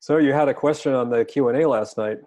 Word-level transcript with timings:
So 0.00 0.18
you 0.18 0.32
had 0.32 0.48
a 0.48 0.54
question 0.54 0.94
on 0.94 1.10
the 1.10 1.24
Q 1.24 1.48
and 1.48 1.60
A 1.60 1.68
last 1.68 1.98
night. 1.98 2.18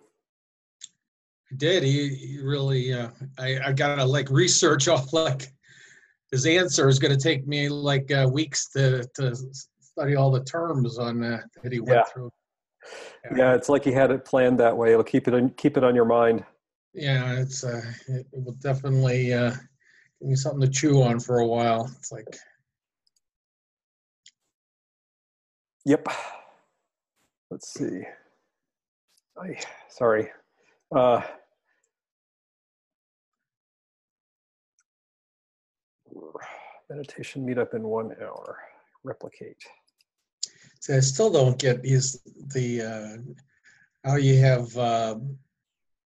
I 1.52 1.56
did. 1.58 1.84
He, 1.84 2.10
he 2.10 2.40
really. 2.42 2.94
Uh, 2.94 3.10
I 3.38 3.60
I 3.68 3.72
gotta 3.72 4.06
like 4.06 4.30
research 4.30 4.88
all 4.88 5.06
like 5.14 5.52
his 6.32 6.46
answer 6.46 6.88
is 6.88 7.00
going 7.00 7.18
to 7.18 7.22
take 7.22 7.46
me 7.48 7.68
like 7.70 8.12
uh, 8.12 8.30
weeks 8.32 8.70
to 8.72 9.08
to 9.16 9.36
study 9.80 10.16
all 10.16 10.32
the 10.32 10.44
terms 10.44 10.98
on 10.98 11.20
that 11.22 11.44
that 11.62 11.72
he 11.72 11.80
went 11.80 12.00
Yeah. 12.00 12.04
through. 12.14 12.32
Yeah, 13.36 13.54
it's 13.54 13.70
like 13.70 13.84
he 13.84 13.92
had 13.92 14.12
it 14.12 14.26
planned 14.26 14.60
that 14.60 14.76
way. 14.76 14.92
It'll 14.92 15.04
keep 15.04 15.28
it 15.28 15.34
in, 15.34 15.52
keep 15.52 15.78
it 15.78 15.84
on 15.84 15.94
your 15.94 16.06
mind. 16.06 16.44
Yeah, 16.94 17.40
it's 17.40 17.64
uh, 17.64 17.82
it 18.08 18.26
will 18.32 18.54
definitely 18.54 19.34
uh, 19.34 19.52
give 20.20 20.30
me 20.30 20.36
something 20.36 20.62
to 20.62 20.68
chew 20.68 21.02
on 21.04 21.20
for 21.20 21.40
a 21.40 21.48
while. 21.48 21.90
It's 21.98 22.12
like 22.12 22.38
Yep. 25.86 26.08
Let's 27.52 27.74
see. 27.74 28.02
I 29.38 29.60
sorry. 29.90 30.30
Uh, 30.96 31.22
meditation 36.90 37.46
meetup 37.46 37.74
in 37.74 37.84
one 37.84 38.16
hour. 38.22 38.58
Replicate. 39.04 39.62
see, 40.80 40.96
I 40.96 41.02
still 41.02 41.30
don't 41.30 41.60
get 41.60 41.86
is 41.86 42.22
the 42.54 42.82
uh, 42.82 43.18
how 44.10 44.16
you 44.16 44.40
have 44.40 44.78
uh, 44.78 45.16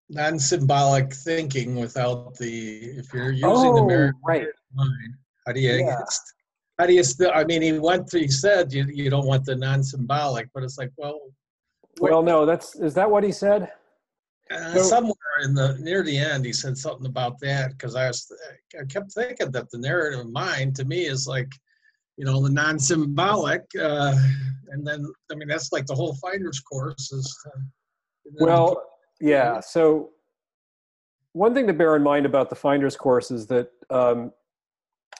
non-symbolic 0.09 1.11
thinking 1.11 1.75
without 1.75 2.35
the 2.35 2.77
if 2.99 3.11
you're 3.15 3.31
using 3.31 3.73
the 3.73 3.81
Oh, 3.81 3.87
mirror 3.87 4.13
right. 4.23 4.47
mind. 4.75 5.15
How 5.47 5.53
do 5.53 5.59
you? 5.59 5.77
Yeah. 5.77 6.03
How 6.81 6.87
do 6.87 6.93
you 6.93 7.03
still? 7.03 7.29
I 7.31 7.43
mean, 7.43 7.61
he 7.61 7.77
went. 7.77 8.09
Through, 8.09 8.21
he 8.21 8.27
said 8.27 8.73
you 8.73 8.85
you 8.91 9.11
don't 9.11 9.27
want 9.27 9.45
the 9.45 9.55
non-symbolic, 9.55 10.49
but 10.51 10.63
it's 10.63 10.79
like, 10.79 10.89
well, 10.97 11.19
Well, 11.99 12.23
no, 12.23 12.43
that's 12.43 12.73
is 12.75 12.95
that 12.95 13.07
what 13.11 13.23
he 13.23 13.31
said? 13.31 13.71
uh, 14.49 14.73
so- 14.73 14.81
somewhere 14.81 15.37
in 15.43 15.53
the 15.53 15.77
near 15.79 16.01
the 16.01 16.17
end, 16.17 16.43
he 16.43 16.51
said 16.51 16.75
something 16.75 17.05
about 17.05 17.39
that 17.41 17.69
because 17.73 17.95
I 17.95 18.07
was 18.07 18.31
I 18.81 18.83
kept 18.85 19.11
thinking 19.11 19.51
that 19.51 19.69
the 19.69 19.77
narrative 19.77 20.27
mind 20.31 20.75
to 20.77 20.85
me 20.85 21.05
is 21.05 21.27
like, 21.27 21.51
you 22.17 22.25
know, 22.25 22.41
the 22.41 22.49
non-symbolic, 22.49 23.61
uh, 23.79 24.15
and 24.71 24.85
then 24.87 25.05
I 25.31 25.35
mean 25.35 25.49
that's 25.49 25.71
like 25.71 25.85
the 25.85 25.93
whole 25.93 26.15
finder's 26.15 26.61
course 26.61 27.11
is. 27.11 27.27
Uh, 27.45 27.59
Well, 28.39 28.81
yeah. 29.19 29.59
So 29.59 30.13
one 31.33 31.53
thing 31.53 31.67
to 31.67 31.73
bear 31.73 31.95
in 31.95 32.01
mind 32.01 32.25
about 32.25 32.49
the 32.49 32.55
finder's 32.55 32.97
course 32.97 33.29
is 33.29 33.45
that 33.53 33.69
um, 33.91 34.31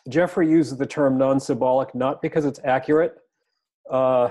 Jeffery 0.09 0.49
uses 0.49 0.77
the 0.77 0.85
term 0.85 1.17
non-symbolic 1.17 1.93
not 1.93 2.21
because 2.21 2.45
it's 2.45 2.59
accurate, 2.63 3.15
uh, 3.89 4.29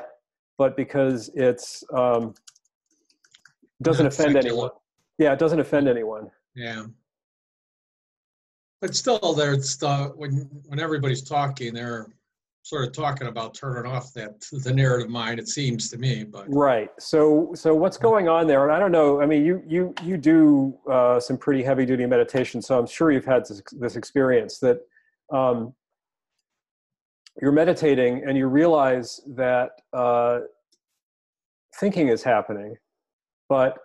but 0.59 0.77
because 0.77 1.31
it's 1.35 1.85
um, 1.95 2.35
doesn't 3.83 4.05
Not 4.05 4.13
offend 4.13 4.33
secular. 4.35 4.49
anyone. 4.49 4.71
Yeah, 5.19 5.33
it 5.33 5.39
doesn't 5.39 5.61
offend 5.61 5.89
anyone. 5.89 6.31
Yeah. 6.55 6.85
But 8.81 8.95
still, 8.97 9.35
there's 9.35 9.77
the, 9.77 10.13
when 10.17 10.49
when 10.67 10.81
everybody's 10.81 11.23
talking, 11.23 11.75
they're 11.75 12.07
sort 12.63 12.87
of 12.87 12.93
talking 12.93 13.27
about 13.27 13.55
turning 13.55 13.91
off 13.91 14.13
that 14.15 14.41
the 14.53 14.73
narrative 14.73 15.09
mind. 15.09 15.39
It 15.39 15.49
seems 15.49 15.89
to 15.91 15.99
me, 15.99 16.25
but 16.25 16.47
Right. 16.49 16.91
So 16.99 17.53
so 17.55 17.75
what's 17.75 17.97
going 17.97 18.29
on 18.29 18.47
there? 18.47 18.65
And 18.65 18.73
I 18.73 18.79
don't 18.79 18.93
know. 18.93 19.21
I 19.21 19.27
mean, 19.27 19.45
you 19.45 19.63
you 19.67 19.95
you 20.03 20.17
do 20.17 20.77
uh, 20.91 21.21
some 21.21 21.37
pretty 21.37 21.63
heavy 21.63 21.85
duty 21.87 22.07
meditation, 22.07 22.61
so 22.63 22.79
I'm 22.79 22.87
sure 22.87 23.11
you've 23.13 23.25
had 23.25 23.47
this, 23.47 23.63
this 23.73 23.97
experience 23.97 24.59
that 24.59 24.81
um, 25.33 25.75
you're 27.41 27.53
meditating 27.53 28.25
and 28.27 28.37
you 28.37 28.47
realize 28.47 29.21
that 29.37 29.71
uh, 29.93 30.41
thinking 31.79 32.09
is 32.09 32.23
happening, 32.23 32.75
but 33.49 33.77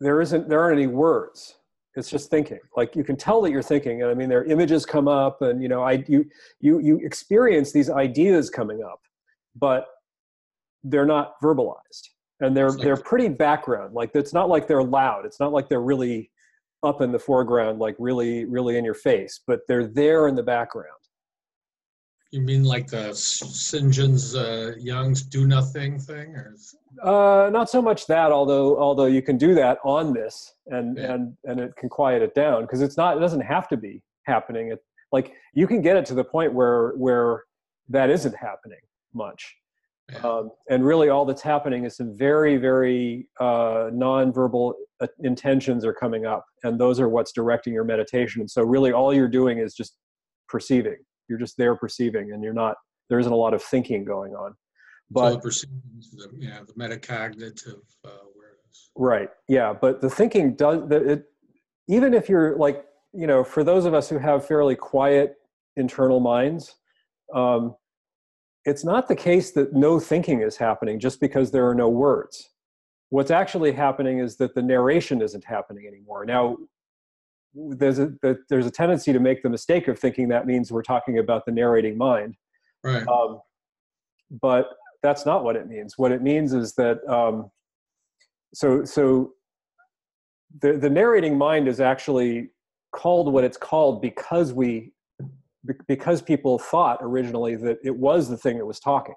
there 0.00 0.20
isn't 0.20 0.48
there 0.48 0.60
aren't 0.60 0.78
any 0.78 0.88
words. 0.88 1.56
It's 1.94 2.10
just 2.10 2.30
thinking. 2.30 2.58
Like 2.76 2.96
you 2.96 3.04
can 3.04 3.16
tell 3.16 3.42
that 3.42 3.50
you're 3.50 3.62
thinking, 3.62 4.02
and 4.02 4.10
I 4.10 4.14
mean, 4.14 4.28
there 4.28 4.40
are 4.40 4.44
images 4.44 4.86
come 4.86 5.08
up, 5.08 5.42
and 5.42 5.62
you 5.62 5.68
know, 5.68 5.82
I 5.82 6.04
you 6.08 6.24
you 6.60 6.80
you 6.80 6.98
experience 7.04 7.72
these 7.72 7.90
ideas 7.90 8.50
coming 8.50 8.82
up, 8.82 9.00
but 9.54 9.86
they're 10.84 11.06
not 11.06 11.34
verbalized 11.42 12.08
and 12.40 12.56
they're 12.56 12.72
they're 12.72 12.96
pretty 12.96 13.28
background 13.28 13.94
like 13.94 14.10
it's 14.14 14.34
not 14.34 14.48
like 14.48 14.66
they're 14.66 14.82
loud 14.82 15.24
it's 15.24 15.40
not 15.40 15.52
like 15.52 15.68
they're 15.68 15.80
really 15.80 16.30
up 16.82 17.00
in 17.00 17.12
the 17.12 17.18
foreground 17.18 17.78
like 17.78 17.94
really 17.98 18.44
really 18.44 18.76
in 18.76 18.84
your 18.84 18.94
face 18.94 19.40
but 19.46 19.60
they're 19.68 19.86
there 19.86 20.28
in 20.28 20.34
the 20.34 20.42
background 20.42 20.88
you 22.32 22.40
mean 22.40 22.64
like 22.64 22.86
the 22.86 23.10
Shinzen 23.10 24.14
uh, 24.34 24.74
Young's 24.78 25.20
do 25.22 25.46
nothing 25.46 25.98
thing, 25.98 26.34
or 26.34 26.52
is- 26.54 26.74
uh 27.02 27.48
not 27.52 27.68
so 27.70 27.80
much 27.82 28.06
that 28.06 28.32
although 28.32 28.78
although 28.78 29.06
you 29.06 29.22
can 29.22 29.36
do 29.38 29.54
that 29.54 29.78
on 29.84 30.12
this 30.12 30.54
and 30.66 30.96
Yeah. 30.98 31.12
and 31.14 31.36
and 31.44 31.60
it 31.60 31.74
can 31.76 31.88
quiet 31.88 32.20
it 32.22 32.34
down 32.34 32.62
because 32.62 32.82
it's 32.82 32.96
not 32.96 33.16
it 33.16 33.20
doesn't 33.20 33.40
have 33.42 33.68
to 33.68 33.76
be 33.76 34.02
happening 34.24 34.72
it 34.72 34.80
like 35.10 35.32
you 35.54 35.66
can 35.66 35.80
get 35.82 35.96
it 35.96 36.04
to 36.06 36.14
the 36.14 36.24
point 36.24 36.52
where 36.54 36.92
where 36.96 37.44
that 37.88 38.08
isn't 38.10 38.34
happening 38.36 38.80
much 39.14 39.54
yeah. 40.10 40.18
um, 40.18 40.50
and 40.68 40.84
really 40.84 41.08
all 41.08 41.24
that's 41.24 41.42
happening 41.42 41.84
is 41.84 41.96
some 41.96 42.16
very 42.16 42.56
very 42.56 43.28
uh, 43.40 43.90
non-verbal 43.92 44.74
uh, 45.00 45.06
intentions 45.20 45.84
are 45.84 45.92
coming 45.92 46.26
up 46.26 46.44
and 46.64 46.78
those 46.78 46.98
are 47.00 47.08
what's 47.08 47.32
directing 47.32 47.72
your 47.72 47.84
meditation 47.84 48.40
and 48.40 48.50
so 48.50 48.62
really 48.62 48.92
all 48.92 49.12
you're 49.12 49.28
doing 49.28 49.58
is 49.58 49.74
just 49.74 49.96
perceiving 50.48 50.96
you're 51.28 51.38
just 51.38 51.56
there 51.56 51.74
perceiving 51.76 52.32
and 52.32 52.42
you're 52.42 52.52
not 52.52 52.76
there 53.08 53.18
isn't 53.18 53.32
a 53.32 53.36
lot 53.36 53.54
of 53.54 53.62
thinking 53.62 54.04
going 54.04 54.34
on 54.34 54.54
so 55.14 55.30
the 55.30 55.38
perceivings, 55.38 56.10
the, 56.12 56.30
yeah, 56.38 56.60
the 56.66 56.72
metacognitive 56.72 57.82
uh, 58.04 58.10
awareness. 58.34 58.90
right 58.96 59.28
yeah 59.48 59.72
but 59.72 60.00
the 60.00 60.10
thinking 60.10 60.54
does 60.54 60.88
the, 60.88 61.12
it 61.12 61.24
even 61.88 62.14
if 62.14 62.28
you're 62.28 62.56
like 62.56 62.84
you 63.12 63.26
know 63.26 63.44
for 63.44 63.64
those 63.64 63.84
of 63.84 63.94
us 63.94 64.08
who 64.08 64.18
have 64.18 64.46
fairly 64.46 64.74
quiet 64.74 65.36
internal 65.76 66.20
minds 66.20 66.76
um, 67.34 67.74
it's 68.64 68.84
not 68.84 69.08
the 69.08 69.16
case 69.16 69.50
that 69.52 69.72
no 69.72 69.98
thinking 69.98 70.40
is 70.42 70.56
happening 70.56 70.98
just 70.98 71.20
because 71.20 71.50
there 71.50 71.68
are 71.68 71.74
no 71.74 71.88
words 71.88 72.50
what's 73.10 73.30
actually 73.30 73.72
happening 73.72 74.18
is 74.18 74.36
that 74.36 74.54
the 74.54 74.62
narration 74.62 75.20
isn't 75.20 75.44
happening 75.44 75.86
anymore 75.86 76.24
now 76.24 76.56
there's 77.54 77.98
a 77.98 78.10
there's 78.48 78.66
a 78.66 78.70
tendency 78.70 79.12
to 79.12 79.20
make 79.20 79.42
the 79.42 79.50
mistake 79.50 79.88
of 79.88 79.98
thinking 79.98 80.28
that 80.28 80.46
means 80.46 80.72
we're 80.72 80.82
talking 80.82 81.18
about 81.18 81.44
the 81.44 81.52
narrating 81.52 81.98
mind 81.98 82.36
Right. 82.84 83.06
um, 83.06 83.40
but 84.40 84.70
that's 85.02 85.26
not 85.26 85.44
what 85.44 85.56
it 85.56 85.68
means. 85.68 85.98
What 85.98 86.12
it 86.12 86.22
means 86.22 86.52
is 86.52 86.74
that 86.74 86.98
um, 87.08 87.50
so 88.54 88.84
so 88.84 89.32
the 90.60 90.74
the 90.74 90.90
narrating 90.90 91.36
mind 91.36 91.68
is 91.68 91.80
actually 91.80 92.50
called 92.92 93.32
what 93.32 93.44
it's 93.44 93.56
called 93.56 94.02
because 94.02 94.52
we 94.52 94.92
because 95.86 96.22
people 96.22 96.58
thought 96.58 96.98
originally 97.00 97.56
that 97.56 97.78
it 97.84 97.96
was 97.96 98.28
the 98.28 98.36
thing 98.36 98.58
that 98.58 98.66
was 98.66 98.80
talking, 98.80 99.14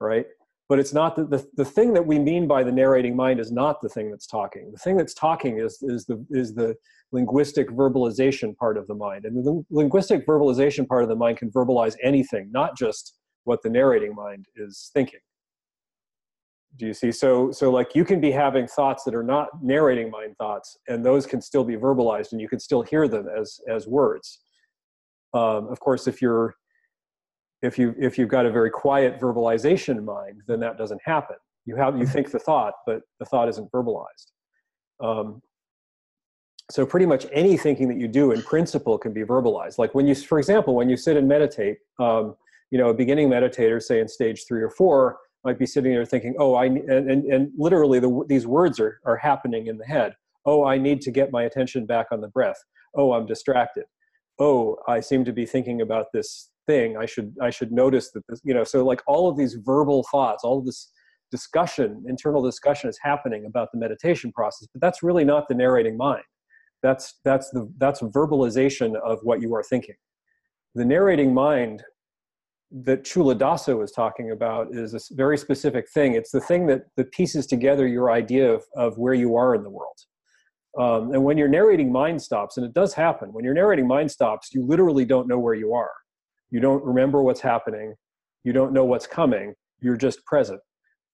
right? 0.00 0.26
But 0.68 0.78
it's 0.78 0.94
not 0.94 1.16
the, 1.16 1.24
the 1.24 1.46
the 1.56 1.64
thing 1.64 1.92
that 1.94 2.06
we 2.06 2.18
mean 2.18 2.46
by 2.46 2.64
the 2.64 2.72
narrating 2.72 3.14
mind 3.14 3.38
is 3.38 3.52
not 3.52 3.82
the 3.82 3.88
thing 3.88 4.10
that's 4.10 4.26
talking. 4.26 4.70
The 4.72 4.78
thing 4.78 4.96
that's 4.96 5.14
talking 5.14 5.58
is 5.58 5.78
is 5.82 6.06
the 6.06 6.24
is 6.30 6.54
the 6.54 6.74
linguistic 7.12 7.68
verbalization 7.70 8.56
part 8.56 8.78
of 8.78 8.86
the 8.86 8.94
mind, 8.94 9.24
and 9.24 9.44
the 9.44 9.64
linguistic 9.70 10.26
verbalization 10.26 10.88
part 10.88 11.02
of 11.02 11.08
the 11.08 11.16
mind 11.16 11.38
can 11.38 11.50
verbalize 11.50 11.96
anything, 12.02 12.50
not 12.50 12.76
just 12.76 13.18
what 13.44 13.62
the 13.62 13.68
narrating 13.68 14.14
mind 14.14 14.46
is 14.56 14.90
thinking 14.94 15.20
do 16.76 16.86
you 16.86 16.94
see 16.94 17.12
so 17.12 17.50
so 17.50 17.70
like 17.70 17.94
you 17.94 18.04
can 18.04 18.20
be 18.20 18.30
having 18.30 18.66
thoughts 18.66 19.04
that 19.04 19.14
are 19.14 19.22
not 19.22 19.48
narrating 19.62 20.10
mind 20.10 20.36
thoughts 20.36 20.78
and 20.88 21.04
those 21.04 21.26
can 21.26 21.40
still 21.40 21.64
be 21.64 21.76
verbalized 21.76 22.32
and 22.32 22.40
you 22.40 22.48
can 22.48 22.58
still 22.58 22.82
hear 22.82 23.06
them 23.06 23.26
as 23.28 23.60
as 23.68 23.86
words 23.86 24.40
um, 25.34 25.68
of 25.68 25.80
course 25.80 26.06
if 26.06 26.22
you're 26.22 26.54
if 27.62 27.78
you 27.78 27.94
if 27.98 28.18
you've 28.18 28.28
got 28.28 28.46
a 28.46 28.50
very 28.50 28.70
quiet 28.70 29.20
verbalization 29.20 30.04
mind 30.04 30.40
then 30.46 30.60
that 30.60 30.78
doesn't 30.78 31.00
happen. 31.04 31.36
You 31.66 31.76
have 31.76 31.98
you 31.98 32.06
think 32.06 32.30
the 32.30 32.38
thought 32.38 32.74
but 32.86 33.02
the 33.18 33.26
thought 33.26 33.48
isn't 33.48 33.70
verbalized. 33.72 34.30
Um, 35.02 35.42
so 36.70 36.86
pretty 36.86 37.06
much 37.06 37.26
any 37.32 37.56
thinking 37.56 37.88
that 37.88 37.98
you 37.98 38.08
do 38.08 38.32
in 38.32 38.42
principle 38.42 38.96
can 38.96 39.12
be 39.12 39.22
verbalized. 39.22 39.78
Like 39.78 39.94
when 39.94 40.06
you 40.06 40.14
for 40.14 40.38
example 40.38 40.74
when 40.74 40.88
you 40.88 40.96
sit 40.96 41.16
and 41.16 41.26
meditate 41.28 41.78
um, 41.98 42.36
you 42.70 42.78
know 42.78 42.88
a 42.88 42.94
beginning 42.94 43.28
meditator 43.28 43.82
say 43.82 44.00
in 44.00 44.08
stage 44.08 44.44
three 44.46 44.62
or 44.62 44.70
four 44.70 45.18
might 45.44 45.58
be 45.58 45.66
sitting 45.66 45.92
there 45.92 46.06
thinking 46.06 46.34
oh 46.38 46.54
i 46.54 46.64
and 46.64 47.10
and, 47.10 47.24
and 47.24 47.50
literally 47.56 47.98
the, 47.98 48.24
these 48.28 48.46
words 48.46 48.80
are, 48.80 49.00
are 49.04 49.16
happening 49.16 49.66
in 49.66 49.78
the 49.78 49.86
head. 49.86 50.14
Oh 50.46 50.64
i 50.64 50.78
need 50.78 51.00
to 51.02 51.10
get 51.10 51.32
my 51.32 51.44
attention 51.44 51.86
back 51.86 52.06
on 52.12 52.20
the 52.20 52.28
breath. 52.28 52.62
Oh 52.94 53.12
i'm 53.12 53.26
distracted 53.26 53.84
oh 54.38 54.76
i 54.88 55.00
seem 55.00 55.24
to 55.24 55.32
be 55.32 55.46
thinking 55.46 55.80
about 55.80 56.06
this 56.12 56.50
thing 56.66 56.96
i 56.96 57.06
should 57.06 57.34
i 57.42 57.50
should 57.50 57.72
notice 57.72 58.10
that 58.12 58.22
this 58.28 58.40
you 58.44 58.54
know 58.54 58.64
so 58.64 58.84
like 58.84 59.02
all 59.06 59.28
of 59.28 59.36
these 59.36 59.54
verbal 59.54 60.04
thoughts 60.10 60.44
all 60.44 60.58
of 60.58 60.66
this 60.66 60.90
discussion 61.30 62.02
internal 62.06 62.42
discussion 62.42 62.88
is 62.88 62.98
happening 63.02 63.44
about 63.46 63.68
the 63.72 63.78
meditation 63.78 64.32
process 64.32 64.68
but 64.72 64.80
that's 64.80 65.02
really 65.02 65.24
not 65.24 65.46
the 65.48 65.54
narrating 65.54 65.96
mind 65.96 66.22
that's 66.82 67.20
that's 67.24 67.50
the 67.50 67.70
that's 67.78 68.00
verbalization 68.00 68.94
of 69.04 69.18
what 69.22 69.40
you 69.40 69.54
are 69.54 69.62
thinking 69.62 69.96
the 70.74 70.84
narrating 70.84 71.32
mind 71.32 71.82
that 72.82 73.04
Culadasa 73.04 73.78
was 73.78 73.92
talking 73.92 74.32
about 74.32 74.68
is 74.72 74.94
a 74.94 75.00
very 75.14 75.38
specific 75.38 75.88
thing. 75.88 76.14
It's 76.14 76.32
the 76.32 76.40
thing 76.40 76.66
that, 76.66 76.82
that 76.96 77.12
pieces 77.12 77.46
together 77.46 77.86
your 77.86 78.10
idea 78.10 78.52
of, 78.52 78.64
of 78.76 78.98
where 78.98 79.14
you 79.14 79.36
are 79.36 79.54
in 79.54 79.62
the 79.62 79.70
world. 79.70 79.96
Um, 80.78 81.12
and 81.12 81.22
when 81.22 81.38
you're 81.38 81.48
narrating 81.48 81.92
mind 81.92 82.20
stops, 82.20 82.56
and 82.56 82.66
it 82.66 82.74
does 82.74 82.94
happen, 82.94 83.32
when 83.32 83.44
you're 83.44 83.54
narrating 83.54 83.86
mind 83.86 84.10
stops, 84.10 84.52
you 84.52 84.64
literally 84.66 85.04
don't 85.04 85.28
know 85.28 85.38
where 85.38 85.54
you 85.54 85.72
are. 85.72 85.92
You 86.50 86.60
don't 86.60 86.84
remember 86.84 87.22
what's 87.22 87.40
happening. 87.40 87.94
You 88.42 88.52
don't 88.52 88.72
know 88.72 88.84
what's 88.84 89.06
coming. 89.06 89.54
You're 89.80 89.96
just 89.96 90.24
present. 90.24 90.60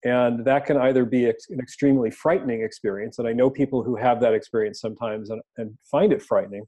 And 0.04 0.44
that 0.46 0.64
can 0.64 0.78
either 0.78 1.04
be 1.04 1.26
an 1.26 1.34
extremely 1.58 2.10
frightening 2.10 2.62
experience, 2.62 3.18
and 3.18 3.28
I 3.28 3.34
know 3.34 3.50
people 3.50 3.82
who 3.82 3.96
have 3.96 4.20
that 4.22 4.32
experience 4.32 4.80
sometimes 4.80 5.28
and, 5.28 5.42
and 5.58 5.76
find 5.90 6.12
it 6.12 6.22
frightening, 6.22 6.64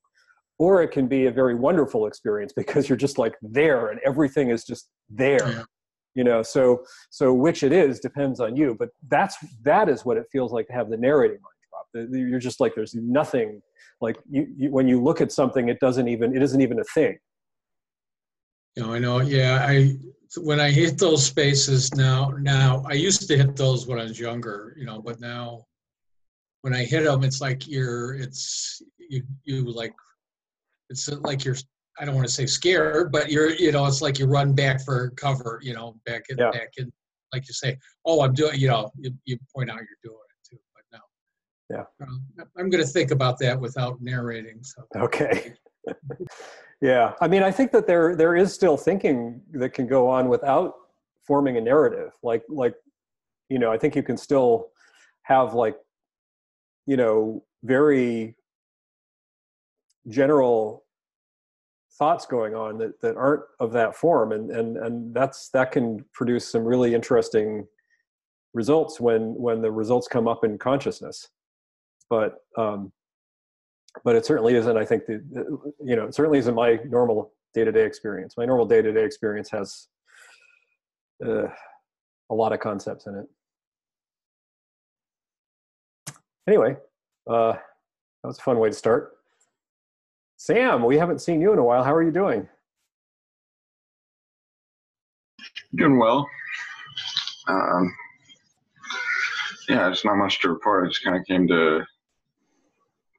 or 0.59 0.83
it 0.83 0.89
can 0.89 1.07
be 1.07 1.27
a 1.27 1.31
very 1.31 1.55
wonderful 1.55 2.07
experience 2.07 2.53
because 2.57 2.89
you're 2.89 2.99
just 2.99 3.17
like 3.17 3.35
there 3.41 3.89
and 3.89 4.01
everything 4.05 4.51
is 4.51 4.65
just 4.65 4.89
there. 5.09 5.49
Yeah. 5.49 5.63
You 6.15 6.25
know, 6.25 6.43
so 6.43 6.85
so 7.09 7.33
which 7.33 7.63
it 7.63 7.73
is 7.73 7.99
depends 7.99 8.39
on 8.39 8.55
you, 8.55 8.77
but 8.79 8.91
that's 9.09 9.35
that 9.63 9.89
is 9.89 10.05
what 10.05 10.19
it 10.19 10.27
feels 10.31 10.53
like 10.53 10.67
to 10.67 10.75
have 10.75 10.91
the 10.91 10.99
narrating 10.99 11.39
mind 11.39 11.52
you're 11.95 12.39
just 12.39 12.61
like 12.61 12.75
there's 12.75 12.95
nothing 12.95 13.61
like 14.01 14.17
you, 14.29 14.47
you, 14.57 14.71
when 14.71 14.89
you 14.89 15.03
look 15.03 15.21
at 15.21 15.33
something 15.33 15.69
it 15.69 15.81
doesn't 15.81 16.09
even 16.09 16.35
it 16.35 16.43
isn't 16.43 16.61
even 16.61 16.79
a 16.81 16.85
thing 16.85 17.19
you 18.77 18.83
know 18.83 18.93
i 18.93 18.99
know 18.99 19.21
yeah 19.21 19.65
i 19.67 19.95
when 20.39 20.61
i 20.61 20.71
hit 20.71 20.99
those 20.99 21.25
spaces 21.25 21.95
now 21.95 22.33
now 22.41 22.83
i 22.89 22.95
used 22.95 23.29
to 23.29 23.37
hit 23.37 23.55
those 23.57 23.87
when 23.87 23.99
i 23.99 24.03
was 24.03 24.19
younger 24.19 24.75
you 24.79 24.87
know 24.87 25.01
but 25.01 25.21
now 25.21 25.65
when 26.63 26.75
i 26.75 26.83
hit 26.85 27.05
them 27.05 27.23
it's 27.23 27.41
like 27.41 27.69
you're 27.69 28.15
it's 28.15 28.83
you 28.99 29.23
you 29.45 29.71
like 29.71 29.93
it's 30.89 31.09
like 31.21 31.45
you're 31.45 31.57
i 31.99 32.05
don't 32.05 32.15
want 32.15 32.27
to 32.27 32.33
say 32.33 32.47
scared 32.47 33.13
but 33.13 33.31
you're 33.31 33.51
you 33.51 33.73
know 33.73 33.85
it's 33.87 34.01
like 34.01 34.19
you 34.19 34.27
run 34.27 34.55
back 34.55 34.83
for 34.85 35.11
cover 35.11 35.61
you 35.63 35.75
know 35.75 35.97
back 36.07 36.23
in 36.31 36.39
yeah. 36.39 36.51
back 36.51 36.71
in 36.79 36.91
like 37.33 37.47
you 37.47 37.55
say 37.55 37.77
oh 38.07 38.23
i'm 38.23 38.33
doing 38.33 38.59
you 38.59 38.69
know 38.69 38.91
you, 38.97 39.11
you 39.25 39.37
point 39.55 39.71
out 39.71 39.77
you're 39.77 40.03
doing 40.03 40.19
yeah. 41.73 41.85
Um, 42.01 42.23
i'm 42.59 42.71
going 42.71 42.85
to 42.85 42.91
think 42.91 43.11
about 43.11 43.39
that 43.39 43.59
without 43.59 44.01
narrating 44.01 44.63
so. 44.63 44.85
Okay. 44.97 45.55
Yeah 46.81 47.13
i 47.21 47.29
mean 47.29 47.45
i 47.45 47.51
think 47.51 47.71
that 47.73 47.87
there 47.87 48.17
there 48.17 48.35
is 48.35 48.53
still 48.53 48.77
thinking 48.77 49.41
that 49.53 49.71
can 49.71 49.87
go 49.87 50.09
on 50.09 50.29
without 50.29 50.75
forming 51.25 51.57
a 51.57 51.61
narrative 51.61 52.11
like 52.25 52.43
like 52.49 52.75
you 53.49 53.59
know 53.61 53.73
i 53.73 53.79
think 53.79 53.95
you 53.95 54.03
can 54.03 54.17
still 54.17 54.69
have 55.23 55.55
like 55.55 55.77
you 56.87 56.97
know 56.97 57.45
very 57.63 58.35
general 60.09 60.85
thoughts 61.99 62.27
going 62.27 62.55
on 62.55 62.79
that, 62.79 63.01
that 63.01 63.17
aren't 63.17 63.43
of 63.61 63.73
that 63.73 63.95
form 63.95 64.33
and 64.33 64.51
and 64.51 64.77
and 64.77 65.15
that's 65.15 65.51
that 65.51 65.71
can 65.71 66.05
produce 66.13 66.51
some 66.51 66.65
really 66.65 66.95
interesting 66.95 67.67
results 68.55 69.01
when 69.01 69.35
when 69.35 69.63
the 69.63 69.71
results 69.71 70.09
come 70.09 70.27
up 70.27 70.43
in 70.45 70.59
consciousness 70.59 71.29
but 72.13 72.45
um, 72.59 72.93
but 74.05 74.17
it 74.17 74.27
certainly 74.27 74.55
isn't. 74.55 74.77
I 74.77 74.85
think 74.85 75.05
you 75.09 75.97
know 75.97 76.05
it 76.05 76.15
certainly 76.15 76.39
isn't 76.41 76.55
my 76.55 76.79
normal 76.85 77.33
day 77.55 77.65
to 77.65 77.73
day 77.73 77.87
experience. 77.87 78.35
My 78.37 78.45
normal 78.45 78.67
day 78.67 78.83
to 78.83 78.93
day 78.93 79.03
experience 79.03 79.49
has 79.51 79.89
uh, 81.27 81.47
a 82.31 82.35
lot 82.35 82.53
of 82.53 82.61
concepts 82.61 83.07
in 83.07 83.15
it. 83.15 83.27
Anyway, 86.47 86.77
uh, 87.31 87.53
that 87.53 88.25
was 88.25 88.39
a 88.39 88.43
fun 88.43 88.59
way 88.59 88.69
to 88.69 88.75
start. 88.75 89.13
Sam, 90.37 90.85
we 90.85 90.99
haven't 90.99 91.23
seen 91.23 91.41
you 91.41 91.55
in 91.55 91.59
a 91.59 91.65
while. 91.65 91.83
How 91.83 91.95
are 91.95 92.03
you 92.03 92.11
doing? 92.11 92.47
Doing 95.77 95.99
well. 95.99 96.29
Um, 97.49 97.95
yeah, 99.71 99.85
there's 99.85 100.05
not 100.05 100.17
much 100.17 100.41
to 100.41 100.51
report. 100.51 100.85
I 100.85 100.89
just 100.89 101.03
kind 101.05 101.17
of 101.17 101.25
came 101.25 101.49
to 101.49 101.87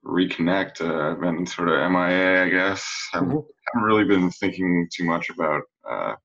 reconnect. 0.05 0.81
Uh, 0.81 1.11
I've 1.11 1.21
been 1.21 1.45
sort 1.45 1.69
of 1.69 1.91
MIA, 1.91 2.45
I 2.45 2.49
guess. 2.49 2.85
I 3.13 3.17
haven't, 3.17 3.29
mm-hmm. 3.29 3.47
haven't 3.73 3.87
really 3.87 4.05
been 4.05 4.29
thinking 4.31 4.87
too 4.93 5.05
much 5.05 5.29
about, 5.29 5.63
uh, 5.89 6.15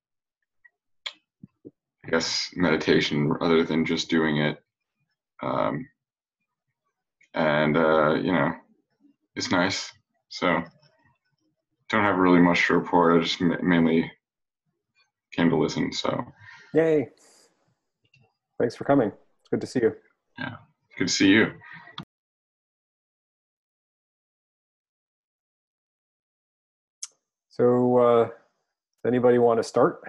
I 1.67 2.11
guess, 2.11 2.51
meditation 2.57 3.33
other 3.41 3.65
than 3.65 3.85
just 3.85 4.11
doing 4.11 4.39
it. 4.39 4.59
Um, 5.43 5.89
and, 7.35 7.77
uh, 7.77 8.15
you 8.15 8.33
know, 8.33 8.53
it's 9.37 9.51
nice. 9.51 9.93
So, 10.29 10.63
don't 11.89 12.05
have 12.05 12.17
really 12.17 12.41
much 12.41 12.67
to 12.67 12.75
report. 12.75 13.17
I 13.19 13.23
just 13.23 13.41
mainly 13.41 14.11
came 15.33 15.51
to 15.51 15.57
listen. 15.57 15.93
So, 15.93 16.25
yay. 16.75 17.09
Thanks 18.59 18.75
for 18.75 18.85
coming. 18.85 19.09
It's 19.09 19.49
good 19.51 19.61
to 19.61 19.67
see 19.67 19.81
you. 19.81 19.95
Yeah, 20.39 20.57
good 20.99 21.09
to 21.09 21.15
see 21.15 21.29
you. 21.29 21.53
So, 27.59 27.99
uh, 27.99 28.25
does 28.27 28.35
anybody 29.05 29.39
want 29.39 29.59
to 29.59 29.65
start? 29.65 30.01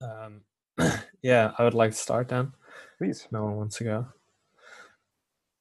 Um, 0.00 0.40
yeah, 1.22 1.52
I 1.58 1.64
would 1.64 1.74
like 1.74 1.90
to 1.90 1.96
start 1.96 2.28
then. 2.28 2.52
Please. 2.96 3.28
No 3.30 3.44
one 3.44 3.56
wants 3.56 3.76
to 3.76 3.84
go. 3.84 4.06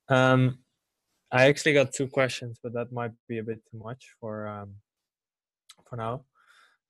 Um, 0.07 0.59
I 1.31 1.47
actually 1.47 1.73
got 1.73 1.91
two 1.91 2.07
questions, 2.07 2.59
but 2.63 2.73
that 2.73 2.93
might 2.93 3.11
be 3.27 3.39
a 3.39 3.43
bit 3.43 3.59
too 3.69 3.77
much 3.77 4.15
for 4.21 4.47
um, 4.47 4.75
for 5.89 5.97
now. 5.97 6.23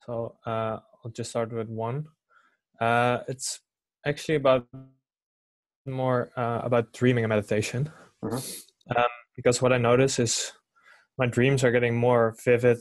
So 0.05 0.35
uh, 0.45 0.79
I'll 1.03 1.11
just 1.11 1.31
start 1.31 1.51
with 1.51 1.67
one. 1.67 2.05
Uh, 2.79 3.21
it's 3.27 3.61
actually 4.05 4.35
about 4.35 4.67
more 5.87 6.31
uh, 6.37 6.61
about 6.63 6.93
dreaming 6.93 7.23
and 7.23 7.29
meditation. 7.29 7.91
Mm-hmm 8.23 8.69
um, 8.95 9.05
because 9.35 9.61
what 9.61 9.73
I 9.73 9.77
notice 9.77 10.19
is 10.19 10.51
my 11.17 11.25
dreams 11.25 11.63
are 11.63 11.71
getting 11.71 11.95
more 11.95 12.35
vivid 12.43 12.79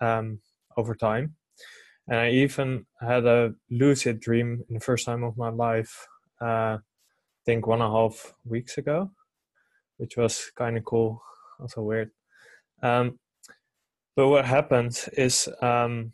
um, 0.00 0.40
over 0.76 0.94
time. 0.94 1.34
And 2.08 2.18
I 2.18 2.30
even 2.30 2.86
had 3.00 3.26
a 3.26 3.52
lucid 3.70 4.20
dream 4.20 4.64
in 4.68 4.74
the 4.74 4.80
first 4.80 5.06
time 5.06 5.22
of 5.22 5.36
my 5.36 5.50
life, 5.50 6.06
uh, 6.40 6.78
I 6.78 6.78
think 7.44 7.66
one 7.66 7.80
and 7.80 7.92
a 7.92 7.96
half 7.96 8.34
weeks 8.44 8.78
ago, 8.78 9.10
which 9.98 10.16
was 10.16 10.50
kind 10.56 10.76
of 10.76 10.84
cool, 10.84 11.22
also 11.60 11.82
weird. 11.82 12.10
Um, 12.82 13.18
but 14.16 14.28
what 14.28 14.44
happened 14.44 14.98
is, 15.16 15.48
um, 15.62 16.12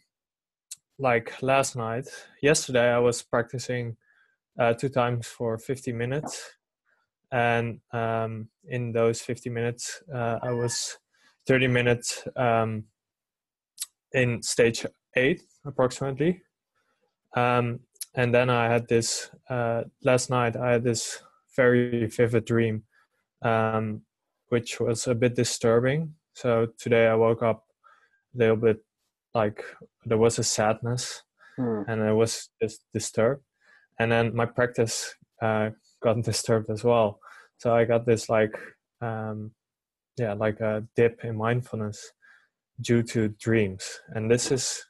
like 0.99 1.43
last 1.43 1.77
night, 1.77 2.07
yesterday, 2.43 2.91
I 2.93 2.99
was 2.99 3.23
practicing 3.23 3.97
uh, 4.59 4.75
two 4.75 4.89
times 4.89 5.27
for 5.27 5.59
50 5.59 5.93
minutes 5.93 6.56
and 7.33 7.81
um, 7.93 8.49
in 8.69 8.93
those 8.93 9.21
50 9.21 9.51
minutes 9.51 10.03
uh, 10.15 10.39
i 10.43 10.51
was 10.51 10.99
30 11.47 11.69
minutes 11.69 12.27
um, 12.37 12.85
in 14.13 14.43
stage 14.43 14.85
8 15.17 15.41
approximately. 15.65 16.43
Um, 17.37 17.81
and 18.15 18.35
then 18.35 18.51
i 18.51 18.69
had 18.69 18.89
this 18.89 19.31
uh, 19.51 19.85
last 20.03 20.31
night 20.31 20.57
i 20.57 20.73
had 20.73 20.85
this 20.85 21.23
very 21.57 22.07
vivid 22.07 22.45
dream 22.45 22.83
um, 23.43 24.03
which 24.49 24.81
was 24.81 25.07
a 25.07 25.15
bit 25.15 25.35
disturbing. 25.35 26.15
So 26.35 26.69
today 26.79 27.07
i 27.07 27.15
woke 27.15 27.43
up 27.43 27.65
a 28.35 28.39
little 28.39 28.57
bit 28.57 28.79
like 29.35 29.65
there 30.05 30.19
was 30.19 30.39
a 30.39 30.45
sadness 30.45 31.23
hmm. 31.57 31.83
and 31.89 32.03
i 32.03 32.13
was 32.13 32.49
just 32.63 32.81
disturbed. 32.93 33.43
And 33.99 34.13
then 34.13 34.35
my 34.35 34.47
practice 34.47 35.15
uh, 35.43 35.71
got 36.07 36.23
disturbed 36.23 36.71
as 36.71 36.85
well. 36.85 37.19
So 37.59 37.75
I 37.75 37.85
got 37.85 38.07
this 38.07 38.29
like 38.29 38.55
um, 39.01 39.51
yeah, 40.17 40.35
like 40.35 40.61
a 40.61 40.85
dip 40.95 41.25
in 41.25 41.37
mindfulness 41.37 41.99
due 42.81 43.03
to 43.03 43.29
dreams, 43.41 43.85
and 44.15 44.31
this 44.31 44.53
is 44.53 44.85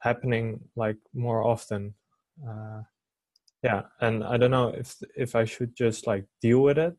happening 0.00 0.60
like 0.76 0.96
more 1.14 1.42
often. 1.44 1.94
Uh, 2.48 2.82
yeah, 3.62 3.82
and 4.00 4.24
I 4.24 4.36
don't 4.36 4.50
know 4.50 4.68
if 4.68 4.96
if 5.16 5.34
I 5.34 5.44
should 5.44 5.72
just 5.76 6.06
like 6.06 6.24
deal 6.42 6.60
with 6.60 6.78
it, 6.78 6.94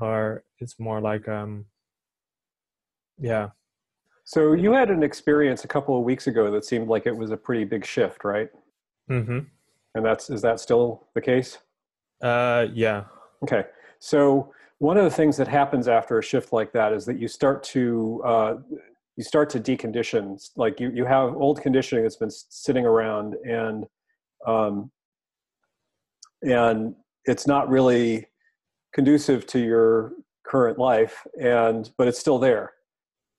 or 0.00 0.44
it's 0.60 0.78
more 0.78 1.00
like 1.00 1.28
um, 1.28 1.66
yeah. 3.18 3.48
So 4.24 4.52
you 4.52 4.72
had 4.72 4.90
an 4.90 5.02
experience 5.02 5.64
a 5.64 5.68
couple 5.68 5.98
of 5.98 6.04
weeks 6.04 6.26
ago 6.26 6.50
that 6.50 6.64
seemed 6.64 6.88
like 6.88 7.06
it 7.06 7.16
was 7.16 7.30
a 7.30 7.36
pretty 7.36 7.64
big 7.64 7.84
shift, 7.84 8.24
right? 8.24 8.50
Mm-hmm. 9.10 9.38
And 9.94 10.04
that's 10.04 10.30
is 10.30 10.42
that 10.42 10.60
still 10.60 11.08
the 11.14 11.20
case? 11.20 11.58
Uh, 12.22 12.66
yeah. 12.72 13.04
Okay. 13.42 13.64
So 13.98 14.52
one 14.78 14.96
of 14.96 15.04
the 15.04 15.10
things 15.10 15.36
that 15.36 15.48
happens 15.48 15.88
after 15.88 16.18
a 16.18 16.22
shift 16.22 16.52
like 16.52 16.72
that 16.72 16.92
is 16.92 17.04
that 17.06 17.18
you 17.18 17.28
start 17.28 17.62
to 17.64 18.22
uh, 18.24 18.54
you 19.16 19.24
start 19.24 19.50
to 19.50 19.60
decondition. 19.60 20.40
Like 20.56 20.80
you 20.80 20.90
you 20.90 21.04
have 21.04 21.34
old 21.34 21.60
conditioning 21.60 22.04
that's 22.04 22.16
been 22.16 22.30
sitting 22.30 22.86
around 22.86 23.34
and 23.44 23.86
um, 24.46 24.90
and 26.42 26.94
it's 27.24 27.46
not 27.46 27.68
really 27.68 28.26
conducive 28.92 29.46
to 29.46 29.58
your 29.58 30.12
current 30.46 30.78
life 30.78 31.26
and 31.40 31.90
but 31.98 32.08
it's 32.08 32.18
still 32.18 32.38
there 32.38 32.72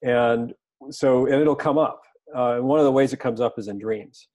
and 0.03 0.53
so 0.91 1.25
and 1.25 1.35
it'll 1.35 1.55
come 1.55 1.77
up. 1.77 2.01
Uh, 2.35 2.57
and 2.57 2.63
one 2.63 2.79
of 2.79 2.85
the 2.85 2.91
ways 2.91 3.11
it 3.11 3.19
comes 3.19 3.41
up 3.41 3.57
is 3.57 3.67
in 3.67 3.79
dreams. 3.79 4.27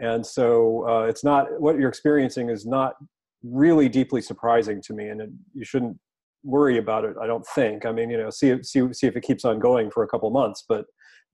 And 0.00 0.24
so 0.24 0.88
uh, 0.88 1.02
it's 1.02 1.24
not 1.24 1.60
what 1.60 1.78
you're 1.78 1.88
experiencing 1.88 2.48
is 2.48 2.64
not 2.64 2.94
really 3.42 3.88
deeply 3.88 4.20
surprising 4.20 4.82
to 4.82 4.94
me, 4.94 5.08
and 5.08 5.20
it, 5.20 5.30
you 5.54 5.64
shouldn't 5.64 5.98
worry 6.42 6.78
about 6.78 7.04
it. 7.04 7.16
I 7.20 7.26
don't 7.26 7.46
think. 7.54 7.84
I 7.86 7.92
mean, 7.92 8.10
you 8.10 8.18
know, 8.18 8.30
see 8.30 8.62
see 8.62 8.92
see 8.92 9.06
if 9.06 9.16
it 9.16 9.22
keeps 9.22 9.44
on 9.44 9.58
going 9.58 9.90
for 9.90 10.02
a 10.02 10.08
couple 10.08 10.30
months, 10.30 10.64
but 10.68 10.86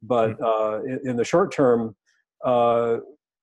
but 0.03 0.35
hmm. 0.35 0.45
uh, 0.45 0.79
in, 0.83 1.01
in, 1.05 1.17
the 1.17 1.25
short 1.25 1.53
term, 1.53 1.97
uh, 2.45 2.99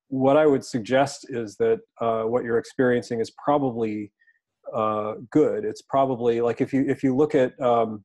what 0.09 0.37
I 0.37 0.45
would 0.45 0.63
suggest 0.63 1.25
is 1.29 1.55
that 1.57 1.79
uh, 1.99 2.23
what 2.23 2.43
you're 2.43 2.59
experiencing 2.59 3.19
is 3.19 3.31
probably 3.43 4.11
uh, 4.73 5.15
good. 5.31 5.65
It's 5.65 5.81
probably 5.81 6.41
like 6.41 6.61
if 6.61 6.73
you 6.73 6.85
if 6.87 7.03
you 7.03 7.15
look 7.15 7.35
at 7.35 7.59
um, 7.61 8.03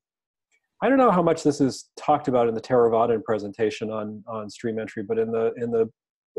I 0.82 0.88
don't 0.88 0.98
know 0.98 1.10
how 1.10 1.22
much 1.22 1.42
this 1.42 1.60
is 1.60 1.90
talked 1.96 2.28
about 2.28 2.48
in 2.48 2.54
the 2.54 2.60
Theravadan 2.60 3.22
presentation 3.24 3.90
on 3.90 4.22
on 4.26 4.48
stream 4.48 4.78
entry, 4.78 5.02
but 5.02 5.18
in 5.18 5.30
the 5.30 5.52
in 5.56 5.70
the 5.70 5.90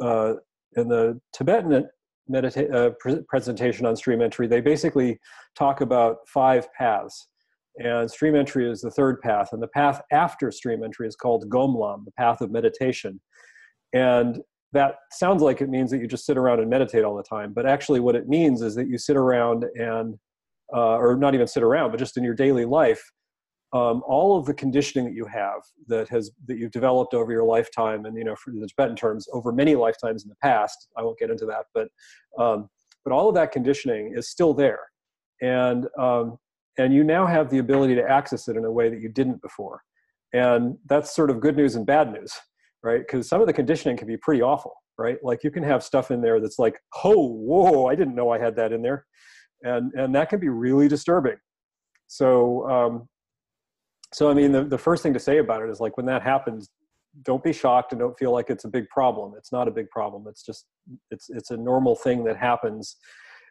uh, 0.04 0.34
in 0.76 0.88
the 0.88 1.20
Tibetan 1.34 1.88
medita- 2.32 2.74
uh, 2.74 2.92
pre- 3.00 3.22
presentation 3.28 3.86
on 3.86 3.96
stream 3.96 4.22
entry, 4.22 4.48
they 4.48 4.62
basically 4.62 5.20
talk 5.58 5.82
about 5.82 6.18
five 6.28 6.72
paths, 6.74 7.28
and 7.78 8.10
stream 8.10 8.36
entry 8.36 8.70
is 8.70 8.82
the 8.82 8.92
third 8.92 9.22
path, 9.22 9.50
and 9.52 9.62
the 9.62 9.68
path 9.68 10.02
after 10.12 10.52
stream 10.52 10.84
entry 10.84 11.08
is 11.08 11.16
called 11.16 11.50
Gomlam, 11.50 12.06
the 12.06 12.12
path 12.12 12.42
of 12.42 12.52
meditation, 12.52 13.20
and 13.94 14.40
that 14.72 14.96
sounds 15.12 15.42
like 15.42 15.62
it 15.62 15.70
means 15.70 15.90
that 15.90 15.98
you 16.00 16.08
just 16.08 16.26
sit 16.26 16.38
around 16.38 16.60
and 16.60 16.70
meditate 16.70 17.04
all 17.04 17.18
the 17.18 17.24
time, 17.24 17.54
but 17.54 17.66
actually, 17.66 18.00
what 18.00 18.16
it 18.16 18.28
means 18.28 18.62
is 18.62 18.76
that 18.76 18.88
you 18.88 18.98
sit 18.98 19.18
around 19.18 19.66
and 19.76 20.18
uh, 20.74 20.98
or 20.98 21.18
not 21.18 21.34
even 21.34 21.48
sit 21.48 21.64
around, 21.64 21.92
but 21.92 21.98
just 21.98 22.18
in 22.18 22.24
your 22.24 22.36
daily 22.36 22.66
life, 22.66 23.02
um, 23.72 24.02
all 24.08 24.38
of 24.38 24.46
the 24.46 24.54
conditioning 24.54 25.06
that 25.06 25.14
you 25.14 25.26
have 25.26 25.62
that 25.88 26.10
has 26.10 26.32
that 26.48 26.58
you've 26.58 26.72
developed 26.72 27.14
over 27.14 27.32
your 27.32 27.44
lifetime 27.44 28.06
and 28.06 28.18
you 28.18 28.24
know 28.24 28.36
for 28.36 28.52
the 28.52 28.68
tibetan 28.68 28.96
terms 28.96 29.28
over 29.32 29.52
many 29.52 29.76
lifetimes 29.76 30.24
in 30.24 30.30
the 30.30 30.36
past 30.42 30.88
i 30.98 31.04
won't 31.04 31.20
get 31.20 31.30
into 31.30 31.46
that 31.46 31.66
but 31.74 31.90
um, 32.40 32.70
but 33.04 33.14
all 33.14 33.30
of 33.30 33.36
that 33.36 33.52
conditioning 33.52 34.14
is 34.16 34.30
still 34.30 34.54
there. 34.54 34.82
And 35.42 35.88
um, 35.98 36.38
and 36.78 36.94
you 36.94 37.04
now 37.04 37.26
have 37.26 37.50
the 37.50 37.58
ability 37.58 37.96
to 37.96 38.08
access 38.08 38.48
it 38.48 38.56
in 38.56 38.66
a 38.66 38.72
way 38.72 38.90
that 38.90 39.02
you 39.02 39.10
didn't 39.10 39.42
before. 39.42 39.82
And 40.32 40.78
that's 40.88 41.14
sort 41.14 41.30
of 41.30 41.42
good 41.42 41.58
news 41.58 41.76
and 41.76 41.86
bad 41.86 42.12
news 42.14 42.32
right? 42.82 43.02
Because 43.02 43.28
some 43.28 43.42
of 43.42 43.48
the 43.48 43.52
conditioning 43.52 43.98
can 43.98 44.08
be 44.08 44.16
pretty 44.18 44.42
awful 44.42 44.74
right? 44.98 45.18
Like 45.24 45.46
you 45.46 45.52
can 45.52 45.64
have 45.64 45.82
stuff 45.82 46.12
in 46.12 46.22
there 46.22 46.40
that's 46.40 46.60
like 46.60 46.78
oh 47.04 47.28
whoa 47.30 47.86
i 47.88 47.96
didn't 47.96 48.16
know 48.16 48.30
i 48.32 48.38
had 48.38 48.56
that 48.58 48.72
in 48.72 48.82
there. 48.82 49.06
And 49.64 49.92
and 49.94 50.14
that 50.16 50.30
can 50.30 50.40
be 50.40 50.50
really 50.50 50.88
disturbing. 50.88 51.38
So 52.08 52.70
um, 52.70 53.10
so 54.14 54.30
i 54.30 54.34
mean 54.34 54.52
the, 54.52 54.64
the 54.64 54.78
first 54.78 55.04
thing 55.04 55.14
to 55.14 55.20
say 55.20 55.38
about 55.38 55.62
it 55.62 55.70
is 55.70 55.80
like 55.80 55.98
when 55.98 56.06
that 56.06 56.22
happens 56.22 56.70
don't 57.24 57.44
be 57.44 57.52
shocked 57.52 57.92
and 57.92 58.00
don't 58.00 58.18
feel 58.18 58.32
like 58.32 58.52
it's 58.52 58.66
a 58.66 58.68
big 58.68 58.88
problem. 58.88 59.34
It's 59.36 59.52
not 59.52 59.68
a 59.68 59.72
big 59.72 59.90
problem. 59.90 60.26
It's 60.28 60.44
just 60.44 60.66
it's 61.10 61.28
it's 61.30 61.50
a 61.50 61.58
normal 61.58 61.96
thing 61.96 62.24
that 62.26 62.38
happens. 62.38 62.98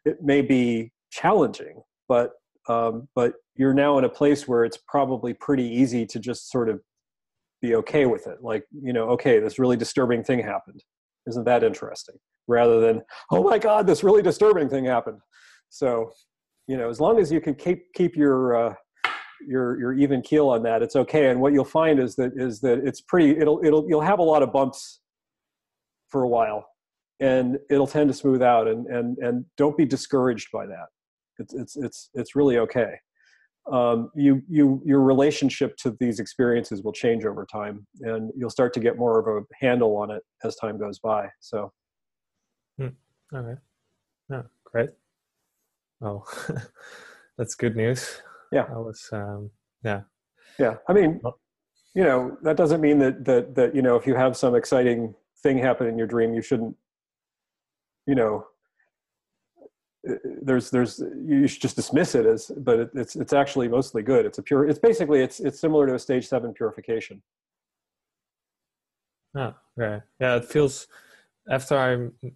It 0.04 0.22
may 0.22 0.42
be 0.42 0.92
challenging 1.10 1.82
but 2.08 2.32
um, 2.68 3.08
but 3.14 3.34
you're 3.54 3.74
now 3.74 3.98
in 3.98 4.04
a 4.04 4.08
place 4.08 4.46
where 4.46 4.64
it's 4.64 4.78
probably 4.88 5.32
pretty 5.32 5.64
easy 5.64 6.04
to 6.06 6.18
just 6.18 6.50
sort 6.50 6.68
of 6.68 6.80
be 7.62 7.74
okay 7.76 8.06
with 8.06 8.26
it. 8.26 8.38
Like 8.42 8.64
you 8.72 8.92
know 8.92 9.08
okay 9.10 9.38
this 9.38 9.58
really 9.58 9.76
disturbing 9.76 10.24
thing 10.24 10.40
happened. 10.40 10.82
Isn't 11.28 11.44
that 11.44 11.62
interesting? 11.62 12.16
Rather 12.46 12.80
than 12.80 13.02
oh 13.30 13.42
my 13.42 13.58
god 13.58 13.86
this 13.86 14.02
really 14.02 14.22
disturbing 14.22 14.68
thing 14.68 14.84
happened. 14.84 15.20
So 15.68 16.10
you 16.66 16.76
know 16.76 16.88
as 16.88 17.00
long 17.00 17.18
as 17.18 17.30
you 17.30 17.40
can 17.40 17.54
keep 17.54 17.92
keep 17.94 18.16
your 18.16 18.56
uh, 18.56 18.74
your 19.46 19.78
your 19.78 19.92
even 19.94 20.22
keel 20.22 20.48
on 20.48 20.62
that, 20.64 20.82
it's 20.82 20.96
okay. 20.96 21.30
And 21.30 21.40
what 21.40 21.52
you'll 21.52 21.64
find 21.64 21.98
is 21.98 22.16
that 22.16 22.32
is 22.36 22.60
that 22.60 22.78
it's 22.86 23.00
pretty. 23.00 23.38
It'll 23.38 23.64
it'll 23.64 23.86
you'll 23.88 24.00
have 24.00 24.18
a 24.18 24.22
lot 24.22 24.42
of 24.42 24.52
bumps 24.52 25.00
for 26.10 26.22
a 26.22 26.28
while, 26.28 26.66
and 27.20 27.58
it'll 27.70 27.86
tend 27.86 28.08
to 28.08 28.14
smooth 28.14 28.42
out. 28.42 28.68
And 28.68 28.86
and 28.86 29.18
and 29.18 29.44
don't 29.56 29.76
be 29.76 29.84
discouraged 29.84 30.48
by 30.52 30.66
that. 30.66 30.86
It's 31.38 31.54
it's 31.54 31.76
it's 31.76 32.10
it's 32.14 32.36
really 32.36 32.58
okay. 32.58 32.94
Um, 33.70 34.10
you 34.14 34.42
you 34.48 34.82
your 34.84 35.02
relationship 35.02 35.76
to 35.78 35.96
these 36.00 36.20
experiences 36.20 36.82
will 36.82 36.92
change 36.92 37.24
over 37.24 37.46
time, 37.46 37.86
and 38.00 38.30
you'll 38.36 38.50
start 38.50 38.72
to 38.74 38.80
get 38.80 38.96
more 38.96 39.18
of 39.18 39.26
a 39.26 39.46
handle 39.64 39.96
on 39.96 40.10
it 40.10 40.22
as 40.42 40.56
time 40.56 40.78
goes 40.78 40.98
by. 40.98 41.28
So, 41.40 41.72
hmm. 42.78 42.88
okay, 43.34 43.60
yeah, 44.30 44.42
great. 44.64 44.90
Oh, 46.00 46.24
that's 47.36 47.54
good 47.54 47.76
news 47.76 48.22
yeah. 48.52 48.66
I 48.74 48.78
was 48.78 49.08
um 49.12 49.50
yeah. 49.84 50.02
Yeah 50.58 50.76
i 50.88 50.92
mean 50.92 51.20
you 51.94 52.04
know 52.04 52.36
that 52.42 52.56
doesn't 52.56 52.80
mean 52.80 52.98
that 52.98 53.24
that 53.24 53.54
that 53.54 53.74
you 53.74 53.82
know 53.82 53.96
if 53.96 54.06
you 54.06 54.14
have 54.14 54.36
some 54.36 54.54
exciting 54.54 55.14
thing 55.42 55.58
happen 55.58 55.86
in 55.86 55.96
your 55.96 56.06
dream 56.06 56.34
you 56.34 56.42
shouldn't 56.42 56.76
you 58.06 58.14
know 58.14 58.46
uh, 60.08 60.14
there's 60.42 60.70
there's 60.70 61.00
you 61.24 61.46
should 61.46 61.60
just 61.60 61.76
dismiss 61.76 62.14
it 62.14 62.26
as 62.26 62.50
but 62.58 62.78
it, 62.80 62.90
it's 62.94 63.16
it's 63.16 63.32
actually 63.32 63.68
mostly 63.68 64.02
good. 64.02 64.26
It's 64.26 64.38
a 64.38 64.42
pure 64.42 64.66
it's 64.68 64.78
basically 64.78 65.20
it's 65.22 65.40
it's 65.40 65.60
similar 65.60 65.86
to 65.86 65.94
a 65.94 65.98
stage 65.98 66.26
7 66.28 66.52
purification. 66.54 67.22
Oh 69.36 69.54
okay. 69.78 70.02
Yeah 70.20 70.36
it 70.36 70.44
feels 70.44 70.86
after 71.50 71.76
i 71.76 71.90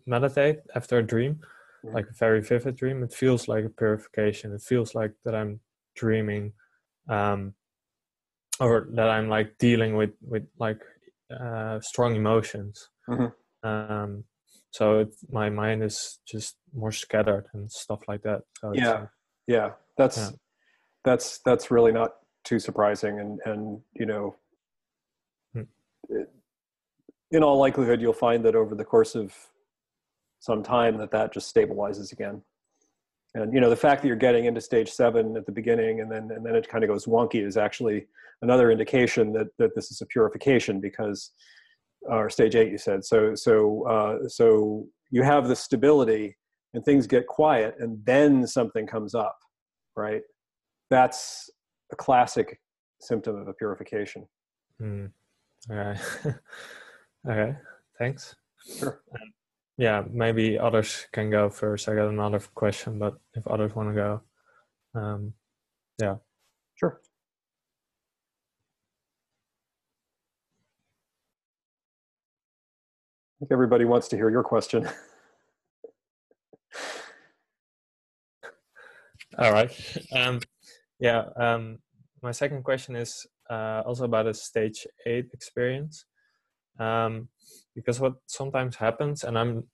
meditate 0.07 0.61
after 0.75 0.99
a 0.99 1.02
dream 1.02 1.40
like 1.85 2.09
a 2.09 2.12
very 2.14 2.40
vivid 2.40 2.76
dream 2.76 3.02
it 3.02 3.12
feels 3.12 3.49
like 3.49 3.64
a 3.64 3.69
purification. 3.69 4.52
It 4.52 4.62
feels 4.62 4.95
like 4.95 5.12
that 5.25 5.35
i'm 5.35 5.61
dreaming 5.94 6.52
um 7.08 7.54
or 8.61 8.88
that 8.92 9.08
i'm 9.08 9.28
like 9.28 9.56
dealing 9.58 9.96
with 9.96 10.11
with 10.22 10.44
like 10.58 10.80
uh 11.40 11.80
strong 11.80 12.14
emotions 12.14 12.88
mm-hmm. 13.08 13.68
um 13.68 14.25
so 14.70 15.00
it, 15.00 15.14
my 15.30 15.50
mind 15.50 15.82
is 15.82 16.20
just 16.26 16.56
more 16.75 16.92
scattered 16.92 17.46
and 17.54 17.70
stuff 17.70 18.00
like 18.08 18.22
that 18.22 18.42
so 18.61 18.72
yeah 18.75 18.90
uh, 18.90 19.06
yeah 19.46 19.70
that's 19.96 20.18
yeah. 20.18 20.30
that's 21.04 21.40
that's 21.44 21.70
really 21.70 21.92
not 21.92 22.12
too 22.44 22.58
surprising 22.58 23.20
and 23.20 23.40
and 23.44 23.80
you 23.94 24.06
know 24.06 24.34
hmm. 25.54 25.62
it, 26.08 26.30
in 27.30 27.42
all 27.42 27.58
likelihood 27.58 28.00
you'll 28.00 28.12
find 28.12 28.44
that 28.44 28.54
over 28.54 28.75
the 28.75 28.84
course 28.84 29.14
of 29.14 29.34
some 30.40 30.62
time 30.62 30.99
that 30.99 31.11
that 31.11 31.32
just 31.32 31.54
stabilizes 31.54 32.12
again 32.12 32.42
and 33.34 33.52
you 33.52 33.60
know 33.60 33.70
the 33.70 33.76
fact 33.76 34.02
that 34.02 34.08
you're 34.08 34.16
getting 34.16 34.44
into 34.44 34.60
stage 34.60 34.90
seven 34.90 35.36
at 35.36 35.46
the 35.46 35.52
beginning 35.52 36.00
and 36.00 36.10
then 36.10 36.30
and 36.34 36.44
then 36.44 36.54
it 36.54 36.68
kind 36.68 36.84
of 36.84 36.88
goes 36.88 37.06
wonky 37.06 37.44
is 37.44 37.56
actually 37.56 38.06
another 38.42 38.70
indication 38.70 39.32
that 39.32 39.48
that 39.58 39.74
this 39.74 39.90
is 39.90 40.00
a 40.00 40.06
purification 40.06 40.80
because 40.80 41.32
or 42.02 42.28
stage 42.28 42.56
eight 42.56 42.70
you 42.70 42.78
said. 42.78 43.04
So 43.04 43.34
so 43.34 43.86
uh, 43.86 44.28
so 44.28 44.86
you 45.10 45.22
have 45.22 45.48
the 45.48 45.56
stability 45.56 46.36
and 46.74 46.84
things 46.84 47.06
get 47.06 47.26
quiet 47.26 47.76
and 47.78 47.98
then 48.04 48.46
something 48.46 48.86
comes 48.86 49.14
up 49.14 49.38
right? 49.94 50.22
That's 50.88 51.50
a 51.92 51.96
classic 51.96 52.58
symptom 52.98 53.36
of 53.36 53.46
a 53.46 53.52
purification. 53.52 54.26
Mm. 54.80 55.10
all 55.70 55.76
right. 55.76 55.98
Okay 57.24 57.54
thanks. 58.02 58.34
Sure. 58.78 59.00
Um, 59.14 59.32
yeah, 59.79 60.02
maybe 60.11 60.59
others 60.59 61.07
can 61.12 61.31
go 61.31 61.49
first. 61.50 61.88
I 61.88 61.95
got 61.95 62.09
another 62.09 62.41
question, 62.55 62.99
but 62.99 63.14
if 63.35 63.47
others 63.47 63.75
want 63.75 63.91
to 63.91 63.95
go, 63.95 64.21
um, 64.95 65.33
yeah, 66.00 66.17
sure. 66.75 67.00
I 67.02 67.07
think 73.41 73.52
everybody 73.52 73.85
wants 73.85 74.09
to 74.09 74.17
hear 74.17 74.31
your 74.31 74.45
question. 74.45 74.88
All 79.38 79.52
right. 79.52 79.73
Um, 80.14 80.41
yeah. 81.00 81.25
Um, 81.37 81.79
my 82.23 82.33
second 82.33 82.64
question 82.64 82.95
is 82.97 83.26
uh, 83.50 83.83
also 83.87 84.05
about 84.05 84.26
a 84.26 84.35
stage 84.35 84.87
eight 85.07 85.29
experience. 85.33 86.05
Um, 86.79 87.29
because 87.75 88.00
what 88.00 88.14
sometimes 88.26 88.76
happens 88.76 89.25
and 89.25 89.38
i'm 89.38 89.64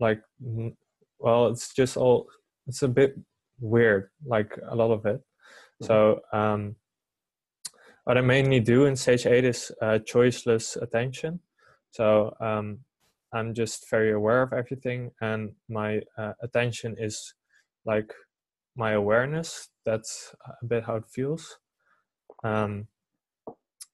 like 0.00 0.20
well 1.18 1.48
it's 1.48 1.72
just 1.74 1.96
all 1.96 2.28
it's 2.66 2.82
a 2.82 2.88
bit 2.88 3.18
weird 3.60 4.10
like 4.26 4.58
a 4.68 4.74
lot 4.74 4.90
of 4.90 5.06
it. 5.06 5.20
Mm-hmm. 5.82 5.86
so 5.86 6.20
um 6.32 6.76
what 8.04 8.18
i 8.18 8.20
mainly 8.20 8.60
do 8.60 8.84
in 8.86 8.96
stage 8.96 9.26
8 9.26 9.44
is 9.44 9.72
uh, 9.80 9.98
choiceless 10.04 10.80
attention. 10.80 11.40
So 11.90 12.36
um 12.40 12.80
i'm 13.32 13.54
just 13.54 13.88
very 13.90 14.12
aware 14.12 14.42
of 14.42 14.52
everything 14.52 15.10
and 15.20 15.52
my 15.68 16.02
uh, 16.18 16.32
attention 16.42 16.96
is 16.98 17.34
like 17.86 18.12
my 18.76 18.92
awareness. 18.92 19.68
That's 19.84 20.34
a 20.60 20.64
bit 20.66 20.84
how 20.84 20.96
it 20.96 21.04
feels. 21.08 21.58
Um 22.42 22.88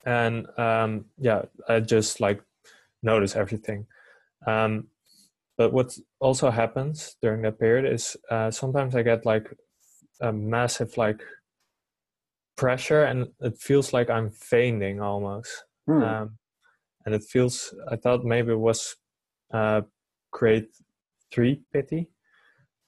and 0.07 0.47
um 0.59 1.05
yeah 1.19 1.43
i 1.69 1.79
just 1.79 2.21
like 2.21 2.43
notice 3.03 3.37
everything. 3.37 3.87
Um, 4.47 4.89
but 5.57 5.73
what 5.73 5.97
also 6.21 6.51
happens 6.51 7.17
during 7.21 7.43
that 7.43 7.59
period 7.59 7.93
is 7.93 8.17
uh, 8.31 8.51
sometimes 8.51 8.97
I 8.97 9.03
get 9.03 9.27
like 9.27 9.47
a 10.21 10.33
massive 10.33 10.97
like 10.97 11.21
pressure, 12.57 13.05
and 13.05 13.29
it 13.41 13.59
feels 13.59 13.93
like 13.93 14.09
I'm 14.11 14.31
fainting 14.31 15.01
almost. 15.01 15.65
Hmm. 15.87 16.03
Um, 16.03 16.39
and 17.05 17.15
it 17.15 17.25
feels. 17.25 17.75
I 17.91 17.97
thought 17.97 18.25
maybe 18.25 18.53
it 18.53 18.59
was 18.59 18.97
uh, 19.53 19.83
grade 20.31 20.67
three 21.33 21.63
pīti. 21.75 22.07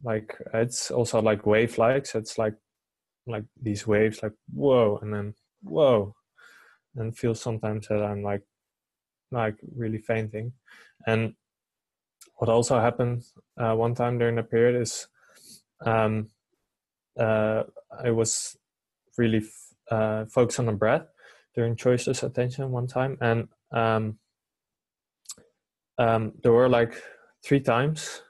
Like 0.02 0.36
it's 0.54 0.90
also 0.90 1.20
like 1.20 1.46
wave 1.46 1.78
like, 1.78 2.06
so 2.06 2.18
it's 2.18 2.38
like 2.38 2.54
like 3.26 3.44
these 3.60 3.86
waves, 3.86 4.22
like 4.22 4.32
whoa, 4.52 4.98
and 5.02 5.12
then 5.12 5.34
whoa, 5.62 6.14
and 6.96 7.16
feel 7.16 7.34
sometimes 7.34 7.88
that 7.88 8.02
I'm 8.02 8.22
like 8.22 8.42
like 9.32 9.56
really 9.76 9.98
fainting, 9.98 10.52
and 11.06 11.34
what 12.36 12.50
also 12.50 12.78
happened 12.80 13.24
uh, 13.58 13.74
one 13.74 13.94
time 13.94 14.18
during 14.18 14.36
the 14.36 14.42
period 14.42 14.80
is 14.80 15.06
um, 15.84 16.28
uh, 17.18 17.62
I 18.04 18.10
was 18.10 18.56
really 19.16 19.38
f- 19.38 19.74
uh, 19.90 20.24
focused 20.26 20.58
on 20.58 20.66
the 20.66 20.72
breath 20.72 21.06
during 21.54 21.76
choiceless 21.76 22.22
attention 22.22 22.70
one 22.70 22.86
time, 22.86 23.18
and 23.20 23.48
um, 23.70 24.18
um, 25.98 26.32
there 26.42 26.52
were 26.52 26.68
like 26.68 27.00
three 27.44 27.60
times, 27.60 28.22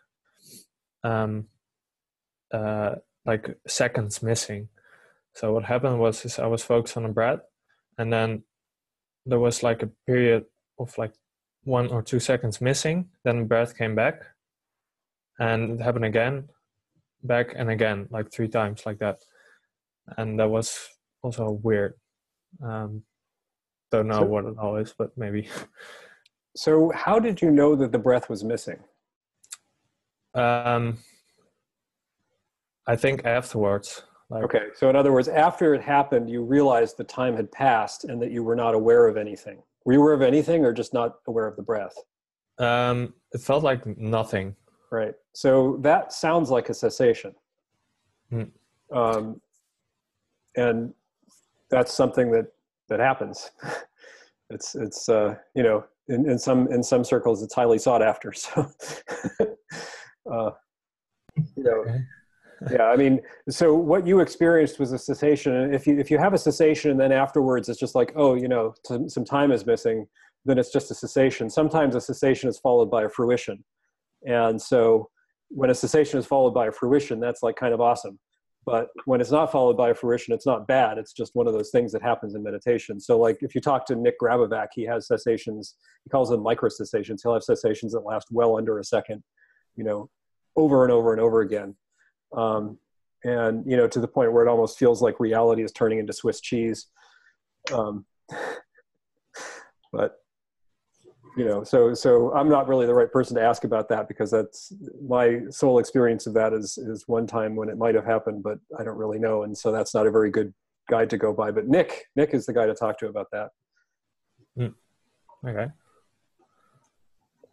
um, 1.05 1.47
uh, 2.53 2.97
like 3.25 3.57
seconds 3.67 4.23
missing. 4.23 4.69
So 5.35 5.53
what 5.53 5.65
happened 5.65 6.01
was 6.01 6.25
is 6.25 6.39
I 6.39 6.47
was 6.47 6.63
focused 6.63 6.97
on 6.97 7.05
the 7.05 7.09
breath, 7.09 7.41
and 7.99 8.13
then 8.13 8.43
there 9.25 9.39
was 9.39 9.63
like 9.63 9.83
a 9.83 9.91
period 10.07 10.45
of 10.79 10.97
like 10.99 11.13
one 11.65 11.89
or 11.89 12.03
two 12.03 12.21
seconds 12.21 12.61
missing. 12.61 13.09
Then 13.25 13.41
the 13.41 13.45
breath 13.45 13.77
came 13.77 13.95
back, 13.95 14.23
and 15.39 15.73
it 15.81 15.83
happened 15.83 16.05
again, 16.05 16.49
back 17.23 17.53
and 17.57 17.71
again, 17.71 18.09
like 18.11 18.31
three 18.33 18.49
times, 18.49 18.85
like 18.87 18.99
that. 18.99 19.19
And 20.19 20.39
that 20.41 20.49
was 20.51 20.89
also 21.23 21.51
weird. 21.63 21.95
Um, 22.63 23.05
don't 23.91 24.09
know 24.09 24.21
So- 24.21 24.25
what 24.27 24.45
it 24.45 24.59
all 24.59 24.77
is, 24.77 24.95
but 24.97 25.17
maybe. 25.17 25.49
So, 26.55 26.91
how 26.95 27.19
did 27.19 27.41
you 27.41 27.51
know 27.51 27.75
that 27.77 27.93
the 27.93 27.99
breath 27.99 28.29
was 28.29 28.45
missing? 28.45 28.79
Um, 30.35 30.99
I 32.87 32.97
think 32.97 33.25
afterwards. 33.25 34.03
Like, 34.29 34.45
Okay, 34.45 34.67
so 34.75 34.89
in 34.91 34.97
other 34.97 35.13
words, 35.13 35.29
after 35.29 35.75
it 35.75 35.83
happened, 35.83 36.29
you 36.29 36.43
realized 36.43 36.97
the 36.97 37.05
time 37.05 37.37
had 37.37 37.51
passed 37.53 38.05
and 38.05 38.21
that 38.23 38.31
you 38.31 38.43
were 38.43 38.57
not 38.57 38.75
aware 38.75 39.07
of 39.07 39.17
anything. 39.17 39.63
Were 39.85 39.93
you 39.95 40.01
aware 40.01 40.13
of 40.15 40.23
anything 40.23 40.65
or 40.65 40.73
just 40.73 40.95
not 40.95 41.17
aware 41.27 41.47
of 41.47 41.57
the 41.57 41.63
breath? 41.63 41.95
Um, 42.59 43.15
it 43.33 43.41
felt 43.41 43.65
like 43.65 43.87
nothing. 43.99 44.55
Right. 44.91 45.15
So 45.33 45.79
that 45.81 46.13
sounds 46.13 46.51
like 46.51 46.69
a 46.69 46.75
cessation. 46.75 47.35
Hmm. 48.31 48.43
Um, 48.95 49.41
and 50.57 50.93
that's 51.71 51.93
something 51.93 52.31
that, 52.33 52.47
that 52.89 53.01
happens. 53.01 53.51
it's, 54.51 54.75
it's, 54.75 55.09
uh, 55.09 55.37
you 55.55 55.63
know, 55.63 55.85
in, 56.09 56.29
in 56.29 56.39
some, 56.39 56.71
in 56.71 56.83
some 56.83 57.05
circles, 57.05 57.43
it's 57.43 57.55
highly 57.55 57.79
sought 57.79 58.03
after. 58.03 58.33
So, 58.43 58.71
uh, 60.31 60.51
you 61.57 61.65
know, 61.65 61.81
Okay. 61.81 61.99
Yeah, 62.71 62.85
I 62.85 62.97
mean, 62.97 63.21
so 63.49 63.75
what 63.75 64.07
you 64.07 64.21
experienced 64.21 64.79
was 64.79 64.93
a 64.93 64.99
cessation. 64.99 65.75
If 65.75 65.87
you, 65.87 65.99
if 65.99 66.11
you 66.11 66.19
have 66.19 66.35
a 66.35 66.39
cessation 66.39 66.91
and 66.91 67.01
then 67.01 67.13
afterwards 67.13 67.69
it's 67.69 67.81
just 67.81 67.95
like, 67.95 68.13
oh, 68.15 68.35
you 68.35 68.49
know, 68.49 68.75
some, 68.85 69.09
some 69.09 69.25
time 69.25 69.53
is 69.53 69.67
missing, 69.67 70.07
then 70.45 70.59
it's 70.59 70.73
just 70.73 70.91
a 70.91 70.95
cessation. 70.95 71.49
Sometimes 71.49 71.95
a 71.95 72.01
cessation 72.01 72.49
is 72.49 72.59
followed 72.59 72.91
by 72.91 73.05
a 73.05 73.09
fruition. 73.09 73.65
And 74.27 74.61
so 74.61 75.09
when 75.49 75.71
a 75.71 75.75
cessation 75.75 76.19
is 76.19 76.27
followed 76.27 76.55
by 76.55 76.67
a 76.67 76.73
fruition, 76.73 77.21
that's 77.21 77.43
like 77.43 77.57
kind 77.57 77.75
of 77.75 77.81
awesome. 77.81 78.19
But 78.65 78.89
when 79.07 79.21
it's 79.21 79.33
not 79.33 79.51
followed 79.51 79.77
by 79.77 79.91
a 79.91 79.95
fruition, 79.95 80.33
it's 80.33 80.47
not 80.47 80.69
bad. 80.69 80.97
It's 80.97 81.13
just 81.13 81.35
one 81.35 81.49
of 81.49 81.53
those 81.53 81.71
things 81.71 81.91
that 81.93 82.03
happens 82.03 82.37
in 82.37 82.45
meditation. 82.45 83.01
So, 83.01 83.19
like 83.19 83.39
if 83.41 83.57
you 83.57 83.61
talk 83.61 83.87
to 83.87 83.97
Nick 83.97 84.21
Grabovac, 84.21 84.69
he 84.73 84.85
has 84.85 85.09
cessations. 85.09 85.75
He 86.05 86.11
calls 86.11 86.31
them 86.31 86.43
micro 86.43 86.69
cessations. 86.69 87.23
He'll 87.23 87.35
have 87.35 87.43
cessations 87.43 87.93
that 87.93 88.01
last 88.01 88.29
well 88.31 88.57
under 88.57 88.79
a 88.79 88.85
second, 88.85 89.25
you 89.75 89.83
know, 89.83 90.09
over 90.55 90.85
and 90.85 90.93
over 90.93 91.13
and 91.13 91.21
over 91.21 91.41
again, 91.41 91.75
um, 92.37 92.79
and 93.25 93.65
you 93.67 93.77
know 93.77 93.87
to 93.87 94.01
the 94.01 94.09
point 94.09 94.33
where 94.33 94.45
it 94.45 94.51
almost 94.51 94.79
feels 94.79 95.03
like 95.03 95.21
reality 95.21 95.63
is 95.63 95.73
turning 95.73 95.99
into 95.99 96.13
Swiss 96.13 96.41
cheese. 96.41 96.87
Um, 97.73 98.05
but 99.93 100.17
you 101.37 101.47
know 101.47 101.65
so 101.65 101.95
so 101.95 102.31
i'm 102.35 102.49
not 102.49 102.69
really 102.69 102.85
the 102.85 102.93
right 102.93 103.11
person 103.11 103.35
to 103.35 103.43
ask 103.43 103.65
about 103.65 103.89
that 103.89 104.07
because 104.07 104.31
that's 104.31 104.71
my 105.07 105.41
sole 105.49 105.79
experience 105.79 106.27
of 106.27 106.35
that 106.35 106.53
is 106.53 106.77
is 106.77 107.05
one 107.07 107.27
time 107.27 107.57
when 107.57 107.71
it 107.71 107.79
might 107.79 107.95
have 107.95 108.05
happened 108.05 108.43
but 108.43 108.59
i 108.79 108.85
don't 108.85 108.99
really 108.99 109.19
know 109.19 109.45
and 109.45 109.57
so 109.57 109.73
that's 109.73 109.95
not 109.95 110.07
a 110.07 110.11
very 110.11 110.31
good 110.31 110.53
guide 110.91 111.09
to 111.09 111.17
go 111.17 111.33
by 111.33 111.51
but 111.51 111.67
nick 111.67 112.05
nick 112.17 112.35
is 112.35 112.45
the 112.45 112.53
guy 112.53 112.67
to 112.67 112.75
talk 112.75 112.99
to 112.99 113.09
about 113.09 113.29
that 113.33 113.49
Okay. 115.47 115.67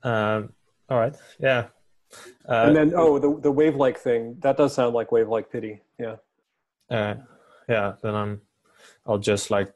Um, 0.03 0.53
all 0.89 0.99
right. 0.99 1.15
Yeah. 1.39 1.67
Uh, 2.48 2.65
and 2.67 2.76
then 2.76 2.93
oh 2.95 3.19
the 3.19 3.39
the 3.41 3.52
wave 3.52 3.76
like 3.76 3.98
thing 4.00 4.36
that 4.39 4.58
does 4.58 4.74
sound 4.74 4.93
like 4.95 5.12
wave 5.12 5.28
like 5.30 5.52
pīti 5.52 5.80
yeah 6.00 6.15
uh, 6.89 7.15
yeah. 7.67 7.93
Then 8.02 8.15
I'm. 8.15 8.41
I'll 9.06 9.19
just 9.19 9.52
like 9.52 9.74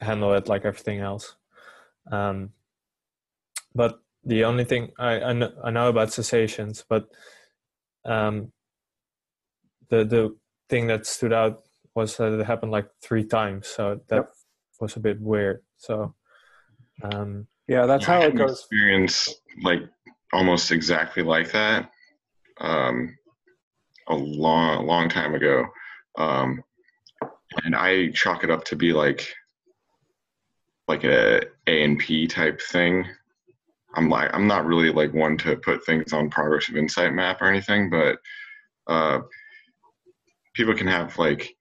handle 0.00 0.34
it 0.34 0.48
like 0.48 0.64
everything 0.64 1.00
else. 1.00 1.36
Um, 2.10 2.50
but 3.74 4.00
the 4.24 4.44
only 4.44 4.64
thing 4.64 4.90
I 4.98 5.20
I 5.20 5.32
know, 5.32 5.52
I 5.62 5.70
know 5.70 5.88
about 5.88 6.12
cessations, 6.12 6.84
but 6.88 7.08
um, 8.04 8.52
the 9.88 10.04
the 10.04 10.36
thing 10.68 10.86
that 10.88 11.06
stood 11.06 11.32
out 11.32 11.62
was 11.94 12.16
that 12.16 12.32
it 12.32 12.46
happened 12.46 12.72
like 12.72 12.88
three 13.00 13.24
times, 13.24 13.68
so 13.68 14.00
that 14.08 14.16
Yep. 14.16 14.32
was 14.80 14.96
a 14.96 15.00
bit 15.00 15.20
weird. 15.20 15.62
So. 15.76 16.14
Um, 17.02 17.46
yeah 17.66 17.86
that's 17.86 18.06
I 18.06 18.12
how 18.12 18.20
had 18.20 18.34
it 18.34 18.36
goes 18.36 18.58
Experience 18.60 19.40
like 19.62 19.80
almost 20.32 20.70
exactly 20.70 21.22
like 21.22 21.52
that. 21.52 21.90
Um, 22.60 23.16
a 24.08 24.14
long, 24.14 24.86
long 24.86 25.08
time 25.08 25.34
ago, 25.34 25.66
um, 26.18 26.62
and 27.64 27.74
I 27.74 28.10
chalk 28.10 28.44
it 28.44 28.50
up 28.50 28.64
to 28.64 28.76
be 28.76 28.92
like 28.92 29.34
like 30.88 31.04
a 31.04 31.42
A 31.66 31.84
and 31.84 31.98
P 31.98 32.26
type 32.26 32.60
thing. 32.60 33.06
I'm 33.94 34.08
like 34.08 34.30
I'm 34.34 34.46
not 34.46 34.66
really 34.66 34.90
like 34.90 35.14
one 35.14 35.38
to 35.38 35.56
put 35.56 35.84
things 35.84 36.12
on 36.12 36.30
progress 36.30 36.68
of 36.68 36.76
insight 36.76 37.12
map 37.12 37.40
or 37.40 37.46
anything, 37.46 37.88
but 37.88 38.18
uh, 38.86 39.20
people 40.54 40.74
can 40.74 40.88
have 40.88 41.16
like 41.18 41.56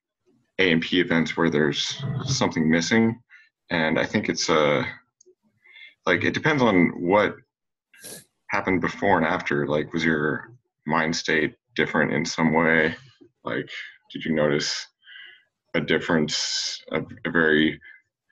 A 0.58 0.72
and 0.72 0.82
P 0.82 1.00
events 1.00 1.38
where 1.38 1.50
there's 1.50 2.04
something 2.26 2.70
missing, 2.70 3.22
and 3.70 4.00
I 4.00 4.06
think 4.06 4.30
it's 4.30 4.50
uh 4.50 4.84
like 6.06 6.24
it 6.24 6.34
depends 6.34 6.62
on 6.62 6.90
what 7.00 7.36
happened 8.50 8.82
before 8.82 9.18
and 9.18 9.26
after. 9.26 9.68
Like, 9.68 9.94
was 9.94 10.04
your 10.04 10.52
mind 10.86 11.16
state 11.16 11.56
different 11.76 12.14
in 12.14 12.26
some 12.26 12.54
way? 12.54 12.96
Like, 13.44 13.70
did 14.12 14.26
you 14.26 14.34
notice 14.34 14.88
a 15.76 15.82
difference, 15.82 16.82
a, 16.92 17.02
a 17.26 17.32
very 17.32 17.80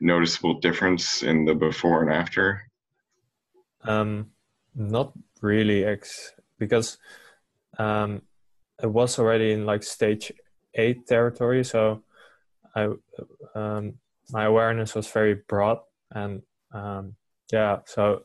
noticeable 0.01 0.60
difference 0.60 1.23
in 1.23 1.45
the 1.45 1.56
before 1.56 2.03
and 2.03 2.13
after? 2.13 2.62
Um, 3.84 4.32
not 4.75 5.13
really, 5.41 5.86
ex 5.86 6.34
because 6.60 6.97
um, 7.77 8.21
it 8.82 8.88
was 8.88 9.19
already 9.19 9.51
in 9.51 9.65
like 9.65 9.84
stage 9.84 10.32
eight 10.73 11.08
territory. 11.08 11.63
So 11.63 12.03
I 12.75 12.89
um, 13.56 13.93
my 14.32 14.45
awareness 14.45 14.95
was 14.95 15.08
very 15.08 15.36
broad, 15.47 15.80
and 16.12 16.41
um, 16.73 17.15
yeah, 17.51 17.80
so 17.86 18.23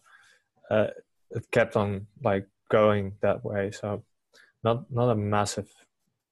uh, 0.70 0.88
it 1.34 1.50
kept 1.50 1.76
on 1.76 2.06
like 2.22 2.46
going 2.70 3.12
that 3.20 3.44
way. 3.44 3.70
So 3.70 4.02
not 4.64 4.90
not 4.90 5.10
a 5.10 5.14
massive 5.14 5.70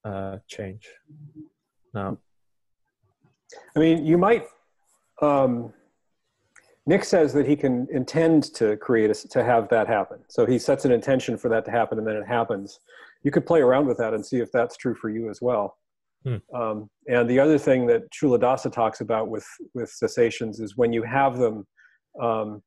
uh, 0.04 0.38
change. 0.46 0.88
No. 1.94 2.18
I 3.76 3.78
mean, 3.78 4.06
you 4.06 4.16
might. 4.18 4.46
Um, 5.20 5.72
Nick 6.86 7.04
says 7.04 7.32
that 7.34 7.46
he 7.46 7.56
can 7.56 7.86
intend 7.92 8.54
to 8.54 8.76
create 8.78 9.10
a, 9.10 9.28
to 9.28 9.44
have 9.44 9.68
that 9.68 9.86
happen. 9.86 10.18
So 10.28 10.46
he 10.46 10.58
sets 10.58 10.84
an 10.84 10.92
intention 10.92 11.36
for 11.36 11.48
that 11.48 11.64
to 11.66 11.70
happen, 11.70 11.98
and 11.98 12.06
then 12.06 12.16
it 12.16 12.26
happens. 12.26 12.80
You 13.22 13.30
could 13.30 13.44
play 13.44 13.60
around 13.60 13.86
with 13.86 13.98
that 13.98 14.14
and 14.14 14.24
see 14.24 14.38
if 14.38 14.50
that's 14.50 14.76
true 14.76 14.94
for 14.94 15.10
you 15.10 15.28
as 15.28 15.40
well. 15.42 15.76
Hmm. 16.24 16.36
Um, 16.54 16.90
and 17.08 17.28
the 17.28 17.38
other 17.38 17.58
thing 17.58 17.86
that 17.86 18.10
Culadasa 18.12 18.72
talks 18.72 19.00
about 19.00 19.28
with 19.28 19.46
with 19.74 19.90
cessations 19.90 20.60
is 20.60 20.76
when 20.76 20.92
you 20.92 21.02
have 21.02 21.38
them, 21.38 21.66
um, 22.20 22.62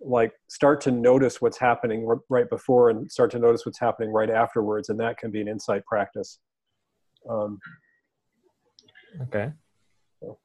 like 0.00 0.32
start 0.48 0.80
to 0.82 0.90
notice 0.90 1.40
what's 1.40 1.58
happening 1.58 2.06
r- 2.08 2.20
right 2.28 2.48
before 2.48 2.90
and 2.90 3.10
start 3.10 3.30
to 3.32 3.38
notice 3.38 3.66
what's 3.66 3.78
happening 3.80 4.10
right 4.12 4.30
afterwards, 4.30 4.88
and 4.90 4.98
that 5.00 5.18
can 5.18 5.30
be 5.30 5.40
an 5.40 5.48
insight 5.48 5.84
practice. 5.86 6.38
Um, 7.28 7.58
Okay. 9.22 9.50
So- 10.20 10.38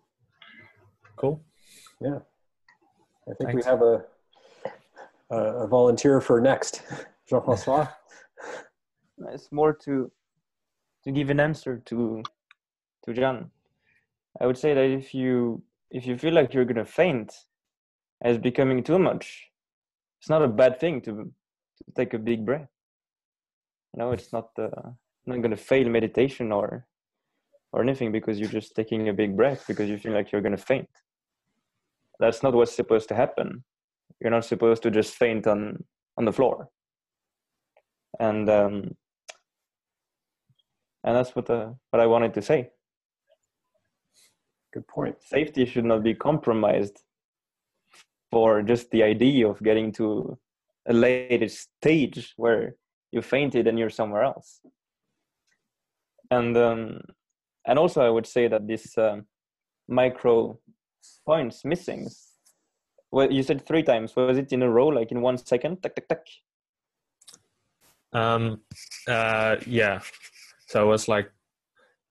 Cool. 1.16 1.44
Yeah. 2.02 2.20
I 3.30 3.34
think 3.36 3.52
Thanks. 3.52 3.66
we 3.66 3.70
have 3.70 3.82
a, 3.82 4.04
a, 5.30 5.38
a 5.64 5.68
volunteer 5.68 6.20
for 6.22 6.42
next. 6.42 6.82
Jean-François? 7.30 7.90
it's 9.34 9.52
more 9.52 9.74
to 9.74 10.12
to 11.04 11.12
give 11.12 11.30
an 11.30 11.40
answer 11.40 11.82
to 11.86 12.24
to 13.06 13.14
John. 13.14 13.52
I 14.42 14.46
would 14.48 14.58
say 14.58 14.74
that 14.74 14.90
if 14.90 15.14
you 15.14 15.62
if 15.92 16.06
you 16.08 16.18
feel 16.18 16.34
like 16.34 16.54
you're 16.54 16.66
gonna 16.66 16.86
faint 16.86 17.34
it's 18.24 18.42
becoming 18.42 18.84
too 18.84 19.00
much, 19.00 19.50
it's 20.20 20.30
not 20.30 20.42
a 20.42 20.48
bad 20.48 20.80
thing 20.80 21.02
to, 21.02 21.12
to 21.12 21.92
take 21.96 22.14
a 22.14 22.20
big 22.20 22.46
breath. 22.46 22.70
You 23.94 24.00
know, 24.00 24.12
it's 24.12 24.32
not 24.32 24.50
uh, 24.58 24.92
not 25.26 25.42
going 25.42 25.52
to 25.52 25.58
fail 25.58 25.90
meditation 25.90 26.52
or 26.52 26.88
or 27.74 27.82
anything 27.82 28.12
because 28.12 28.40
you're 28.40 28.50
just 28.50 28.76
taking 28.76 29.10
a 29.10 29.14
big 29.14 29.36
breath 29.36 29.66
because 29.68 29.90
you 29.90 29.98
feel 29.98 30.14
like 30.14 30.32
you're 30.32 30.42
going 30.42 30.56
to 30.56 30.64
faint. 30.64 30.90
That's 32.20 32.44
not 32.44 32.54
what's 32.54 32.76
supposed 32.76 33.10
to 33.10 33.16
happen. 33.16 33.64
You're 34.22 34.32
not 34.32 34.46
supposed 34.46 34.84
to 34.84 34.92
just 34.92 35.16
faint 35.16 35.48
on 35.48 35.84
on 36.18 36.26
the 36.26 36.34
floor. 36.34 36.70
And 38.20 38.50
um, 38.50 38.96
and 41.04 41.16
that's 41.16 41.36
what 41.36 41.50
uh, 41.50 41.72
what 41.90 42.02
I 42.02 42.06
wanted 42.06 42.34
to 42.36 42.42
say. 42.42 42.70
Good 44.74 44.88
point. 44.88 45.22
Safety 45.22 45.66
should 45.66 45.86
not 45.86 46.04
be 46.04 46.16
compromised 46.16 47.04
for 48.34 48.64
just 48.64 48.90
the 48.90 49.04
idea 49.04 49.48
of 49.48 49.62
getting 49.62 49.92
to 49.92 50.38
a 50.88 50.94
later 50.94 51.48
stage 51.48 52.34
where 52.36 52.74
you 53.12 53.22
fainted 53.22 53.68
and 53.68 53.78
you're 53.78 53.92
somewhere 53.92 54.24
else. 54.24 54.60
And 56.32 56.58
um, 56.58 57.02
and 57.68 57.78
also 57.78 58.02
I 58.02 58.10
would 58.10 58.26
say 58.26 58.48
that 58.48 58.68
this 58.68 58.98
um, 58.98 59.28
micro 59.88 60.58
points 61.26 61.64
missing. 61.64 62.10
Well, 63.12 63.32
you 63.32 63.44
said 63.44 63.68
three 63.68 63.84
times. 63.84 64.16
Was 64.16 64.40
it 64.40 64.52
in 64.52 64.64
a 64.64 64.70
row, 64.70 64.88
like 64.88 65.12
in 65.12 65.22
one 65.22 65.38
second? 65.38 65.84
Tuck, 65.84 65.94
tuck, 65.96 66.08
tuck. 66.08 66.26
Um, 68.14 68.62
uh, 69.08 69.58
yeah. 69.68 70.00
So 70.68 70.84
it 70.84 70.88
was 70.88 71.08
like, 71.08 71.30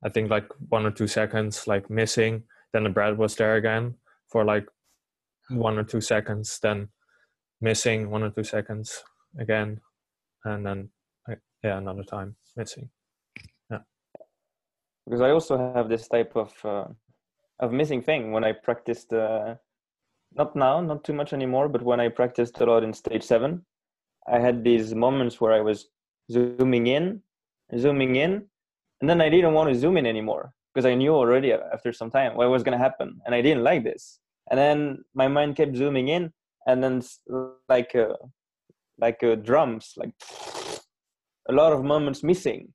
I 0.04 0.08
think 0.08 0.30
like 0.30 0.46
one 0.68 0.86
or 0.86 0.92
two 0.92 1.08
seconds, 1.08 1.66
like 1.66 1.90
missing. 1.90 2.44
Then 2.72 2.84
the 2.84 2.90
bread 2.90 3.18
was 3.18 3.34
there 3.34 3.56
again 3.56 3.96
for 4.28 4.44
like 4.44 4.68
one 5.50 5.78
or 5.78 5.84
two 5.84 6.00
seconds. 6.00 6.58
Then 6.62 6.88
missing 7.60 8.10
one 8.10 8.22
or 8.22 8.30
two 8.30 8.44
seconds 8.44 9.02
again, 9.38 9.80
and 10.44 10.66
then 10.66 10.90
yeah, 11.62 11.78
another 11.78 12.02
time 12.02 12.36
missing. 12.56 12.90
Yeah. 13.70 13.78
Because 15.06 15.20
I 15.20 15.30
also 15.30 15.56
have 15.74 15.88
this 15.88 16.08
type 16.08 16.32
of 16.34 16.52
uh, 16.64 16.86
of 17.60 17.72
missing 17.72 18.02
thing 18.02 18.32
when 18.32 18.44
I 18.44 18.52
practiced. 18.52 19.12
Uh, 19.12 19.54
not 20.34 20.56
now, 20.56 20.80
not 20.80 21.04
too 21.04 21.12
much 21.12 21.32
anymore, 21.32 21.68
but 21.68 21.82
when 21.82 22.00
I 22.00 22.08
practiced 22.08 22.58
a 22.60 22.64
lot 22.64 22.82
in 22.82 22.92
stage 22.94 23.22
seven, 23.22 23.66
I 24.26 24.38
had 24.38 24.64
these 24.64 24.94
moments 24.94 25.40
where 25.40 25.52
I 25.52 25.60
was 25.60 25.88
zooming 26.30 26.86
in, 26.86 27.20
zooming 27.76 28.16
in, 28.16 28.46
and 29.00 29.10
then 29.10 29.20
I 29.20 29.28
didn't 29.28 29.52
want 29.52 29.68
to 29.70 29.78
zoom 29.78 29.98
in 29.98 30.06
anymore 30.06 30.54
because 30.72 30.86
I 30.86 30.94
knew 30.94 31.14
already 31.14 31.52
after 31.52 31.92
some 31.92 32.10
time 32.10 32.34
what 32.34 32.48
was 32.48 32.62
going 32.62 32.78
to 32.78 32.82
happen, 32.82 33.20
and 33.26 33.34
I 33.34 33.42
didn't 33.42 33.62
like 33.62 33.84
this. 33.84 34.20
And 34.50 34.58
then 34.58 35.04
my 35.14 35.28
mind 35.28 35.56
kept 35.56 35.76
zooming 35.76 36.08
in, 36.08 36.32
and 36.66 36.82
then 36.82 37.02
like 37.68 37.94
uh, 37.94 38.14
like 38.98 39.22
uh, 39.22 39.36
drums, 39.36 39.92
like 39.96 40.12
a 41.48 41.52
lot 41.52 41.72
of 41.72 41.84
moments 41.84 42.22
missing, 42.22 42.72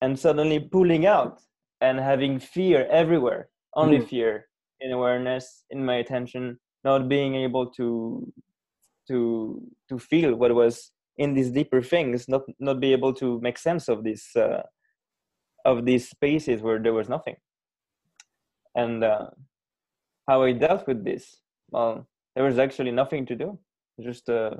and 0.00 0.18
suddenly 0.18 0.60
pulling 0.60 1.06
out 1.06 1.40
and 1.80 1.98
having 1.98 2.38
fear 2.38 2.86
everywhere, 2.90 3.48
only 3.74 3.98
mm. 3.98 4.08
fear 4.08 4.46
in 4.80 4.92
awareness, 4.92 5.64
in 5.70 5.84
my 5.84 5.96
attention, 5.96 6.58
not 6.84 7.08
being 7.08 7.34
able 7.34 7.66
to 7.70 8.32
to 9.08 9.60
to 9.88 9.98
feel 9.98 10.34
what 10.34 10.54
was 10.54 10.92
in 11.16 11.34
these 11.34 11.50
deeper 11.50 11.82
things 11.82 12.28
not 12.28 12.42
not 12.58 12.80
be 12.80 12.92
able 12.92 13.12
to 13.12 13.40
make 13.40 13.58
sense 13.58 13.88
of 13.88 14.04
this 14.04 14.34
uh, 14.36 14.62
of 15.64 15.84
these 15.84 16.08
spaces 16.08 16.62
where 16.62 16.78
there 16.78 16.92
was 16.92 17.08
nothing 17.08 17.36
and 18.74 19.04
uh, 19.04 19.26
how 20.28 20.42
i 20.42 20.52
dealt 20.52 20.86
with 20.86 21.04
this 21.04 21.38
well 21.70 22.06
there 22.34 22.44
was 22.44 22.58
actually 22.58 22.90
nothing 22.90 23.26
to 23.26 23.36
do. 23.36 23.58
Just 24.00 24.28
uh, 24.28 24.56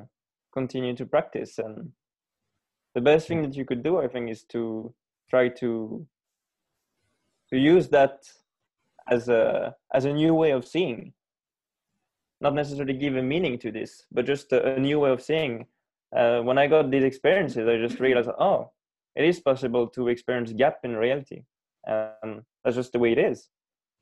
continue 0.52 0.94
to 0.94 1.06
practice. 1.06 1.58
And 1.58 1.90
the 2.94 3.00
best 3.00 3.26
thing 3.26 3.42
that 3.42 3.56
you 3.56 3.64
could 3.64 3.82
do 3.82 3.98
i 3.98 4.06
think 4.06 4.30
is 4.30 4.44
to 4.44 4.94
try 5.28 5.48
to 5.48 6.06
to 7.50 7.58
use 7.58 7.88
that 7.88 8.22
as 9.10 9.28
a 9.28 9.74
as 9.92 10.04
a 10.04 10.12
new 10.12 10.34
way 10.34 10.52
of 10.52 10.66
seeing. 10.66 11.12
Not 12.40 12.54
necessarily 12.54 12.94
give 12.94 13.16
a 13.16 13.22
meaning 13.22 13.58
to 13.60 13.72
this 13.72 14.04
but 14.12 14.26
just 14.26 14.52
a, 14.52 14.74
a 14.74 14.78
new 14.78 15.00
way 15.00 15.10
of 15.10 15.22
seeing. 15.22 15.66
Uh, 16.16 16.40
when 16.42 16.58
I 16.58 16.68
got 16.68 16.92
these 16.92 17.02
experiences, 17.02 17.66
I 17.66 17.76
just 17.76 17.98
realized, 17.98 18.30
oh, 18.38 18.70
it 19.16 19.24
is 19.24 19.40
possible 19.40 19.88
to 19.88 20.06
experience 20.06 20.52
gap 20.52 20.78
in 20.84 20.94
reality. 20.94 21.42
Um, 21.88 22.44
that's 22.62 22.76
just 22.76 22.92
the 22.92 23.00
way 23.00 23.10
it 23.10 23.18
is, 23.18 23.48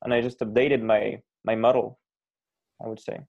and 0.02 0.12
I 0.12 0.20
just 0.20 0.40
updated 0.40 0.82
my 0.82 1.22
my 1.44 1.54
model. 1.54 1.98
I 2.84 2.88
would 2.88 3.00
say. 3.00 3.20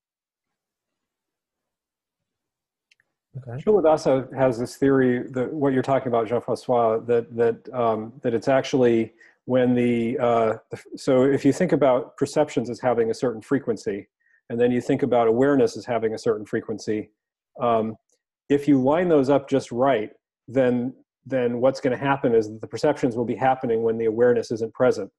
Okay. 3.37 3.63
Culadasa 3.63 4.31
has 4.35 4.59
this 4.59 4.75
theory 4.75 5.23
that 5.31 5.51
what 5.51 5.73
you're 5.73 5.81
talking 5.81 6.07
about, 6.07 6.27
Jean-Francois, 6.27 6.99
that 6.99 7.35
that 7.35 7.73
um, 7.73 8.13
that 8.21 8.33
it's 8.33 8.47
actually 8.47 9.13
when 9.45 9.73
the, 9.73 10.17
uh, 10.19 10.53
the 10.69 10.79
so 10.95 11.23
if 11.23 11.43
you 11.43 11.51
think 11.51 11.71
about 11.71 12.15
perceptions 12.15 12.69
as 12.69 12.79
having 12.79 13.09
a 13.09 13.13
certain 13.13 13.41
frequency, 13.41 14.07
and 14.49 14.59
then 14.59 14.71
you 14.71 14.81
think 14.81 15.03
about 15.03 15.27
awareness 15.27 15.75
as 15.75 15.85
having 15.85 16.13
a 16.13 16.17
certain 16.17 16.45
frequency, 16.45 17.09
um, 17.59 17.95
if 18.49 18.67
you 18.67 18.81
line 18.81 19.09
those 19.09 19.29
up 19.29 19.49
just 19.49 19.71
right, 19.71 20.11
then 20.47 20.93
then 21.25 21.59
what's 21.59 21.79
going 21.79 21.97
to 21.97 22.03
happen 22.03 22.35
is 22.35 22.49
that 22.49 22.61
the 22.61 22.67
perceptions 22.67 23.15
will 23.15 23.25
be 23.25 23.35
happening 23.35 23.81
when 23.81 23.97
the 23.97 24.05
awareness 24.05 24.51
isn't 24.51 24.73
present. 24.73 25.09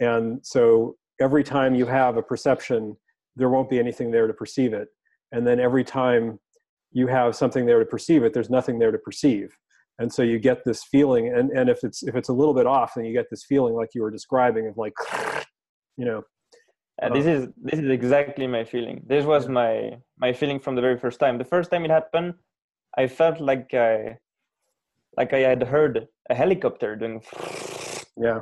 And 0.00 0.38
so 0.44 0.96
every 1.20 1.44
time 1.44 1.74
you 1.74 1.86
have 1.86 2.16
a 2.16 2.22
perception, 2.22 2.96
there 3.36 3.48
won't 3.48 3.70
be 3.70 3.78
anything 3.78 4.10
there 4.10 4.26
to 4.26 4.34
perceive 4.34 4.72
it. 4.72 4.88
And 5.32 5.46
then 5.46 5.58
every 5.60 5.84
time 5.84 6.38
you 6.92 7.06
have 7.08 7.34
something 7.34 7.66
there 7.66 7.80
to 7.80 7.84
perceive 7.84 8.22
it, 8.22 8.32
there's 8.32 8.50
nothing 8.50 8.78
there 8.78 8.92
to 8.92 8.98
perceive. 8.98 9.56
And 9.98 10.12
so 10.12 10.22
you 10.22 10.38
get 10.38 10.64
this 10.64 10.82
feeling, 10.84 11.32
and, 11.34 11.50
and 11.50 11.68
if 11.70 11.84
it's 11.84 12.02
if 12.02 12.16
it's 12.16 12.28
a 12.28 12.32
little 12.32 12.54
bit 12.54 12.66
off, 12.66 12.94
then 12.94 13.04
you 13.04 13.12
get 13.12 13.26
this 13.30 13.44
feeling 13.44 13.74
like 13.74 13.90
you 13.94 14.02
were 14.02 14.10
describing 14.10 14.66
of 14.66 14.76
like, 14.76 14.94
you 15.96 16.04
know. 16.04 16.22
Uh, 17.02 17.12
this 17.12 17.26
is 17.26 17.48
this 17.56 17.78
is 17.78 17.90
exactly 17.90 18.46
my 18.46 18.64
feeling. 18.64 19.02
This 19.06 19.24
was 19.24 19.48
my 19.48 19.98
my 20.18 20.32
feeling 20.32 20.58
from 20.58 20.74
the 20.74 20.80
very 20.80 20.98
first 20.98 21.20
time. 21.20 21.38
The 21.38 21.44
first 21.44 21.70
time 21.70 21.84
it 21.84 21.90
happened, 21.90 22.34
I 22.96 23.06
felt 23.06 23.40
like 23.40 23.72
I 23.74 24.18
like 25.16 25.32
I 25.32 25.40
had 25.40 25.62
heard 25.62 26.08
a 26.30 26.34
helicopter 26.34 26.96
doing. 26.96 27.22
Yeah. 28.16 28.40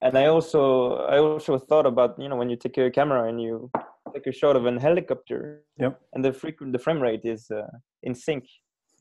And 0.00 0.16
I 0.16 0.26
also 0.26 0.96
I 1.06 1.18
also 1.18 1.58
thought 1.58 1.86
about 1.86 2.18
you 2.18 2.28
know 2.28 2.36
when 2.36 2.50
you 2.50 2.56
take 2.56 2.78
a 2.78 2.90
camera 2.90 3.28
and 3.28 3.40
you 3.40 3.70
take 4.14 4.26
a 4.26 4.32
shot 4.32 4.56
of 4.56 4.66
an 4.66 4.78
helicopter. 4.78 5.64
Yep. 5.78 6.00
And 6.12 6.24
the 6.24 6.32
frequent 6.32 6.72
the 6.72 6.78
frame 6.78 7.00
rate 7.00 7.24
is 7.24 7.50
uh, 7.50 7.66
in 8.02 8.14
sync. 8.14 8.44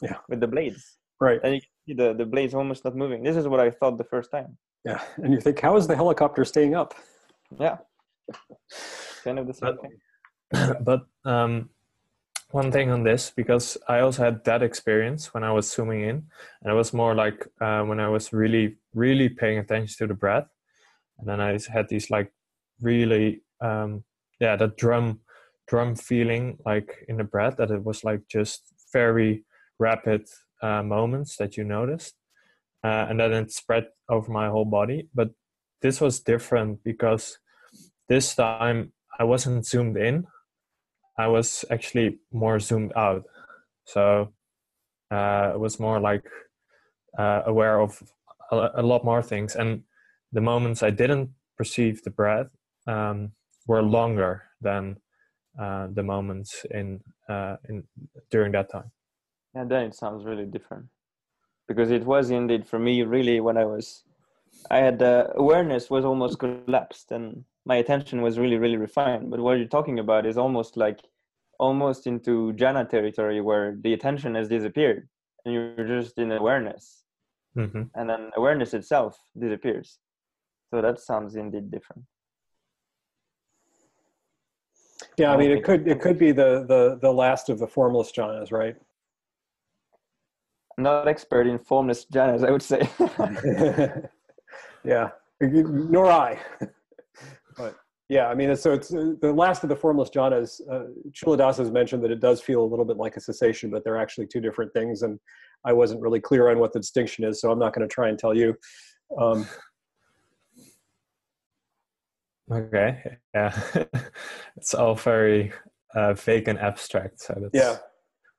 Yeah. 0.01 0.17
With 0.29 0.39
the 0.39 0.47
blades. 0.47 0.97
Right. 1.19 1.39
And 1.43 1.55
you 1.55 1.61
can 1.61 1.69
see 1.85 1.93
the 1.93 2.13
the 2.13 2.25
blades 2.25 2.53
almost 2.53 2.85
not 2.85 2.95
moving. 2.95 3.23
This 3.23 3.35
is 3.35 3.47
what 3.47 3.59
I 3.59 3.71
thought 3.71 3.97
the 3.97 4.03
first 4.03 4.31
time. 4.31 4.57
Yeah, 4.85 5.01
and 5.17 5.33
you 5.33 5.41
think, 5.41 5.59
how 5.59 5.75
is 5.75 5.87
the 5.87 5.95
helicopter 5.95 6.45
staying 6.45 6.73
up? 6.75 6.93
Yeah. 7.59 7.77
kind 9.23 9.39
of 9.39 9.47
the 9.47 9.53
same 9.53 9.75
but, 9.75 9.81
thing. 9.81 10.75
But 10.83 11.01
um, 11.25 11.69
one 12.51 12.71
thing 12.71 12.89
on 12.89 13.03
this 13.03 13.33
because 13.35 13.77
I 13.87 13.99
also 13.99 14.23
had 14.23 14.45
that 14.45 14.63
experience 14.63 15.33
when 15.33 15.43
I 15.43 15.51
was 15.51 15.69
zooming 15.69 16.01
in, 16.01 16.27
and 16.61 16.71
it 16.71 16.73
was 16.73 16.93
more 16.93 17.15
like 17.15 17.47
uh, 17.59 17.81
when 17.83 17.99
I 17.99 18.07
was 18.07 18.31
really, 18.31 18.77
really 18.93 19.27
paying 19.27 19.57
attention 19.57 19.95
to 19.97 20.07
the 20.07 20.13
breath, 20.13 20.47
and 21.19 21.27
then 21.27 21.41
I 21.41 21.57
had 21.71 21.89
these 21.89 22.09
like 22.09 22.31
really, 22.81 23.41
um, 23.61 24.03
yeah, 24.39 24.55
that 24.55 24.77
drum, 24.77 25.21
drum 25.67 25.95
feeling 25.95 26.57
like 26.65 27.05
in 27.07 27.17
the 27.17 27.23
breath 27.23 27.57
that 27.57 27.71
it 27.71 27.83
was 27.83 28.03
like 28.03 28.21
just 28.29 28.73
very 28.93 29.43
rapid 29.79 30.27
uh, 30.61 30.83
moments 30.83 31.37
that 31.37 31.57
you 31.57 31.63
noticed, 31.63 32.15
uh, 32.83 33.07
and 33.09 33.19
then 33.19 33.33
it 33.33 33.51
spread 33.51 33.87
over 34.09 34.31
my 34.31 34.47
whole 34.47 34.65
body. 34.65 35.09
But 35.13 35.31
this 35.81 36.01
was 36.01 36.19
different 36.19 36.83
because 36.83 37.37
this 38.09 38.35
time 38.35 38.93
I 39.19 39.23
wasn't 39.23 39.65
zoomed 39.65 39.97
in 39.97 40.27
I 41.17 41.27
was 41.27 41.65
actually 41.71 42.19
more 42.31 42.59
zoomed 42.59 42.93
out. 42.95 43.23
So 43.85 44.33
uh, 45.09 45.51
it 45.53 45.59
was 45.59 45.79
more 45.79 45.99
like 45.99 46.25
uh, 47.17 47.41
aware 47.45 47.79
of 47.79 48.01
a, 48.51 48.69
a, 48.75 48.83
lot 48.83 49.03
more 49.03 49.23
things. 49.23 49.55
And 49.55 49.83
the 50.31 50.41
moments 50.41 50.83
I 50.83 50.89
didn't 50.89 51.29
perceive 51.57 52.03
the 52.03 52.11
breath 52.11 52.51
um, 52.85 53.31
were 53.67 53.81
longer 53.81 54.43
than 54.61 54.97
uh, 55.59 55.87
the 55.91 56.03
moments 56.03 56.65
in 56.71 57.01
uh, 57.29 57.57
in 57.69 57.83
during 58.31 58.51
that 58.53 58.71
time. 58.71 58.91
And 59.53 59.69
then 59.71 59.85
it 59.85 59.95
sounds 59.95 60.23
really 60.23 60.45
different 60.45 60.85
because 61.67 61.91
it 61.91 62.05
was 62.05 62.29
indeed 62.29 62.65
for 62.65 62.79
me 62.79 63.03
really 63.03 63.39
when 63.39 63.57
I 63.57 63.65
was 63.65 64.03
I 64.71 64.77
had 64.77 65.01
uh, 65.01 65.27
awareness 65.35 65.89
was 65.89 66.05
almost 66.05 66.39
collapsed 66.39 67.11
and 67.11 67.43
my 67.65 67.75
attention 67.75 68.21
was 68.21 68.39
really 68.39 68.57
really 68.57 68.77
refined 68.77 69.29
but 69.29 69.39
what 69.39 69.57
you're 69.57 69.67
talking 69.67 69.99
about 69.99 70.25
is 70.25 70.37
almost 70.37 70.77
like 70.77 71.01
almost 71.59 72.07
into 72.07 72.53
jhana 72.53 72.87
territory 72.87 73.41
where 73.41 73.75
the 73.81 73.93
attention 73.93 74.35
has 74.35 74.47
disappeared 74.47 75.09
and 75.43 75.53
you're 75.53 75.87
just 75.87 76.17
in 76.17 76.31
awareness 76.31 77.03
mm-hmm. 77.57 77.83
and 77.95 78.09
then 78.09 78.31
awareness 78.37 78.73
itself 78.73 79.19
disappears 79.37 79.99
so 80.69 80.81
that 80.81 80.99
sounds 80.99 81.35
indeed 81.35 81.71
different 81.71 82.03
Yeah, 85.17 85.31
I 85.33 85.37
mean, 85.37 85.51
it 85.51 85.63
could 85.63 85.87
it 85.87 85.99
could 85.99 86.17
be 86.17 86.31
the 86.31 86.65
the 86.67 86.99
the 87.01 87.11
last 87.11 87.49
of 87.49 87.57
the 87.59 87.67
formless 87.67 88.11
jhanas, 88.11 88.51
right? 88.51 88.75
not 90.77 91.07
expert 91.07 91.47
in 91.47 91.57
formless 91.59 92.05
jhanas, 92.05 92.47
I 92.47 92.51
would 92.51 92.61
say. 92.61 92.87
yeah, 94.85 95.09
nor 95.41 96.11
I. 96.11 96.39
but 97.57 97.75
yeah, 98.09 98.27
I 98.27 98.35
mean, 98.35 98.55
so 98.55 98.73
it's 98.73 98.93
uh, 98.93 99.13
the 99.21 99.33
last 99.33 99.63
of 99.63 99.69
the 99.69 99.75
formless 99.75 100.09
jhanas. 100.09 100.61
Uh, 100.71 100.85
Culadasa 101.11 101.59
has 101.59 101.71
mentioned 101.71 102.03
that 102.03 102.11
it 102.11 102.19
does 102.19 102.41
feel 102.41 102.63
a 102.63 102.65
little 102.65 102.85
bit 102.85 102.97
like 102.97 103.17
a 103.17 103.19
cessation, 103.19 103.69
but 103.71 103.83
they're 103.83 103.97
actually 103.97 104.27
two 104.27 104.39
different 104.39 104.71
things, 104.73 105.01
and 105.01 105.19
I 105.65 105.73
wasn't 105.73 106.01
really 106.01 106.21
clear 106.21 106.49
on 106.49 106.59
what 106.59 106.73
the 106.73 106.79
distinction 106.79 107.23
is, 107.23 107.41
so 107.41 107.51
I'm 107.51 107.59
not 107.59 107.73
going 107.73 107.87
to 107.87 107.93
try 107.93 108.09
and 108.09 108.17
tell 108.17 108.35
you. 108.35 108.55
Um, 109.19 109.47
Okay. 112.51 113.17
Yeah. 113.33 113.59
it's 114.55 114.73
all 114.73 114.95
very 114.95 115.51
uh, 115.93 116.13
vague 116.13 116.47
and 116.47 116.59
abstract. 116.59 117.19
So 117.21 117.33
that's, 117.37 117.53
yeah, 117.53 117.77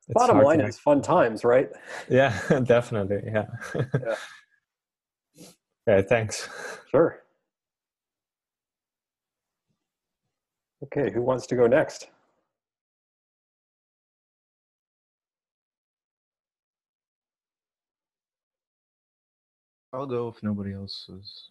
it's 0.08 0.14
bottom 0.14 0.40
line 0.42 0.58
to- 0.60 0.66
is 0.66 0.78
fun 0.78 1.02
times, 1.02 1.44
right? 1.44 1.68
Yeah, 2.08 2.38
definitely. 2.64 3.20
Yeah. 3.26 3.46
Yeah. 3.74 4.14
Okay, 5.90 6.06
thanks. 6.06 6.46
Sure. 6.90 7.22
Okay, 10.82 11.10
who 11.10 11.22
wants 11.22 11.46
to 11.46 11.56
go 11.56 11.66
next? 11.66 12.10
I'll 19.94 20.04
go 20.06 20.28
if 20.28 20.42
nobody 20.42 20.74
else 20.74 21.08
is 21.08 21.50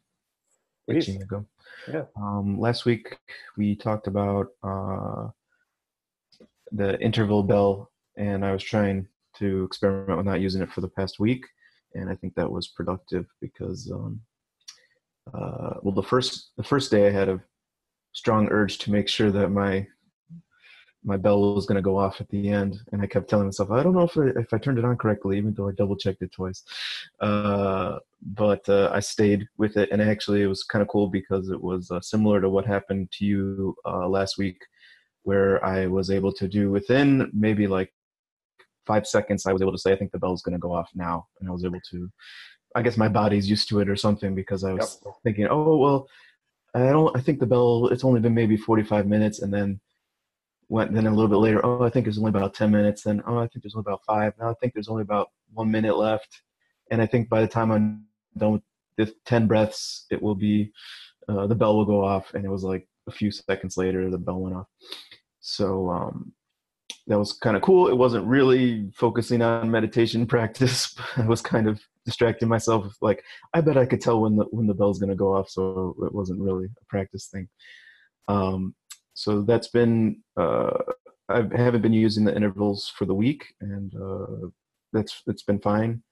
Please. 0.88 1.10
itching 1.10 1.19
to 1.19 1.26
go. 1.26 1.45
Yeah. 1.91 2.06
Um, 2.15 2.60
last 2.60 2.86
week 2.86 3.17
we 3.58 3.76
talked 3.76 4.08
about 4.08 4.47
uh, 4.63 5.28
the 6.71 7.00
interval 7.00 7.43
bell, 7.43 7.91
and 8.17 8.45
I 8.45 8.52
was 8.52 8.63
trying 8.63 9.08
to 9.36 9.63
experiment 9.63 10.17
with 10.17 10.26
not 10.26 10.41
using 10.41 10.62
it 10.62 10.71
for 10.71 10.82
the 10.82 10.88
past 10.88 11.19
week, 11.19 11.45
and 11.93 12.10
I 12.10 12.15
think 12.15 12.36
that 12.36 12.52
was 12.52 12.67
productive 12.67 13.26
because, 13.41 13.91
um, 13.91 14.21
uh, 15.34 15.76
well, 15.82 15.93
the 15.93 16.04
first 16.04 16.52
the 16.58 16.63
first 16.63 16.91
day 16.91 17.08
I 17.08 17.12
had 17.12 17.30
a 17.30 17.41
strong 18.13 18.47
urge 18.50 18.80
to 18.80 18.91
make 18.91 19.08
sure 19.08 19.32
that 19.32 19.50
my 19.50 19.88
my 21.08 21.15
bell 21.15 21.56
was 21.56 21.65
going 21.65 21.78
to 21.78 21.82
go 21.82 21.98
off 21.98 22.20
at 22.20 22.28
the 22.30 22.50
end, 22.50 22.82
and 22.91 23.02
I 23.02 23.08
kept 23.08 23.30
telling 23.30 23.46
myself, 23.46 23.72
I 23.72 23.82
don't 23.82 23.96
know 23.96 24.02
if 24.02 24.17
I, 24.17 24.39
if 24.39 24.54
I 24.54 24.58
turned 24.58 24.78
it 24.78 24.84
on 24.84 24.98
correctly, 24.98 25.38
even 25.38 25.54
though 25.54 25.70
I 25.70 25.72
double 25.72 25.96
checked 25.96 26.22
it 26.22 26.34
twice. 26.34 26.63
Uh, 27.22 28.00
but 28.22 28.67
uh, 28.67 28.91
I 28.93 29.00
stayed 29.00 29.48
with 29.58 29.78
it, 29.78 29.89
and 29.91 30.02
actually, 30.02 30.41
it 30.43 30.48
was 30.48 30.63
kind 30.63 30.82
of 30.82 30.89
cool 30.89 31.08
because 31.08 31.50
it 31.50 31.63
was 31.63 31.89
uh, 31.91 32.02
similar 32.02 32.41
to 32.41 32.50
what 32.50 32.65
happened 32.65 33.10
to 33.13 33.26
you 33.26 33.74
uh, 33.86 34.06
last 34.08 34.38
week, 34.38 34.60
where 35.24 35.63
I 35.63 35.88
was 35.88 36.12
able 36.12 36.34
to 36.34 36.48
do 36.48 36.72
within 36.72 37.32
maybe 37.34 37.67
like 37.67 37.93
five 38.86 39.08
seconds. 39.08 39.46
I 39.46 39.54
was 39.54 39.62
able 39.62 39.72
to 39.72 39.78
say, 39.78 39.93
"I 39.93 39.96
think 39.96 40.12
the 40.12 40.20
bell's 40.20 40.41
going 40.41 40.58
to 40.58 40.60
go 40.60 40.74
off 40.74 40.89
now," 40.93 41.28
and 41.39 41.48
I 41.48 41.54
was 41.54 41.63
able 41.63 41.82
to. 41.91 42.12
I 42.76 42.82
guess 42.82 42.98
my 42.98 43.08
body's 43.08 43.50
used 43.50 43.70
to 43.70 43.80
it 43.80 43.88
or 43.89 43.96
something 43.96 44.36
because 44.36 44.65
I 44.65 44.74
was 44.74 45.02
thinking, 45.24 45.48
"Oh 45.50 45.78
well, 45.78 46.10
I 46.76 46.80
don't. 46.80 47.15
I 47.15 47.22
think 47.22 47.39
the 47.39 47.46
bell. 47.46 47.88
It's 47.88 48.04
only 48.04 48.20
been 48.20 48.36
maybe 48.36 48.58
forty-five 48.58 49.08
minutes, 49.08 49.41
and 49.41 49.54
then." 49.54 49.80
Went 50.70 50.94
then 50.94 51.08
a 51.08 51.12
little 51.12 51.30
bit 51.30 51.38
later. 51.38 51.66
Oh, 51.66 51.84
I 51.84 51.90
think 51.90 52.06
there's 52.06 52.18
only 52.18 52.30
about 52.30 52.54
ten 52.54 52.72
minutes. 52.72 53.04
Then 53.04 53.24
oh, 53.26 53.38
I 53.38 53.48
think 53.48 53.64
there's 53.64 53.76
only 53.76 53.86
about 53.88 54.04
five. 54.06 54.34
Now 54.40 54.50
I 54.50 54.54
think 54.56 54.74
there's 54.74 54.90
only 54.90 55.04
about 55.04 55.30
one 55.54 55.72
minute 55.72 55.98
left 55.98 56.42
and 56.92 57.02
I 57.02 57.06
think 57.06 57.30
by 57.30 57.42
the 57.42 57.48
time 57.48 57.72
I'm 57.72 58.06
done 58.38 58.54
with 58.54 58.62
the 58.98 59.14
ten 59.26 59.48
breaths, 59.48 60.06
it 60.10 60.22
will 60.22 60.36
be 60.36 60.72
uh, 61.28 61.48
the 61.48 61.56
bell 61.56 61.76
will 61.76 61.86
go 61.86 62.04
off, 62.04 62.34
and 62.34 62.46
it 62.46 62.50
was 62.50 62.64
like 62.64 62.88
a 63.08 63.12
few 63.12 63.32
seconds 63.32 63.78
later 63.78 64.10
the 64.10 64.18
bell 64.18 64.40
went 64.40 64.56
off. 64.56 64.68
So 65.40 65.90
um, 65.90 66.34
that 67.08 67.20
was 67.20 67.34
kind 67.34 67.56
of 67.56 67.62
cool. 67.62 67.88
It 67.88 67.98
wasn't 67.98 68.26
really 68.26 68.90
focusing 68.94 69.42
on 69.42 69.72
meditation 69.72 70.26
practice. 70.28 70.96
I 71.16 71.26
was 71.26 71.42
kind 71.42 71.68
of 71.68 71.82
distracting 72.06 72.48
myself. 72.48 72.96
Like 73.02 73.24
I 73.54 73.62
bet 73.62 73.78
I 73.78 73.86
could 73.86 74.02
tell 74.02 74.22
when 74.22 74.36
the 74.36 74.46
when 74.52 74.68
the 74.68 74.74
bell's 74.74 75.00
going 75.00 75.10
to 75.10 75.16
go 75.16 75.36
off, 75.36 75.50
so 75.50 75.96
it 76.04 76.14
wasn't 76.14 76.42
really 76.42 76.66
a 76.66 76.86
practice 76.90 77.28
thing. 77.28 77.50
Um, 78.28 78.76
so 79.18 79.42
that's 79.42 79.70
been. 79.70 80.22
Uh, 80.40 80.78
I 81.28 81.38
haven't 81.56 81.82
been 81.82 81.92
using 81.92 82.24
the 82.24 82.36
intervals 82.36 82.88
for 82.96 83.06
the 83.06 83.16
week, 83.16 83.52
and 83.60 83.92
uh, 83.96 84.48
that's 84.94 85.24
it's 85.26 85.42
been 85.42 85.60
fine. 85.60 86.04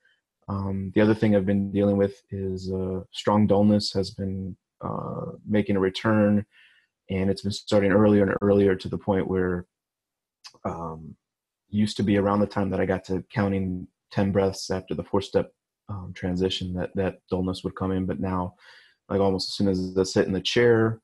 Um, 0.49 0.91
the 0.95 1.01
other 1.01 1.13
thing 1.13 1.35
I've 1.35 1.45
been 1.45 1.71
dealing 1.71 1.97
with 1.97 2.19
is 2.31 2.71
uh, 2.71 3.01
strong 3.11 3.45
dullness 3.45 3.93
has 3.93 4.09
been 4.09 4.57
uh, 4.83 5.33
making 5.47 5.75
a 5.75 5.79
return, 5.79 6.47
and 7.11 7.29
it's 7.29 7.43
been 7.43 7.51
starting 7.51 7.91
earlier 7.91 8.23
and 8.23 8.35
earlier 8.41 8.73
to 8.75 8.89
the 8.89 8.97
point 8.97 9.27
where 9.27 9.67
um, 10.65 11.15
used 11.69 11.97
to 11.97 12.03
be 12.03 12.17
around 12.17 12.39
the 12.39 12.47
time 12.47 12.71
that 12.71 12.81
I 12.81 12.87
got 12.87 13.03
to 13.05 13.23
counting 13.31 13.87
ten 14.11 14.31
breaths 14.31 14.71
after 14.71 14.95
the 14.95 15.03
four 15.03 15.21
step 15.21 15.51
um, 15.89 16.11
transition 16.15 16.73
that 16.73 16.89
that 16.95 17.19
dullness 17.29 17.63
would 17.63 17.75
come 17.75 17.91
in, 17.91 18.07
but 18.07 18.19
now, 18.19 18.55
like 19.09 19.21
almost 19.21 19.49
as 19.49 19.53
soon 19.53 19.67
as 19.67 19.95
I 19.95 20.01
sit 20.01 20.25
in 20.25 20.33
the 20.33 20.41
chair, 20.41 21.01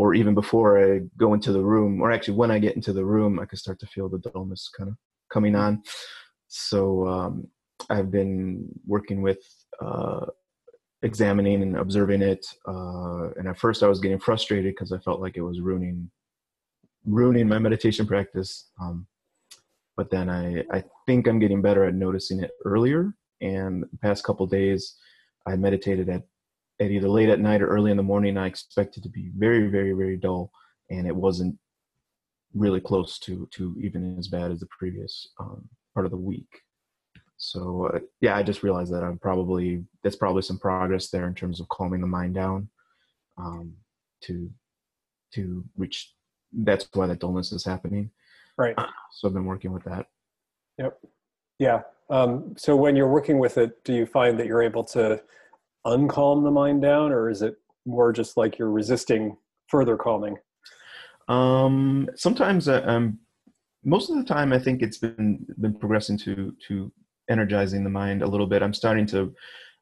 or 0.00 0.14
even 0.14 0.34
before 0.34 0.70
I 0.82 1.00
go 1.18 1.34
into 1.34 1.52
the 1.52 1.62
room, 1.72 2.00
or 2.00 2.10
actually 2.10 2.38
when 2.42 2.50
I 2.50 2.58
get 2.58 2.74
into 2.74 2.94
the 2.94 3.04
room, 3.04 3.38
I 3.38 3.44
can 3.44 3.58
start 3.58 3.78
to 3.80 3.86
feel 3.86 4.08
the 4.08 4.22
dullness 4.26 4.70
kind 4.74 4.88
of 4.88 4.96
coming 5.30 5.54
on. 5.54 5.82
So 6.48 7.06
um, 7.06 7.46
I've 7.90 8.10
been 8.10 8.66
working 8.86 9.20
with 9.20 9.42
uh, 9.78 10.24
examining 11.02 11.60
and 11.60 11.76
observing 11.76 12.22
it. 12.22 12.46
Uh, 12.66 13.24
and 13.36 13.46
at 13.46 13.58
first, 13.58 13.82
I 13.82 13.88
was 13.88 14.00
getting 14.00 14.18
frustrated 14.18 14.72
because 14.72 14.90
I 14.90 14.98
felt 15.06 15.20
like 15.20 15.36
it 15.36 15.42
was 15.42 15.60
ruining 15.60 16.10
ruining 17.04 17.46
my 17.46 17.58
meditation 17.58 18.06
practice. 18.06 18.70
Um, 18.80 19.06
but 19.98 20.10
then 20.10 20.30
I, 20.30 20.64
I 20.72 20.82
think 21.06 21.26
I'm 21.26 21.38
getting 21.38 21.60
better 21.60 21.84
at 21.84 21.94
noticing 21.94 22.42
it 22.42 22.52
earlier. 22.64 23.12
And 23.42 23.82
the 23.82 23.98
past 24.00 24.24
couple 24.24 24.46
days, 24.46 24.96
I 25.46 25.56
meditated 25.56 26.08
at, 26.08 26.22
at 26.80 26.90
either 26.90 27.08
late 27.08 27.28
at 27.28 27.40
night 27.40 27.62
or 27.62 27.68
early 27.68 27.90
in 27.90 27.96
the 27.96 28.02
morning. 28.02 28.36
I 28.36 28.46
expected 28.46 29.02
to 29.02 29.08
be 29.08 29.30
very, 29.36 29.68
very, 29.68 29.92
very 29.92 30.16
dull, 30.16 30.50
and 30.88 31.06
it 31.06 31.14
wasn't 31.14 31.56
really 32.54 32.80
close 32.80 33.18
to 33.20 33.48
to 33.52 33.76
even 33.80 34.18
as 34.18 34.28
bad 34.28 34.50
as 34.50 34.60
the 34.60 34.68
previous 34.76 35.28
um, 35.38 35.68
part 35.94 36.06
of 36.06 36.10
the 36.10 36.18
week. 36.18 36.48
So 37.36 37.90
uh, 37.94 38.00
yeah, 38.20 38.36
I 38.36 38.42
just 38.42 38.62
realized 38.62 38.92
that 38.92 39.04
I'm 39.04 39.18
probably 39.18 39.84
that's 40.02 40.16
probably 40.16 40.42
some 40.42 40.58
progress 40.58 41.10
there 41.10 41.26
in 41.26 41.34
terms 41.34 41.60
of 41.60 41.68
calming 41.68 42.00
the 42.00 42.06
mind 42.06 42.34
down 42.34 42.68
um, 43.38 43.74
to 44.24 44.50
to 45.34 45.64
reach. 45.76 46.12
That's 46.52 46.88
why 46.92 47.06
that 47.06 47.20
dullness 47.20 47.52
is 47.52 47.64
happening. 47.64 48.10
Right. 48.56 48.76
So 49.12 49.26
I've 49.26 49.34
been 49.34 49.44
working 49.44 49.72
with 49.72 49.82
that. 49.84 50.06
Yep. 50.78 50.98
Yeah. 51.58 51.82
Um, 52.10 52.54
so 52.56 52.76
when 52.76 52.94
you're 52.94 53.10
working 53.10 53.40
with 53.40 53.58
it, 53.58 53.82
do 53.82 53.92
you 53.92 54.06
find 54.06 54.38
that 54.38 54.46
you're 54.46 54.62
able 54.62 54.84
to 54.84 55.20
uncalm 55.86 56.44
the 56.44 56.50
mind 56.50 56.82
down, 56.82 57.12
or 57.12 57.30
is 57.30 57.42
it 57.42 57.56
more 57.86 58.12
just 58.12 58.36
like 58.36 58.58
you're 58.58 58.70
resisting 58.70 59.36
further 59.68 59.96
calming? 59.96 60.36
Um, 61.28 62.08
sometimes 62.16 62.68
uh, 62.68 62.82
um, 62.84 63.18
most 63.84 64.10
of 64.10 64.16
the 64.16 64.24
time, 64.24 64.52
I 64.52 64.58
think 64.58 64.82
it's 64.82 64.98
been 64.98 65.46
been 65.60 65.74
progressing 65.74 66.18
to 66.18 66.54
to 66.68 66.92
energizing 67.30 67.84
the 67.84 67.90
mind 67.90 68.22
a 68.22 68.26
little 68.26 68.46
bit. 68.46 68.62
I'm 68.62 68.74
starting 68.74 69.06
to. 69.06 69.34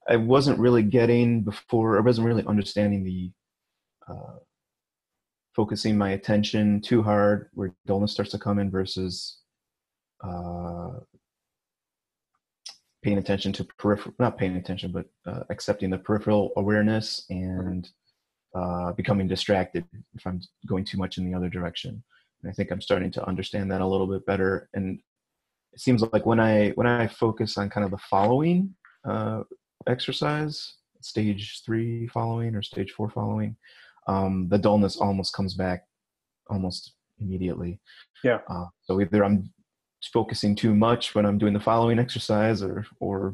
I 0.08 0.16
wasn't 0.16 0.58
really 0.58 0.82
getting 0.82 1.42
before. 1.42 1.98
I 1.98 2.00
wasn't 2.00 2.26
really 2.26 2.44
understanding 2.46 3.04
the 3.04 3.32
uh, 4.08 4.38
focusing 5.54 5.98
my 5.98 6.10
attention 6.10 6.80
too 6.80 7.02
hard, 7.02 7.50
where 7.54 7.74
dullness 7.86 8.12
starts 8.12 8.30
to 8.32 8.38
come 8.38 8.58
in, 8.58 8.70
versus 8.70 9.38
uh, 10.24 10.90
paying 13.02 13.18
attention 13.18 13.52
to 13.54 13.64
peripheral. 13.78 14.14
Not 14.18 14.38
paying 14.38 14.56
attention, 14.56 14.92
but 14.92 15.06
uh, 15.26 15.44
accepting 15.50 15.90
the 15.90 15.98
peripheral 15.98 16.52
awareness 16.56 17.24
and 17.30 17.88
uh, 18.54 18.92
becoming 18.92 19.28
distracted 19.28 19.84
if 20.14 20.26
I'm 20.26 20.40
going 20.66 20.84
too 20.84 20.98
much 20.98 21.18
in 21.18 21.30
the 21.30 21.36
other 21.36 21.48
direction. 21.48 22.02
And 22.42 22.50
I 22.50 22.54
think 22.54 22.70
I'm 22.70 22.80
starting 22.80 23.10
to 23.12 23.26
understand 23.26 23.70
that 23.70 23.80
a 23.80 23.86
little 23.86 24.06
bit 24.06 24.24
better. 24.26 24.68
And 24.74 25.00
it 25.72 25.80
seems 25.80 26.02
like 26.12 26.26
when 26.26 26.40
I 26.40 26.70
when 26.70 26.86
I 26.86 27.06
focus 27.06 27.58
on 27.58 27.70
kind 27.70 27.84
of 27.84 27.90
the 27.90 27.98
following 27.98 28.74
uh, 29.04 29.42
exercise, 29.86 30.74
stage 31.00 31.62
three 31.64 32.08
following 32.08 32.54
or 32.54 32.62
stage 32.62 32.92
four 32.92 33.10
following, 33.10 33.56
um, 34.06 34.48
the 34.48 34.58
dullness 34.58 34.96
almost 34.96 35.34
comes 35.34 35.54
back 35.54 35.84
almost 36.48 36.94
immediately. 37.20 37.80
Yeah. 38.24 38.38
Uh, 38.48 38.66
so 38.82 39.00
either 39.00 39.24
I'm 39.24 39.52
focusing 40.06 40.54
too 40.54 40.74
much 40.74 41.14
when 41.14 41.26
I'm 41.26 41.38
doing 41.38 41.52
the 41.52 41.60
following 41.60 41.98
exercise, 41.98 42.62
or 42.62 42.86
or 43.00 43.32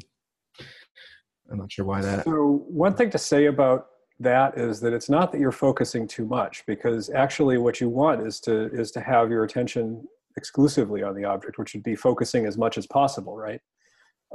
I'm 1.51 1.57
not 1.57 1.71
sure 1.71 1.85
why 1.85 2.01
that. 2.01 2.25
So 2.25 2.65
one 2.67 2.95
thing 2.95 3.09
to 3.11 3.17
say 3.17 3.45
about 3.45 3.87
that 4.19 4.57
is 4.57 4.79
that 4.79 4.93
it's 4.93 5.09
not 5.09 5.31
that 5.31 5.39
you're 5.39 5.51
focusing 5.51 6.07
too 6.07 6.25
much 6.25 6.63
because 6.65 7.09
actually 7.09 7.57
what 7.57 7.81
you 7.81 7.89
want 7.89 8.25
is 8.25 8.39
to 8.41 8.69
is 8.73 8.91
to 8.91 9.01
have 9.01 9.29
your 9.29 9.43
attention 9.43 10.03
exclusively 10.37 11.03
on 11.03 11.15
the 11.15 11.23
object 11.23 11.57
which 11.57 11.73
would 11.73 11.83
be 11.83 11.95
focusing 11.95 12.45
as 12.45 12.57
much 12.57 12.77
as 12.77 12.87
possible 12.87 13.35
right 13.35 13.59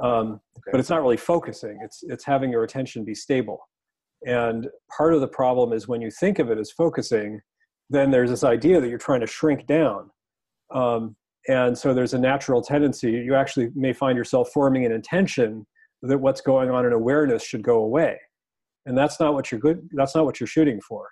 um, 0.01 0.39
Okay. 0.57 0.71
but 0.71 0.79
it's 0.79 0.89
not 0.89 1.01
really 1.01 1.17
focusing 1.17 1.79
it's 1.83 2.03
it's 2.03 2.23
having 2.23 2.51
your 2.51 2.63
attention 2.63 3.03
be 3.03 3.15
stable 3.15 3.59
and 4.27 4.67
part 4.95 5.15
of 5.15 5.21
the 5.21 5.27
problem 5.27 5.73
is 5.73 5.87
when 5.87 5.99
you 5.99 6.11
think 6.11 6.37
of 6.37 6.51
it 6.51 6.59
as 6.59 6.71
focusing 6.71 7.41
then 7.91 8.09
there's 8.09 8.29
this 8.29 8.43
idea 8.43 8.79
that 8.79 8.87
you're 8.87 8.97
trying 8.97 9.19
to 9.19 9.27
shrink 9.27 9.67
down. 9.67 10.09
Um, 10.73 11.15
and 11.47 11.77
so 11.77 11.93
there's 11.93 12.13
a 12.13 12.19
natural 12.19 12.61
tendency, 12.61 13.11
you 13.11 13.35
actually 13.35 13.69
may 13.75 13.93
find 13.93 14.17
yourself 14.17 14.49
forming 14.53 14.85
an 14.85 14.91
intention 14.91 15.65
that 16.03 16.17
what's 16.17 16.41
going 16.41 16.69
on 16.69 16.85
in 16.85 16.93
awareness 16.93 17.43
should 17.43 17.63
go 17.63 17.79
away. 17.79 18.19
And 18.85 18.97
that's 18.97 19.19
not 19.19 19.33
what 19.33 19.51
you're 19.51 19.59
good, 19.59 19.87
that's 19.93 20.15
not 20.15 20.25
what 20.25 20.39
you're 20.39 20.47
shooting 20.47 20.79
for. 20.81 21.09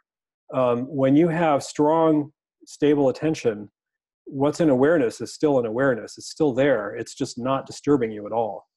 Um, 0.53 0.83
when 0.83 1.15
you 1.15 1.27
have 1.27 1.61
strong, 1.63 2.31
stable 2.65 3.09
attention, 3.09 3.69
what's 4.25 4.59
in 4.59 4.69
awareness 4.69 5.21
is 5.21 5.33
still 5.33 5.59
in 5.59 5.65
awareness. 5.65 6.17
It's 6.17 6.29
still 6.29 6.53
there. 6.53 6.95
It's 6.95 7.15
just 7.15 7.37
not 7.37 7.65
disturbing 7.65 8.11
you 8.11 8.25
at 8.25 8.31
all. 8.31 8.67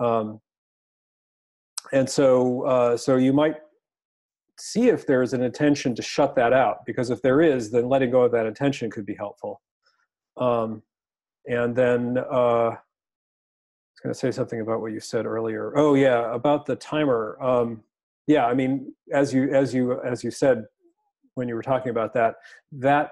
Um, 0.00 0.40
and 1.92 2.08
so, 2.08 2.62
uh, 2.62 2.96
so 2.96 3.16
you 3.16 3.32
might 3.32 3.56
see 4.58 4.88
if 4.88 5.06
there's 5.06 5.32
an 5.32 5.42
intention 5.42 5.94
to 5.94 6.02
shut 6.02 6.34
that 6.36 6.52
out, 6.52 6.78
because 6.86 7.10
if 7.10 7.22
there 7.22 7.40
is, 7.40 7.70
then 7.70 7.88
letting 7.88 8.10
go 8.10 8.22
of 8.22 8.32
that 8.32 8.46
intention 8.46 8.90
could 8.90 9.06
be 9.06 9.14
helpful. 9.14 9.60
Um, 10.36 10.82
and 11.46 11.74
then 11.74 12.18
uh, 12.18 12.70
I 12.70 12.78
was 13.94 14.00
going 14.02 14.12
to 14.12 14.18
say 14.18 14.30
something 14.30 14.60
about 14.60 14.80
what 14.80 14.92
you 14.92 15.00
said 15.00 15.26
earlier. 15.26 15.72
Oh 15.76 15.94
yeah, 15.94 16.34
about 16.34 16.66
the 16.66 16.76
timer. 16.76 17.38
Um, 17.40 17.82
yeah, 18.26 18.46
I 18.46 18.54
mean, 18.54 18.92
as 19.12 19.32
you 19.32 19.54
as 19.54 19.72
you 19.72 20.00
as 20.02 20.24
you 20.24 20.30
said 20.30 20.64
when 21.34 21.48
you 21.48 21.54
were 21.54 21.62
talking 21.62 21.90
about 21.90 22.12
that, 22.14 22.34
that 22.72 23.10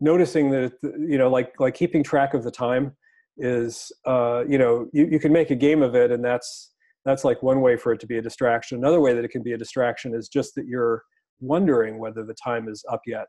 noticing 0.00 0.50
that 0.50 0.72
you 0.82 1.18
know, 1.18 1.28
like 1.28 1.58
like 1.58 1.74
keeping 1.74 2.02
track 2.02 2.34
of 2.34 2.44
the 2.44 2.50
time 2.50 2.96
is 3.38 3.90
uh, 4.06 4.44
you 4.48 4.58
know 4.58 4.88
you, 4.92 5.08
you 5.10 5.18
can 5.18 5.32
make 5.32 5.50
a 5.50 5.56
game 5.56 5.82
of 5.82 5.94
it, 5.94 6.12
and 6.12 6.24
that's 6.24 6.72
that's 7.04 7.24
like 7.24 7.42
one 7.42 7.60
way 7.60 7.76
for 7.76 7.92
it 7.92 8.00
to 8.00 8.06
be 8.06 8.18
a 8.18 8.22
distraction. 8.22 8.78
Another 8.78 9.00
way 9.00 9.14
that 9.14 9.24
it 9.24 9.30
can 9.30 9.42
be 9.42 9.52
a 9.52 9.58
distraction 9.58 10.14
is 10.14 10.28
just 10.28 10.54
that 10.54 10.66
you're 10.66 11.02
wondering 11.40 11.98
whether 11.98 12.24
the 12.24 12.34
time 12.34 12.68
is 12.68 12.84
up 12.90 13.00
yet, 13.06 13.26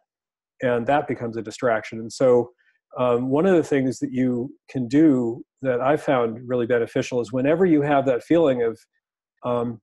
and 0.62 0.86
that 0.86 1.08
becomes 1.08 1.38
a 1.38 1.42
distraction. 1.42 2.00
And 2.00 2.14
so 2.14 2.52
um, 2.98 3.30
one 3.30 3.46
of 3.46 3.56
the 3.56 3.64
things 3.64 4.00
that 4.00 4.12
you 4.12 4.54
can 4.70 4.88
do 4.88 5.44
that 5.62 5.82
I 5.82 5.98
found 5.98 6.40
really 6.48 6.66
beneficial 6.66 7.22
is 7.22 7.32
whenever 7.32 7.66
you 7.66 7.82
have 7.82 8.06
that 8.06 8.24
feeling 8.24 8.64
of, 8.64 8.80
um, 9.44 9.82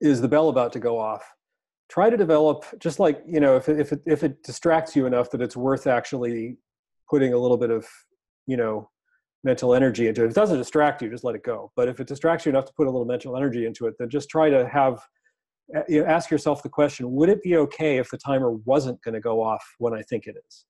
is 0.00 0.20
the 0.20 0.28
bell 0.28 0.48
about 0.48 0.72
to 0.72 0.80
go 0.80 0.98
off? 0.98 1.24
Try 1.88 2.10
to 2.10 2.16
develop, 2.16 2.64
just 2.78 2.98
like, 2.98 3.22
you 3.26 3.40
know, 3.40 3.56
if 3.56 3.68
it, 3.68 3.78
if 3.78 3.92
it, 3.92 4.00
if 4.06 4.24
it 4.24 4.42
distracts 4.42 4.96
you 4.96 5.06
enough 5.06 5.30
that 5.30 5.40
it's 5.40 5.56
worth 5.56 5.86
actually 5.86 6.56
putting 7.08 7.32
a 7.32 7.38
little 7.38 7.56
bit 7.56 7.70
of, 7.70 7.86
you 8.46 8.56
know, 8.56 8.88
mental 9.44 9.74
energy 9.74 10.08
into 10.08 10.22
it. 10.22 10.26
If 10.26 10.30
it 10.32 10.34
doesn't 10.36 10.58
distract 10.58 11.02
you, 11.02 11.10
just 11.10 11.24
let 11.24 11.34
it 11.34 11.44
go. 11.44 11.70
But 11.76 11.88
if 11.88 12.00
it 12.00 12.06
distracts 12.06 12.46
you 12.46 12.50
enough 12.50 12.64
to 12.66 12.72
put 12.76 12.86
a 12.86 12.90
little 12.90 13.06
mental 13.06 13.36
energy 13.36 13.66
into 13.66 13.86
it, 13.86 13.94
then 13.98 14.08
just 14.08 14.28
try 14.28 14.50
to 14.50 14.68
have, 14.68 15.00
you 15.88 16.00
know, 16.02 16.06
ask 16.06 16.30
yourself 16.30 16.62
the 16.62 16.68
question, 16.68 17.12
would 17.12 17.28
it 17.28 17.42
be 17.42 17.56
okay 17.56 17.98
if 17.98 18.10
the 18.10 18.18
timer 18.18 18.52
wasn't 18.64 19.02
going 19.02 19.14
to 19.14 19.20
go 19.20 19.42
off 19.42 19.64
when 19.78 19.94
I 19.94 20.02
think 20.02 20.26
it 20.26 20.36
is? 20.48 20.64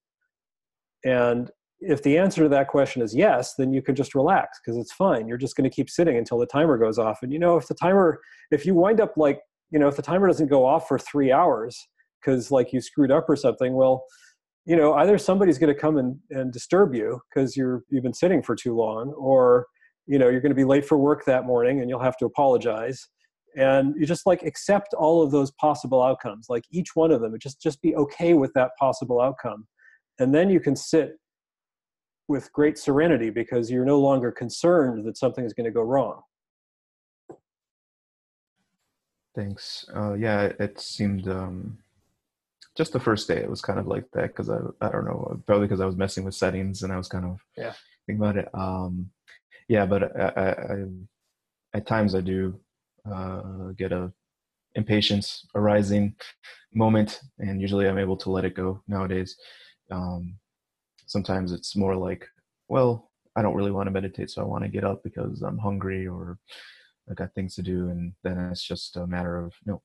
And 1.05 1.51
if 1.83 2.03
the 2.03 2.17
answer 2.17 2.45
to 2.45 2.49
that 2.49 2.69
question 2.69 3.03
is 3.03 3.15
yes, 3.15 3.55
then 3.57 3.73
you 3.73 3.83
can 3.83 3.95
just 3.95 4.15
relax 4.15 4.61
because 4.61 4.79
it's 4.79 4.93
fine. 4.93 5.27
You're 5.27 5.39
just 5.39 5.57
going 5.57 5.69
to 5.69 5.75
keep 5.75 5.91
sitting 5.91 6.17
until 6.17 6.39
the 6.39 6.47
timer 6.47 6.79
goes 6.79 6.99
off. 6.99 7.19
And 7.23 7.33
you 7.33 7.39
know, 7.39 7.57
if 7.57 7.67
the 7.67 7.75
timer, 7.75 8.21
if 8.51 8.65
you 8.65 8.75
wind 8.75 9.01
up 9.01 9.17
like, 9.17 9.41
you 9.71 9.79
know, 9.79 9.89
if 9.89 9.97
the 9.97 10.03
timer 10.03 10.29
doesn't 10.29 10.49
go 10.49 10.65
off 10.65 10.87
for 10.87 10.99
three 10.99 11.33
hours 11.33 11.77
because 12.21 12.51
like 12.51 12.73
you 12.73 12.81
screwed 12.81 13.11
up 13.11 13.29
or 13.29 13.37
something, 13.37 13.75
well, 13.75 14.05
you 14.65 14.77
know, 14.77 14.95
either 14.95 15.19
somebody's 15.19 15.59
going 15.59 15.75
to 15.75 15.81
come 15.81 15.97
and, 15.97 16.17
and 16.31 16.53
disturb 16.53 16.95
you 16.95 17.21
because 17.29 17.57
you're 17.57 17.83
you've 17.89 18.05
been 18.05 18.15
sitting 18.15 18.43
for 18.43 18.55
too 18.55 18.77
long, 18.77 19.13
or 19.13 19.67
you 20.07 20.19
know, 20.19 20.29
you're 20.29 20.41
going 20.41 20.51
to 20.51 20.57
be 20.57 20.65
late 20.65 20.85
for 20.85 20.99
work 20.99 21.25
that 21.25 21.47
morning 21.47 21.81
and 21.81 21.91
you'll 21.91 22.03
have 22.03 22.17
to 22.19 22.27
apologize. 22.27 23.09
And 23.57 23.95
you 23.99 24.07
just 24.07 24.25
like 24.25 24.43
accept 24.45 24.95
all 24.95 25.23
of 25.23 25.33
those 25.33 25.51
possible 25.53 26.03
outcomes, 26.03 26.47
like 26.49 26.65
each 26.71 26.95
one 26.95 27.11
of 27.11 27.21
them. 27.21 27.37
Just 27.41 27.61
just 27.61 27.83
be 27.83 27.97
okay 27.97 28.35
with 28.35 28.53
that 28.55 28.71
possible 28.79 29.21
outcome 29.21 29.67
and 30.19 30.35
then 30.35 30.51
you 30.51 30.61
can 30.61 30.77
sit 30.77 31.19
with 32.29 32.53
great 32.53 32.79
serenity 32.79 33.31
because 33.31 33.71
you're 33.71 33.85
no 33.85 33.99
longer 33.99 34.31
concerned 34.31 35.05
that 35.05 35.17
something 35.17 35.45
is 35.45 35.53
going 35.53 35.65
to 35.65 35.71
go 35.71 35.83
wrong. 35.83 36.23
Thanks. 39.35 39.85
Uh, 39.95 40.15
yeah, 40.15 40.53
it 40.59 40.79
seemed 40.79 41.27
um, 41.29 41.79
just 42.77 42.93
the 42.93 43.01
first 43.01 43.29
day 43.29 43.39
it 43.39 43.51
was 43.51 43.63
kind 43.63 43.79
of 43.79 43.87
like 43.87 44.05
that 44.13 44.29
because 44.29 44.51
I 44.51 44.59
I 44.81 44.91
don't 44.91 45.05
know 45.05 45.41
probably 45.47 45.67
because 45.67 45.81
I 45.81 45.87
was 45.87 45.97
messing 45.97 46.25
with 46.25 46.35
settings 46.35 46.83
and 46.83 46.93
I 46.93 46.97
was 46.97 47.09
kind 47.09 47.25
of 47.25 47.39
yeah 47.57 47.73
thinking 48.07 48.23
about 48.23 48.37
it. 48.37 48.49
Um, 48.55 49.11
yeah, 49.69 49.87
but 49.87 50.15
I, 50.17 50.33
I, 50.37 50.49
I, 50.51 50.85
at 51.75 51.87
times 51.87 52.15
I 52.15 52.21
do 52.21 52.59
uh, 53.11 53.73
get 53.77 53.93
a 53.93 54.13
impatience 54.75 55.47
arising 55.55 56.15
moment, 56.75 57.21
and 57.39 57.61
usually 57.61 57.89
I'm 57.89 57.99
able 57.99 58.17
to 58.19 58.31
let 58.31 58.45
it 58.45 58.55
go 58.55 58.83
nowadays 58.87 59.37
um, 59.93 60.35
sometimes 61.07 61.53
it's 61.53 61.77
more 61.77 61.95
like 61.95 62.27
well 62.69 63.11
i 63.37 63.43
don't 63.43 63.55
really 63.55 63.71
want 63.71 63.87
to 63.87 63.91
meditate 63.91 64.31
so 64.31 64.43
i 64.43 64.45
want 64.45 64.65
to 64.65 64.69
get 64.69 64.85
up 64.85 65.03
because 65.03 65.43
i'm 65.43 65.59
hungry 65.59 66.07
or 66.07 66.39
i 67.11 67.15
got 67.15 67.33
things 67.35 67.55
to 67.55 67.63
do 67.63 67.89
and 67.91 68.13
then 68.25 68.39
it's 68.51 68.63
just 68.63 68.97
a 68.97 69.07
matter 69.07 69.37
of 69.37 69.53
no 69.67 69.81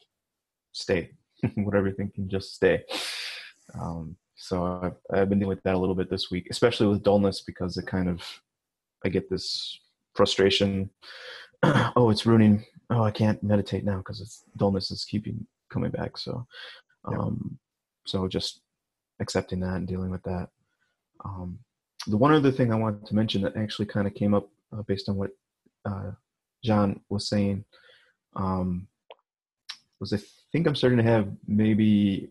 stay. 0.78 1.10
Whatever 1.56 1.88
you 1.88 1.94
think 1.94 2.14
can 2.14 2.30
just 2.30 2.54
stay. 2.54 2.84
Um, 3.74 4.16
so 4.36 4.80
I've, 4.84 5.20
I've 5.20 5.30
been 5.30 5.40
dealing 5.40 5.56
with 5.56 5.64
that 5.64 5.76
a 5.76 5.78
little 5.78 5.96
bit 5.96 6.10
this 6.10 6.30
week 6.30 6.48
especially 6.52 6.88
with 6.88 7.04
dullness 7.04 7.42
because 7.42 7.76
it 7.78 7.88
kind 7.88 8.08
of 8.08 8.22
i 9.04 9.10
get 9.10 9.30
this 9.30 9.80
frustration. 10.16 10.90
Oh 11.96 12.12
it's 12.12 12.28
ruining 12.28 12.64
oh 12.92 13.02
i 13.02 13.10
can't 13.10 13.42
meditate 13.42 13.84
now 13.84 13.98
because 13.98 14.22
it's 14.22 14.44
dullness 14.58 14.92
is 14.92 15.04
keeping 15.04 15.46
coming 15.74 15.90
back 15.90 16.16
so 16.20 16.46
um, 17.06 17.58
so 18.06 18.28
just 18.28 18.62
accepting 19.20 19.60
that 19.62 19.76
and 19.76 19.88
dealing 19.88 20.10
with 20.10 20.24
that. 20.24 20.50
Um, 21.24 21.60
the 22.08 22.18
one 22.18 22.34
other 22.34 22.52
thing 22.52 22.72
I 22.72 22.78
wanted 22.78 23.06
to 23.08 23.16
mention 23.16 23.42
that 23.42 23.58
actually 23.58 23.88
kind 23.88 24.08
of 24.08 24.14
came 24.14 24.34
up 24.34 24.50
uh, 24.72 24.82
based 24.84 25.10
on 25.10 25.16
what 25.16 25.32
uh, 25.86 26.12
John 26.64 27.02
was 27.10 27.28
saying 27.28 27.66
um, 28.36 28.88
was 30.00 30.14
I 30.14 30.20
think 30.52 30.68
I'm 30.68 30.76
starting 30.76 30.98
to 30.98 31.04
have 31.04 31.30
maybe 31.48 32.30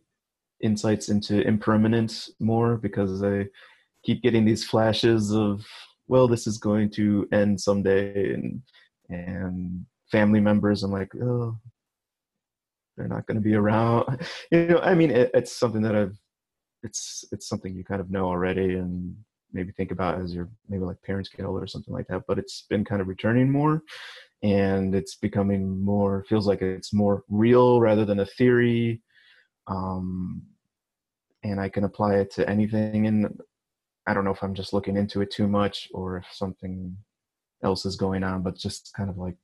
insights 0.61 1.09
into 1.09 1.47
impermanence 1.47 2.31
more 2.41 2.77
because 2.77 3.23
I 3.23 3.47
keep 4.05 4.23
getting 4.23 4.45
these 4.45 4.65
flashes 4.65 5.33
of 5.33 5.67
well 6.09 6.29
this 6.29 6.47
is 6.47 6.59
going 6.59 6.91
to 6.91 7.29
end 7.33 7.61
someday 7.61 8.33
and 8.33 8.63
and 9.11 9.85
family 10.11 10.41
members 10.41 10.83
I'm 10.83 10.93
like 10.93 11.13
oh 11.17 11.59
they're 12.97 13.09
not 13.09 13.27
going 13.27 13.35
to 13.35 13.43
be 13.43 13.55
around 13.55 14.27
you 14.51 14.67
know 14.67 14.79
I 14.79 14.95
mean 14.95 15.11
it, 15.11 15.31
it's 15.35 15.53
something 15.53 15.83
that 15.83 15.95
I've 15.95 16.17
it's 16.87 17.25
it's 17.33 17.49
something 17.49 17.75
you 17.75 17.85
kind 17.85 18.01
of 18.01 18.11
know 18.11 18.27
already 18.27 18.77
and 18.77 19.15
maybe 19.53 19.73
think 19.73 19.91
about 19.91 20.21
as 20.21 20.35
your 20.35 20.49
maybe 20.69 20.85
like 20.85 21.01
parents 21.03 21.29
get 21.29 21.45
older 21.45 21.63
or 21.63 21.67
something 21.67 21.93
like 21.93 22.07
that 22.09 22.23
but 22.27 22.39
it's 22.39 22.65
been 22.71 22.85
kind 22.85 23.01
of 23.01 23.09
returning 23.09 23.51
more 23.51 23.83
and 24.43 24.95
it's 24.95 25.17
becoming 25.17 25.83
more 25.83 26.25
feels 26.29 26.47
like 26.47 26.63
it's 26.63 26.93
more 26.93 27.25
real 27.29 27.81
rather 27.81 28.05
than 28.05 28.21
a 28.21 28.27
theory 28.27 29.03
um 29.67 30.43
and 31.43 31.61
i 31.61 31.69
can 31.69 31.85
apply 31.85 32.15
it 32.15 32.31
to 32.31 32.49
anything 32.49 33.07
and 33.07 33.41
i 34.07 34.15
don't 34.15 34.25
know 34.25 34.31
if 34.31 34.43
i'm 34.43 34.55
just 34.55 34.73
looking 34.73 34.97
into 34.97 35.21
it 35.21 35.31
too 35.31 35.49
much 35.49 35.89
or 35.93 36.19
if 36.19 36.27
something 36.33 36.97
else 37.65 37.87
is 37.87 37.97
going 37.97 38.23
on 38.23 38.43
but 38.43 38.57
just 38.57 38.93
kind 38.97 39.09
of 39.09 39.17
like 39.17 39.37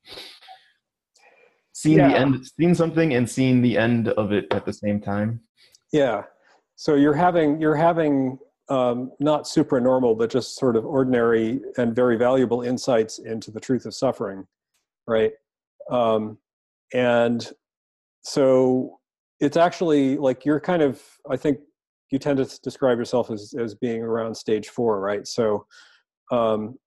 seeing 1.73 1.99
yeah. 1.99 2.09
the 2.09 2.19
end 2.19 2.47
seeing 2.59 2.75
something 2.75 3.15
and 3.15 3.29
seeing 3.29 3.63
the 3.63 3.79
end 3.79 4.09
of 4.09 4.31
it 4.31 4.47
at 4.53 4.67
the 4.67 4.73
same 4.73 5.01
time 5.01 5.41
yeah 5.93 6.23
so 6.77 6.95
you're 6.95 7.15
having 7.15 7.61
you're 7.61 7.75
having 7.75 8.39
um, 8.69 9.13
not 9.21 9.47
normal, 9.81 10.15
but 10.15 10.31
just 10.31 10.57
sort 10.57 10.77
of 10.77 10.87
ordinary 10.87 11.61
and 11.77 11.95
very 11.95 12.17
valuable 12.17 12.63
insights 12.63 13.19
into 13.19 13.51
the 13.51 13.61
truth 13.61 13.85
of 13.87 13.95
suffering, 13.95 14.47
right? 15.07 15.33
Um, 15.91 16.39
and 16.95 17.47
so 18.23 18.99
it's 19.41 19.57
actually 19.57 20.17
like 20.17 20.45
you're 20.45 20.61
kind 20.61 20.83
of 20.83 21.03
I 21.31 21.37
think 21.37 21.59
you 22.11 22.19
tend 22.19 22.39
to 22.39 22.61
describe 22.63 22.99
yourself 22.99 23.31
as 23.31 23.55
as 23.59 23.75
being 23.75 24.03
around 24.03 24.35
stage 24.35 24.69
four, 24.69 25.01
right? 25.01 25.27
So 25.27 25.67
um, 26.31 26.79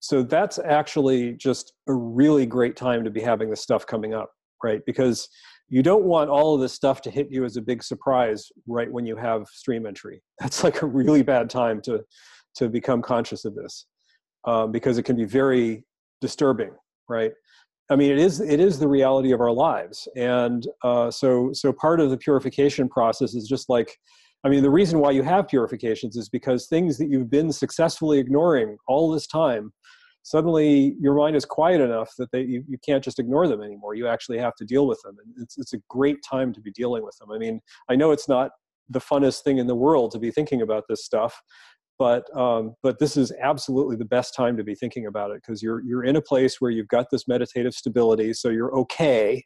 so 0.00 0.22
that's 0.22 0.58
actually 0.58 1.34
just 1.34 1.72
a 1.88 1.92
really 1.92 2.46
great 2.46 2.76
time 2.76 3.04
to 3.04 3.10
be 3.10 3.20
having 3.20 3.50
this 3.50 3.60
stuff 3.60 3.86
coming 3.86 4.14
up, 4.14 4.30
right? 4.62 4.80
Because 4.86 5.28
you 5.68 5.82
don't 5.82 6.04
want 6.04 6.30
all 6.30 6.54
of 6.54 6.60
this 6.60 6.72
stuff 6.72 7.02
to 7.02 7.10
hit 7.10 7.28
you 7.30 7.44
as 7.44 7.56
a 7.56 7.62
big 7.62 7.82
surprise 7.82 8.50
right 8.66 8.90
when 8.90 9.04
you 9.04 9.16
have 9.16 9.46
stream 9.48 9.86
entry. 9.86 10.22
That's 10.40 10.64
like 10.64 10.82
a 10.82 10.86
really 10.86 11.22
bad 11.22 11.50
time 11.50 11.80
to 11.82 12.04
to 12.56 12.68
become 12.68 13.02
conscious 13.02 13.44
of 13.44 13.54
this 13.54 13.86
um, 14.44 14.72
because 14.72 14.98
it 14.98 15.04
can 15.04 15.16
be 15.16 15.24
very 15.24 15.84
disturbing, 16.20 16.70
right? 17.08 17.32
I 17.90 17.96
mean, 17.96 18.10
it 18.10 18.18
is 18.18 18.40
it 18.40 18.60
is 18.60 18.78
the 18.78 18.88
reality 18.88 19.32
of 19.32 19.40
our 19.40 19.52
lives, 19.52 20.08
and 20.16 20.66
uh, 20.82 21.10
so 21.10 21.50
so 21.52 21.72
part 21.72 22.00
of 22.00 22.10
the 22.10 22.18
purification 22.18 22.88
process 22.88 23.34
is 23.34 23.48
just 23.48 23.68
like, 23.68 23.96
I 24.44 24.48
mean, 24.48 24.62
the 24.62 24.70
reason 24.70 24.98
why 24.98 25.12
you 25.12 25.22
have 25.22 25.48
purifications 25.48 26.16
is 26.16 26.28
because 26.28 26.66
things 26.66 26.98
that 26.98 27.08
you've 27.08 27.30
been 27.30 27.50
successfully 27.50 28.18
ignoring 28.18 28.76
all 28.86 29.10
this 29.10 29.26
time 29.26 29.72
suddenly 30.22 30.96
your 31.00 31.14
mind 31.14 31.36
is 31.36 31.44
quiet 31.44 31.80
enough 31.80 32.12
that 32.18 32.30
they 32.32 32.42
you, 32.42 32.64
you 32.68 32.78
can't 32.84 33.02
just 33.02 33.18
ignore 33.18 33.48
them 33.48 33.62
anymore. 33.62 33.94
You 33.94 34.08
actually 34.08 34.38
have 34.38 34.54
to 34.56 34.64
deal 34.64 34.86
with 34.86 35.00
them 35.02 35.16
and 35.24 35.34
it's, 35.42 35.58
it's 35.58 35.72
a 35.72 35.78
great 35.88 36.18
time 36.28 36.52
to 36.54 36.60
be 36.60 36.70
dealing 36.72 37.04
with 37.04 37.16
them. 37.18 37.30
I 37.32 37.38
mean 37.38 37.60
i 37.88 37.96
know 37.96 38.10
it's 38.10 38.28
not 38.28 38.50
the 38.90 39.00
funnest 39.00 39.42
thing 39.42 39.58
in 39.58 39.66
the 39.66 39.74
world 39.74 40.10
to 40.12 40.18
be 40.18 40.30
thinking 40.30 40.62
about 40.62 40.84
this 40.88 41.04
stuff 41.04 41.40
but 41.98 42.24
um, 42.36 42.74
but 42.82 42.98
this 43.00 43.16
is 43.16 43.32
absolutely 43.42 43.96
the 43.96 44.04
best 44.04 44.34
time 44.34 44.56
to 44.56 44.62
be 44.62 44.74
thinking 44.74 45.06
about 45.06 45.30
it 45.30 45.42
because 45.42 45.62
you're 45.62 45.82
you're 45.82 46.04
in 46.04 46.16
a 46.16 46.22
place 46.22 46.60
where 46.60 46.70
you've 46.70 46.88
got 46.88 47.06
this 47.10 47.26
meditative 47.26 47.74
stability 47.74 48.32
so 48.32 48.48
you're 48.48 48.72
okay 48.74 49.44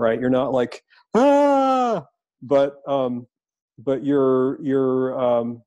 right? 0.00 0.18
You're 0.18 0.30
not 0.30 0.52
like 0.52 0.82
ah! 1.14 2.04
But 2.42 2.76
um 2.88 3.26
but 3.78 4.04
you're 4.04 4.60
you're 4.62 5.20
um 5.20 5.62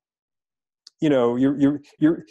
you 1.00 1.08
know 1.08 1.36
you're 1.36 1.58
you're 1.58 1.80
you're 1.98 2.24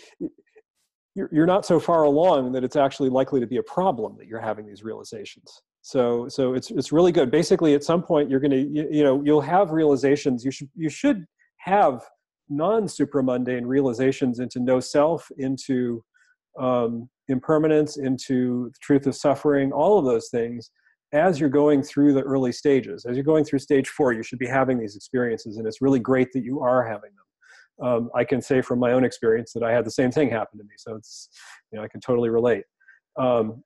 you're, 1.15 1.45
not 1.45 1.65
so 1.65 1.79
far 1.79 2.03
along 2.03 2.51
that 2.53 2.63
it's 2.63 2.75
actually 2.75 3.09
likely 3.09 3.39
to 3.39 3.47
be 3.47 3.57
a 3.57 3.63
problem 3.63 4.15
that 4.17 4.27
you're 4.27 4.41
having 4.41 4.65
these 4.65 4.83
realizations. 4.83 5.61
So 5.81 6.27
so 6.29 6.53
it's 6.53 6.71
it's 6.71 6.91
really 6.91 7.11
good. 7.11 7.29
Basically 7.29 7.73
at 7.73 7.83
some 7.83 8.01
point 8.01 8.29
you're 8.29 8.39
going 8.39 8.51
to 8.51 8.57
you, 8.57 8.87
you 8.89 9.03
know 9.03 9.21
you'll 9.23 9.41
have 9.41 9.71
realizations. 9.71 10.43
You 10.43 10.51
should 10.51 10.69
you 10.75 10.89
should 10.89 11.25
have 11.57 12.03
non 12.49 12.83
supramundane 12.83 13.65
realizations 13.65 14.39
into 14.39 14.59
no 14.59 14.79
self 14.79 15.29
into 15.37 16.03
um, 16.57 17.09
impermanence 17.27 17.97
into 17.97 18.69
the 18.73 18.79
truth 18.81 19.07
of 19.07 19.15
suffering 19.15 19.71
all 19.71 19.99
of 19.99 20.05
those 20.05 20.29
things. 20.29 20.71
As 21.11 21.39
you're 21.39 21.49
going 21.49 21.83
through 21.83 22.13
the 22.13 22.23
early 22.23 22.51
stages 22.51 23.05
as 23.05 23.15
you're 23.15 23.23
going 23.23 23.43
through 23.43 23.59
stage 23.59 23.89
four 23.89 24.13
you 24.13 24.23
should 24.23 24.39
be 24.39 24.47
having 24.47 24.79
these 24.79 24.95
experiences 24.95 25.57
and 25.57 25.67
it's 25.67 25.79
really 25.79 25.99
great 25.99 26.31
that 26.33 26.43
you 26.43 26.59
are 26.61 26.83
having 26.83 27.11
them 27.11 27.22
um, 27.81 28.09
I 28.15 28.23
can 28.23 28.41
say 28.41 28.61
from 28.61 28.79
my 28.79 28.91
own 28.91 29.03
experience 29.03 29.53
that 29.53 29.63
I 29.63 29.71
had 29.71 29.85
the 29.85 29.91
same 29.91 30.11
thing 30.11 30.29
happen 30.29 30.59
to 30.59 30.63
me. 30.63 30.75
So 30.77 30.95
it's, 30.95 31.29
you 31.71 31.77
know, 31.77 31.83
I 31.83 31.87
can 31.87 32.01
totally 32.01 32.29
relate. 32.29 32.63
Um, 33.17 33.63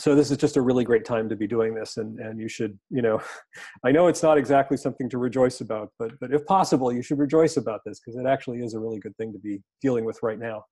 so 0.00 0.14
this 0.14 0.30
is 0.30 0.38
just 0.38 0.56
a 0.56 0.60
really 0.60 0.84
great 0.84 1.04
time 1.04 1.28
to 1.28 1.36
be 1.36 1.46
doing 1.46 1.74
this 1.74 1.98
and, 1.98 2.18
and 2.18 2.40
you 2.40 2.48
should, 2.48 2.78
you 2.90 3.02
know, 3.02 3.20
I 3.84 3.92
know 3.92 4.06
it's 4.06 4.22
not 4.22 4.38
exactly 4.38 4.76
something 4.76 5.08
to 5.10 5.18
rejoice 5.18 5.60
about, 5.60 5.90
but, 5.98 6.12
but 6.20 6.32
if 6.32 6.44
possible, 6.46 6.92
you 6.92 7.02
should 7.02 7.18
rejoice 7.18 7.56
about 7.56 7.80
this 7.84 8.00
because 8.00 8.18
it 8.18 8.26
actually 8.26 8.58
is 8.58 8.74
a 8.74 8.80
really 8.80 8.98
good 8.98 9.16
thing 9.16 9.32
to 9.32 9.38
be 9.38 9.60
dealing 9.80 10.04
with 10.04 10.18
right 10.22 10.38
now. 10.38 10.64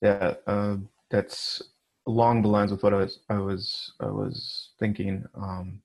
Yeah, 0.00 0.34
uh, 0.46 0.76
that's 1.10 1.60
along 2.06 2.42
the 2.42 2.48
lines 2.48 2.72
of 2.72 2.82
what 2.82 2.94
I 2.94 2.98
was, 2.98 3.18
I 3.28 3.38
was, 3.38 3.92
I 4.00 4.06
was 4.06 4.70
thinking. 4.78 5.24
Um, 5.34 5.82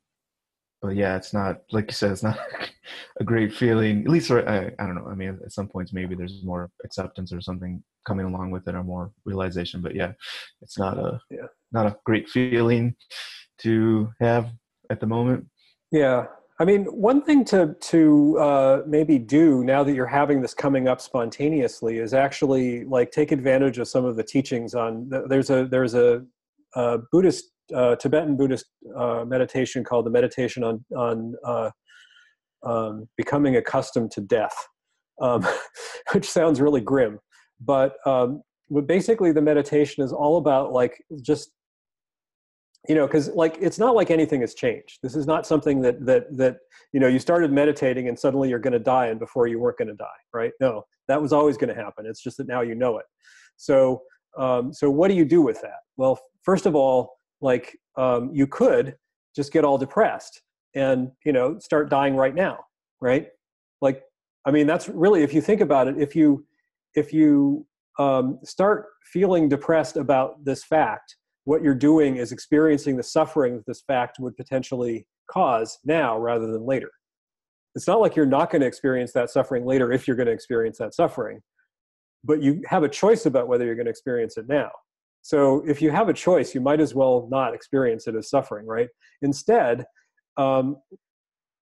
but 0.83 0.97
yeah, 0.97 1.15
it's 1.15 1.33
not 1.33 1.61
like 1.71 1.85
you 1.87 1.93
said, 1.93 2.11
it's 2.11 2.23
not 2.23 2.37
a 3.19 3.23
great 3.23 3.53
feeling. 3.53 4.01
At 4.01 4.09
least, 4.09 4.29
I, 4.29 4.69
I 4.77 4.85
don't 4.85 4.95
know. 4.95 5.07
I 5.09 5.15
mean, 5.15 5.39
at 5.43 5.53
some 5.53 5.69
points, 5.69 5.93
maybe 5.93 6.13
there's 6.13 6.43
more 6.43 6.69
acceptance 6.83 7.31
or 7.31 7.39
something 7.39 7.81
coming 8.05 8.25
along 8.25 8.51
with 8.51 8.67
it, 8.67 8.75
or 8.75 8.83
more 8.83 9.11
realization. 9.23 9.81
But 9.81 9.95
yeah, 9.95 10.11
it's 10.61 10.77
not 10.77 10.99
a 10.99 11.21
yeah. 11.31 11.47
not 11.71 11.87
a 11.87 11.95
great 12.05 12.27
feeling 12.29 12.95
to 13.59 14.11
have 14.19 14.51
at 14.89 14.99
the 14.99 15.07
moment. 15.07 15.45
Yeah, 15.89 16.25
I 16.59 16.65
mean, 16.65 16.83
one 16.83 17.21
thing 17.21 17.45
to 17.45 17.75
to 17.79 18.37
uh, 18.39 18.81
maybe 18.85 19.17
do 19.17 19.63
now 19.63 19.85
that 19.85 19.93
you're 19.93 20.05
having 20.05 20.41
this 20.41 20.53
coming 20.53 20.89
up 20.89 20.99
spontaneously 20.99 21.99
is 21.99 22.13
actually 22.13 22.83
like 22.83 23.11
take 23.11 23.31
advantage 23.31 23.79
of 23.79 23.87
some 23.87 24.03
of 24.03 24.17
the 24.17 24.23
teachings 24.23 24.75
on. 24.75 25.09
There's 25.29 25.49
a 25.49 25.65
there's 25.65 25.93
a, 25.93 26.25
a 26.75 26.99
Buddhist 27.09 27.52
uh, 27.73 27.95
Tibetan 27.95 28.35
Buddhist 28.35 28.65
uh, 28.95 29.23
meditation 29.25 29.83
called 29.83 30.05
the 30.05 30.11
meditation 30.11 30.63
on 30.63 30.83
on 30.95 31.33
uh, 31.45 31.69
um, 32.65 33.07
becoming 33.17 33.55
accustomed 33.57 34.11
to 34.11 34.21
death, 34.21 34.55
um, 35.21 35.45
which 36.13 36.29
sounds 36.29 36.61
really 36.61 36.81
grim, 36.81 37.19
but 37.59 37.95
um, 38.05 38.41
basically 38.85 39.31
the 39.31 39.41
meditation 39.41 40.03
is 40.03 40.11
all 40.11 40.37
about 40.37 40.71
like 40.71 41.03
just 41.21 41.51
you 42.87 42.95
know 42.95 43.07
because 43.07 43.29
like 43.29 43.57
it's 43.61 43.79
not 43.79 43.95
like 43.95 44.11
anything 44.11 44.41
has 44.41 44.53
changed. 44.53 44.99
This 45.01 45.15
is 45.15 45.27
not 45.27 45.45
something 45.45 45.81
that 45.81 46.05
that 46.05 46.35
that 46.37 46.57
you 46.91 46.99
know 46.99 47.07
you 47.07 47.19
started 47.19 47.51
meditating 47.51 48.07
and 48.07 48.17
suddenly 48.17 48.49
you're 48.49 48.59
going 48.59 48.73
to 48.73 48.79
die 48.79 49.07
and 49.07 49.19
before 49.19 49.47
you 49.47 49.59
weren't 49.59 49.77
going 49.77 49.89
to 49.89 49.95
die 49.95 50.05
right? 50.33 50.51
No 50.59 50.83
that 51.07 51.21
was 51.21 51.33
always 51.33 51.57
going 51.57 51.73
to 51.73 51.81
happen. 51.81 52.05
It's 52.05 52.23
just 52.23 52.37
that 52.37 52.47
now 52.47 52.61
you 52.61 52.75
know 52.75 52.97
it. 52.97 53.05
So 53.57 54.01
um, 54.37 54.73
so 54.73 54.89
what 54.89 55.09
do 55.09 55.13
you 55.13 55.25
do 55.25 55.41
with 55.41 55.61
that? 55.61 55.81
Well 55.97 56.19
first 56.43 56.65
of 56.65 56.75
all 56.75 57.13
like 57.43 57.77
um, 57.97 58.31
you 58.33 58.47
could 58.47 58.95
just 59.35 59.53
get 59.53 59.63
all 59.63 59.77
depressed 59.77 60.41
and 60.73 61.11
you 61.25 61.31
know 61.31 61.59
start 61.59 61.89
dying 61.89 62.15
right 62.15 62.33
now 62.33 62.57
right? 63.03 63.27
Like 63.81 64.01
i 64.45 64.51
mean 64.51 64.65
that's 64.65 64.89
really 64.89 65.23
if 65.23 65.33
you 65.33 65.41
think 65.41 65.61
about 65.61 65.87
it 65.87 65.95
if 65.99 66.15
you 66.15 66.45
if 66.95 67.13
you 67.13 67.65
um, 67.99 68.39
start 68.43 68.87
feeling 69.03 69.47
depressed 69.47 69.97
about 69.97 70.43
this 70.43 70.63
fact 70.63 71.17
what 71.43 71.61
you're 71.61 71.75
doing 71.75 72.15
is 72.15 72.31
experiencing 72.31 72.95
the 72.95 73.03
suffering 73.03 73.55
that 73.57 73.65
this 73.67 73.83
fact 73.85 74.17
would 74.19 74.35
potentially 74.37 75.05
cause 75.29 75.77
now 75.83 76.17
rather 76.17 76.47
than 76.47 76.65
later. 76.65 76.89
It's 77.75 77.87
not 77.87 77.99
like 77.99 78.15
you're 78.15 78.25
not 78.25 78.49
going 78.49 78.61
to 78.61 78.67
experience 78.67 79.11
that 79.13 79.29
suffering 79.29 79.65
later 79.65 79.91
if 79.91 80.07
you're 80.07 80.15
going 80.15 80.27
to 80.27 80.33
experience 80.33 80.77
that 80.77 80.93
suffering 80.95 81.41
but 82.23 82.41
you 82.41 82.61
have 82.67 82.83
a 82.83 82.89
choice 82.89 83.25
about 83.25 83.47
whether 83.47 83.65
you're 83.65 83.75
going 83.75 83.85
to 83.85 83.91
experience 83.91 84.37
it 84.37 84.47
now 84.47 84.69
so 85.23 85.63
if 85.65 85.81
you 85.81 85.89
have 85.89 86.09
a 86.09 86.13
choice, 86.13 86.53
you 86.53 86.59
might 86.59 86.81
as 86.81 86.93
well 86.93 87.27
not 87.31 87.55
experience 87.55 88.07
it 88.07 88.15
as 88.15 88.29
suffering, 88.29 88.67
right? 88.67 88.89
Instead, 89.21 89.85
um, 90.35 90.75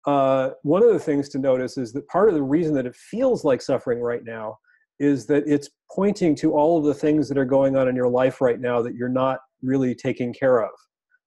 uh, 0.07 0.49
one 0.63 0.83
of 0.83 0.91
the 0.91 0.99
things 0.99 1.29
to 1.29 1.37
notice 1.37 1.77
is 1.77 1.93
that 1.93 2.07
part 2.07 2.27
of 2.27 2.33
the 2.33 2.41
reason 2.41 2.73
that 2.73 2.87
it 2.87 2.95
feels 2.95 3.45
like 3.45 3.61
suffering 3.61 4.01
right 4.01 4.23
now 4.25 4.57
is 4.99 5.27
that 5.27 5.43
it's 5.45 5.69
pointing 5.93 6.35
to 6.35 6.53
all 6.53 6.79
of 6.79 6.85
the 6.85 6.93
things 6.93 7.29
that 7.29 7.37
are 7.37 7.45
going 7.45 7.77
on 7.77 7.87
in 7.87 7.95
your 7.95 8.07
life 8.07 8.41
right 8.41 8.59
now 8.59 8.81
that 8.81 8.95
you're 8.95 9.07
not 9.07 9.39
really 9.61 9.93
taking 9.93 10.33
care 10.33 10.63
of 10.63 10.71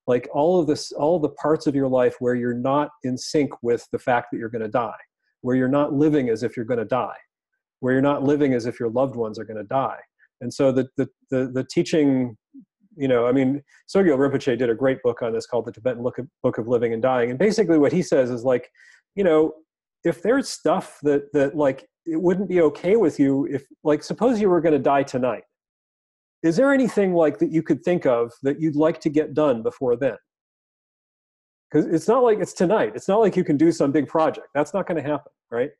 like 0.08 0.28
all 0.32 0.60
of 0.60 0.66
this 0.66 0.90
all 0.92 1.16
of 1.16 1.22
the 1.22 1.28
parts 1.30 1.68
of 1.68 1.74
your 1.74 1.88
life 1.88 2.16
where 2.18 2.34
you're 2.34 2.52
not 2.52 2.90
in 3.04 3.16
sync 3.16 3.50
with 3.62 3.86
the 3.92 3.98
fact 3.98 4.28
that 4.30 4.38
you're 4.38 4.48
going 4.48 4.62
to 4.62 4.68
die 4.68 4.92
where 5.42 5.54
you're 5.54 5.68
not 5.68 5.92
living 5.92 6.28
as 6.28 6.42
if 6.42 6.56
you're 6.56 6.66
going 6.66 6.78
to 6.78 6.84
die 6.84 7.16
where 7.78 7.92
you're 7.92 8.02
not 8.02 8.24
living 8.24 8.54
as 8.54 8.66
if 8.66 8.80
your 8.80 8.90
loved 8.90 9.14
ones 9.14 9.38
are 9.38 9.44
going 9.44 9.56
to 9.56 9.64
die 9.64 9.98
and 10.40 10.52
so 10.52 10.72
the, 10.72 10.88
the, 10.96 11.08
the, 11.30 11.50
the 11.52 11.64
teaching, 11.70 12.36
you 12.96 13.08
know, 13.08 13.26
I 13.26 13.32
mean, 13.32 13.62
Sogyal 13.88 14.18
Rinpoche 14.18 14.58
did 14.58 14.70
a 14.70 14.74
great 14.74 15.02
book 15.02 15.22
on 15.22 15.32
this 15.32 15.46
called 15.46 15.66
the 15.66 15.72
Tibetan 15.72 16.02
Book 16.02 16.58
of 16.58 16.68
Living 16.68 16.92
and 16.92 17.02
Dying. 17.02 17.30
And 17.30 17.38
basically 17.38 17.78
what 17.78 17.92
he 17.92 18.02
says 18.02 18.30
is 18.30 18.44
like, 18.44 18.70
you 19.14 19.24
know, 19.24 19.54
if 20.04 20.22
there's 20.22 20.48
stuff 20.48 20.98
that, 21.02 21.32
that 21.32 21.56
like, 21.56 21.88
it 22.06 22.20
wouldn't 22.20 22.48
be 22.48 22.60
okay 22.60 22.96
with 22.96 23.18
you 23.18 23.46
if 23.46 23.64
like, 23.82 24.02
suppose 24.02 24.40
you 24.40 24.50
were 24.50 24.60
going 24.60 24.74
to 24.74 24.78
die 24.78 25.02
tonight. 25.02 25.44
Is 26.42 26.56
there 26.56 26.74
anything 26.74 27.14
like 27.14 27.38
that 27.38 27.50
you 27.50 27.62
could 27.62 27.82
think 27.82 28.04
of 28.04 28.32
that 28.42 28.60
you'd 28.60 28.76
like 28.76 29.00
to 29.00 29.08
get 29.08 29.32
done 29.32 29.62
before 29.62 29.96
then? 29.96 30.16
Because 31.70 31.86
it's 31.86 32.06
not 32.06 32.22
like 32.22 32.38
it's 32.38 32.52
tonight. 32.52 32.92
It's 32.94 33.08
not 33.08 33.20
like 33.20 33.34
you 33.34 33.44
can 33.44 33.56
do 33.56 33.72
some 33.72 33.90
big 33.92 34.06
project. 34.06 34.48
That's 34.54 34.74
not 34.74 34.86
going 34.86 35.02
to 35.02 35.08
happen, 35.10 35.32
right? 35.50 35.70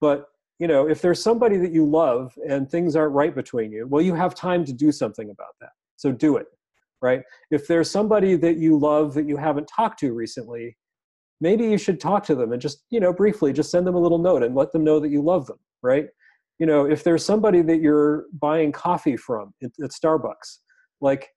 But 0.00 0.24
you 0.58 0.66
know, 0.66 0.88
if 0.88 1.00
there's 1.00 1.22
somebody 1.22 1.56
that 1.58 1.72
you 1.72 1.84
love 1.84 2.36
and 2.48 2.68
things 2.68 2.96
aren't 2.96 3.14
right 3.14 3.34
between 3.34 3.70
you, 3.70 3.86
well, 3.86 4.02
you 4.02 4.14
have 4.14 4.34
time 4.34 4.64
to 4.64 4.72
do 4.72 4.90
something 4.90 5.30
about 5.30 5.54
that. 5.60 5.70
So 5.96 6.10
do 6.12 6.36
it, 6.36 6.46
right? 7.00 7.22
If 7.50 7.68
there's 7.68 7.90
somebody 7.90 8.34
that 8.36 8.58
you 8.58 8.76
love 8.78 9.14
that 9.14 9.28
you 9.28 9.36
haven't 9.36 9.68
talked 9.68 10.00
to 10.00 10.12
recently, 10.12 10.76
maybe 11.40 11.64
you 11.64 11.78
should 11.78 12.00
talk 12.00 12.24
to 12.24 12.34
them 12.34 12.52
and 12.52 12.60
just, 12.60 12.84
you 12.90 12.98
know, 12.98 13.12
briefly 13.12 13.52
just 13.52 13.70
send 13.70 13.86
them 13.86 13.94
a 13.94 14.00
little 14.00 14.18
note 14.18 14.42
and 14.42 14.54
let 14.54 14.72
them 14.72 14.82
know 14.82 14.98
that 14.98 15.10
you 15.10 15.22
love 15.22 15.46
them, 15.46 15.58
right? 15.82 16.06
You 16.58 16.66
know, 16.66 16.86
if 16.86 17.04
there's 17.04 17.24
somebody 17.24 17.62
that 17.62 17.80
you're 17.80 18.24
buying 18.32 18.72
coffee 18.72 19.16
from 19.16 19.54
at, 19.62 19.70
at 19.82 19.90
Starbucks, 19.90 20.58
like, 21.00 21.28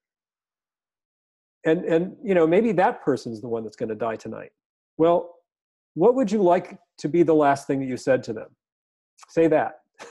and 1.64 1.86
and 1.86 2.16
you 2.24 2.34
know, 2.34 2.48
maybe 2.48 2.72
that 2.72 3.04
person's 3.04 3.40
the 3.40 3.48
one 3.48 3.64
that's 3.64 3.76
going 3.76 3.90
to 3.90 3.96
die 3.96 4.16
tonight. 4.16 4.50
Well, 4.98 5.36
what 5.94 6.16
would 6.16 6.32
you 6.32 6.42
like 6.42 6.80
to 6.98 7.08
be 7.08 7.22
the 7.22 7.36
last 7.36 7.68
thing 7.68 7.80
that 7.82 7.86
you 7.86 7.98
said 7.98 8.24
to 8.24 8.34
them? 8.34 8.48
Say 9.32 9.48
that. 9.48 9.80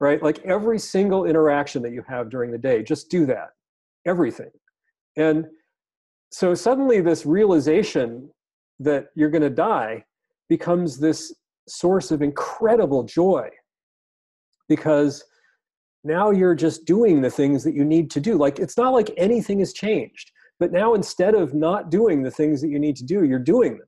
Right? 0.00 0.22
Like 0.22 0.38
every 0.44 0.78
single 0.78 1.24
interaction 1.24 1.82
that 1.82 1.92
you 1.92 2.04
have 2.06 2.30
during 2.30 2.52
the 2.52 2.58
day 2.58 2.82
just 2.82 3.10
do 3.10 3.26
that. 3.26 3.48
Everything. 4.06 4.50
And 5.16 5.46
so 6.30 6.54
suddenly 6.54 7.00
this 7.00 7.26
realization 7.26 8.30
that 8.78 9.06
you're 9.16 9.30
going 9.30 9.42
to 9.42 9.50
die 9.50 10.04
becomes 10.48 10.98
this 10.98 11.34
source 11.68 12.12
of 12.12 12.22
incredible 12.22 13.02
joy 13.02 13.48
because 14.68 15.24
now 16.04 16.30
you're 16.30 16.54
just 16.54 16.84
doing 16.84 17.20
the 17.20 17.30
things 17.30 17.64
that 17.64 17.74
you 17.74 17.84
need 17.84 18.10
to 18.12 18.20
do. 18.20 18.36
Like 18.36 18.60
it's 18.60 18.76
not 18.76 18.92
like 18.92 19.10
anything 19.16 19.58
has 19.58 19.72
changed 19.72 20.30
but 20.60 20.72
now 20.72 20.94
instead 20.94 21.34
of 21.34 21.54
not 21.54 21.90
doing 21.90 22.22
the 22.22 22.30
things 22.30 22.60
that 22.60 22.68
you 22.68 22.78
need 22.78 22.96
to 22.96 23.04
do 23.04 23.24
you're 23.24 23.38
doing 23.38 23.72
them 23.78 23.86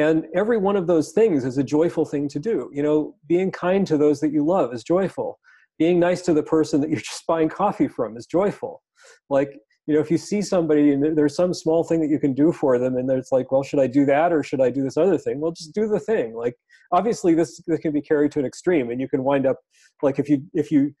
and 0.00 0.24
every 0.34 0.56
one 0.56 0.76
of 0.76 0.86
those 0.86 1.12
things 1.12 1.44
is 1.44 1.58
a 1.58 1.62
joyful 1.62 2.06
thing 2.06 2.26
to 2.28 2.38
do. 2.38 2.70
You 2.72 2.82
know 2.82 3.14
being 3.26 3.50
kind 3.50 3.86
to 3.86 3.98
those 3.98 4.20
that 4.20 4.32
you 4.32 4.44
love 4.44 4.72
is 4.72 4.82
joyful. 4.82 5.38
Being 5.78 6.00
nice 6.00 6.22
to 6.22 6.34
the 6.34 6.42
person 6.42 6.80
that 6.80 6.90
you're 6.90 7.00
just 7.12 7.26
buying 7.26 7.48
coffee 7.48 7.88
from 7.88 8.16
is 8.16 8.26
joyful. 8.26 8.82
Like 9.28 9.52
you 9.86 9.94
know 9.94 10.00
if 10.00 10.10
you 10.10 10.18
see 10.18 10.40
somebody 10.40 10.92
and 10.92 11.16
there's 11.16 11.36
some 11.36 11.52
small 11.52 11.84
thing 11.84 12.00
that 12.00 12.08
you 12.08 12.18
can 12.18 12.32
do 12.32 12.50
for 12.52 12.78
them 12.78 12.96
and 12.96 13.10
it's 13.10 13.32
like 13.32 13.50
well 13.52 13.62
should 13.62 13.80
i 13.80 13.86
do 13.86 14.04
that 14.06 14.32
or 14.32 14.42
should 14.42 14.60
i 14.60 14.70
do 14.70 14.82
this 14.82 14.96
other 14.96 15.18
thing? 15.18 15.40
Well 15.40 15.52
just 15.52 15.74
do 15.74 15.86
the 15.86 16.00
thing. 16.00 16.34
Like 16.34 16.54
obviously 16.92 17.34
this, 17.34 17.60
this 17.66 17.80
can 17.80 17.92
be 17.92 18.02
carried 18.02 18.32
to 18.32 18.40
an 18.40 18.46
extreme 18.46 18.90
and 18.90 19.00
you 19.00 19.08
can 19.08 19.22
wind 19.22 19.46
up 19.46 19.58
like 20.02 20.18
if 20.18 20.28
you 20.28 20.42
if 20.54 20.70
you 20.70 20.94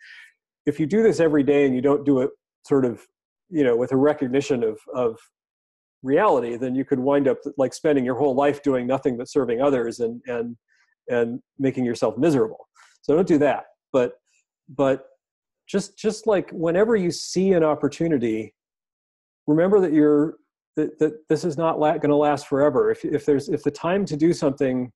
if 0.66 0.78
you 0.78 0.86
do 0.86 1.02
this 1.02 1.20
every 1.20 1.42
day 1.42 1.64
and 1.64 1.74
you 1.74 1.80
don't 1.80 2.04
do 2.04 2.20
it 2.20 2.30
sort 2.66 2.84
of 2.84 3.00
you 3.48 3.64
know 3.64 3.76
with 3.76 3.92
a 3.92 3.96
recognition 3.96 4.62
of 4.62 4.78
of 4.94 5.18
reality 6.02 6.56
then 6.56 6.74
you 6.74 6.84
could 6.84 6.98
wind 6.98 7.28
up 7.28 7.38
like 7.58 7.74
spending 7.74 8.04
your 8.04 8.14
whole 8.14 8.34
life 8.34 8.62
doing 8.62 8.86
nothing 8.86 9.16
but 9.16 9.28
serving 9.28 9.60
others 9.60 10.00
and 10.00 10.20
and 10.26 10.56
and 11.08 11.40
making 11.58 11.84
yourself 11.84 12.16
miserable. 12.16 12.68
So 13.02 13.14
don't 13.14 13.28
do 13.28 13.38
that. 13.38 13.64
But 13.92 14.14
but 14.68 15.06
just 15.68 15.98
just 15.98 16.26
like 16.26 16.50
whenever 16.52 16.96
you 16.96 17.10
see 17.10 17.52
an 17.52 17.64
opportunity 17.64 18.54
remember 19.46 19.80
that 19.80 19.92
you're 19.92 20.36
that, 20.76 20.98
that 21.00 21.28
this 21.28 21.44
is 21.44 21.58
not 21.58 21.78
la- 21.78 21.98
going 21.98 22.10
to 22.10 22.16
last 22.16 22.46
forever. 22.46 22.90
If 22.90 23.04
if 23.04 23.26
there's 23.26 23.48
if 23.48 23.62
the 23.62 23.70
time 23.70 24.04
to 24.06 24.16
do 24.16 24.32
something 24.32 24.92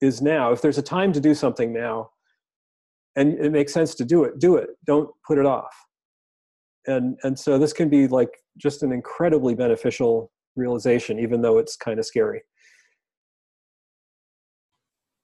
is 0.00 0.22
now 0.22 0.52
if 0.52 0.62
there's 0.62 0.78
a 0.78 0.82
time 0.82 1.12
to 1.12 1.20
do 1.20 1.34
something 1.34 1.72
now 1.72 2.10
and 3.16 3.32
it 3.34 3.50
makes 3.50 3.72
sense 3.72 3.94
to 3.96 4.04
do 4.04 4.24
it 4.24 4.38
do 4.38 4.56
it. 4.56 4.70
Don't 4.86 5.10
put 5.26 5.38
it 5.38 5.46
off. 5.46 5.74
And 6.86 7.18
and 7.24 7.38
so 7.38 7.58
this 7.58 7.72
can 7.72 7.88
be 7.88 8.06
like 8.06 8.30
just 8.56 8.82
an 8.82 8.92
incredibly 8.92 9.54
beneficial 9.54 10.30
realization 10.58 11.18
even 11.18 11.40
though 11.40 11.58
it's 11.58 11.76
kind 11.76 11.98
of 11.98 12.06
scary 12.06 12.42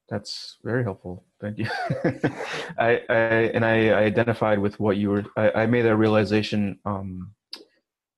That's 0.09 0.59
very 0.63 0.85
helpful. 0.85 1.25
Thank 1.41 1.59
you. 1.59 1.67
I, 2.79 3.01
I 3.09 3.15
and 3.55 3.65
I, 3.65 3.89
I 3.89 4.03
identified 4.03 4.59
with 4.59 4.79
what 4.79 4.97
you 4.99 5.11
were. 5.11 5.25
I, 5.37 5.63
I 5.63 5.67
made 5.67 5.87
a 5.87 5.97
realization 5.97 6.79
um, 6.85 7.33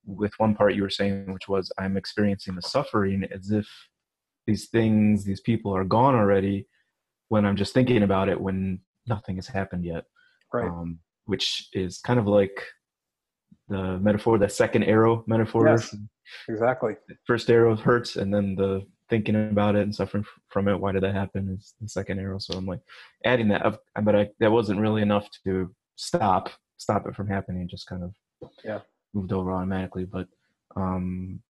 with 0.05 0.33
one 0.39 0.55
part 0.55 0.75
you 0.75 0.83
were 0.83 0.91
saying, 0.91 1.33
which 1.33 1.49
was 1.49 1.71
I'm 1.79 1.97
experiencing 1.97 2.57
the 2.57 2.63
suffering 2.63 3.25
as 3.33 3.51
if 3.51 3.69
these 4.47 4.69
things, 4.69 5.25
these 5.25 5.41
people 5.41 5.73
are 5.77 5.85
gone 5.85 6.15
already, 6.15 6.67
when 7.29 7.45
I'm 7.45 7.57
just 7.57 7.75
thinking 7.75 8.03
about 8.03 8.29
it 8.29 8.41
when 8.41 8.81
nothing 9.07 9.37
has 9.37 9.47
happened 9.47 9.85
yet. 9.85 10.05
right 10.53 10.69
Um, 10.69 10.99
which 11.27 11.69
is 11.73 11.99
kind 11.99 12.19
of 12.19 12.27
like 12.27 12.57
the 13.69 13.99
metaphor, 13.99 14.39
the 14.39 14.49
second 14.49 14.85
arrow 14.85 15.25
metaphor. 15.27 15.67
Yes. 15.69 15.95
exactly 16.49 16.95
First 17.27 17.51
arrow 17.51 17.77
hurts, 17.77 18.17
and 18.17 18.33
then 18.33 18.55
the 18.55 18.87
thinking 19.09 19.37
about 19.51 19.77
it 19.77 19.83
and 19.83 19.95
suffering 19.95 20.25
f- 20.27 20.41
from 20.49 20.69
it. 20.69 20.79
Why 20.79 20.93
did 20.93 21.03
that 21.05 21.15
happen? 21.15 21.49
Is 21.57 21.75
the 21.81 21.89
second 21.89 22.19
arrow. 22.19 22.39
So 22.39 22.57
I'm 22.57 22.67
like 22.67 22.81
adding 23.25 23.49
that 23.49 23.65
up, 23.65 23.81
but 24.03 24.17
I, 24.17 24.31
that 24.41 24.51
wasn't 24.51 24.81
really 24.81 25.03
enough 25.03 25.29
to 25.45 25.73
stop 25.97 26.51
stop 26.77 27.07
it 27.07 27.15
from 27.15 27.29
happening. 27.29 27.69
Just 27.69 27.87
kind 27.87 28.03
of 28.03 28.15
Yeah. 28.65 28.81
moved 29.15 29.33
over 29.33 29.53
automatically. 29.53 30.05
But 30.05 30.29
um, 30.75 31.41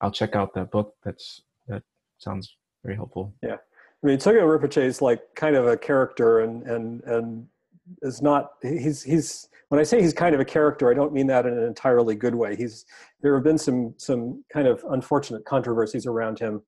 I'll 0.00 0.10
check 0.12 0.34
out 0.36 0.54
that 0.54 0.70
book. 0.70 0.94
That's 1.04 1.42
that 1.68 1.82
sounds 2.18 2.56
very 2.84 2.96
helpful. 2.96 3.34
Yeah. 3.42 3.56
I 4.02 4.06
mean, 4.06 4.18
Sogyal 4.18 4.58
Rinpoche 4.58 4.82
is 4.82 5.02
like 5.02 5.20
kind 5.34 5.56
of 5.56 5.66
a 5.66 5.76
character, 5.76 6.40
and 6.40 6.62
and 6.62 7.02
and 7.04 7.46
is 8.02 8.22
not. 8.22 8.50
He's 8.62 9.02
he's. 9.02 9.48
When 9.68 9.78
I 9.80 9.84
say 9.84 10.00
he's 10.00 10.12
kind 10.12 10.34
of 10.34 10.40
a 10.40 10.44
character, 10.44 10.90
I 10.90 10.94
don't 10.94 11.12
mean 11.12 11.28
that 11.28 11.46
in 11.46 11.56
an 11.56 11.62
entirely 11.62 12.16
good 12.16 12.34
way. 12.34 12.56
He's 12.56 12.84
there 13.22 13.34
have 13.34 13.44
been 13.44 13.58
some 13.58 13.94
some 13.98 14.44
kind 14.52 14.66
of 14.66 14.84
unfortunate 14.90 15.44
controversies 15.44 16.06
around 16.06 16.38
him, 16.38 16.62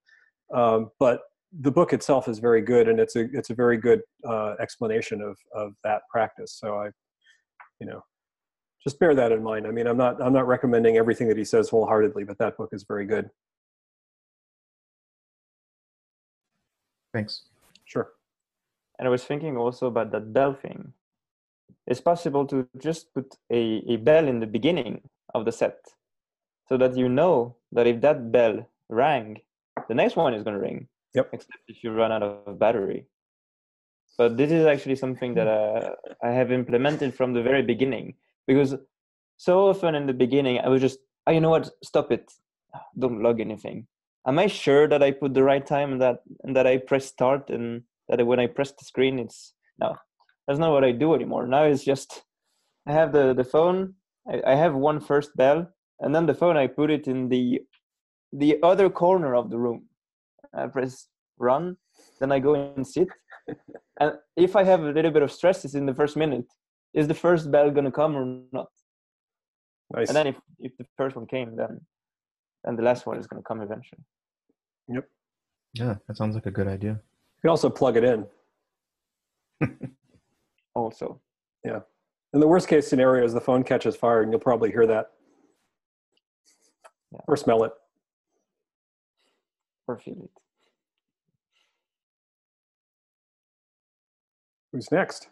um, 0.54 0.90
but 0.98 1.20
the 1.60 1.70
book 1.70 1.92
itself 1.92 2.28
is 2.28 2.38
very 2.38 2.62
good, 2.62 2.88
and 2.88 3.00
it's 3.00 3.16
a 3.16 3.26
it's 3.32 3.50
a 3.50 3.54
very 3.54 3.76
good 3.76 4.00
uh, 4.26 4.54
explanation 4.60 5.20
of 5.20 5.36
of 5.54 5.74
that 5.84 6.02
practice. 6.10 6.56
So 6.58 6.76
I, 6.76 6.90
you 7.80 7.86
know, 7.86 8.02
just 8.82 8.98
bear 8.98 9.14
that 9.14 9.32
in 9.32 9.42
mind. 9.42 9.66
I 9.66 9.70
mean, 9.70 9.86
I'm 9.86 9.96
not 9.96 10.22
I'm 10.22 10.32
not 10.32 10.46
recommending 10.46 10.96
everything 10.96 11.28
that 11.28 11.36
he 11.36 11.44
says 11.44 11.68
wholeheartedly, 11.68 12.24
but 12.24 12.38
that 12.38 12.56
book 12.56 12.70
is 12.72 12.84
very 12.84 13.04
good. 13.06 13.30
Thanks. 17.12 17.42
Sure. 17.84 18.12
And 18.98 19.06
I 19.06 19.10
was 19.10 19.24
thinking 19.24 19.56
also 19.56 19.86
about 19.86 20.12
that 20.12 20.32
bell 20.32 20.54
thing. 20.54 20.92
It's 21.87 22.01
possible 22.01 22.47
to 22.47 22.68
just 22.78 23.12
put 23.12 23.35
a, 23.51 23.83
a 23.89 23.97
bell 23.97 24.28
in 24.28 24.41
the 24.41 24.47
beginning 24.47 25.03
of 25.35 25.45
the 25.45 25.53
set 25.53 25.78
so 26.68 26.76
that 26.78 26.97
you 26.97 27.09
know 27.09 27.57
that 27.72 27.87
if 27.87 28.01
that 28.03 28.30
bell 28.30 28.68
rang, 28.89 29.41
the 29.89 29.95
next 29.95 30.16
one 30.16 30.35
is 30.35 30.43
going 30.43 30.55
to 30.55 30.61
ring. 30.61 30.89
Yep. 31.14 31.30
Except 31.33 31.62
if 31.68 31.83
you 31.83 31.93
run 31.93 32.12
out 32.12 32.22
of 32.22 32.59
battery. 32.59 33.07
But 34.16 34.37
this 34.37 34.53
is 34.53 34.66
actually 34.66 34.97
something 34.97 35.35
that 35.35 35.49
uh, 35.49 35.95
I 36.22 36.30
have 36.30 36.53
implemented 36.53 37.14
from 37.14 37.33
the 37.33 37.43
very 37.43 37.62
beginning 37.62 38.14
because 38.47 38.76
so 39.37 39.68
often 39.68 39.95
in 39.95 40.07
the 40.07 40.12
beginning 40.12 40.61
I 40.61 40.68
was 40.68 40.80
just, 40.80 40.99
oh, 41.26 41.33
you 41.33 41.41
know 41.41 41.51
what, 41.51 41.70
stop 41.83 42.12
it, 42.12 42.30
don't 42.99 43.22
log 43.22 43.41
anything. 43.41 43.87
Am 44.26 44.39
I 44.39 44.47
sure 44.47 44.87
that 44.87 45.03
I 45.03 45.11
put 45.11 45.35
the 45.35 45.43
right 45.43 45.66
time 45.66 45.93
and 45.93 46.03
that 46.03 46.22
and 46.45 46.55
that 46.55 46.66
I 46.66 46.76
press 46.76 47.07
start 47.07 47.51
and 47.51 47.83
that 48.09 48.24
when 48.24 48.39
I 48.39 48.47
press 48.47 48.70
the 48.72 48.85
screen, 48.85 49.18
it's 49.18 49.55
no, 49.80 49.97
that's 50.47 50.59
not 50.59 50.72
what 50.72 50.84
I 50.84 50.93
do 50.93 51.14
anymore. 51.14 51.47
Now 51.47 51.64
it's 51.64 51.84
just 51.84 52.22
I 52.86 52.93
have 52.93 53.12
the 53.12 53.34
the 53.34 53.45
phone. 53.45 53.95
I, 54.28 54.53
I 54.53 54.55
have 54.55 54.74
one 54.74 55.01
first 55.01 55.36
bell, 55.36 55.68
and 56.01 56.14
then 56.14 56.26
the 56.26 56.34
phone 56.34 56.57
I 56.57 56.66
put 56.66 56.90
it 56.90 57.07
in 57.07 57.28
the 57.28 57.61
the 58.32 58.59
other 58.62 58.88
corner 58.88 59.34
of 59.34 59.51
the 59.51 59.59
room. 59.59 59.88
I 60.55 60.66
press 60.66 61.09
run, 61.38 61.76
then 62.20 62.32
I 62.32 62.38
go 62.38 62.55
and 62.55 62.86
sit. 62.86 63.09
and 64.01 64.12
if 64.36 64.57
I 64.57 64.64
have 64.64 64.82
a 64.82 64.90
little 64.90 65.11
bit 65.11 65.22
of 65.22 65.32
stress, 65.32 65.64
it's 65.64 65.74
in 65.74 65.86
the 65.86 65.95
first 65.95 66.16
minute. 66.16 66.47
Is 66.95 67.09
the 67.09 67.14
first 67.14 67.51
bell 67.51 67.70
gonna 67.70 67.93
come 67.93 68.16
or 68.16 68.43
not? 68.53 68.68
Nice. 69.95 70.09
And 70.09 70.16
then 70.16 70.26
if 70.26 70.36
if 70.59 70.76
the 70.76 70.86
first 70.97 71.16
one 71.16 71.26
came, 71.26 71.57
then 71.57 71.80
then 72.64 72.76
the 72.76 72.82
last 72.82 73.07
one 73.07 73.18
is 73.18 73.26
gonna 73.26 73.43
come 73.43 73.61
eventually. 73.62 74.03
Yep. 74.88 75.09
Yeah, 75.74 75.95
that 76.07 76.16
sounds 76.16 76.34
like 76.34 76.47
a 76.47 76.51
good 76.51 76.68
idea. 76.68 76.90
you 76.90 77.40
can 77.40 77.51
also 77.51 77.70
plug 77.70 77.97
it 77.97 78.05
in. 78.05 78.26
Also, 80.74 81.20
yeah. 81.64 81.80
In 82.34 82.40
the 82.40 82.48
worst 82.48 82.68
case 82.68 82.88
scenario 82.88 83.24
is 83.24 83.34
the 83.34 83.40
phone 83.40 83.62
catches 83.62 83.94
fire 83.94 84.22
and 84.22 84.32
you'll 84.32 84.40
probably 84.40 84.70
hear 84.70 84.86
that 84.86 85.12
Yeah. 87.12 87.20
or 87.28 87.36
smell 87.36 87.64
it. 87.64 87.72
or 89.88 89.98
feel 89.98 90.14
it. 90.22 90.30
Who's 94.72 94.90
next? 94.90 95.28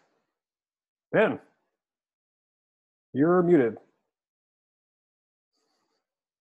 Ben. 1.11 1.39
You're 3.13 3.41
muted. 3.41 3.77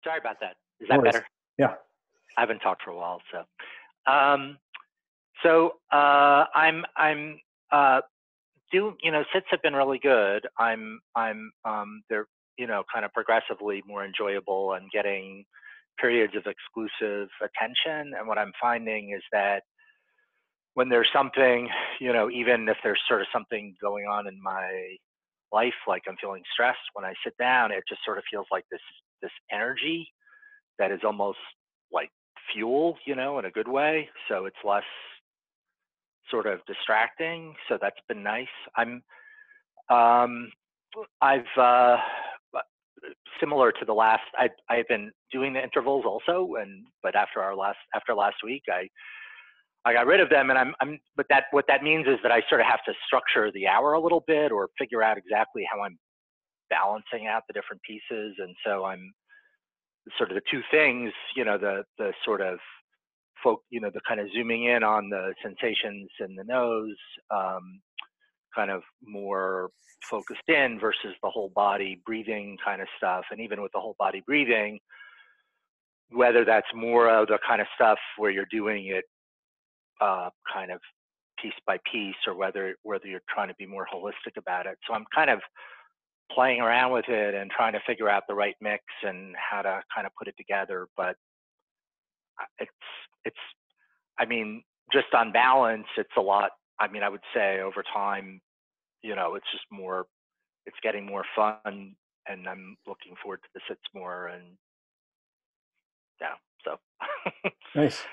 Sorry 0.04 0.18
about 0.20 0.38
that. 0.40 0.56
Is 0.80 0.88
that 0.88 1.02
better? 1.02 1.26
Yeah. 1.58 1.74
I 2.36 2.40
haven't 2.42 2.60
talked 2.60 2.82
for 2.82 2.90
a 2.90 2.96
while, 2.96 3.20
so. 3.32 4.12
Um, 4.12 4.58
so 5.42 5.72
uh, 5.90 6.44
I'm 6.54 6.84
I'm 6.96 7.40
uh, 7.72 8.02
do 8.72 8.94
you 9.02 9.10
know 9.10 9.24
sits 9.32 9.46
have 9.50 9.62
been 9.62 9.74
really 9.74 9.98
good. 9.98 10.46
I'm 10.58 11.00
I'm 11.14 11.50
um, 11.64 12.02
they're 12.10 12.26
you 12.58 12.66
know 12.66 12.82
kind 12.92 13.04
of 13.04 13.12
progressively 13.12 13.82
more 13.86 14.04
enjoyable 14.04 14.74
and 14.74 14.90
getting 14.90 15.44
periods 16.00 16.34
of 16.36 16.44
exclusive 16.46 17.28
attention. 17.40 18.12
And 18.18 18.28
what 18.28 18.38
I'm 18.38 18.52
finding 18.60 19.14
is 19.16 19.22
that 19.32 19.62
when 20.74 20.88
there's 20.88 21.08
something 21.12 21.68
you 22.00 22.12
know 22.12 22.30
even 22.30 22.68
if 22.68 22.76
there's 22.82 23.00
sort 23.08 23.20
of 23.20 23.28
something 23.32 23.74
going 23.80 24.06
on 24.06 24.26
in 24.26 24.40
my 24.42 24.96
life 25.52 25.74
like 25.86 26.02
I'm 26.08 26.16
feeling 26.20 26.42
stressed 26.52 26.78
when 26.94 27.04
I 27.04 27.14
sit 27.24 27.34
down, 27.38 27.70
it 27.72 27.84
just 27.88 28.04
sort 28.04 28.18
of 28.18 28.24
feels 28.30 28.46
like 28.50 28.64
this 28.70 28.80
this 29.22 29.30
energy 29.52 30.08
that 30.78 30.90
is 30.90 31.00
almost 31.04 31.38
like 31.92 32.10
fuel, 32.52 32.96
you 33.06 33.14
know, 33.14 33.38
in 33.38 33.44
a 33.44 33.50
good 33.50 33.68
way. 33.68 34.08
So 34.28 34.46
it's 34.46 34.56
less 34.64 34.84
sort 36.30 36.46
of 36.46 36.60
distracting. 36.66 37.54
So 37.68 37.78
that's 37.80 38.00
been 38.08 38.22
nice. 38.22 38.46
I'm, 38.76 39.02
um, 39.90 40.50
I've, 41.20 41.58
uh, 41.58 41.96
similar 43.40 43.72
to 43.72 43.84
the 43.84 43.92
last, 43.92 44.24
I, 44.36 44.48
I've 44.68 44.88
been 44.88 45.12
doing 45.32 45.52
the 45.52 45.62
intervals 45.62 46.04
also. 46.04 46.56
And, 46.60 46.86
but 47.02 47.14
after 47.14 47.40
our 47.40 47.54
last, 47.54 47.78
after 47.94 48.14
last 48.14 48.36
week, 48.44 48.62
I, 48.68 48.88
I 49.84 49.92
got 49.92 50.06
rid 50.06 50.20
of 50.20 50.30
them 50.30 50.50
and 50.50 50.58
I'm, 50.58 50.74
I'm, 50.80 50.98
but 51.16 51.26
that, 51.30 51.44
what 51.52 51.66
that 51.68 51.82
means 51.82 52.06
is 52.06 52.18
that 52.22 52.32
I 52.32 52.42
sort 52.48 52.60
of 52.60 52.66
have 52.66 52.82
to 52.86 52.92
structure 53.06 53.52
the 53.52 53.66
hour 53.66 53.92
a 53.92 54.00
little 54.00 54.24
bit 54.26 54.50
or 54.52 54.68
figure 54.78 55.02
out 55.02 55.18
exactly 55.18 55.64
how 55.70 55.82
I'm 55.82 55.98
balancing 56.70 57.28
out 57.28 57.42
the 57.46 57.52
different 57.52 57.82
pieces. 57.82 58.34
And 58.38 58.54
so 58.64 58.84
I'm, 58.84 59.12
sort 60.16 60.30
of 60.30 60.36
the 60.36 60.42
two 60.48 60.62
things, 60.70 61.12
you 61.34 61.44
know, 61.44 61.58
the 61.58 61.82
the 61.98 62.12
sort 62.24 62.40
of 62.40 62.58
folk, 63.46 63.62
you 63.70 63.80
know, 63.80 63.90
the 63.94 64.00
kind 64.08 64.18
of 64.18 64.26
zooming 64.34 64.64
in 64.64 64.82
on 64.82 65.08
the 65.08 65.32
sensations 65.40 66.08
in 66.18 66.34
the 66.34 66.42
nose, 66.42 66.96
um, 67.30 67.80
kind 68.52 68.72
of 68.72 68.82
more 69.04 69.70
focused 70.10 70.48
in 70.48 70.80
versus 70.80 71.14
the 71.22 71.30
whole 71.30 71.52
body 71.54 72.00
breathing 72.04 72.56
kind 72.64 72.82
of 72.82 72.88
stuff. 72.96 73.24
And 73.30 73.40
even 73.40 73.62
with 73.62 73.70
the 73.72 73.78
whole 73.78 73.94
body 74.00 74.20
breathing, 74.26 74.80
whether 76.10 76.44
that's 76.44 76.66
more 76.74 77.08
of 77.08 77.28
the 77.28 77.38
kind 77.46 77.60
of 77.60 77.68
stuff 77.76 77.98
where 78.18 78.32
you're 78.32 78.46
doing 78.50 78.86
it 78.86 79.04
uh, 80.00 80.30
kind 80.52 80.72
of 80.72 80.80
piece 81.40 81.52
by 81.66 81.78
piece, 81.92 82.16
or 82.26 82.34
whether 82.34 82.74
whether 82.82 83.06
you're 83.06 83.20
trying 83.32 83.48
to 83.48 83.54
be 83.58 83.66
more 83.66 83.86
holistic 83.92 84.36
about 84.36 84.66
it. 84.66 84.76
So 84.88 84.94
I'm 84.94 85.04
kind 85.14 85.30
of 85.30 85.40
playing 86.32 86.60
around 86.60 86.92
with 86.92 87.08
it 87.08 87.34
and 87.34 87.50
trying 87.50 87.74
to 87.74 87.80
figure 87.86 88.08
out 88.08 88.24
the 88.28 88.34
right 88.34 88.56
mix 88.60 88.82
and 89.04 89.34
how 89.36 89.62
to 89.62 89.82
kind 89.94 90.06
of 90.06 90.12
put 90.18 90.26
it 90.26 90.34
together. 90.36 90.88
But 90.96 91.14
it's 92.58 92.70
it's 93.24 93.36
I 94.18 94.24
mean, 94.24 94.62
just 94.92 95.12
on 95.14 95.32
balance, 95.32 95.86
it's 95.96 96.16
a 96.16 96.20
lot. 96.20 96.50
I 96.78 96.88
mean, 96.88 97.02
I 97.02 97.08
would 97.08 97.20
say 97.34 97.60
over 97.60 97.82
time, 97.82 98.40
you 99.02 99.14
know, 99.14 99.34
it's 99.34 99.50
just 99.52 99.64
more 99.70 100.06
it's 100.66 100.76
getting 100.82 101.06
more 101.06 101.24
fun, 101.34 101.94
and 102.28 102.48
I'm 102.48 102.76
looking 102.86 103.14
forward 103.22 103.40
to 103.42 103.48
the 103.54 103.60
sits 103.68 103.82
more. 103.94 104.28
And 104.28 104.44
yeah, 106.20 106.34
so 106.64 106.78
Nice. 107.74 108.04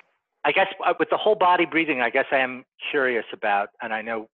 I 0.45 0.51
guess 0.51 0.67
uh, 0.85 0.93
with 0.99 1.09
the 1.09 1.17
whole 1.17 1.35
body 1.35 1.65
breathing, 1.65 2.01
I 2.01 2.09
guess 2.09 2.25
I 2.31 2.37
am 2.37 2.65
curious 2.91 3.25
about, 3.33 3.69
and 3.81 3.93
I 3.93 4.01
know 4.01 4.27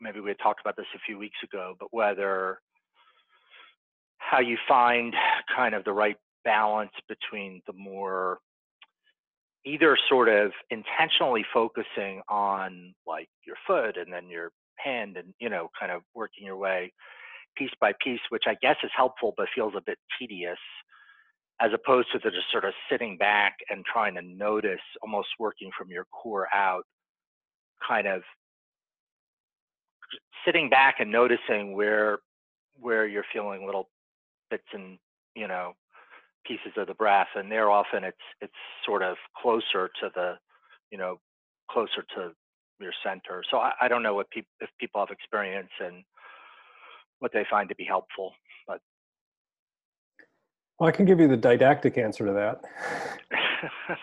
maybe 0.00 0.20
we 0.20 0.30
had 0.30 0.38
talked 0.38 0.60
about 0.60 0.76
this 0.76 0.86
a 0.94 0.98
few 1.04 1.18
weeks 1.18 1.38
ago, 1.42 1.74
but 1.78 1.88
whether 1.90 2.60
how 4.18 4.40
you 4.40 4.56
find 4.66 5.14
kind 5.54 5.74
of 5.74 5.84
the 5.84 5.92
right 5.92 6.16
balance 6.44 6.92
between 7.08 7.62
the 7.66 7.72
more 7.72 8.38
either 9.66 9.98
sort 10.08 10.28
of 10.28 10.52
intentionally 10.70 11.44
focusing 11.52 12.22
on 12.28 12.94
like 13.06 13.28
your 13.46 13.56
foot 13.66 13.96
and 13.96 14.12
then 14.12 14.28
your 14.30 14.50
hand 14.76 15.16
and 15.16 15.34
you 15.40 15.50
know 15.50 15.68
kind 15.78 15.92
of 15.92 16.02
working 16.14 16.46
your 16.46 16.56
way 16.56 16.92
piece 17.56 17.70
by 17.80 17.92
piece 18.02 18.20
which 18.30 18.44
i 18.46 18.54
guess 18.62 18.76
is 18.84 18.90
helpful 18.96 19.34
but 19.36 19.48
feels 19.54 19.74
a 19.76 19.82
bit 19.84 19.98
tedious 20.18 20.58
as 21.60 21.70
opposed 21.74 22.08
to 22.12 22.18
the 22.22 22.30
just 22.30 22.50
sort 22.52 22.64
of 22.64 22.72
sitting 22.90 23.16
back 23.16 23.56
and 23.70 23.84
trying 23.84 24.14
to 24.14 24.22
notice 24.22 24.80
almost 25.02 25.28
working 25.38 25.70
from 25.76 25.90
your 25.90 26.04
core 26.12 26.48
out 26.54 26.84
kind 27.86 28.06
of 28.06 28.22
sitting 30.44 30.68
back 30.70 30.96
and 31.00 31.10
noticing 31.10 31.74
where 31.74 32.18
where 32.80 33.06
you're 33.06 33.24
feeling 33.32 33.64
little 33.66 33.88
bits 34.50 34.64
and 34.72 34.98
you 35.34 35.48
know 35.48 35.72
pieces 36.46 36.72
of 36.76 36.86
the 36.86 36.94
breath 36.94 37.28
and 37.34 37.50
there 37.50 37.70
often 37.70 38.04
it's 38.04 38.16
it's 38.40 38.52
sort 38.84 39.02
of 39.02 39.16
closer 39.40 39.90
to 40.00 40.10
the 40.14 40.34
you 40.90 40.98
know 40.98 41.18
closer 41.70 42.04
to 42.14 42.32
your 42.80 42.92
center 43.04 43.42
so 43.50 43.58
i, 43.58 43.72
I 43.80 43.88
don't 43.88 44.02
know 44.02 44.14
what 44.14 44.30
people 44.30 44.50
if 44.60 44.70
people 44.78 45.00
have 45.00 45.10
experience 45.10 45.70
and 45.80 46.04
what 47.18 47.32
they 47.32 47.44
find 47.50 47.68
to 47.68 47.74
be 47.74 47.84
helpful 47.84 48.32
but 48.66 48.80
Well, 50.78 50.88
I 50.88 50.92
can 50.92 51.06
give 51.06 51.20
you 51.20 51.28
the 51.28 51.36
didactic 51.38 51.96
answer 51.96 52.26
to 52.26 52.32
that, 52.32 52.60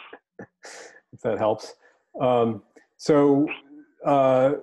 if 1.14 1.22
that 1.22 1.38
helps. 1.38 1.76
Um, 2.20 2.64
so, 2.98 3.48
uh, 4.06 4.54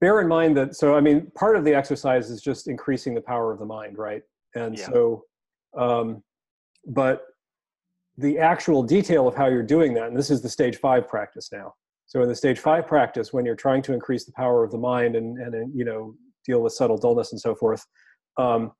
bear 0.00 0.20
in 0.20 0.26
mind 0.26 0.56
that, 0.56 0.74
so, 0.74 0.96
I 0.96 1.00
mean, 1.00 1.30
part 1.36 1.54
of 1.56 1.64
the 1.64 1.74
exercise 1.74 2.28
is 2.30 2.40
just 2.40 2.66
increasing 2.66 3.14
the 3.14 3.20
power 3.20 3.52
of 3.52 3.60
the 3.60 3.66
mind, 3.66 3.98
right? 3.98 4.22
And 4.56 4.76
Yeah. 4.76 4.86
so, 4.86 5.24
um, 5.76 6.24
but 6.86 7.22
the 8.16 8.38
actual 8.38 8.82
detail 8.82 9.28
of 9.28 9.34
how 9.34 9.46
you're 9.46 9.62
doing 9.62 9.94
that, 9.94 10.08
and 10.08 10.16
this 10.16 10.30
is 10.30 10.42
the 10.42 10.48
stage 10.48 10.76
five 10.76 11.06
practice 11.06 11.50
now. 11.52 11.74
So, 12.06 12.22
in 12.22 12.28
the 12.28 12.34
stage 12.34 12.58
five 12.58 12.86
practice, 12.86 13.32
when 13.32 13.44
you're 13.44 13.54
trying 13.54 13.82
to 13.82 13.92
increase 13.92 14.24
the 14.24 14.32
power 14.32 14.64
of 14.64 14.70
the 14.70 14.78
mind 14.78 15.14
and, 15.14 15.38
and 15.38 15.72
you 15.74 15.84
know, 15.84 16.14
deal 16.44 16.60
with 16.62 16.72
subtle 16.72 16.96
dullness 16.96 17.32
and 17.32 17.40
so 17.40 17.54
forth, 17.54 17.84
um, 18.38 18.72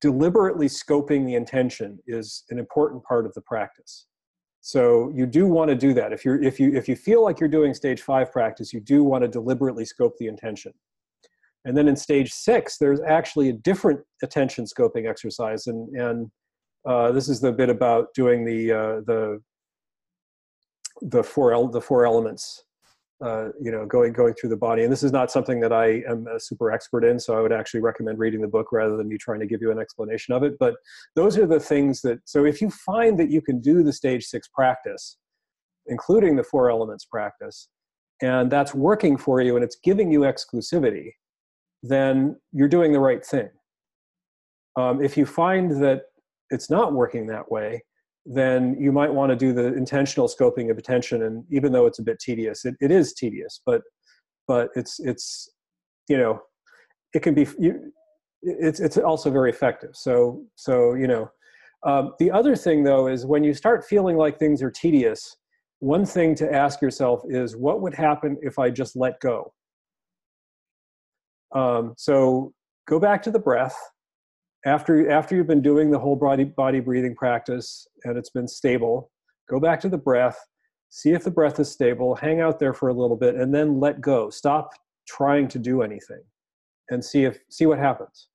deliberately 0.00 0.66
scoping 0.66 1.26
the 1.26 1.34
intention 1.34 1.98
is 2.06 2.44
an 2.50 2.58
important 2.58 3.04
part 3.04 3.26
of 3.26 3.34
the 3.34 3.42
practice. 3.42 4.06
So 4.62 5.10
you 5.14 5.26
do 5.26 5.46
want 5.46 5.70
to 5.70 5.74
do 5.74 5.94
that. 5.94 6.12
If 6.12 6.24
you're 6.24 6.42
if 6.42 6.60
you 6.60 6.74
if 6.74 6.88
you 6.88 6.96
feel 6.96 7.22
like 7.22 7.40
you're 7.40 7.48
doing 7.48 7.74
stage 7.74 8.02
five 8.02 8.30
practice 8.30 8.72
you 8.72 8.80
do 8.80 9.02
want 9.02 9.22
to 9.22 9.28
deliberately 9.28 9.84
scope 9.84 10.14
the 10.18 10.26
intention. 10.26 10.72
And 11.64 11.76
then 11.76 11.88
in 11.88 11.96
stage 11.96 12.32
six 12.32 12.76
there's 12.78 13.00
actually 13.00 13.48
a 13.48 13.54
different 13.54 14.00
attention 14.22 14.66
scoping 14.66 15.08
exercise 15.08 15.66
and 15.66 15.88
and 15.96 16.30
uh, 16.86 17.12
this 17.12 17.28
is 17.28 17.40
the 17.40 17.52
bit 17.52 17.68
about 17.68 18.12
doing 18.14 18.44
the 18.44 18.72
uh, 18.72 19.00
the 19.06 19.42
the 21.02 21.22
four 21.22 21.52
el- 21.52 21.68
the 21.68 21.80
four 21.80 22.04
elements 22.04 22.64
uh, 23.24 23.48
you 23.60 23.70
know 23.70 23.86
going 23.86 24.12
going 24.12 24.34
through 24.34 24.50
the 24.50 24.56
body. 24.56 24.82
And 24.82 24.92
this 24.92 25.02
is 25.02 25.12
not 25.12 25.30
something 25.30 25.60
that 25.60 25.72
i 25.72 26.02
am 26.08 26.26
a 26.26 26.40
super 26.40 26.70
expert 26.70 27.04
in 27.04 27.18
so 27.18 27.36
i 27.36 27.40
would 27.40 27.52
actually 27.52 27.80
recommend 27.80 28.18
reading 28.18 28.40
the 28.40 28.48
book 28.48 28.72
rather 28.72 28.96
than 28.96 29.08
me 29.08 29.18
trying 29.18 29.40
to 29.40 29.46
give 29.46 29.60
you 29.60 29.70
an 29.70 29.78
explanation 29.78 30.34
of 30.34 30.42
it. 30.42 30.58
But 30.58 30.74
those 31.16 31.36
are 31.38 31.46
the 31.46 31.60
things 31.60 32.00
that 32.02 32.20
so 32.24 32.44
if 32.44 32.60
you 32.60 32.70
find 32.70 33.18
that 33.18 33.30
you 33.30 33.42
can 33.42 33.60
do 33.60 33.82
the 33.82 33.92
stage 33.92 34.24
six 34.24 34.48
practice 34.48 35.18
including 35.86 36.36
the 36.36 36.44
four 36.44 36.70
elements 36.70 37.04
practice 37.04 37.68
and 38.22 38.50
that's 38.50 38.74
working 38.74 39.16
for 39.16 39.40
you 39.40 39.56
and 39.56 39.64
it's 39.64 39.76
giving 39.82 40.10
you 40.10 40.20
exclusivity 40.20 41.12
then 41.82 42.36
you're 42.52 42.68
doing 42.68 42.92
the 42.92 43.00
right 43.00 43.24
thing. 43.24 43.48
Um, 44.76 45.02
if 45.02 45.16
you 45.16 45.26
find 45.26 45.82
that 45.82 46.02
it's 46.50 46.70
not 46.70 46.92
working 46.92 47.26
that 47.26 47.50
way 47.50 47.82
then 48.26 48.76
you 48.78 48.92
might 48.92 49.12
want 49.12 49.30
to 49.30 49.36
do 49.36 49.52
the 49.52 49.74
intentional 49.74 50.28
scoping 50.28 50.70
of 50.70 50.76
attention 50.76 51.22
and 51.22 51.44
even 51.50 51.72
though 51.72 51.86
it's 51.86 51.98
a 51.98 52.02
bit 52.02 52.18
tedious 52.18 52.64
it, 52.64 52.74
it 52.80 52.90
is 52.90 53.12
tedious 53.14 53.60
but 53.64 53.82
but 54.46 54.68
it's 54.74 54.98
it's 55.00 55.48
you 56.08 56.18
know 56.18 56.40
it 57.14 57.22
can 57.22 57.34
be 57.34 57.46
you, 57.58 57.92
it's 58.42 58.80
it's 58.80 58.96
also 58.96 59.30
very 59.30 59.50
effective. 59.50 59.90
So 59.94 60.44
so 60.54 60.94
you 60.94 61.06
know 61.06 61.30
um, 61.84 62.14
the 62.18 62.30
other 62.30 62.56
thing 62.56 62.82
though 62.82 63.06
is 63.06 63.26
when 63.26 63.44
you 63.44 63.54
start 63.54 63.84
feeling 63.84 64.16
like 64.16 64.38
things 64.38 64.62
are 64.62 64.70
tedious 64.70 65.36
one 65.78 66.04
thing 66.04 66.34
to 66.34 66.52
ask 66.52 66.82
yourself 66.82 67.22
is 67.28 67.56
what 67.56 67.80
would 67.80 67.94
happen 67.94 68.36
if 68.42 68.58
i 68.58 68.68
just 68.68 68.96
let 68.96 69.18
go? 69.20 69.50
Um, 71.54 71.94
so 71.96 72.52
go 72.86 73.00
back 73.00 73.22
to 73.22 73.30
the 73.30 73.38
breath 73.38 73.76
after 74.66 75.10
after 75.10 75.34
you've 75.34 75.46
been 75.46 75.62
doing 75.62 75.90
the 75.90 75.98
whole 75.98 76.16
body 76.16 76.44
body 76.44 76.80
breathing 76.80 77.14
practice 77.14 77.86
and 78.04 78.18
it's 78.18 78.30
been 78.30 78.48
stable 78.48 79.10
go 79.48 79.58
back 79.58 79.80
to 79.80 79.88
the 79.88 79.98
breath 79.98 80.38
see 80.90 81.12
if 81.12 81.24
the 81.24 81.30
breath 81.30 81.58
is 81.58 81.70
stable 81.70 82.14
hang 82.16 82.40
out 82.40 82.58
there 82.58 82.74
for 82.74 82.88
a 82.88 82.92
little 82.92 83.16
bit 83.16 83.36
and 83.36 83.54
then 83.54 83.80
let 83.80 84.00
go. 84.00 84.28
Stop 84.28 84.72
trying 85.08 85.48
to 85.48 85.58
do 85.58 85.82
anything 85.82 86.22
and 86.90 87.02
see 87.04 87.24
if 87.24 87.38
see 87.48 87.66
what 87.66 87.78
happens. 87.78 88.28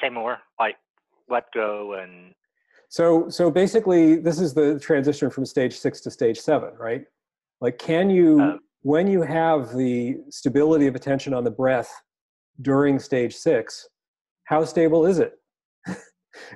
Say, 0.00 0.08
more 0.08 0.38
like 0.58 0.76
let 1.28 1.44
go 1.52 1.94
and 1.94 2.34
so 2.88 3.28
so 3.28 3.50
basically 3.50 4.16
this 4.16 4.40
is 4.40 4.52
the 4.54 4.80
transition 4.80 5.30
from 5.30 5.44
stage 5.44 5.78
six 5.78 6.00
to 6.00 6.10
stage 6.10 6.40
seven 6.40 6.70
right? 6.78 7.02
Like 7.60 7.78
can 7.78 8.10
you 8.10 8.40
Uh, 8.40 8.56
when 8.82 9.06
you 9.06 9.22
have 9.22 9.74
the 9.74 10.16
stability 10.30 10.86
of 10.86 10.94
attention 10.94 11.34
on 11.34 11.44
the 11.44 11.50
breath 11.50 11.90
during 12.62 12.98
stage 12.98 13.34
six 13.34 13.88
how 14.50 14.64
stable 14.64 15.06
is 15.06 15.20
it? 15.20 15.34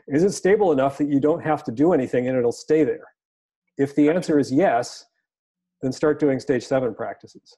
Is 0.08 0.24
it 0.24 0.32
stable 0.32 0.72
enough 0.72 0.98
that 0.98 1.08
you 1.08 1.20
don't 1.20 1.42
have 1.44 1.62
to 1.62 1.70
do 1.70 1.92
anything 1.92 2.26
and 2.26 2.36
it'll 2.36 2.50
stay 2.50 2.82
there? 2.82 3.06
If 3.78 3.94
the 3.94 4.10
answer 4.10 4.38
is 4.38 4.52
yes 4.52 5.06
then 5.80 5.92
start 5.92 6.18
doing 6.18 6.40
stage 6.40 6.64
seven 6.66 6.94
practices. 6.94 7.56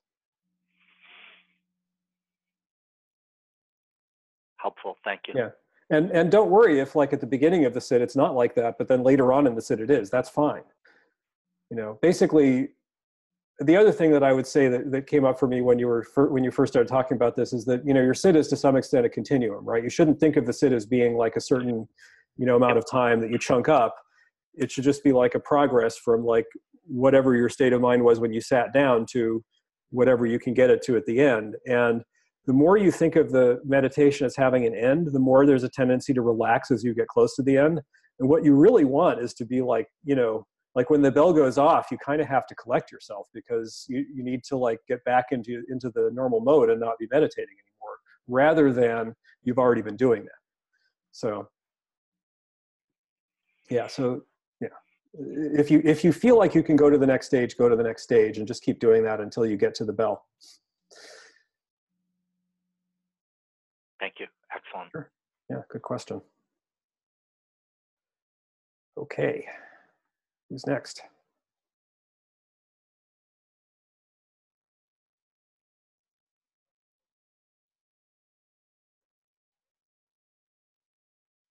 Helpful. 4.59 4.97
Thank 5.05 5.21
you. 5.29 5.35
Yeah. 5.37 5.51
and 5.91 6.11
and 6.11 6.31
don't 6.31 6.51
worry 6.51 6.81
if 6.81 6.95
like 6.95 7.15
at 7.15 7.21
the 7.21 7.27
beginning 7.27 7.65
of 7.65 7.73
the 7.73 7.81
sit 7.81 8.03
it's 8.03 8.17
not 8.17 8.35
like 8.35 8.55
that 8.57 8.77
but 8.77 8.89
then 8.89 9.03
later 9.03 9.33
on 9.33 9.47
in 9.47 9.55
the 9.55 9.63
sit 9.63 9.81
it 9.81 9.91
is. 9.91 10.11
That's 10.11 10.29
fine. 10.29 10.65
You 11.71 11.79
know 11.79 11.99
basically 12.03 12.71
the 13.61 13.77
other 13.77 13.93
thing 13.93 14.11
that 14.11 14.23
i 14.23 14.33
would 14.33 14.47
say 14.47 14.69
that, 14.69 14.91
that 14.91 15.07
came 15.07 15.25
up 15.25 15.39
for 15.39 15.49
me 15.49 15.61
when 15.61 15.79
you 15.79 15.87
were 15.87 16.03
fir- 16.03 16.29
when 16.29 16.45
you 16.45 16.51
first 16.51 16.73
started 16.73 16.89
talking 16.89 17.17
about 17.17 17.37
this 17.37 17.53
is 17.53 17.65
that 17.65 17.87
you 17.87 17.95
know 17.95 18.03
your 18.03 18.15
sit 18.15 18.37
is 18.37 18.49
to 18.49 18.57
some 18.57 18.77
extent 18.77 19.07
a 19.07 19.09
continuum 19.09 19.67
right? 19.67 19.83
You 19.83 19.91
shouldn't 19.91 20.19
think 20.19 20.37
of 20.37 20.47
the 20.47 20.53
sit 20.53 20.73
as 20.73 20.87
being 20.87 21.17
like 21.17 21.37
a 21.37 21.41
certain 21.41 21.87
you 22.37 22.47
know 22.47 22.57
amount 22.57 22.79
of 22.79 22.89
time 22.91 23.21
that 23.21 23.31
you 23.31 23.39
chunk 23.39 23.69
up. 23.69 23.95
It 24.55 24.71
should 24.71 24.85
just 24.85 25.05
be 25.05 25.13
like 25.13 25.35
a 25.35 25.41
progress 25.41 25.99
from 25.99 26.25
like 26.25 26.47
whatever 26.85 27.35
your 27.35 27.49
state 27.49 27.73
of 27.73 27.81
mind 27.81 28.05
was 28.05 28.21
when 28.21 28.33
you 28.33 28.41
sat 28.41 28.73
down 28.73 29.07
to 29.13 29.45
whatever 29.91 30.25
you 30.25 30.39
can 30.39 30.55
get 30.55 30.71
it 30.71 30.83
to 30.83 30.97
at 30.97 31.05
the 31.07 31.21
end. 31.21 31.57
And 31.67 32.03
the 32.47 32.53
more 32.53 32.77
you 32.77 32.91
think 32.93 33.17
of 33.17 33.33
the 33.33 33.61
meditation 33.65 34.25
as 34.25 34.37
having 34.37 34.67
an 34.67 34.75
end, 34.75 35.09
the 35.13 35.19
more 35.19 35.45
there's 35.45 35.65
a 35.65 35.69
tendency 35.69 36.15
to 36.15 36.23
relax 36.23 36.71
as 36.71 36.85
you 36.85 36.95
get 36.95 37.09
close 37.09 37.35
to 37.37 37.43
the 37.43 37.57
end. 37.57 37.81
And 38.21 38.29
what 38.29 38.45
you 38.45 38.55
really 38.55 38.85
want 38.85 39.21
is 39.21 39.35
to 39.35 39.45
be 39.45 39.63
like, 39.63 39.89
you 40.05 40.15
know, 40.15 40.47
like 40.77 40.91
when 40.91 41.01
the 41.01 41.11
bell 41.11 41.33
goes 41.33 41.57
off, 41.57 41.89
you 41.91 41.97
kind 41.97 42.21
of 42.21 42.29
have 42.29 42.47
to 42.47 42.55
collect 42.55 42.93
yourself 42.93 43.29
because 43.33 43.87
you, 43.89 44.05
you 44.15 44.23
need 44.23 44.45
to 44.45 44.57
like 44.59 44.79
get 44.87 45.03
back 45.05 45.29
into 45.33 45.65
into 45.71 45.91
the 45.91 46.11
normal 46.13 46.41
mode 46.41 46.69
and 46.69 46.79
not 46.79 46.99
be 46.99 47.09
meditating 47.11 47.57
anymore, 47.65 47.97
rather 48.29 48.73
than 48.73 49.17
you've 49.43 49.59
already 49.59 49.81
been 49.81 49.97
doing 49.97 50.23
that. 50.25 50.39
So 51.13 51.49
yeah, 53.71 53.87
so 53.87 54.23
yeah. 54.61 54.69
If 55.15 55.71
you 55.71 55.81
if 55.83 56.05
you 56.05 56.13
feel 56.13 56.37
like 56.37 56.55
you 56.55 56.63
can 56.63 56.77
go 56.77 56.91
to 56.91 56.99
the 56.99 57.07
next 57.07 57.27
stage, 57.27 57.57
go 57.57 57.71
to 57.71 57.75
the 57.75 57.83
next 57.83 58.03
stage 58.03 58.37
and 58.37 58.47
just 58.47 58.63
keep 58.63 58.79
doing 58.79 59.03
that 59.05 59.19
until 59.19 59.47
you 59.47 59.57
get 59.57 59.75
to 59.77 59.85
the 59.85 59.95
bell. 59.95 60.27
thank 63.99 64.15
you 64.21 64.27
excellent 64.55 65.09
Yeah, 65.49 65.63
good 65.71 65.81
question. 65.81 66.21
Okay, 68.99 69.47
who's 70.49 70.67
next? 70.67 71.03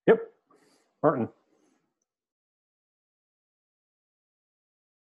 Yep, 0.06 0.20
Martin. 1.02 1.28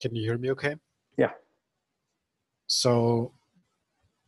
Can 0.01 0.15
you 0.15 0.23
hear 0.23 0.39
me 0.39 0.51
okay? 0.53 0.77
Yeah. 1.17 1.31
So 2.67 3.33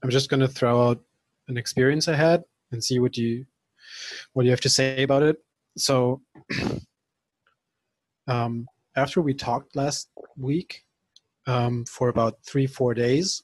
I'm 0.03 0.11
just 0.11 0.31
going 0.31 0.41
to 0.41 0.49
throw 0.49 0.89
out 0.89 1.01
an 1.49 1.57
experience 1.57 2.09
I 2.09 2.15
had 2.15 2.45
and 2.73 2.83
see 2.83 2.99
what 2.99 3.17
you 3.17 3.47
what 4.33 4.45
you 4.45 4.51
have 4.51 4.61
to 4.61 4.69
say 4.69 5.03
about 5.03 5.23
it. 5.23 5.37
So, 5.77 6.23
um, 8.29 8.67
after 8.99 9.23
we 9.23 9.33
talked 9.33 9.77
last 9.77 10.11
week 10.37 10.85
um, 11.47 11.85
for 11.85 12.09
about 12.09 12.39
three 12.45 12.67
four 12.67 12.95
days, 12.95 13.43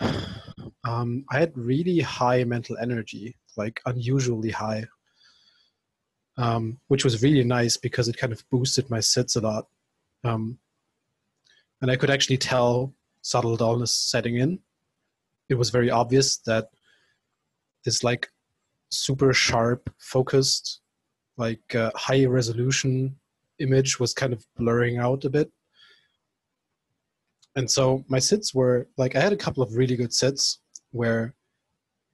um, 0.84 1.24
I 1.30 1.38
had 1.38 1.56
really 1.56 2.00
high 2.00 2.44
mental 2.44 2.76
energy, 2.80 3.36
like 3.56 3.80
unusually 3.84 4.50
high, 4.50 4.86
um, 6.36 6.78
which 6.88 7.04
was 7.04 7.22
really 7.22 7.44
nice 7.44 7.76
because 7.76 8.08
it 8.08 8.16
kind 8.16 8.32
of 8.32 8.48
boosted 8.50 8.88
my 8.88 9.00
sits 9.00 9.36
a 9.36 9.40
lot. 9.40 9.66
Um, 10.24 10.58
and 11.80 11.90
I 11.90 11.96
could 11.96 12.10
actually 12.10 12.38
tell 12.38 12.94
subtle 13.22 13.56
dullness 13.56 13.92
setting 13.92 14.36
in. 14.36 14.60
It 15.48 15.56
was 15.56 15.70
very 15.70 15.90
obvious 15.90 16.36
that 16.46 16.70
this 17.84 18.04
like 18.04 18.30
super 18.88 19.32
sharp, 19.32 19.90
focused, 19.98 20.80
like 21.36 21.74
uh, 21.74 21.90
high 21.96 22.24
resolution 22.24 23.16
image 23.58 24.00
was 24.00 24.14
kind 24.14 24.32
of 24.32 24.44
blurring 24.56 24.98
out 24.98 25.24
a 25.24 25.30
bit. 25.30 25.50
And 27.56 27.70
so 27.70 28.04
my 28.08 28.18
sits 28.18 28.54
were 28.54 28.88
like 28.96 29.14
I 29.14 29.20
had 29.20 29.32
a 29.32 29.36
couple 29.36 29.62
of 29.62 29.76
really 29.76 29.96
good 29.96 30.12
sits 30.12 30.60
where 30.90 31.34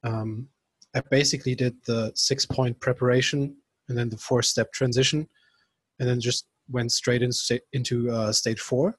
um, 0.04 0.48
I 0.94 1.02
basically 1.10 1.54
did 1.54 1.76
the 1.86 2.12
six 2.14 2.44
point 2.46 2.78
preparation 2.80 3.56
and 3.88 3.96
then 3.96 4.08
the 4.08 4.16
four 4.16 4.42
step 4.42 4.72
transition, 4.72 5.28
and 5.98 6.08
then 6.08 6.20
just 6.20 6.46
went 6.70 6.92
straight 6.92 7.22
in, 7.22 7.30
into 7.72 8.10
uh, 8.10 8.32
stage 8.32 8.60
four. 8.60 8.98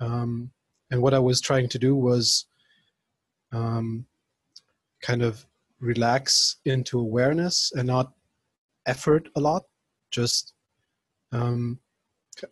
Um, 0.00 0.50
and 0.90 1.00
what 1.00 1.14
I 1.14 1.18
was 1.18 1.40
trying 1.40 1.68
to 1.68 1.78
do 1.78 1.94
was 1.94 2.46
um, 3.52 4.06
kind 5.02 5.22
of 5.22 5.46
relax 5.78 6.56
into 6.64 6.98
awareness 6.98 7.72
and 7.74 7.86
not 7.86 8.12
effort 8.86 9.28
a 9.36 9.40
lot. 9.40 9.64
Just, 10.10 10.54
um, 11.32 11.78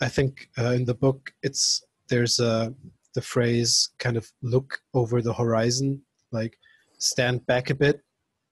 I 0.01 0.09
think 0.09 0.49
uh, 0.59 0.73
in 0.73 0.85
the 0.85 0.95
book, 0.95 1.33
it's 1.43 1.83
there's 2.09 2.41
a 2.41 2.75
the 3.15 3.23
phrase 3.23 3.91
kind 3.99 4.17
of 4.17 4.31
look 4.43 4.81
over 4.95 5.23
the 5.23 5.33
horizon, 5.33 6.03
like 6.31 6.59
stand 6.99 7.47
back 7.47 7.71
a 7.71 7.75
bit 7.75 8.01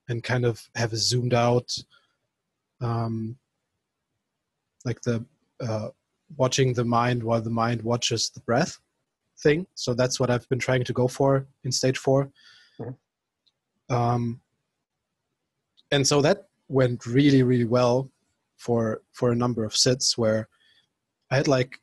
and 0.09 0.23
kind 0.23 0.45
of 0.45 0.69
have 0.75 0.93
a 0.93 0.97
zoomed 0.97 1.35
out, 1.35 1.71
um, 2.81 3.37
like 4.85 5.01
the 5.03 5.25
uh, 5.61 5.89
watching 6.37 6.73
the 6.73 6.85
mind 6.85 7.23
while 7.23 7.41
the 7.41 7.51
mind 7.51 7.83
watches 7.83 8.31
the 8.31 8.41
breath 8.41 8.79
thing. 9.39 9.67
So 9.75 9.95
that's 9.95 10.19
what 10.19 10.31
I've 10.31 10.49
been 10.49 10.59
trying 10.59 10.85
to 10.85 10.93
go 10.93 11.09
for 11.09 11.47
in 11.65 11.73
stage 11.73 11.99
4 11.99 12.31
mm-hmm. 12.81 13.95
um, 13.95 14.41
and 15.91 16.07
so 16.07 16.21
that 16.23 16.49
went 16.69 17.07
really, 17.07 17.43
really 17.43 17.65
well 17.65 18.11
for 18.57 19.03
for 19.13 19.31
a 19.31 19.37
number 19.37 19.65
of 19.65 19.77
sits 19.77 20.17
where 20.17 20.49
I 21.31 21.37
had 21.37 21.49
like 21.49 21.81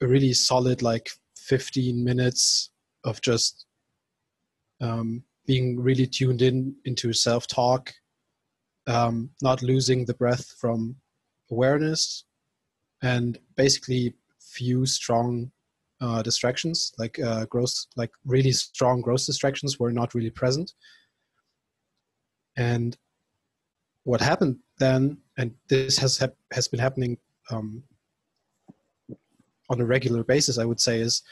a 0.00 0.06
really 0.06 0.32
solid 0.32 0.82
like 0.82 1.10
15 1.36 2.02
minutes 2.02 2.70
of 3.04 3.20
just 3.20 3.66
um, 4.80 5.22
being 5.46 5.80
really 5.80 6.06
tuned 6.06 6.42
in 6.42 6.74
into 6.84 7.12
self 7.12 7.46
talk, 7.46 7.92
um, 8.86 9.30
not 9.42 9.62
losing 9.62 10.04
the 10.04 10.14
breath 10.14 10.54
from 10.58 10.96
awareness, 11.50 12.24
and 13.02 13.38
basically 13.56 14.14
few 14.40 14.86
strong 14.86 15.50
uh, 16.00 16.22
distractions, 16.22 16.92
like 16.98 17.18
uh, 17.20 17.46
gross, 17.46 17.86
like 17.96 18.10
really 18.24 18.52
strong 18.52 19.00
gross 19.00 19.26
distractions, 19.26 19.78
were 19.78 19.92
not 19.92 20.14
really 20.14 20.30
present. 20.30 20.72
And 22.56 22.96
what 24.04 24.20
happened 24.20 24.58
then, 24.78 25.18
and 25.38 25.54
this 25.68 25.98
has 25.98 26.18
ha- 26.18 26.28
has 26.52 26.68
been 26.68 26.80
happening 26.80 27.18
um, 27.50 27.82
on 29.70 29.80
a 29.80 29.84
regular 29.84 30.24
basis, 30.24 30.58
I 30.58 30.64
would 30.64 30.80
say, 30.80 31.00
is 31.00 31.22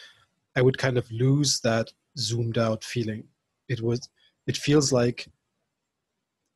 I 0.56 0.62
would 0.62 0.78
kind 0.78 0.98
of 0.98 1.10
lose 1.10 1.60
that 1.60 1.92
zoomed 2.18 2.58
out 2.58 2.84
feeling. 2.84 3.24
It 3.68 3.80
was, 3.80 4.08
it 4.46 4.56
feels 4.56 4.92
like 4.92 5.28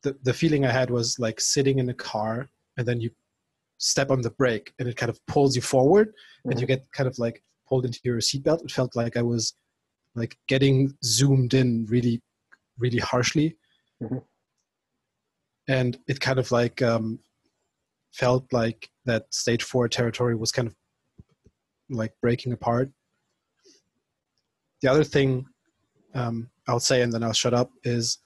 the 0.03 0.15
the 0.23 0.33
feeling 0.33 0.65
I 0.65 0.71
had 0.71 0.89
was 0.89 1.19
like 1.19 1.41
sitting 1.41 1.79
in 1.79 1.89
a 1.89 1.93
car 1.93 2.47
and 2.77 2.87
then 2.87 3.01
you 3.01 3.09
step 3.77 4.09
on 4.11 4.21
the 4.21 4.29
brake 4.31 4.73
and 4.79 4.87
it 4.87 4.95
kind 4.95 5.09
of 5.09 5.19
pulls 5.25 5.55
you 5.55 5.61
forward 5.61 6.09
mm-hmm. 6.09 6.51
and 6.51 6.61
you 6.61 6.67
get 6.67 6.89
kind 6.91 7.07
of 7.07 7.17
like 7.19 7.43
pulled 7.67 7.85
into 7.85 7.99
your 8.03 8.17
seatbelt. 8.17 8.63
It 8.63 8.71
felt 8.71 8.95
like 8.95 9.17
I 9.17 9.21
was 9.21 9.53
like 10.13 10.37
getting 10.47 10.93
zoomed 11.03 11.53
in 11.53 11.85
really, 11.87 12.21
really 12.77 12.99
harshly. 12.99 13.57
Mm-hmm. 14.01 14.19
And 15.67 15.97
it 16.07 16.19
kind 16.19 16.39
of 16.39 16.51
like 16.51 16.81
um, 16.81 17.19
felt 18.13 18.51
like 18.51 18.89
that 19.05 19.25
stage 19.33 19.63
four 19.63 19.87
territory 19.87 20.35
was 20.35 20.51
kind 20.51 20.67
of 20.67 20.75
like 21.89 22.13
breaking 22.21 22.53
apart. 22.53 22.91
The 24.81 24.91
other 24.91 25.03
thing 25.03 25.45
um, 26.13 26.49
I'll 26.67 26.79
say, 26.79 27.01
and 27.01 27.11
then 27.11 27.23
I'll 27.23 27.33
shut 27.33 27.53
up, 27.53 27.71
is 27.83 28.19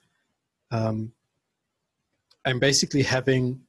um, 0.70 1.12
I'm 2.46 2.58
basically 2.58 3.02
having 3.02 3.60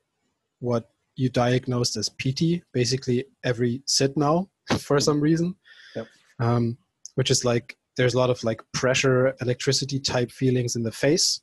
what 0.59 0.89
you 1.15 1.29
diagnosed 1.29 1.97
as 1.97 2.09
pīti 2.09 2.61
basically 2.73 3.25
every 3.43 3.81
sit 3.85 4.15
now 4.15 4.49
for 4.79 4.99
some 4.99 5.19
reason 5.19 5.53
yep. 5.95 6.07
um, 6.39 6.77
which 7.15 7.29
is 7.29 7.43
like 7.43 7.75
there's 7.97 8.13
a 8.13 8.17
lot 8.17 8.29
of 8.29 8.41
like 8.43 8.61
pressure 8.73 9.35
electricity 9.41 9.99
type 9.99 10.31
feelings 10.31 10.75
in 10.75 10.83
the 10.83 10.91
face 10.91 11.41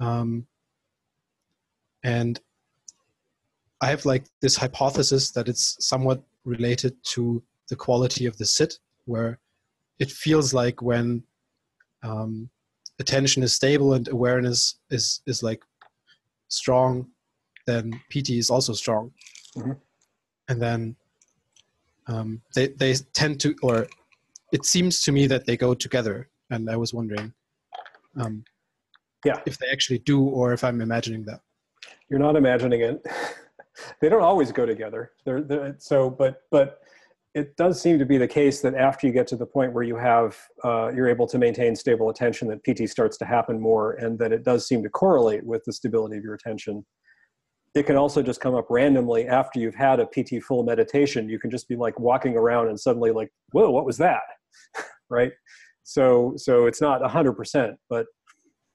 um, 0.00 0.46
and 2.04 2.40
i 3.80 3.86
have 3.86 4.04
like 4.04 4.24
this 4.40 4.56
hypothesis 4.56 5.30
that 5.30 5.48
it's 5.48 5.76
somewhat 5.80 6.22
related 6.44 6.94
to 7.04 7.42
the 7.68 7.76
quality 7.76 8.26
of 8.26 8.36
the 8.38 8.44
sit 8.44 8.78
where 9.06 9.38
it 9.98 10.10
feels 10.10 10.52
like 10.52 10.82
when 10.82 11.22
um, 12.02 12.50
attention 12.98 13.42
is 13.42 13.52
stable 13.52 13.94
and 13.94 14.08
awareness 14.08 14.78
is 14.90 15.22
is 15.26 15.42
like 15.42 15.62
strong 16.48 17.06
then 17.66 17.92
pīti 18.12 18.38
is 18.38 18.50
also 18.50 18.72
strong 18.72 19.12
mm-hmm. 19.56 19.72
and 20.48 20.60
then 20.60 20.96
um, 22.06 22.42
they 22.54 22.68
they 22.68 22.94
tend 23.14 23.40
to, 23.40 23.54
or 23.62 23.86
it 24.52 24.64
seems 24.64 25.02
to 25.02 25.12
me 25.12 25.26
that 25.26 25.46
they 25.46 25.56
go 25.56 25.74
together. 25.74 26.28
And 26.50 26.68
I 26.68 26.76
was 26.76 26.92
wondering, 26.92 27.32
um, 28.16 28.44
yeah, 29.24 29.40
if 29.46 29.58
they 29.58 29.68
actually 29.70 29.98
do, 30.00 30.22
or 30.22 30.52
if 30.52 30.64
I'm 30.64 30.80
imagining 30.80 31.24
that. 31.24 31.40
You're 32.12 32.20
not 32.20 32.36
imagining 32.36 32.82
it. 32.82 33.02
they 34.00 34.08
don't 34.08 34.22
always 34.22 34.52
go 34.52 34.66
together. 34.66 35.12
They're, 35.24 35.40
they're, 35.40 35.76
so, 35.78 36.10
but 36.10 36.42
but 36.50 36.78
it 37.34 37.56
does 37.56 37.80
seem 37.80 37.98
to 37.98 38.04
be 38.04 38.18
the 38.18 38.28
case 38.28 38.60
that 38.60 38.74
after 38.74 39.06
you 39.06 39.12
get 39.14 39.26
to 39.28 39.36
the 39.36 39.46
point 39.46 39.72
where 39.72 39.82
you 39.82 39.96
have 39.96 40.36
uh, 40.62 40.92
you're 40.94 41.08
able 41.08 41.26
to 41.28 41.38
maintain 41.38 41.74
stable 41.74 42.10
attention, 42.10 42.48
that 42.48 42.62
pīti 42.64 42.86
starts 42.86 43.16
to 43.16 43.24
happen 43.24 43.58
more, 43.58 43.94
and 43.94 44.18
that 44.18 44.30
it 44.30 44.44
does 44.44 44.68
seem 44.68 44.82
to 44.82 44.90
correlate 44.90 45.42
with 45.44 45.62
the 45.64 45.72
stability 45.72 46.18
of 46.18 46.22
your 46.22 46.34
attention 46.34 46.84
it 47.74 47.86
can 47.86 47.96
also 47.96 48.22
just 48.22 48.40
come 48.40 48.54
up 48.54 48.66
randomly 48.68 49.26
after 49.26 49.58
you've 49.58 49.74
had 49.74 49.98
a 49.98 50.04
pīti 50.04 50.42
full 50.42 50.62
meditation. 50.62 51.28
You 51.28 51.38
can 51.38 51.50
just 51.50 51.68
be 51.68 51.76
like 51.76 51.98
walking 51.98 52.36
around 52.36 52.68
and 52.68 52.78
suddenly 52.78 53.12
like, 53.12 53.30
whoa, 53.52 53.70
what 53.70 53.86
was 53.86 53.96
that? 53.98 54.20
right? 55.10 55.32
So 55.84 56.34
so 56.36 56.66
it's 56.66 56.80
not 56.80 57.04
hundred 57.10 57.32
percent, 57.32 57.76
but 57.88 58.06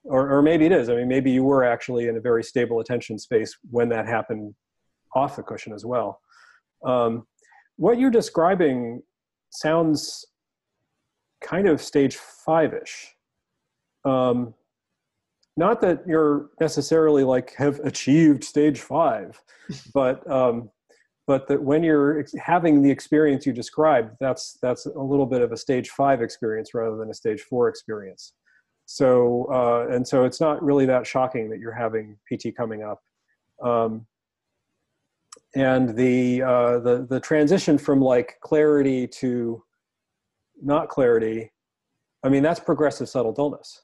or 0.08 0.32
or 0.32 0.42
maybe 0.42 0.66
it 0.66 0.72
is. 0.72 0.90
I 0.90 0.96
mean, 0.96 1.08
maybe 1.08 1.32
you 1.32 1.44
were 1.44 1.64
actually 1.64 2.08
in 2.08 2.18
a 2.18 2.22
very 2.22 2.44
stable 2.44 2.80
attention 2.80 3.20
space 3.20 3.56
when 3.70 3.90
that 3.90 4.08
happened 4.08 4.56
off 5.16 5.36
the 5.36 5.44
cushion 5.44 5.74
as 5.74 5.86
well. 5.86 6.20
Um, 6.86 7.26
what 7.78 8.00
you're 8.00 8.12
describing 8.12 9.02
sounds 9.50 10.26
kind 11.42 11.68
of 11.68 11.82
stage 11.82 12.16
five-ish. 12.16 13.14
Um, 14.06 14.54
not 15.58 15.82
that 15.82 16.04
you're 16.08 16.50
necessarily 16.60 17.24
like 17.24 17.54
have 17.56 17.80
achieved 17.80 18.44
stage 18.44 18.80
five 18.80 19.42
but 19.94 20.30
um, 20.32 20.70
but 21.26 21.48
that 21.48 21.62
when 21.62 21.84
you're 21.84 22.26
having 22.40 22.82
the 22.82 22.90
experience 22.90 23.46
you 23.46 23.52
described 23.52 24.16
that's 24.20 24.58
that's 24.62 24.86
a 24.86 25.00
little 25.00 25.26
bit 25.26 25.42
of 25.42 25.52
a 25.52 25.58
stage 25.58 25.90
five 25.90 26.22
experience 26.22 26.74
rather 26.74 26.96
than 26.96 27.10
a 27.10 27.14
stage 27.14 27.42
four 27.42 27.68
experience 27.68 28.34
so 28.88 29.46
uh, 29.52 29.94
and 29.94 30.08
so 30.08 30.24
it's 30.24 30.40
not 30.40 30.64
really 30.64 30.86
that 30.86 31.06
shocking 31.06 31.50
that 31.50 31.60
you're 31.60 31.74
having 31.74 32.18
pīti 32.32 32.56
coming 32.56 32.84
up. 32.84 33.04
Um, 33.62 34.08
and 35.56 35.96
the 35.96 36.42
uh, 36.42 36.80
the 36.80 37.06
the 37.08 37.20
transition 37.20 37.78
from 37.78 38.02
like 38.02 38.38
clarity 38.42 39.06
to 39.06 39.62
not 40.64 40.90
clarity 40.90 41.52
i 42.24 42.30
mean 42.30 42.42
that's 42.42 42.60
progressive 42.60 43.08
subtle 43.08 43.34
dullness. 43.34 43.84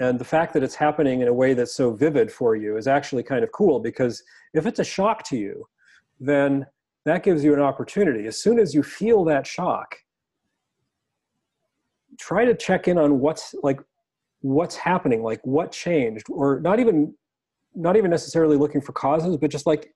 And 0.00 0.18
the 0.18 0.24
fact 0.24 0.52
that 0.54 0.64
it's 0.64 0.74
happening 0.74 1.20
in 1.20 1.28
a 1.28 1.32
way 1.32 1.54
that's 1.54 1.72
so 1.72 1.92
vivid 1.92 2.32
for 2.32 2.56
you 2.56 2.76
is 2.76 2.88
actually 2.88 3.22
kind 3.22 3.44
of 3.44 3.52
cool 3.52 3.78
because 3.78 4.24
if 4.52 4.66
it's 4.66 4.80
a 4.80 4.84
shock 4.84 5.22
to 5.24 5.36
you 5.36 5.66
then 6.18 6.66
that 7.04 7.22
gives 7.22 7.44
you 7.44 7.52
an 7.52 7.60
opportunity. 7.60 8.26
As 8.26 8.40
soon 8.40 8.58
as 8.58 8.74
you 8.74 8.82
feel 8.82 9.22
that 9.24 9.46
shock 9.46 9.96
try 12.18 12.44
to 12.44 12.54
check 12.54 12.88
in 12.88 12.96
on 12.96 13.20
what's 13.20 13.54
like 13.62 13.80
what's 14.44 14.76
happening 14.76 15.22
like 15.22 15.40
what 15.44 15.72
changed 15.72 16.26
or 16.28 16.60
not 16.60 16.78
even 16.78 17.14
not 17.74 17.96
even 17.96 18.10
necessarily 18.10 18.56
looking 18.56 18.80
for 18.80 18.92
causes 18.92 19.36
but 19.38 19.50
just 19.50 19.66
like 19.66 19.88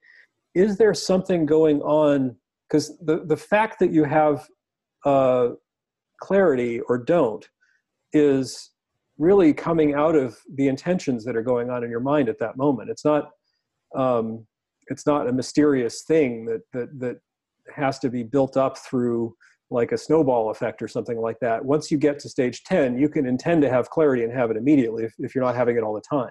is 0.54 0.76
there 0.76 0.94
something 0.94 1.46
going 1.46 1.80
on? 1.82 2.36
Because 2.68 2.98
the 2.98 3.24
the 3.24 3.36
fact 3.36 3.78
that 3.80 3.92
you 3.92 4.04
have 4.04 4.46
uh, 5.04 5.50
clarity 6.20 6.80
or 6.80 6.98
don't 6.98 7.48
is 8.12 8.70
really 9.18 9.52
coming 9.52 9.94
out 9.94 10.14
of 10.14 10.36
the 10.54 10.68
intentions 10.68 11.24
that 11.24 11.36
are 11.36 11.42
going 11.42 11.70
on 11.70 11.84
in 11.84 11.90
your 11.90 12.00
mind 12.00 12.28
at 12.28 12.38
that 12.38 12.56
moment. 12.56 12.90
It's 12.90 13.04
not 13.04 13.30
um, 13.96 14.46
it's 14.88 15.06
not 15.06 15.28
a 15.28 15.32
mysterious 15.32 16.02
thing 16.02 16.44
that 16.46 16.62
that 16.72 16.98
that 16.98 17.16
has 17.74 17.98
to 18.00 18.10
be 18.10 18.22
built 18.22 18.56
up 18.56 18.78
through 18.78 19.34
like 19.70 19.92
a 19.92 19.98
snowball 19.98 20.50
effect 20.50 20.80
or 20.80 20.88
something 20.88 21.18
like 21.18 21.38
that 21.40 21.64
once 21.64 21.90
you 21.90 21.98
get 21.98 22.18
to 22.18 22.28
stage 22.28 22.64
10 22.64 22.98
you 22.98 23.08
can 23.08 23.26
intend 23.26 23.60
to 23.62 23.68
have 23.68 23.90
clarity 23.90 24.24
and 24.24 24.32
have 24.32 24.50
it 24.50 24.56
immediately 24.56 25.04
if, 25.04 25.12
if 25.18 25.34
you're 25.34 25.44
not 25.44 25.54
having 25.54 25.76
it 25.76 25.82
all 25.82 25.94
the 25.94 26.00
time 26.00 26.30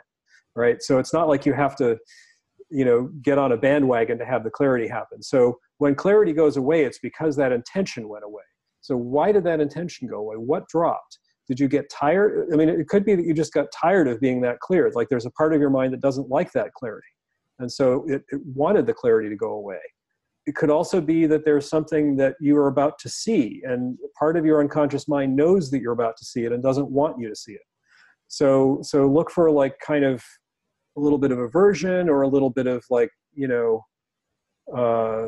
right? 0.58 0.82
So 0.82 0.98
it's 0.98 1.14
not 1.14 1.30
like 1.30 1.46
you 1.46 1.54
have 1.54 1.76
to 1.78 1.98
you 2.70 2.84
know 2.84 3.10
get 3.22 3.38
on 3.38 3.54
a 3.54 3.58
bandwagon 3.58 4.18
to 4.18 4.26
have 4.26 4.44
the 4.44 4.50
clarity 4.50 4.90
happen. 4.90 5.24
So 5.24 5.58
when 5.78 5.96
clarity 5.96 6.34
goes 6.34 6.58
away 6.58 6.84
it's 6.84 7.00
because 7.00 7.38
that 7.38 7.54
intention 7.54 8.10
went 8.10 8.26
away. 8.26 8.44
So 8.82 8.98
why 8.98 9.32
did 9.32 9.46
that 9.46 9.62
intention 9.62 10.08
go 10.08 10.18
away? 10.18 10.36
What 10.36 10.68
dropped? 10.68 11.20
Did 11.48 11.62
you 11.62 11.70
get 11.70 11.90
tired? 11.90 12.50
I 12.52 12.58
mean 12.58 12.68
it 12.68 12.90
could 12.90 13.06
be 13.06 13.16
that 13.16 13.26
you 13.26 13.34
just 13.34 13.54
got 13.54 13.68
tired 13.72 14.10
of 14.10 14.20
being 14.20 14.42
that 14.42 14.60
clear 14.60 14.92
like 14.94 15.08
there's 15.08 15.26
a 15.26 15.32
part 15.32 15.54
of 15.54 15.62
your 15.62 15.70
mind 15.70 15.94
that 15.94 16.02
doesn't 16.02 16.30
like 16.30 16.52
that 16.54 16.74
clarity. 16.74 17.08
And 17.60 17.72
so 17.72 18.06
it, 18.08 18.24
it 18.30 18.42
wanted 18.46 18.86
the 18.86 18.94
clarity 18.94 19.30
to 19.30 19.36
go 19.36 19.52
away 19.52 19.80
it 20.48 20.56
could 20.56 20.70
also 20.70 21.02
be 21.02 21.28
that 21.28 21.44
there's 21.44 21.70
something 21.70 22.16
that 22.16 22.36
you 22.40 22.58
are 22.58 22.70
about 22.70 22.98
to 23.00 23.10
see 23.10 23.62
and 23.66 23.98
part 24.18 24.38
of 24.38 24.46
your 24.46 24.62
unconscious 24.62 25.08
mind 25.08 25.36
knows 25.36 25.70
that 25.70 25.82
you're 25.82 25.92
about 25.92 26.16
to 26.18 26.26
see 26.26 26.46
it 26.46 26.54
and 26.54 26.64
doesn't 26.64 26.90
want 26.90 27.20
you 27.20 27.28
to 27.28 27.36
see 27.36 27.52
it. 27.52 27.62
So 28.30 28.80
so 28.82 29.08
look 29.08 29.30
for 29.30 29.52
like 29.52 29.78
kind 29.86 30.06
of 30.06 30.24
a 30.98 31.02
little 31.02 31.18
bit 31.18 31.32
of 31.32 31.40
aversion 31.40 32.10
or 32.10 32.22
a 32.22 32.28
little 32.28 32.50
bit 32.50 32.66
of 32.66 32.84
like 32.90 33.10
you 33.34 33.48
know 33.48 33.86
uh 34.76 35.28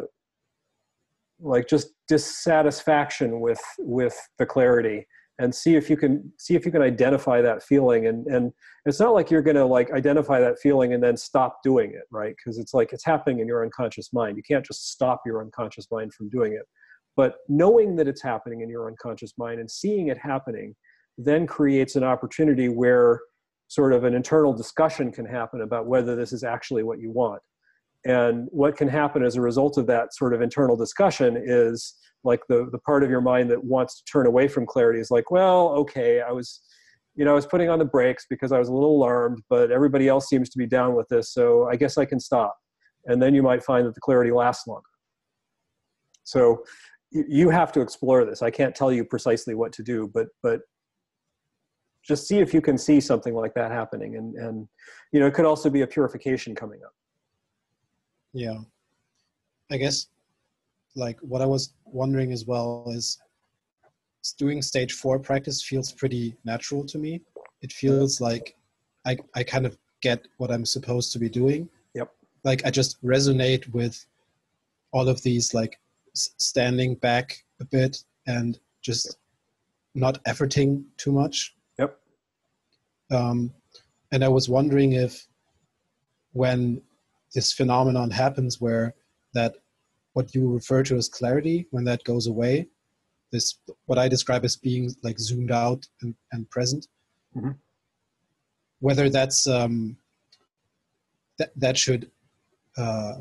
like 1.41 1.67
just 1.67 1.89
dissatisfaction 2.07 3.41
with 3.41 3.61
with 3.77 4.17
the 4.37 4.45
clarity 4.45 5.05
and 5.39 5.55
see 5.55 5.75
if 5.75 5.89
you 5.89 5.97
can 5.97 6.31
see 6.37 6.55
if 6.55 6.65
you 6.65 6.71
can 6.71 6.81
identify 6.81 7.41
that 7.41 7.63
feeling. 7.63 8.07
And 8.07 8.27
and 8.27 8.51
it's 8.85 8.99
not 8.99 9.13
like 9.13 9.31
you're 9.31 9.41
going 9.41 9.55
to 9.55 9.65
like 9.65 9.91
identify 9.91 10.39
that 10.41 10.59
feeling 10.59 10.93
and 10.93 11.01
then 11.01 11.17
stop 11.17 11.63
doing 11.63 11.91
it 11.91 12.03
right? 12.11 12.35
Because 12.35 12.59
it's 12.59 12.73
like 12.73 12.93
it's 12.93 13.05
happening 13.05 13.39
in 13.39 13.47
your 13.47 13.63
unconscious 13.63 14.13
mind. 14.13 14.37
You 14.37 14.43
can't 14.43 14.65
just 14.65 14.91
stop 14.91 15.21
your 15.25 15.41
unconscious 15.41 15.87
mind 15.89 16.13
from 16.13 16.29
doing 16.29 16.53
it. 16.53 16.63
But 17.15 17.35
knowing 17.47 17.95
that 17.95 18.07
it's 18.07 18.21
happening 18.21 18.61
in 18.61 18.69
your 18.69 18.87
unconscious 18.87 19.33
mind 19.37 19.59
and 19.59 19.71
seeing 19.71 20.07
it 20.07 20.17
happening 20.17 20.75
then 21.17 21.45
creates 21.45 21.95
an 21.95 22.03
opportunity 22.03 22.69
where 22.69 23.19
sort 23.67 23.93
of 23.93 24.03
an 24.03 24.13
internal 24.13 24.53
discussion 24.53 25.11
can 25.11 25.25
happen 25.25 25.61
about 25.61 25.85
whether 25.85 26.15
this 26.15 26.31
is 26.31 26.43
actually 26.43 26.83
what 26.83 26.99
you 26.99 27.11
want. 27.11 27.41
And 28.05 28.47
what 28.51 28.77
can 28.77 28.87
happen 28.87 29.23
as 29.23 29.35
a 29.35 29.41
result 29.41 29.77
of 29.77 29.85
that 29.87 30.13
sort 30.13 30.33
of 30.33 30.41
internal 30.41 30.77
discussion 30.77 31.41
is 31.45 31.93
like 32.23 32.41
the 32.49 32.67
the 32.71 32.79
part 32.79 33.03
of 33.03 33.09
your 33.09 33.21
mind 33.21 33.49
that 33.49 33.63
wants 33.63 33.97
to 33.97 34.03
turn 34.11 34.27
away 34.27 34.47
from 34.47 34.65
clarity 34.65 34.99
is 34.99 35.09
like 35.11 35.31
well 35.31 35.69
okay 35.69 36.21
i 36.21 36.31
was 36.31 36.61
you 37.15 37.23
know 37.25 37.31
i 37.31 37.35
was 37.35 37.45
putting 37.45 37.69
on 37.69 37.79
the 37.79 37.85
brakes 37.85 38.25
because 38.29 38.51
i 38.51 38.59
was 38.59 38.67
a 38.67 38.73
little 38.73 38.95
alarmed 38.97 39.41
but 39.49 39.71
everybody 39.71 40.07
else 40.07 40.27
seems 40.27 40.49
to 40.49 40.57
be 40.57 40.67
down 40.67 40.95
with 40.95 41.07
this 41.09 41.33
so 41.33 41.67
i 41.69 41.75
guess 41.75 41.97
i 41.97 42.05
can 42.05 42.19
stop. 42.19 42.55
And 43.05 43.21
then 43.21 43.33
you 43.33 43.41
might 43.41 43.63
find 43.63 43.87
that 43.87 43.95
the 43.95 44.01
clarity 44.01 44.31
lasts 44.31 44.67
longer. 44.67 44.83
So 46.23 46.63
you 47.11 47.49
have 47.49 47.71
to 47.71 47.81
explore 47.81 48.23
this. 48.23 48.43
I 48.43 48.51
can't 48.51 48.75
tell 48.75 48.91
you 48.91 49.03
precisely 49.03 49.55
what 49.55 49.71
to 49.73 49.83
do 49.83 50.11
but 50.13 50.27
but 50.43 50.61
just 52.03 52.27
see 52.27 52.39
if 52.39 52.53
you 52.53 52.61
can 52.61 52.77
see 52.77 52.99
something 53.01 53.33
like 53.33 53.53
that 53.55 53.71
happening. 53.71 54.15
And 54.15 54.35
and 54.35 54.67
you 55.11 55.19
know 55.19 55.25
it 55.25 55.33
could 55.33 55.45
also 55.45 55.69
be 55.69 55.81
a 55.81 55.87
purification 55.87 56.53
coming 56.53 56.81
up. 56.85 56.93
Yeah. 58.33 58.59
I 59.71 59.77
guess 59.77 60.07
like 60.95 61.19
what 61.21 61.41
I 61.41 61.45
was 61.45 61.73
wondering 61.85 62.31
as 62.31 62.45
well 62.45 62.85
is 62.87 63.19
doing 64.37 64.61
stage 64.61 64.93
four 64.93 65.19
practice 65.19 65.63
feels 65.63 65.91
pretty 65.91 66.35
natural 66.43 66.85
to 66.85 66.97
me. 66.97 67.21
It 67.61 67.71
feels 67.71 68.21
like 68.21 68.55
I, 69.05 69.17
I 69.35 69.43
kind 69.43 69.65
of 69.65 69.77
get 70.01 70.27
what 70.37 70.51
I'm 70.51 70.65
supposed 70.65 71.11
to 71.13 71.19
be 71.19 71.29
doing. 71.29 71.69
Yep. 71.95 72.11
Like 72.43 72.65
I 72.65 72.71
just 72.71 73.03
resonate 73.03 73.71
with 73.73 74.05
all 74.91 75.07
of 75.07 75.21
these 75.23 75.53
like 75.53 75.79
standing 76.13 76.95
back 76.95 77.43
a 77.59 77.65
bit 77.65 78.03
and 78.27 78.59
just 78.81 79.17
not 79.95 80.23
efforting 80.25 80.83
too 80.97 81.11
much. 81.11 81.55
Yep. 81.77 81.97
Um, 83.11 83.53
and 84.11 84.23
I 84.23 84.27
was 84.27 84.49
wondering 84.49 84.93
if 84.93 85.27
when 86.33 86.81
this 87.33 87.53
phenomenon 87.53 88.11
happens 88.11 88.59
where 88.59 88.95
that 89.33 89.55
what 90.19 90.35
you 90.35 90.51
refer 90.51 90.83
to 90.83 90.97
as 90.97 91.07
clarity 91.07 91.65
when 91.71 91.85
that 91.85 92.03
goes 92.03 92.27
away. 92.27 92.67
This 93.31 93.47
what 93.85 93.99
i 94.03 94.07
describe 94.15 94.43
as 94.43 94.55
being 94.57 94.85
like 95.07 95.17
zoomed 95.27 95.51
out 95.51 95.81
and, 96.01 96.13
and 96.33 96.49
present. 96.49 96.87
Mm-hmm. 97.35 97.51
whether 98.79 99.07
that's 99.07 99.45
um, 99.45 99.95
that 101.37 101.51
that 101.63 101.77
should 101.77 102.03
uh, 102.75 103.13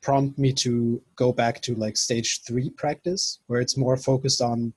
prompt 0.00 0.38
me 0.38 0.50
to 0.64 1.02
go 1.22 1.28
back 1.30 1.60
to 1.66 1.74
like 1.74 1.96
stage 1.98 2.40
three 2.46 2.70
practice 2.70 3.24
where 3.46 3.60
it's 3.60 3.76
more 3.76 3.98
focused 3.98 4.40
on 4.40 4.72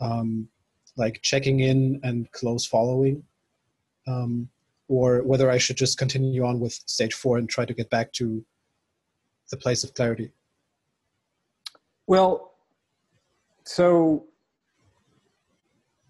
um, 0.00 0.48
like 0.96 1.22
checking 1.22 1.60
in 1.60 2.00
and 2.02 2.30
close 2.32 2.66
following 2.66 3.22
um, 4.08 4.48
or 4.88 5.22
whether 5.30 5.48
i 5.48 5.58
should 5.58 5.78
just 5.84 5.96
continue 5.96 6.44
on 6.44 6.58
with 6.58 6.74
stage 6.96 7.14
four 7.14 7.38
and 7.38 7.48
try 7.48 7.64
to 7.64 7.78
get 7.80 7.88
back 7.96 8.12
to 8.20 8.44
the 9.50 9.56
place 9.64 9.84
of 9.84 9.94
clarity 9.94 10.28
well, 12.08 12.54
so 13.64 14.24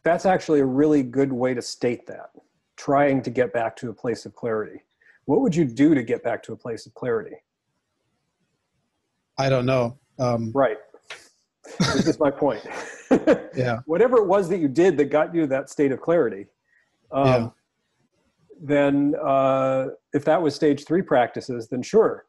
that's 0.04 0.24
actually 0.24 0.60
a 0.60 0.64
really 0.64 1.02
good 1.02 1.32
way 1.32 1.54
to 1.54 1.60
state 1.60 2.06
that, 2.06 2.30
trying 2.76 3.20
to 3.22 3.30
get 3.30 3.52
back 3.52 3.76
to 3.76 3.90
a 3.90 3.92
place 3.92 4.24
of 4.24 4.34
clarity. 4.34 4.80
What 5.24 5.40
would 5.40 5.54
you 5.54 5.64
do 5.64 5.94
to 5.94 6.02
get 6.04 6.22
back 6.22 6.42
to 6.44 6.52
a 6.52 6.56
place 6.56 6.86
of 6.86 6.94
clarity? 6.94 7.34
I 9.36 9.48
don't 9.48 9.66
know. 9.66 9.98
Um, 10.20 10.52
right. 10.54 10.78
this 11.80 12.06
is 12.06 12.20
my 12.20 12.30
point. 12.30 12.64
yeah. 13.56 13.80
Whatever 13.86 14.18
it 14.18 14.26
was 14.26 14.48
that 14.50 14.58
you 14.58 14.68
did 14.68 14.96
that 14.98 15.06
got 15.06 15.34
you 15.34 15.48
that 15.48 15.68
state 15.68 15.90
of 15.90 16.00
clarity, 16.00 16.46
um, 17.10 17.26
yeah. 17.26 17.48
then 18.62 19.14
uh, 19.20 19.88
if 20.12 20.24
that 20.26 20.40
was 20.40 20.54
stage 20.54 20.84
three 20.84 21.02
practices, 21.02 21.68
then 21.68 21.82
sure, 21.82 22.27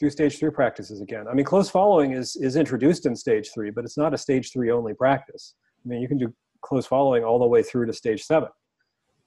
do 0.00 0.10
stage 0.10 0.38
three 0.38 0.50
practices 0.50 1.00
again. 1.00 1.26
I 1.28 1.34
mean, 1.34 1.44
close 1.44 1.70
following 1.70 2.12
is 2.12 2.36
is 2.36 2.56
introduced 2.56 3.06
in 3.06 3.14
stage 3.14 3.50
three, 3.54 3.70
but 3.70 3.84
it's 3.84 3.96
not 3.96 4.14
a 4.14 4.18
stage 4.18 4.52
three 4.52 4.70
only 4.70 4.94
practice. 4.94 5.54
I 5.84 5.88
mean, 5.88 6.00
you 6.00 6.08
can 6.08 6.18
do 6.18 6.32
close 6.62 6.86
following 6.86 7.24
all 7.24 7.38
the 7.38 7.46
way 7.46 7.62
through 7.62 7.86
to 7.86 7.92
stage 7.92 8.24
seven. 8.24 8.48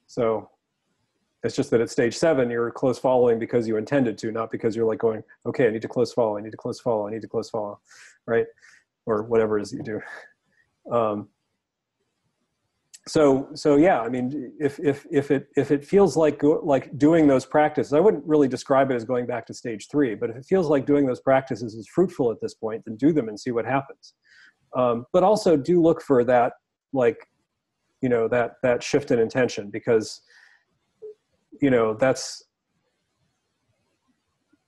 So 0.08 0.50
it's 1.44 1.56
just 1.56 1.70
that 1.72 1.82
at 1.82 1.90
stage 1.90 2.16
seven, 2.18 2.50
you're 2.50 2.72
close 2.72 2.98
following 2.98 3.40
because 3.40 3.68
you 3.68 3.78
intended 3.78 4.18
to, 4.20 4.32
not 4.32 4.52
because 4.52 4.76
you're 4.76 4.88
like 4.88 5.00
going, 5.00 5.24
okay, 5.46 5.68
I 5.68 5.70
need 5.70 5.84
to 5.84 5.88
close 5.88 6.12
follow, 6.12 6.38
I 6.38 6.42
need 6.42 6.52
to 6.52 6.58
close 6.58 6.80
follow, 6.80 7.08
I 7.08 7.12
need 7.12 7.22
to 7.22 7.28
close 7.28 7.50
follow, 7.50 7.80
right? 8.26 8.46
Or 9.06 9.24
whatever 9.24 9.60
it 9.60 9.62
is 9.62 9.72
you 9.72 9.84
do. 9.84 10.02
Um, 10.92 11.30
so 13.08 13.48
so 13.54 13.78
yeah 13.78 14.02
i 14.02 14.10
mean 14.10 14.52
if 14.60 14.80
if 14.80 15.06
if 15.12 15.32
it 15.32 15.48
if 15.56 15.72
it 15.72 15.86
feels 15.86 16.18
like 16.18 16.42
like 16.44 16.96
doing 16.98 17.28
those 17.28 17.46
practices 17.46 17.94
i 17.94 18.00
wouldn't 18.00 18.24
really 18.26 18.48
describe 18.48 18.92
it 18.92 18.96
as 18.96 19.06
going 19.06 19.26
back 19.26 19.46
to 19.46 19.54
stage 19.54 19.88
three 19.90 20.16
but 20.16 20.30
if 20.30 20.36
it 20.36 20.46
feels 20.46 20.68
like 20.68 20.86
doing 20.86 21.06
those 21.06 21.22
practices 21.22 21.74
is 21.74 21.88
fruitful 21.88 22.32
at 22.32 22.38
this 22.42 22.54
point 22.54 22.84
then 22.86 22.96
do 22.96 23.14
them 23.14 23.30
and 23.30 23.40
see 23.40 23.52
what 23.52 23.66
happens. 23.66 24.14
Um, 24.76 25.06
but 25.14 25.24
also 25.24 25.56
do 25.56 25.82
look 25.82 26.02
for 26.02 26.24
that 26.26 26.54
like 26.94 27.18
you 28.02 28.10
know 28.10 28.28
that 28.28 28.54
that 28.64 28.84
shift 28.84 29.12
in 29.12 29.20
intention 29.20 29.70
because 29.70 30.22
you 31.62 31.70
know 31.70 31.94
that's 31.94 32.44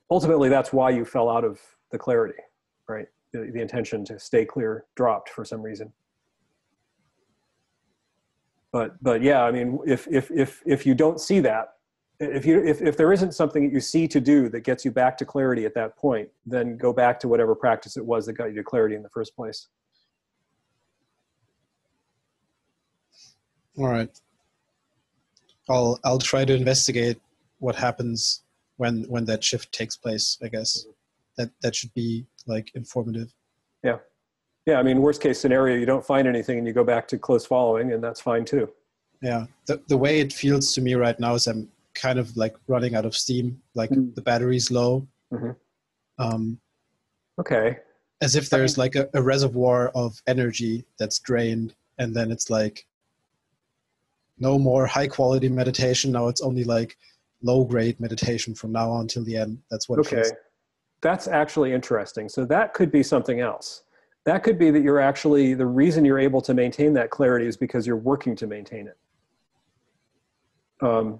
ultimately 0.09 0.49
that's 0.49 0.71
why 0.71 0.89
you 0.89 1.05
fell 1.05 1.29
out 1.29 1.43
of 1.43 1.59
the 1.91 1.97
clarity 1.97 2.39
right? 2.87 3.05
The, 3.33 3.51
the 3.53 3.61
intention 3.61 4.03
to 4.05 4.17
stay 4.17 4.45
clear 4.45 4.85
dropped 4.95 5.29
for 5.29 5.45
some 5.45 5.61
reason 5.61 5.93
but 8.71 9.01
but 9.01 9.21
yeah 9.21 9.43
i 9.43 9.51
mean 9.51 9.79
if 9.85 10.07
if 10.09 10.29
if 10.31 10.61
if 10.65 10.85
you 10.85 10.93
don't 10.93 11.19
see 11.19 11.39
that 11.39 11.73
if 12.19 12.45
you 12.45 12.61
if, 12.63 12.81
if 12.81 12.97
there 12.97 13.13
isn't 13.13 13.33
something 13.33 13.63
that 13.63 13.73
you 13.73 13.79
see 13.79 14.07
to 14.07 14.19
do 14.19 14.49
that 14.49 14.61
gets 14.61 14.83
you 14.83 14.91
back 14.91 15.17
to 15.17 15.25
clarity 15.25 15.65
at 15.65 15.73
that 15.73 15.95
point 15.95 16.29
then 16.45 16.75
go 16.77 16.91
back 16.91 17.19
to 17.19 17.27
whatever 17.27 17.55
practice 17.55 17.95
it 17.95 18.05
was 18.05 18.25
that 18.25 18.33
got 18.33 18.45
you 18.45 18.55
to 18.55 18.63
clarity 18.63 18.95
in 18.95 19.03
the 19.03 19.09
first 19.09 19.35
place. 19.35 19.67
All 23.77 23.87
right. 23.87 24.09
I'll 25.69 25.99
i'll 26.03 26.19
try 26.19 26.43
to 26.43 26.53
investigate 26.53 27.21
what 27.59 27.75
happens 27.75 28.43
when 28.77 29.05
when 29.07 29.25
that 29.25 29.43
shift 29.43 29.71
takes 29.71 29.95
place 29.95 30.37
i 30.43 30.49
guess. 30.49 30.81
Mm-hmm. 30.81 30.91
That 31.37 31.51
that 31.61 31.75
should 31.75 31.93
be 31.93 32.25
like 32.47 32.71
informative. 32.75 33.33
Yeah 33.81 33.99
Yeah, 34.69 34.77
I 34.77 34.83
mean, 34.83 35.01
worst 35.01 35.19
case 35.19 35.39
scenario, 35.39 35.77
you 35.77 35.87
don't 35.87 36.05
find 36.05 36.27
anything 36.27 36.59
and 36.59 36.67
you 36.67 36.73
go 36.73 36.83
back 36.83 37.07
to 37.07 37.17
close 37.17 37.43
following, 37.43 37.91
and 37.93 38.03
that's 38.03 38.21
fine 38.21 38.45
too. 38.45 38.71
Yeah, 39.19 39.47
the 39.65 39.81
the 39.87 39.97
way 39.97 40.19
it 40.19 40.31
feels 40.31 40.73
to 40.75 40.81
me 40.81 40.93
right 40.93 41.19
now 41.19 41.33
is 41.33 41.47
I'm 41.47 41.67
kind 41.95 42.19
of 42.19 42.37
like 42.37 42.55
running 42.67 42.93
out 42.93 43.03
of 43.05 43.15
steam. 43.15 43.59
Like 43.73 43.89
Mm. 43.89 44.13
the 44.13 44.21
battery's 44.21 44.69
low. 44.69 45.07
Mhm. 45.33 45.55
Um, 46.19 46.59
Okay. 47.39 47.79
as 48.21 48.35
if 48.35 48.49
there's 48.51 48.77
like 48.77 48.95
a, 48.95 49.09
a 49.15 49.21
reservoir 49.23 49.89
of 49.95 50.21
energy 50.27 50.85
that's 50.99 51.17
drained 51.19 51.73
and 51.97 52.13
then 52.15 52.31
it's 52.31 52.49
like 52.49 52.85
no 54.37 54.59
more 54.59 54.85
high 54.85 55.07
quality 55.07 55.47
meditation 55.49 56.11
now 56.11 56.27
it's 56.27 56.41
only 56.41 56.65
like 56.65 56.97
low 57.41 57.63
grade 57.63 57.97
meditation 57.99 58.53
from 58.53 58.73
now 58.73 58.89
on 58.91 59.07
till 59.07 59.23
the 59.23 59.37
end 59.37 59.57
that's 59.71 59.87
what 59.87 59.99
it 59.99 60.05
Okay. 60.13 60.29
That's 61.01 61.27
actually 61.29 61.71
interesting. 61.71 62.27
So 62.27 62.43
that 62.45 62.73
could 62.73 62.91
be 62.91 63.03
something 63.03 63.39
else. 63.39 63.83
That 64.29 64.43
could 64.43 64.59
be 64.59 64.69
that 64.69 64.81
you're 64.81 64.99
actually, 64.99 65.55
the 65.55 65.65
reason 65.65 66.05
you're 66.05 66.19
able 66.19 66.39
to 66.41 66.53
maintain 66.53 66.93
that 66.93 67.09
clarity 67.09 67.47
is 67.47 67.57
because 67.57 67.87
you're 67.87 67.95
working 67.97 68.35
to 68.35 68.45
maintain 68.45 68.87
it. 68.87 68.97
Um, 70.85 71.19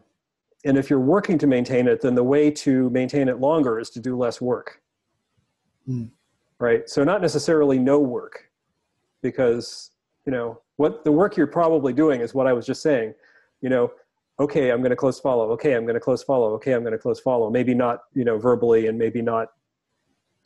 and 0.64 0.78
if 0.78 0.92
you're 0.92 1.00
working 1.00 1.40
to 1.40 1.48
maintain 1.48 1.88
it, 1.88 2.02
then 2.02 2.14
the 2.14 2.24
way 2.24 2.52
to 2.52 2.88
maintain 2.92 3.28
it 3.28 3.40
longer 3.40 3.80
is 3.80 3.90
to 3.92 4.00
do 4.00 4.16
less 4.16 4.40
work. 4.40 4.84
Hmm. 5.88 6.06
Right? 6.60 6.88
So 6.88 7.04
not 7.04 7.20
necessarily 7.20 7.80
no 7.80 7.98
work, 7.98 8.52
because, 9.24 9.90
you 10.28 10.32
know, 10.32 10.62
what 10.76 11.04
the 11.04 11.12
work 11.12 11.36
you're 11.36 11.48
probably 11.48 11.94
doing 11.94 12.22
is 12.22 12.36
what 12.36 12.46
I 12.46 12.54
was 12.54 12.68
just 12.68 12.84
saying. 12.84 13.16
You 13.62 13.70
know, 13.70 13.92
okay, 14.40 14.70
I'm 14.70 14.82
going 14.82 14.92
to 14.92 14.96
close 14.96 15.20
follow. 15.20 15.50
Okay, 15.54 15.74
I'm 15.74 15.84
going 15.84 15.96
to 15.96 16.00
close 16.00 16.22
follow. 16.22 16.54
Okay, 16.58 16.74
I'm 16.74 16.84
going 16.84 16.92
to 16.92 17.00
close 17.00 17.20
follow. 17.20 17.50
Maybe 17.50 17.74
not, 17.74 18.02
you 18.14 18.24
know, 18.24 18.38
verbally 18.38 18.86
and 18.86 19.00
maybe 19.00 19.24
not 19.24 19.48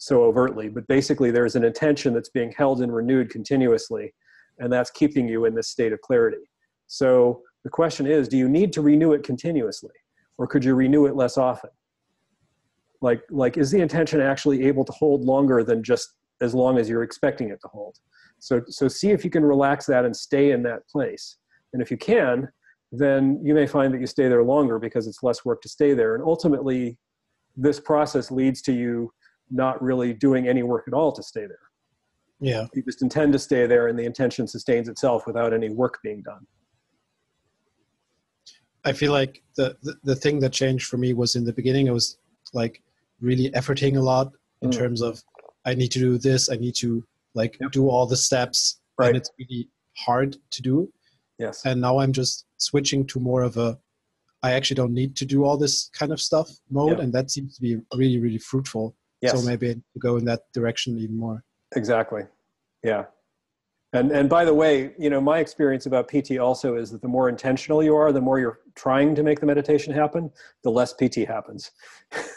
so 0.03 0.23
overtly, 0.23 0.67
but 0.67 0.85
basically 0.87 1.31
there's 1.31 1.55
an 1.55 1.63
intention 1.63 2.13
that's 2.13 2.29
being 2.29 2.51
held 2.51 2.81
and 2.81 2.93
renewed 2.93 3.29
continuously, 3.29 4.13
and 4.59 4.71
that's 4.71 4.91
keeping 4.91 5.29
you 5.29 5.45
in 5.45 5.55
this 5.55 5.69
state 5.69 5.93
of 5.93 6.01
clarity. 6.01 6.49
So 6.87 7.41
the 7.63 7.69
question 7.69 8.05
is, 8.05 8.27
do 8.27 8.37
you 8.37 8.49
need 8.49 8.73
to 8.73 8.81
renew 8.81 9.13
it 9.13 9.23
continuously, 9.23 9.95
or 10.37 10.45
could 10.45 10.65
you 10.65 10.75
renew 10.75 11.05
it 11.05 11.15
less 11.15 11.37
often? 11.37 11.69
Like, 12.99 13.21
like 13.29 13.57
is 13.57 13.71
the 13.71 13.79
intention 13.79 14.19
actually 14.19 14.65
able 14.65 14.83
to 14.83 14.91
hold 14.91 15.23
longer 15.23 15.63
than 15.63 15.81
just 15.81 16.09
as 16.41 16.53
long 16.53 16.77
as 16.77 16.89
you're 16.89 17.03
expecting 17.03 17.49
it 17.49 17.61
to 17.61 17.69
hold? 17.69 17.97
So, 18.39 18.61
so 18.67 18.89
see 18.89 19.11
if 19.11 19.23
you 19.23 19.29
can 19.29 19.45
relax 19.45 19.85
that 19.85 20.03
and 20.03 20.13
stay 20.13 20.51
in 20.51 20.63
that 20.63 20.85
place. 20.89 21.37
And 21.71 21.81
if 21.81 21.89
you 21.89 21.95
can, 21.97 22.49
then 22.91 23.39
you 23.41 23.53
may 23.53 23.65
find 23.65 23.93
that 23.93 24.01
you 24.01 24.07
stay 24.07 24.27
there 24.27 24.43
longer 24.43 24.79
because 24.79 25.07
it's 25.07 25.23
less 25.23 25.45
work 25.45 25.61
to 25.61 25.69
stay 25.69 25.93
there. 25.93 26.13
And 26.13 26.23
ultimately, 26.23 26.97
this 27.55 27.79
process 27.79 28.31
leads 28.31 28.61
to 28.63 28.73
you 28.73 29.13
not 29.53 29.81
really 29.81 30.13
doing 30.13 30.47
any 30.47 30.63
work 30.63 30.85
at 30.87 30.93
all 30.93 31.11
to 31.13 31.23
stay 31.23 31.45
there. 31.45 31.65
yeah 32.39 32.65
You 32.73 32.81
just 32.83 33.01
intend 33.01 33.31
to 33.33 33.39
stay 33.39 33.63
there, 33.67 33.87
and 33.87 33.97
the 33.97 34.05
intention 34.05 34.47
sustains 34.47 34.87
itself 34.89 35.25
without 35.27 35.53
any 35.53 35.69
work 35.69 35.99
being 36.03 36.21
done. 36.23 36.45
i 38.85 38.91
feel 38.91 39.11
like 39.19 39.33
the, 39.59 39.67
the 39.85 39.93
the 40.09 40.15
thing 40.23 40.39
that 40.43 40.51
changed 40.61 40.85
for 40.87 40.97
me 41.03 41.09
was 41.21 41.35
in 41.37 41.43
the 41.49 41.53
beginning 41.59 41.85
i 41.89 41.91
was 41.99 42.07
like 42.61 42.81
really 43.27 43.47
efforting 43.59 43.95
a 43.97 44.01
lot 44.11 44.27
in 44.63 44.69
Mm. 44.69 44.77
terms 44.81 44.99
of 45.01 45.13
i 45.69 45.73
need 45.81 45.91
to 45.95 45.99
do 46.07 46.17
this 46.27 46.49
i 46.49 46.55
need 46.65 46.75
to 46.85 46.89
like 47.41 47.53
Yep. 47.61 47.71
do 47.79 47.83
all 47.93 48.05
the 48.13 48.21
steps 48.27 48.59
Right. 48.99 49.07
and 49.09 49.17
it's 49.19 49.31
really 49.39 49.63
hard 50.05 50.29
to 50.55 50.59
do 50.61 50.75
Yes. 51.43 51.55
and 51.67 51.77
now 51.87 51.93
i'm 52.01 52.13
just 52.21 52.35
switching 52.69 53.01
to 53.11 53.19
more 53.29 53.43
of 53.49 53.55
a 53.67 53.69
i 54.47 54.49
actually 54.57 54.75
don't 54.81 54.95
need 55.01 55.11
to 55.21 55.25
do 55.33 55.39
all 55.45 55.57
this 55.65 55.75
kind 55.99 56.11
of 56.15 56.19
stuff 56.29 56.47
mode 56.79 56.97
Yeah. 56.97 57.03
and 57.03 57.11
that 57.17 57.31
seems 57.35 57.49
to 57.55 57.61
be 57.67 57.73
really 57.99 58.19
really 58.25 58.43
fruitful 58.51 58.85
Yes. 59.23 59.39
so 59.39 59.47
maybe 59.49 59.69
I 59.69 59.73
need 59.73 59.83
to 59.93 59.99
go 59.99 60.17
in 60.17 60.25
that 60.25 60.41
direction 60.53 60.97
even 60.99 61.17
more 61.17 61.43
Exactly. 61.75 62.23
Yeah. 62.83 63.05
And 63.93 64.11
and 64.11 64.29
by 64.29 64.45
the 64.45 64.53
way, 64.53 64.93
you 64.97 65.09
know, 65.09 65.21
my 65.21 65.39
experience 65.39 65.85
about 65.85 66.09
pīti 66.09 66.43
also 66.43 66.75
is 66.75 66.91
that 66.91 67.01
the 67.01 67.07
more 67.07 67.29
intentional 67.29 67.83
you 67.83 67.95
are, 67.95 68.11
the 68.11 68.21
more 68.21 68.39
you're 68.39 68.59
trying 68.75 69.15
to 69.15 69.23
make 69.23 69.39
the 69.39 69.45
meditation 69.45 69.93
happen, 69.93 70.31
the 70.63 70.71
less 70.71 70.93
pīti 70.93 71.27
happens. 71.27 71.71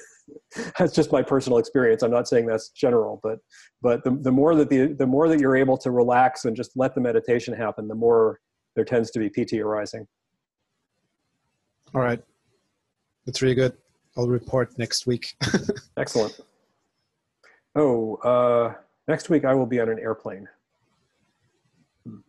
that's 0.79 0.93
just 0.93 1.13
my 1.13 1.23
personal 1.23 1.59
experience. 1.59 2.03
I'm 2.03 2.11
not 2.11 2.29
saying 2.29 2.47
that's 2.47 2.71
general, 2.71 3.21
but 3.23 3.39
but 3.81 4.05
the, 4.05 4.11
the 4.11 4.33
more 4.33 4.55
that 4.55 4.69
the 4.69 4.93
the 4.93 5.07
more 5.07 5.29
that 5.29 5.41
you're 5.41 5.57
able 5.57 5.79
to 5.79 5.91
relax 5.91 6.45
and 6.45 6.55
just 6.55 6.73
let 6.77 6.95
the 6.95 7.01
meditation 7.01 7.55
happen, 7.55 7.89
the 7.89 7.95
more 7.95 8.41
there 8.75 8.85
tends 8.85 9.11
to 9.13 9.19
be 9.19 9.31
pīti 9.31 9.63
arising. 9.63 10.07
all 11.95 12.03
right 12.03 12.23
that's 13.25 13.41
really 13.43 13.55
good 13.55 13.73
i'll 14.17 14.29
report 14.29 14.77
next 14.79 15.07
week 15.07 15.35
Excellent. 15.97 16.39
Oh, 17.79 18.17
uh, 18.25 18.75
next 19.07 19.29
week 19.29 19.45
I 19.45 19.53
will 19.53 19.67
be 19.67 19.81
on 19.81 19.91
an 19.91 19.99
airplane. 19.99 20.49
Hmm. 22.07 22.21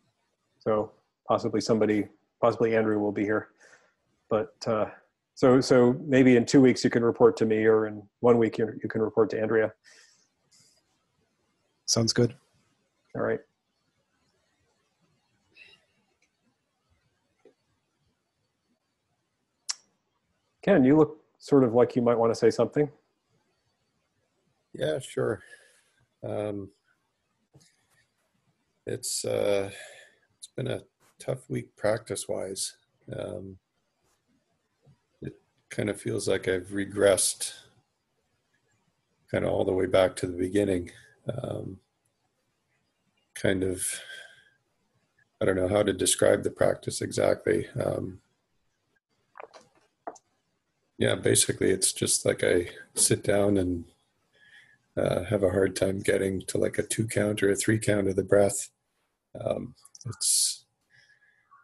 So 0.59 0.91
possibly 1.25 1.61
somebody, 1.61 2.09
possibly 2.41 2.75
Andrew 2.75 2.99
will 2.99 3.13
be 3.13 3.23
here. 3.23 3.47
But 4.29 4.53
uh, 4.67 4.87
so 5.35 5.61
so 5.61 5.95
maybe 6.05 6.35
in 6.35 6.45
two 6.45 6.59
weeks 6.59 6.83
you 6.83 6.89
can 6.89 7.01
report 7.01 7.37
to 7.37 7.45
me, 7.45 7.63
or 7.63 7.87
in 7.87 8.03
one 8.19 8.37
week 8.37 8.57
you, 8.57 8.77
you 8.83 8.89
can 8.89 9.01
report 9.01 9.29
to 9.29 9.39
Andrea. 9.41 9.71
sounds 11.85 12.11
good 12.11 12.35
All 13.15 13.21
right. 13.21 13.39
Ken, 20.61 20.83
you 20.83 20.97
look 20.97 21.21
sort 21.39 21.63
of 21.63 21.73
like 21.73 21.95
you 21.95 22.01
might 22.01 22.17
want 22.17 22.31
to 22.31 22.35
say 22.37 22.49
something. 22.49 22.91
Yeah, 24.77 24.99
sure. 24.99 25.41
Um, 26.23 26.69
it's 28.85 29.25
uh, 29.25 29.71
it's 30.37 30.49
been 30.55 30.67
a 30.67 30.83
tough 31.17 31.49
week 31.49 31.75
practice 31.75 32.27
wise. 32.27 32.77
Um, 33.11 33.57
it 35.21 35.33
kind 35.71 35.89
of 35.89 35.99
feels 35.99 36.27
like 36.27 36.47
I've 36.47 36.67
regressed 36.67 37.53
kind 39.31 39.45
of 39.45 39.51
all 39.51 39.65
the 39.65 39.73
way 39.73 39.87
back 39.87 40.15
to 40.17 40.27
the 40.27 40.37
beginning. 40.37 40.91
Um, 41.27 41.79
kind 43.33 43.63
of, 43.63 43.83
I 45.41 45.45
don't 45.45 45.55
know 45.55 45.67
how 45.67 45.81
to 45.81 45.91
describe 45.91 46.43
the 46.43 46.51
practice 46.51 47.01
exactly. 47.01 47.67
Um, 47.83 48.19
yeah, 50.99 51.15
basically, 51.15 51.71
it's 51.71 51.93
just 51.93 52.27
like 52.27 52.43
I 52.43 52.69
sit 52.93 53.23
down 53.23 53.57
and 53.57 53.85
uh, 54.97 55.23
have 55.25 55.43
a 55.43 55.49
hard 55.49 55.75
time 55.75 55.99
getting 55.99 56.41
to 56.47 56.57
like 56.57 56.77
a 56.77 56.83
two 56.83 57.07
count 57.07 57.43
or 57.43 57.51
a 57.51 57.55
three 57.55 57.79
count 57.79 58.07
of 58.07 58.15
the 58.15 58.23
breath. 58.23 58.69
Um, 59.39 59.75
it's, 60.05 60.65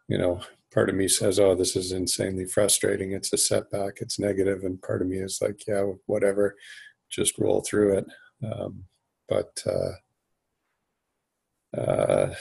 you 0.07 0.17
know, 0.17 0.41
part 0.73 0.89
of 0.89 0.95
me 0.95 1.07
says, 1.07 1.39
oh, 1.39 1.55
this 1.55 1.75
is 1.75 1.91
insanely 1.91 2.45
frustrating. 2.45 3.11
It's 3.11 3.33
a 3.33 3.37
setback. 3.37 3.99
It's 4.01 4.19
negative. 4.19 4.63
And 4.63 4.81
part 4.81 5.01
of 5.01 5.07
me 5.07 5.17
is 5.17 5.39
like, 5.41 5.65
yeah, 5.67 5.83
whatever, 6.05 6.55
just 7.09 7.37
roll 7.37 7.61
through 7.61 7.97
it. 7.97 8.05
Um, 8.43 8.85
but, 9.29 9.63
uh, 9.65 9.93
uh, 11.79 12.33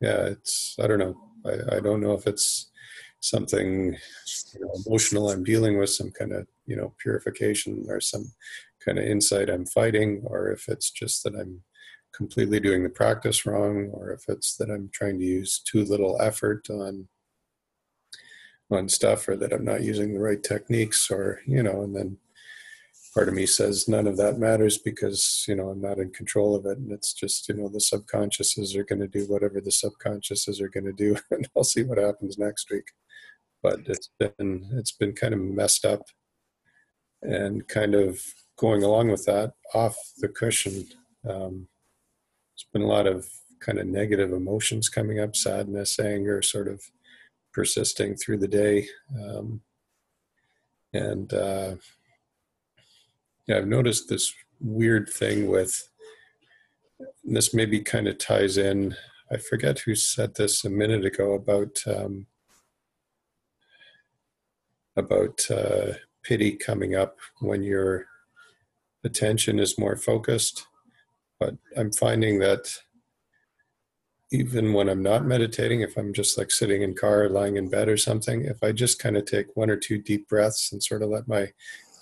yeah, 0.00 0.26
it's, 0.26 0.76
I 0.82 0.86
don't 0.86 0.98
know. 0.98 1.16
I, 1.44 1.76
I 1.76 1.80
don't 1.80 2.00
know 2.00 2.12
if 2.12 2.26
it's 2.26 2.70
something 3.20 3.96
you 4.54 4.60
know, 4.60 4.70
emotional 4.86 5.30
I'm 5.30 5.44
dealing 5.44 5.78
with, 5.78 5.90
some 5.90 6.10
kind 6.10 6.32
of, 6.32 6.46
you 6.66 6.76
know, 6.76 6.94
purification 6.98 7.86
or 7.88 8.00
some 8.00 8.32
kind 8.86 8.98
of 8.98 9.04
insight 9.04 9.50
I'm 9.50 9.66
fighting, 9.66 10.22
or 10.24 10.50
if 10.50 10.68
it's 10.68 10.90
just 10.90 11.24
that 11.24 11.34
I'm 11.34 11.62
completely 12.14 12.60
doing 12.60 12.82
the 12.82 12.88
practice 12.88 13.44
wrong, 13.44 13.90
or 13.92 14.10
if 14.10 14.24
it's 14.28 14.56
that 14.56 14.70
I'm 14.70 14.88
trying 14.92 15.18
to 15.18 15.24
use 15.24 15.60
too 15.60 15.84
little 15.84 16.20
effort 16.20 16.68
on 16.70 17.08
on 18.70 18.88
stuff, 18.88 19.28
or 19.28 19.36
that 19.36 19.52
I'm 19.52 19.64
not 19.64 19.82
using 19.82 20.14
the 20.14 20.20
right 20.20 20.42
techniques, 20.42 21.10
or 21.10 21.40
you 21.46 21.62
know, 21.62 21.82
and 21.82 21.94
then 21.94 22.18
part 23.14 23.28
of 23.28 23.34
me 23.34 23.46
says 23.46 23.88
none 23.88 24.06
of 24.06 24.18
that 24.18 24.38
matters 24.38 24.76
because 24.76 25.44
you 25.48 25.54
know 25.54 25.70
I'm 25.70 25.80
not 25.80 25.98
in 25.98 26.10
control 26.10 26.54
of 26.54 26.66
it, 26.66 26.78
and 26.78 26.92
it's 26.92 27.12
just 27.12 27.48
you 27.48 27.54
know 27.54 27.68
the 27.68 27.78
subconsciouses 27.78 28.76
are 28.76 28.84
going 28.84 29.00
to 29.00 29.08
do 29.08 29.24
whatever 29.24 29.60
the 29.60 29.70
subconsciouses 29.70 30.60
are 30.60 30.68
going 30.68 30.84
to 30.84 30.92
do, 30.92 31.16
and 31.30 31.48
I'll 31.56 31.64
see 31.64 31.82
what 31.82 31.98
happens 31.98 32.38
next 32.38 32.70
week. 32.70 32.88
But 33.62 33.80
it's 33.86 34.10
been 34.18 34.68
it's 34.72 34.92
been 34.92 35.12
kind 35.12 35.34
of 35.34 35.40
messed 35.40 35.84
up, 35.84 36.02
and 37.22 37.66
kind 37.68 37.94
of 37.94 38.20
going 38.56 38.82
along 38.82 39.10
with 39.10 39.24
that 39.26 39.52
off 39.74 39.96
the 40.18 40.28
cushion. 40.28 40.86
Um, 41.28 41.68
there's 42.52 42.66
been 42.72 42.82
a 42.82 42.86
lot 42.86 43.06
of 43.06 43.28
kind 43.60 43.78
of 43.78 43.86
negative 43.86 44.32
emotions 44.32 44.88
coming 44.88 45.20
up, 45.20 45.36
sadness, 45.36 45.98
anger, 45.98 46.42
sort 46.42 46.68
of 46.68 46.82
persisting 47.52 48.14
through 48.16 48.38
the 48.38 48.48
day, 48.48 48.88
um, 49.18 49.60
and. 50.92 51.32
Uh, 51.32 51.76
yeah, 53.46 53.58
I've 53.58 53.68
noticed 53.68 54.08
this 54.08 54.34
weird 54.60 55.08
thing 55.08 55.48
with 55.48 55.88
this 57.24 57.54
maybe 57.54 57.80
kind 57.80 58.08
of 58.08 58.18
ties 58.18 58.58
in. 58.58 58.96
I 59.30 59.36
forget 59.36 59.80
who 59.80 59.94
said 59.94 60.34
this 60.34 60.64
a 60.64 60.70
minute 60.70 61.04
ago 61.04 61.32
about 61.32 61.78
um, 61.86 62.26
about 64.96 65.46
uh, 65.50 65.92
pīti 66.28 66.58
coming 66.58 66.94
up 66.94 67.18
when 67.40 67.62
your 67.62 68.06
attention 69.06 69.58
is 69.58 69.78
more 69.78 69.96
focused. 69.96 70.66
but 71.40 71.54
I'm 71.76 71.92
finding 71.92 72.38
that 72.40 72.68
even 74.32 74.72
when 74.72 74.88
I'm 74.88 75.02
not 75.02 75.24
meditating, 75.24 75.82
if 75.82 75.96
I'm 75.96 76.12
just 76.12 76.36
like 76.36 76.50
sitting 76.50 76.82
in 76.82 76.94
car, 76.94 77.28
lying 77.28 77.56
in 77.56 77.70
bed 77.70 77.88
or 77.88 77.96
something, 77.96 78.44
if 78.44 78.62
I 78.62 78.72
just 78.72 78.98
kind 78.98 79.16
of 79.16 79.24
take 79.24 79.54
one 79.54 79.70
or 79.70 79.76
two 79.76 79.98
deep 79.98 80.28
breaths 80.28 80.72
and 80.72 80.82
sort 80.82 81.02
of 81.02 81.10
let 81.10 81.28
my 81.28 81.52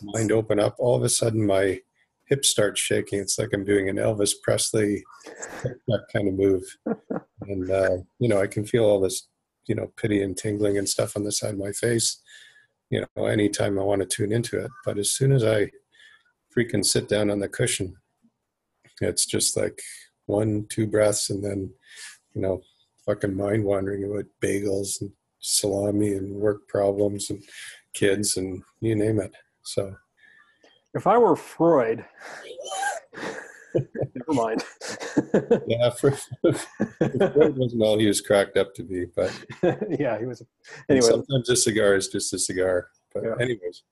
mind 0.02 0.32
open 0.32 0.58
up, 0.58 0.76
all 0.78 0.96
of 0.96 1.02
a 1.02 1.08
sudden 1.08 1.46
my 1.46 1.80
hips 2.26 2.48
start 2.48 2.78
shaking. 2.78 3.20
It's 3.20 3.38
like 3.38 3.50
I'm 3.52 3.64
doing 3.64 3.88
an 3.88 3.96
Elvis 3.96 4.32
Presley 4.42 5.04
kind 6.12 6.28
of 6.28 6.34
move, 6.34 6.62
and 7.42 7.70
uh, 7.70 7.96
you 8.18 8.28
know 8.28 8.40
I 8.40 8.46
can 8.46 8.64
feel 8.64 8.84
all 8.84 9.00
this 9.00 9.28
you 9.66 9.74
know 9.74 9.92
pīti 9.96 10.22
and 10.22 10.36
tingling 10.36 10.78
and 10.78 10.88
stuff 10.88 11.16
on 11.16 11.24
the 11.24 11.32
side 11.32 11.54
of 11.54 11.58
my 11.58 11.72
face. 11.72 12.20
You 12.90 13.04
know, 13.16 13.26
anytime 13.26 13.78
I 13.78 13.82
want 13.82 14.00
to 14.00 14.06
tune 14.06 14.32
into 14.32 14.58
it, 14.58 14.70
but 14.84 14.98
as 14.98 15.10
soon 15.10 15.32
as 15.32 15.44
I 15.44 15.70
freaking 16.56 16.84
sit 16.84 17.08
down 17.08 17.30
on 17.30 17.40
the 17.40 17.48
cushion, 17.48 17.96
it's 19.00 19.26
just 19.26 19.56
like 19.56 19.80
one, 20.26 20.66
two 20.68 20.86
breaths, 20.86 21.30
and 21.30 21.44
then 21.44 21.70
you 22.34 22.42
know, 22.42 22.60
fucking 23.06 23.36
mind 23.36 23.64
wandering 23.64 24.04
about 24.04 24.24
bagels 24.42 25.00
and 25.00 25.10
salami 25.40 26.14
and 26.14 26.34
work 26.34 26.66
problems 26.68 27.30
and 27.30 27.42
kids 27.92 28.36
and 28.36 28.62
you 28.80 28.96
name 28.96 29.20
it. 29.20 29.32
So 29.62 29.94
if 30.94 31.06
I 31.06 31.18
were 31.18 31.36
Freud, 31.36 32.04
never 33.74 34.32
mind. 34.32 34.64
yeah, 35.66 35.90
for, 35.90 36.10
Freud 36.12 37.56
wasn't 37.56 37.82
all 37.82 37.98
he 37.98 38.06
was 38.06 38.20
cracked 38.20 38.56
up 38.56 38.74
to 38.74 38.82
be, 38.82 39.06
but 39.16 39.32
yeah, 39.98 40.18
he 40.18 40.26
was. 40.26 40.42
Anyway, 40.88 41.06
sometimes 41.06 41.48
a 41.50 41.56
cigar 41.56 41.94
is 41.94 42.08
just 42.08 42.32
a 42.32 42.38
cigar. 42.38 42.88
But 43.12 43.24
yeah. 43.24 43.34
anyways. 43.40 43.82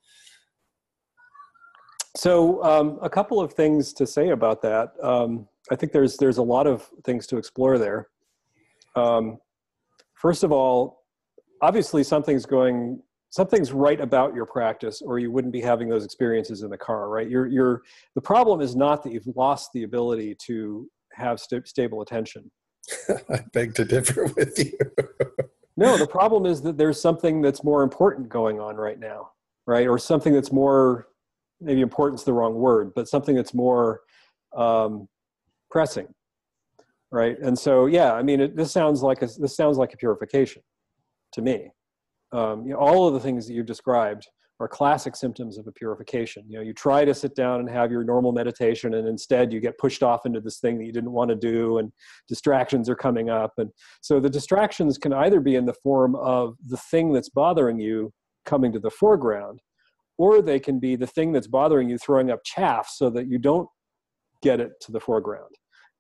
So 2.17 2.63
um, 2.63 2.99
a 3.03 3.09
couple 3.09 3.41
of 3.41 3.55
things 3.55 3.93
to 3.95 4.07
say 4.07 4.31
about 4.31 4.61
that. 4.63 4.93
Um, 5.03 5.49
I 5.71 5.77
think 5.77 5.93
there's 5.93 6.17
there's 6.17 6.39
a 6.39 6.43
lot 6.43 6.67
of 6.67 6.89
things 7.05 7.27
to 7.29 7.39
explore 7.39 7.79
there. 7.79 8.09
Um, 8.97 9.39
first 10.15 10.45
of 10.45 10.53
all, 10.53 11.03
obviously 11.63 12.05
something's 12.05 12.45
going 12.45 13.01
something's 13.31 13.73
right 13.73 14.01
about 14.01 14.35
your 14.35 14.45
practice 14.45 15.01
or 15.01 15.19
you 15.19 15.31
wouldn't 15.31 15.55
be 15.55 15.61
having 15.61 15.89
those 15.89 16.05
experiences 16.05 16.63
in 16.63 16.69
the 16.71 16.77
car 16.77 17.09
right 17.09 17.31
you're, 17.31 17.47
you're 17.47 17.83
the 18.15 18.21
problem 18.21 18.61
is 18.61 18.77
not 18.77 19.03
that 19.03 19.13
you've 19.13 19.27
lost 19.37 19.71
the 19.73 19.85
ability 19.85 20.37
to 20.47 20.87
have 21.13 21.41
st- 21.41 21.67
stable 21.67 22.03
attention 22.03 22.51
i 23.31 23.41
beg 23.55 23.75
to 23.75 23.85
differ 23.85 24.27
with 24.37 24.59
you 24.59 24.77
no 25.77 25.97
the 25.97 26.07
problem 26.07 26.45
is 26.45 26.61
that 26.61 26.77
there's 26.77 27.01
something 27.01 27.41
that's 27.41 27.65
more 27.65 27.83
important 27.83 28.29
going 28.29 28.61
on 28.61 28.77
right 28.77 28.99
now 28.99 29.31
right 29.67 29.87
or 29.87 29.99
something 29.99 30.35
that's 30.35 30.53
more 30.53 31.07
maybe 31.63 31.81
important's 31.81 32.25
the 32.25 32.33
wrong 32.33 32.55
word 32.55 32.93
but 32.95 33.09
something 33.09 33.35
that's 33.35 33.55
more 33.55 34.01
um, 34.57 35.09
pressing 35.71 36.07
right? 37.11 37.39
And 37.41 37.59
so 37.59 37.87
yeah 37.87 38.15
i 38.15 38.23
mean 38.23 38.41
it, 38.41 38.57
this 38.57 38.73
sounds 38.73 39.03
like 39.03 39.23
a 39.23 39.29
this 39.39 39.57
sounds 39.57 39.79
like 39.79 39.95
a 39.95 39.97
purification 39.97 40.63
to 41.33 41.43
me. 41.43 41.71
Um, 42.33 42.65
you 42.65 42.73
know, 42.73 42.79
all 42.79 43.09
of 43.09 43.15
the 43.15 43.21
things 43.21 43.47
that 43.47 43.55
you've 43.55 43.67
described 43.67 44.27
are 44.61 44.69
classic 44.69 45.17
symptoms 45.17 45.59
of 45.59 45.67
a 45.67 45.73
purification. 45.73 46.45
You 46.49 46.59
know 46.59 46.63
you 46.63 46.73
try 46.73 47.05
to 47.05 47.15
sit 47.15 47.35
down 47.35 47.61
and 47.61 47.69
have 47.69 47.91
your 47.91 48.05
normal 48.05 48.33
meditation 48.33 48.95
and 48.95 49.09
instead 49.09 49.53
you 49.53 49.61
get 49.61 49.77
pushed 49.77 50.03
off 50.03 50.25
into 50.25 50.41
this 50.41 50.61
thing 50.61 50.79
that 50.79 50.85
you 50.85 50.93
didn't 50.93 51.13
want 51.13 51.31
to 51.31 51.35
do 51.35 51.79
and 51.79 51.93
distractions 52.29 52.89
are 52.89 52.95
coming 52.95 53.29
up. 53.29 53.53
And 53.59 53.71
so 54.01 54.21
the 54.21 54.31
distractions 54.31 54.99
can 54.99 55.13
either 55.13 55.41
be 55.41 55.57
in 55.57 55.67
the 55.67 55.75
form 55.75 56.15
of 56.17 56.57
the 56.69 56.77
thing 56.77 57.13
that's 57.13 57.29
bothering 57.29 57.81
you 57.81 58.13
coming 58.45 58.73
to 58.73 58.79
the 58.79 58.91
foreground 58.91 59.61
or 60.19 60.43
they 60.43 60.61
can 60.61 60.79
be 60.79 60.97
the 60.97 61.07
thing 61.07 61.33
that's 61.33 61.47
bothering 61.47 61.89
you 61.89 61.99
throwing 61.99 62.31
up 62.31 62.41
chaff 62.45 62.89
so 62.91 63.11
that 63.11 63.27
you 63.29 63.39
don't 63.39 63.69
get 64.43 64.61
it 64.61 64.73
to 64.81 64.93
the 64.93 65.01
foreground. 65.01 65.55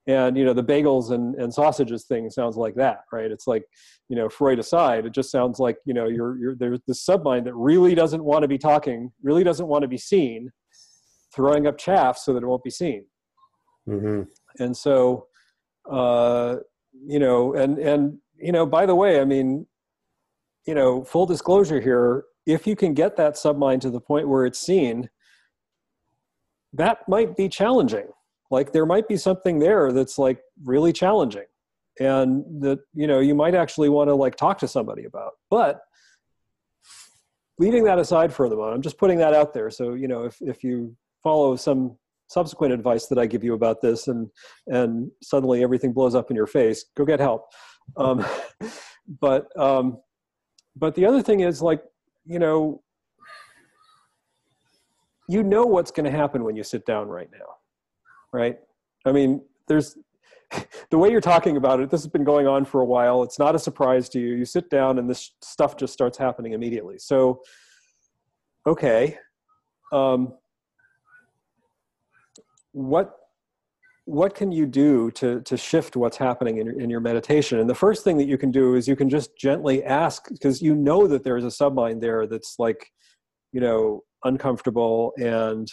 And 0.08 0.36
you 0.36 0.44
know 0.44 0.52
the 0.52 0.64
bagels 0.64 1.12
and, 1.12 1.36
and 1.36 1.54
sausages 1.54 2.06
thing 2.06 2.28
sounds 2.28 2.56
like 2.56 2.74
that 2.74 3.02
right? 3.12 3.30
It's 3.30 3.46
like 3.46 3.62
you 4.08 4.16
know 4.16 4.28
freud 4.28 4.58
aside 4.58 5.06
it 5.06 5.14
just 5.14 5.30
sounds 5.30 5.60
like 5.60 5.76
you 5.84 5.94
know 5.94 6.08
you're, 6.08 6.36
you're 6.38 6.56
there's 6.56 6.80
this 6.88 7.06
submind 7.06 7.44
that 7.44 7.54
really 7.54 7.94
doesn't 7.94 8.24
want 8.24 8.42
to 8.42 8.48
be 8.48 8.58
talking 8.58 9.12
really 9.22 9.44
doesn't 9.44 9.68
want 9.68 9.82
to 9.82 9.88
be 9.88 9.96
seen 9.96 10.50
throwing 11.32 11.68
up 11.68 11.78
chaff 11.78 12.18
so 12.18 12.34
that 12.34 12.42
it 12.42 12.46
won't 12.46 12.64
be 12.64 12.70
seen. 12.70 13.04
Mm-hmm. 13.88 14.22
and 14.62 14.76
so 14.76 15.26
uh 15.90 16.56
you 17.04 17.18
know 17.18 17.54
and 17.54 17.78
and 17.78 18.18
you 18.36 18.52
know 18.52 18.64
by 18.64 18.86
the 18.86 18.94
way 18.94 19.20
i 19.20 19.24
mean 19.24 19.66
you 20.66 20.74
know 20.74 21.02
full 21.02 21.26
disclosure 21.26 21.80
here 21.80 22.24
if 22.46 22.66
you 22.66 22.76
can 22.76 22.94
get 22.94 23.16
that 23.16 23.34
submind 23.34 23.80
to 23.80 23.90
the 23.90 24.00
point 24.00 24.28
where 24.28 24.44
it's 24.44 24.58
seen 24.58 25.08
that 26.72 27.06
might 27.08 27.36
be 27.36 27.48
challenging. 27.48 28.06
Like 28.50 28.72
there 28.72 28.86
might 28.86 29.08
be 29.08 29.16
something 29.16 29.58
there 29.58 29.92
that's 29.92 30.18
like 30.18 30.40
really 30.64 30.92
challenging 30.92 31.44
and 32.00 32.44
that 32.62 32.78
you 32.94 33.06
know 33.06 33.20
you 33.20 33.34
might 33.34 33.54
actually 33.54 33.88
want 33.88 34.08
to 34.08 34.14
like 34.14 34.36
talk 34.36 34.58
to 34.58 34.68
somebody 34.68 35.04
about. 35.04 35.32
But 35.50 35.80
leaving 37.58 37.84
that 37.84 37.98
aside 37.98 38.32
for 38.32 38.48
the 38.48 38.56
moment 38.56 38.74
i'm 38.74 38.82
just 38.82 38.98
putting 38.98 39.18
that 39.18 39.34
out 39.34 39.54
there. 39.54 39.70
So 39.70 39.94
you 39.94 40.08
know 40.08 40.24
if, 40.24 40.36
if 40.40 40.64
you 40.64 40.96
follow 41.22 41.56
some 41.56 41.96
subsequent 42.28 42.72
advice 42.72 43.06
that 43.06 43.18
i 43.18 43.26
give 43.26 43.44
you 43.44 43.52
about 43.52 43.82
this 43.82 44.08
and 44.08 44.28
and 44.66 45.10
suddenly 45.22 45.62
everything 45.62 45.92
blows 45.92 46.14
up 46.14 46.30
in 46.30 46.36
your 46.36 46.46
face 46.46 46.84
go 46.96 47.04
get 47.04 47.20
help. 47.20 47.46
Um, 47.96 48.24
but 49.20 49.48
um, 49.58 49.98
but 50.76 50.94
the 50.94 51.06
other 51.06 51.22
thing 51.22 51.40
is 51.40 51.60
like 51.60 51.82
you 52.24 52.38
know 52.38 52.82
you 55.28 55.42
know 55.42 55.64
what's 55.64 55.90
going 55.90 56.04
to 56.04 56.10
happen 56.10 56.44
when 56.44 56.56
you 56.56 56.62
sit 56.62 56.84
down 56.84 57.08
right 57.08 57.28
now 57.32 57.46
right? 58.32 58.58
I 59.04 59.12
mean, 59.12 59.42
there's 59.68 59.96
the 60.90 60.98
way 60.98 61.10
you're 61.10 61.20
talking 61.20 61.56
about 61.56 61.80
it, 61.80 61.90
this 61.90 62.02
has 62.02 62.10
been 62.10 62.24
going 62.24 62.46
on 62.46 62.64
for 62.64 62.80
a 62.80 62.84
while. 62.84 63.22
It's 63.22 63.38
not 63.38 63.54
a 63.54 63.58
surprise 63.58 64.08
to 64.10 64.20
you. 64.20 64.34
You 64.34 64.44
sit 64.44 64.70
down 64.70 64.98
and 64.98 65.08
this 65.08 65.32
stuff 65.40 65.76
just 65.76 65.92
starts 65.92 66.18
happening 66.18 66.52
immediately. 66.52 66.98
So, 66.98 67.40
okay, 68.66 69.18
um, 69.92 70.34
what 72.72 73.14
what 74.04 74.34
can 74.34 74.50
you 74.50 74.66
do 74.66 75.10
to 75.12 75.40
to 75.42 75.56
shift 75.56 75.96
what's 75.96 76.16
happening 76.16 76.58
in 76.58 76.66
your, 76.66 76.80
in 76.80 76.90
your 76.90 77.00
meditation? 77.00 77.60
And 77.60 77.70
the 77.70 77.74
first 77.74 78.02
thing 78.04 78.16
that 78.18 78.26
you 78.26 78.36
can 78.36 78.50
do 78.50 78.74
is 78.74 78.88
you 78.88 78.96
can 78.96 79.08
just 79.08 79.36
gently 79.36 79.84
ask 79.84 80.28
because 80.30 80.60
you 80.60 80.74
know 80.74 81.06
that 81.06 81.24
there 81.24 81.36
is 81.36 81.44
a 81.44 81.48
submind 81.48 82.00
there 82.00 82.26
that's 82.26 82.56
like, 82.58 82.90
you 83.52 83.60
know, 83.60 84.02
uncomfortable 84.24 85.12
and 85.18 85.68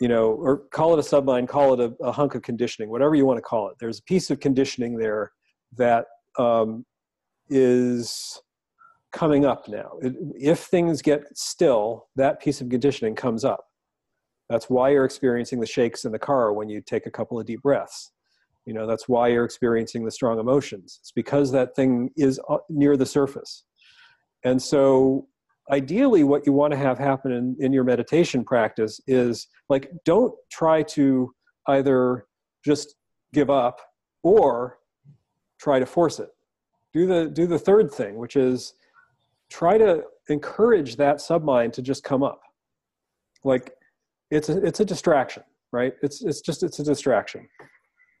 you 0.00 0.08
know, 0.08 0.32
or 0.32 0.62
call 0.72 0.94
it 0.94 0.98
a 0.98 1.02
submind, 1.08 1.46
call 1.46 1.74
it 1.74 1.80
a, 1.80 2.04
a, 2.04 2.10
hunk 2.10 2.34
of 2.34 2.42
conditioning, 2.42 2.90
whatever 2.90 3.14
you 3.14 3.24
want 3.24 3.38
to 3.38 3.42
call 3.42 3.68
it. 3.68 3.76
There's 3.78 4.00
a 4.00 4.02
piece 4.02 4.30
of 4.30 4.40
conditioning 4.40 4.98
there 4.98 5.30
that 5.76 6.06
um, 6.40 6.84
is 7.48 8.40
coming 9.12 9.44
up 9.44 9.68
now. 9.68 9.92
It, 10.00 10.14
if 10.34 10.60
things 10.60 11.02
get 11.02 11.22
still, 11.36 12.08
that 12.16 12.40
piece 12.40 12.60
of 12.60 12.68
conditioning 12.68 13.14
comes 13.14 13.44
up. 13.44 13.64
That's 14.48 14.68
why 14.68 14.90
you're 14.90 15.04
experiencing 15.04 15.60
the 15.60 15.66
shakes 15.66 16.04
in 16.04 16.12
the 16.12 16.18
car 16.18 16.52
when 16.52 16.68
you 16.68 16.80
take 16.80 17.06
a 17.06 17.10
couple 17.10 17.38
of 17.38 17.46
deep 17.46 17.62
breaths. 17.62 18.12
You 18.66 18.74
know, 18.74 18.86
that's 18.86 19.08
why 19.08 19.28
you're 19.28 19.44
experiencing 19.44 20.04
the 20.04 20.10
strong 20.10 20.38
emotions. 20.38 20.98
It's 21.00 21.12
because 21.12 21.50
that 21.52 21.74
thing 21.74 22.10
is 22.16 22.40
uh, 22.48 22.58
near 22.68 22.96
the 22.96 23.06
surface. 23.06 23.64
And 24.44 24.60
so 24.60 25.26
ideally 25.70 26.24
what 26.24 26.46
you 26.46 26.52
want 26.52 26.72
to 26.72 26.76
have 26.76 26.98
happen 26.98 27.32
in, 27.32 27.56
in 27.60 27.72
your 27.72 27.84
meditation 27.84 28.44
practice 28.44 29.00
is 29.06 29.48
like 29.68 29.90
don't 30.04 30.34
try 30.50 30.82
to 30.82 31.32
either 31.68 32.26
just 32.64 32.96
give 33.32 33.50
up 33.50 33.80
or 34.22 34.78
try 35.60 35.78
to 35.78 35.86
force 35.86 36.18
it 36.18 36.30
do 36.92 37.06
the 37.06 37.30
do 37.30 37.46
the 37.46 37.58
third 37.58 37.90
thing 37.90 38.16
which 38.16 38.34
is 38.34 38.74
try 39.50 39.78
to 39.78 40.02
encourage 40.28 40.96
that 40.96 41.18
submind 41.18 41.72
to 41.72 41.82
just 41.82 42.02
come 42.02 42.22
up 42.22 42.40
like 43.44 43.72
it's 44.32 44.48
a, 44.48 44.64
it's 44.64 44.80
a 44.80 44.84
distraction 44.84 45.42
right 45.72 45.94
it's 46.02 46.22
it's 46.22 46.40
just 46.40 46.62
it's 46.62 46.78
a 46.78 46.84
distraction 46.84 47.48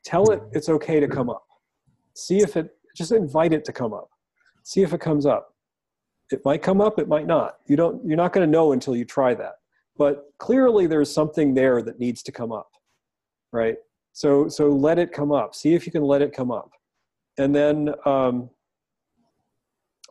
tell 0.04 0.30
it 0.30 0.40
it's 0.52 0.68
okay 0.68 1.00
to 1.00 1.08
come 1.08 1.28
up 1.28 1.46
see 2.14 2.38
if 2.38 2.56
it 2.56 2.70
just 2.96 3.12
invite 3.12 3.52
it 3.52 3.64
to 3.64 3.72
come 3.72 3.92
up 3.92 4.08
see 4.62 4.82
if 4.82 4.92
it 4.92 5.00
comes 5.00 5.26
up 5.26 5.52
it 6.32 6.44
might 6.44 6.62
come 6.62 6.80
up, 6.80 6.98
it 6.98 7.08
might 7.08 7.26
not. 7.26 7.58
You 7.66 7.76
don't, 7.76 8.04
you're 8.06 8.16
not 8.16 8.32
going 8.32 8.46
to 8.46 8.50
know 8.50 8.72
until 8.72 8.96
you 8.96 9.04
try 9.04 9.34
that. 9.34 9.54
But 9.96 10.32
clearly 10.38 10.86
there's 10.86 11.12
something 11.12 11.54
there 11.54 11.82
that 11.82 12.00
needs 12.00 12.22
to 12.24 12.32
come 12.32 12.50
up, 12.50 12.70
right? 13.52 13.76
So, 14.14 14.48
so 14.48 14.68
let 14.68 14.98
it 14.98 15.12
come 15.12 15.32
up. 15.32 15.54
See 15.54 15.74
if 15.74 15.86
you 15.86 15.92
can 15.92 16.02
let 16.02 16.22
it 16.22 16.32
come 16.32 16.50
up. 16.50 16.70
And 17.38 17.54
then, 17.54 17.94
um, 18.04 18.50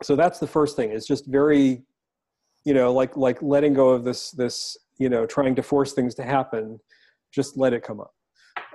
so 0.02 0.16
that's 0.16 0.38
the 0.38 0.46
first 0.46 0.76
thing 0.76 0.90
is 0.90 1.06
just 1.06 1.26
very, 1.26 1.82
you 2.64 2.74
know, 2.74 2.92
like, 2.92 3.16
like 3.16 3.42
letting 3.42 3.74
go 3.74 3.90
of 3.90 4.04
this, 4.04 4.30
this, 4.30 4.76
you 5.02 5.08
know, 5.08 5.26
trying 5.26 5.54
to 5.56 5.62
force 5.62 5.92
things 5.92 6.14
to 6.16 6.24
happen, 6.36 6.78
just 7.38 7.56
let 7.62 7.72
it 7.76 7.82
come 7.82 8.00
up. 8.00 8.12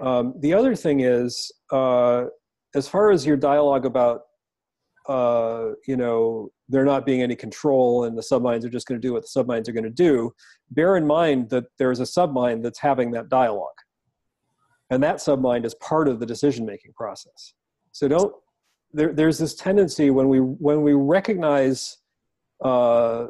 Um, 0.02 0.34
the 0.40 0.54
other 0.54 0.76
thing 0.76 0.98
is, 1.02 1.52
uh, 1.72 2.26
as 2.76 2.88
far 2.88 3.12
as 3.12 3.26
your 3.26 3.38
dialogue 3.38 3.86
about 3.86 4.22
uh, 5.08 5.72
you 5.88 5.96
know, 5.96 6.50
there 6.68 6.84
not 6.84 7.06
being 7.06 7.22
any 7.22 7.36
control 7.36 8.04
and 8.04 8.18
the 8.18 8.22
subminds 8.22 8.66
are 8.66 8.70
just 8.78 8.88
going 8.88 9.00
to 9.00 9.08
do 9.08 9.14
what 9.14 9.24
the 9.24 9.40
subminds 9.40 9.70
are 9.70 9.72
going 9.72 9.92
to 9.96 10.02
do, 10.08 10.30
bear 10.72 10.98
in 10.98 11.08
mind 11.08 11.50
that 11.50 11.64
there's 11.80 12.02
a 12.02 12.04
submind 12.04 12.62
that's 12.62 12.80
having 12.80 13.10
that 13.12 13.30
dialogue. 13.30 13.80
and 14.90 15.02
that 15.02 15.18
submind 15.18 15.66
is 15.66 15.76
part 15.76 16.08
of 16.08 16.20
the 16.20 16.26
decision 16.26 16.66
making 16.66 16.92
process 16.94 17.54
so 17.92 18.08
don't 18.08 18.34
there, 18.94 19.14
there's 19.14 19.38
this 19.38 19.56
tendency 19.56 20.10
when 20.10 20.28
we 20.30 20.40
when 20.40 20.82
we 20.82 20.94
recognize 20.94 21.98
uh, 22.64 23.28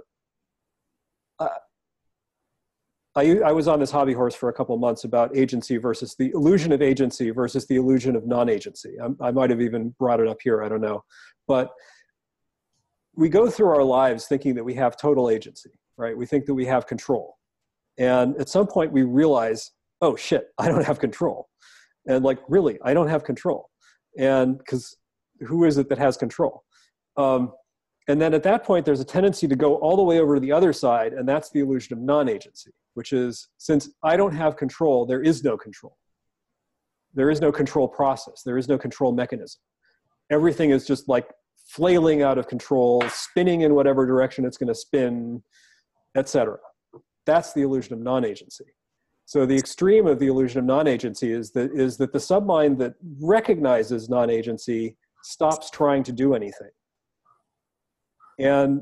I, 3.17 3.39
I 3.39 3.51
was 3.51 3.67
on 3.67 3.79
this 3.79 3.89
hobby 3.89 4.13
horse 4.13 4.35
for 4.35 4.49
a 4.49 4.53
couple 4.53 4.77
months 4.77 5.03
about 5.03 5.35
agency 5.35 5.77
versus 5.77 6.15
the 6.19 6.29
illusion 6.35 6.71
of 6.71 6.83
agency 6.83 7.31
versus 7.31 7.65
the 7.65 7.75
illusion 7.75 8.15
of 8.15 8.27
non-agency. 8.27 8.95
I, 9.01 9.27
I 9.27 9.31
might 9.31 9.49
have 9.49 9.59
even 9.59 9.89
brought 9.97 10.19
it 10.19 10.27
up 10.27 10.37
here. 10.43 10.63
I 10.63 10.69
don't 10.69 10.81
know, 10.81 11.03
but 11.47 11.71
we 13.15 13.27
go 13.27 13.49
through 13.49 13.69
our 13.69 13.83
lives 13.83 14.27
thinking 14.27 14.53
that 14.53 14.63
we 14.63 14.75
have 14.75 14.97
total 14.97 15.31
agency, 15.31 15.71
right? 15.97 16.15
We 16.15 16.27
think 16.27 16.45
that 16.45 16.53
we 16.53 16.65
have 16.65 16.85
control, 16.85 17.37
and 17.97 18.39
at 18.39 18.49
some 18.49 18.67
point 18.67 18.91
we 18.91 19.01
realize, 19.01 19.71
oh 20.01 20.15
shit, 20.15 20.49
I 20.59 20.67
don't 20.67 20.85
have 20.85 20.99
control, 20.99 21.49
and 22.05 22.23
like 22.23 22.37
really, 22.47 22.77
I 22.83 22.93
don't 22.93 23.09
have 23.09 23.23
control, 23.23 23.71
and 24.15 24.59
because 24.59 24.95
who 25.47 25.63
is 25.63 25.79
it 25.79 25.89
that 25.89 25.97
has 25.97 26.17
control? 26.17 26.63
Um, 27.17 27.51
and 28.07 28.21
then 28.21 28.35
at 28.35 28.43
that 28.43 28.63
point, 28.63 28.85
there's 28.85 29.01
a 29.01 29.05
tendency 29.05 29.47
to 29.47 29.55
go 29.55 29.75
all 29.77 29.97
the 29.97 30.03
way 30.03 30.19
over 30.19 30.35
to 30.35 30.39
the 30.39 30.51
other 30.51 30.71
side, 30.71 31.13
and 31.13 31.27
that's 31.27 31.49
the 31.49 31.61
illusion 31.61 31.97
of 31.97 31.99
non 32.03 32.29
agency, 32.29 32.71
which 32.97 33.13
is 33.13 33.49
since 33.59 33.91
I 34.03 34.17
don't 34.17 34.33
have 34.33 34.57
control, 34.57 35.05
there 35.05 35.21
is 35.21 35.43
no 35.43 35.55
control. 35.55 35.95
There 37.13 37.29
is 37.29 37.39
no 37.39 37.51
control 37.51 37.87
process, 37.87 38.41
there 38.43 38.57
is 38.57 38.67
no 38.67 38.77
control 38.79 39.11
mechanism. 39.11 39.61
Everything 40.31 40.71
is 40.71 40.87
just 40.87 41.07
like 41.07 41.29
flailing 41.67 42.23
out 42.23 42.39
of 42.39 42.47
control, 42.47 43.03
spinning 43.09 43.61
in 43.61 43.75
whatever 43.75 44.07
direction 44.07 44.45
it's 44.45 44.57
going 44.57 44.67
to 44.67 44.75
spin, 44.75 45.43
etc. 46.15 46.57
That's 47.27 47.53
the 47.53 47.61
illusion 47.61 47.93
of 47.93 47.99
non 47.99 48.25
agency. 48.25 48.65
So 49.25 49.45
the 49.45 49.55
extreme 49.55 50.07
of 50.07 50.17
the 50.17 50.27
illusion 50.27 50.57
of 50.57 50.65
non 50.65 50.87
agency 50.87 51.31
is 51.31 51.51
that, 51.51 51.71
is 51.73 51.97
that 51.97 52.13
the 52.13 52.19
submind 52.19 52.79
that 52.79 52.95
recognizes 53.21 54.09
non 54.09 54.31
agency 54.31 54.97
stops 55.21 55.69
trying 55.69 56.01
to 56.03 56.11
do 56.11 56.33
anything 56.33 56.71
and 58.39 58.81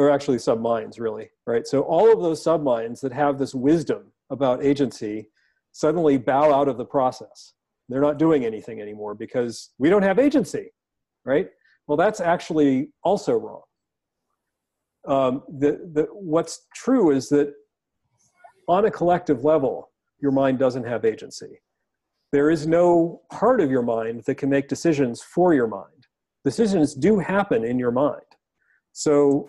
or 0.00 0.10
actually 0.10 0.38
subminds 0.38 0.98
really 0.98 1.28
right? 1.46 1.66
So 1.66 1.82
all 1.82 2.12
of 2.12 2.20
those 2.22 2.42
subminds 2.42 3.00
that 3.02 3.12
have 3.12 3.38
this 3.38 3.54
wisdom 3.54 4.12
about 4.30 4.64
agency 4.64 5.28
suddenly 5.72 6.16
bow 6.16 6.52
out 6.52 6.68
of 6.68 6.78
the 6.78 6.84
process. 6.84 7.54
They're 7.88 8.00
not 8.00 8.18
doing 8.18 8.44
anything 8.44 8.80
anymore 8.80 9.14
because 9.14 9.70
we 9.78 9.90
don't 9.90 10.02
have 10.02 10.18
agency 10.18 10.70
right? 11.24 11.48
Well 11.86 11.98
that's 11.98 12.20
actually 12.20 12.88
also 13.04 13.34
wrong. 13.36 13.62
Um, 15.06 15.42
the, 15.48 15.72
the, 15.92 16.02
what's 16.12 16.66
true 16.74 17.10
is 17.10 17.28
that 17.28 17.52
on 18.68 18.86
a 18.86 18.90
collective 18.90 19.44
level 19.44 19.90
your 20.20 20.32
mind 20.32 20.58
doesn't 20.58 20.84
have 20.84 21.04
agency. 21.04 21.60
There 22.32 22.50
is 22.50 22.66
no 22.66 23.22
part 23.30 23.60
of 23.60 23.70
your 23.70 23.82
mind 23.82 24.22
that 24.26 24.36
can 24.36 24.48
make 24.48 24.68
decisions 24.68 25.20
for 25.20 25.52
your 25.52 25.66
mind. 25.66 26.06
Decisions 26.44 26.94
do 26.94 27.18
happen 27.18 27.64
in 27.64 27.78
your 27.78 27.90
mind. 27.90 28.22
So, 28.92 29.48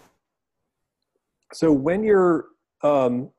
so 1.53 1.72
when 1.72 2.03
you're 2.03 2.45
um, 2.84 3.32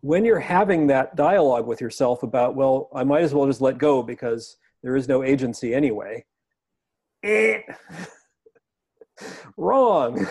when 0.00 0.24
you're 0.24 0.40
having 0.40 0.86
that 0.86 1.14
dialogue 1.16 1.66
with 1.66 1.80
yourself 1.80 2.22
about, 2.22 2.54
well, 2.54 2.88
I 2.94 3.04
might 3.04 3.22
as 3.22 3.34
well 3.34 3.46
just 3.46 3.60
let 3.60 3.78
go 3.78 4.02
because 4.02 4.56
there 4.82 4.96
is 4.96 5.08
no 5.08 5.22
agency 5.22 5.74
anyway. 5.74 6.24
Eh. 7.22 7.60
Wrong. 9.56 10.26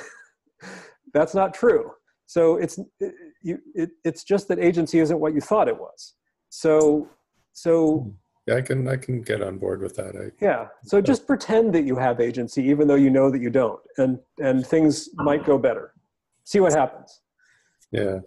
That's 1.14 1.36
not 1.36 1.54
true. 1.54 1.92
So 2.26 2.58
it's 2.58 2.80
it, 3.00 3.14
you, 3.42 3.60
it, 3.74 3.90
it's 4.04 4.24
just 4.24 4.48
that 4.48 4.60
agency 4.60 5.00
isn't 5.00 5.20
what 5.20 5.34
you 5.34 5.42
thought 5.42 5.68
it 5.68 5.78
was. 5.78 6.16
So 6.50 7.08
so 7.54 8.12
yeah, 8.48 8.56
I 8.56 8.62
can 8.62 8.88
I 8.88 8.96
can 8.96 9.22
get 9.22 9.44
on 9.44 9.58
board 9.58 9.82
with 9.82 9.96
that. 9.96 10.16
I, 10.16 10.32
yeah. 10.44 10.68
So 10.84 11.02
just 11.02 11.28
pretend 11.28 11.74
that 11.74 11.84
you 11.84 11.96
have 11.96 12.20
agency, 12.20 12.64
even 12.64 12.88
though 12.88 12.96
you 12.96 13.10
know 13.10 13.30
that 13.30 13.40
you 13.40 13.50
don't, 13.50 13.80
and 13.98 14.20
and 14.40 14.66
things 14.66 15.10
might 15.16 15.46
go 15.46 15.58
better. 15.58 15.94
See 16.50 16.60
what 16.60 16.74
happens. 16.74 17.22
Yeah. 17.92 18.22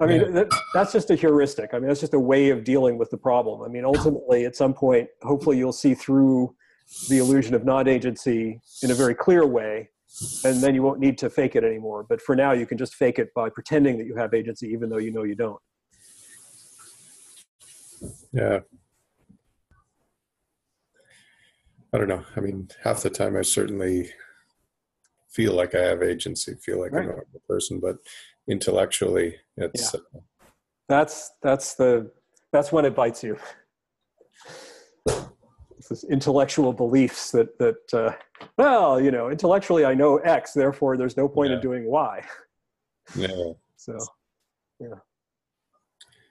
I 0.00 0.06
mean, 0.06 0.20
Yeah. 0.20 0.30
that, 0.30 0.48
that's 0.74 0.90
just 0.92 1.10
a 1.10 1.14
heuristic. 1.14 1.70
I 1.72 1.78
mean, 1.78 1.86
that's 1.86 2.00
just 2.00 2.12
a 2.12 2.18
way 2.18 2.50
of 2.50 2.64
dealing 2.64 2.98
with 2.98 3.08
the 3.10 3.16
problem. 3.16 3.62
I 3.62 3.68
mean, 3.68 3.84
ultimately, 3.84 4.44
at 4.44 4.56
some 4.56 4.74
point, 4.74 5.08
hopefully, 5.22 5.58
you'll 5.58 5.70
see 5.70 5.94
through 5.94 6.56
the 7.08 7.18
illusion 7.18 7.54
of 7.54 7.64
non-agency 7.64 8.60
in 8.82 8.90
a 8.90 8.94
very 8.94 9.14
clear 9.14 9.46
way, 9.46 9.90
and 10.42 10.60
then 10.60 10.74
you 10.74 10.82
won't 10.82 10.98
need 10.98 11.18
to 11.18 11.30
fake 11.30 11.54
it 11.54 11.62
anymore. 11.62 12.04
But 12.08 12.20
for 12.20 12.34
now, 12.34 12.50
you 12.50 12.66
can 12.66 12.78
just 12.78 12.96
fake 12.96 13.20
it 13.20 13.32
by 13.32 13.48
pretending 13.48 13.96
that 13.98 14.06
you 14.08 14.16
have 14.16 14.34
agency, 14.34 14.66
even 14.70 14.90
though 14.90 14.98
you 14.98 15.12
know 15.12 15.22
you 15.22 15.36
don't. 15.36 15.62
Yeah. 18.32 18.58
I 21.92 21.98
don't 21.98 22.08
know. 22.08 22.24
I 22.34 22.40
mean, 22.40 22.70
half 22.82 23.04
the 23.04 23.10
time 23.10 23.36
I 23.36 23.42
certainly 23.42 24.10
feel 25.30 25.52
like 25.54 25.74
I 25.74 25.80
have 25.80 26.02
agency, 26.02 26.54
feel 26.54 26.80
like 26.80 26.92
Right. 26.92 27.04
I'm 27.04 27.10
a 27.10 27.12
normal 27.12 27.42
person, 27.48 27.80
but 27.80 27.96
intellectually, 28.48 29.36
it's 29.56 29.94
uh, 29.94 29.98
That's 30.88 31.32
that's 31.42 31.74
the 31.74 32.10
that's 32.52 32.72
when 32.72 32.84
it 32.84 32.94
bites 32.94 33.22
you. 33.22 33.36
It's 35.76 35.88
this 35.88 36.04
intellectual 36.04 36.72
beliefs 36.72 37.30
that 37.32 37.56
that 37.58 37.94
uh, 37.94 38.12
well, 38.56 39.00
you 39.00 39.10
know, 39.10 39.30
intellectually 39.30 39.84
I 39.84 39.94
know 39.94 40.16
X, 40.18 40.52
therefore 40.52 40.96
there's 40.96 41.16
no 41.16 41.28
point 41.28 41.52
in 41.52 41.60
doing 41.60 41.84
Y. 41.84 42.24
yeah, 43.16 43.28
So 43.76 43.96
yeah. 44.80 44.96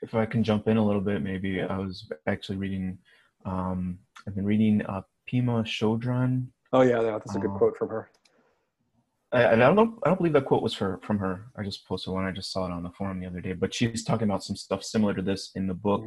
if 0.01 0.13
I 0.15 0.25
can 0.25 0.43
jump 0.43 0.67
in 0.67 0.77
a 0.77 0.85
little 0.85 1.01
bit, 1.01 1.21
maybe 1.21 1.61
I 1.61 1.77
was 1.77 2.09
actually 2.27 2.57
reading. 2.57 2.97
Um, 3.45 3.99
I've 4.27 4.35
been 4.35 4.45
reading 4.45 4.81
uh, 4.85 5.01
Pema 5.31 5.63
Chodron. 5.63 6.47
oh 6.73 6.81
yeah, 6.81 7.01
yeah, 7.01 7.11
that's 7.11 7.35
a 7.35 7.39
good 7.39 7.51
Uh, 7.51 7.57
quote 7.57 7.77
from 7.77 7.89
her. 7.89 8.09
I, 9.31 9.47
I 9.47 9.55
don't 9.55 9.75
know. 9.75 9.99
I 10.03 10.09
don't 10.09 10.17
believe 10.17 10.33
that 10.33 10.45
quote 10.45 10.63
was 10.63 10.73
for 10.73 10.99
from 11.03 11.19
her. 11.19 11.47
I 11.57 11.63
just 11.63 11.85
posted 11.87 12.13
one. 12.13 12.25
I 12.25 12.31
just 12.31 12.51
saw 12.51 12.65
it 12.65 12.71
on 12.71 12.83
the 12.83 12.91
forum 12.91 13.19
the 13.19 13.27
other 13.27 13.41
day. 13.41 13.53
But 13.53 13.73
she's 13.73 14.03
talking 14.03 14.27
about 14.27 14.43
some 14.43 14.55
stuff 14.55 14.83
similar 14.83 15.13
to 15.13 15.21
this 15.21 15.51
in 15.55 15.67
the 15.67 15.73
book 15.73 16.05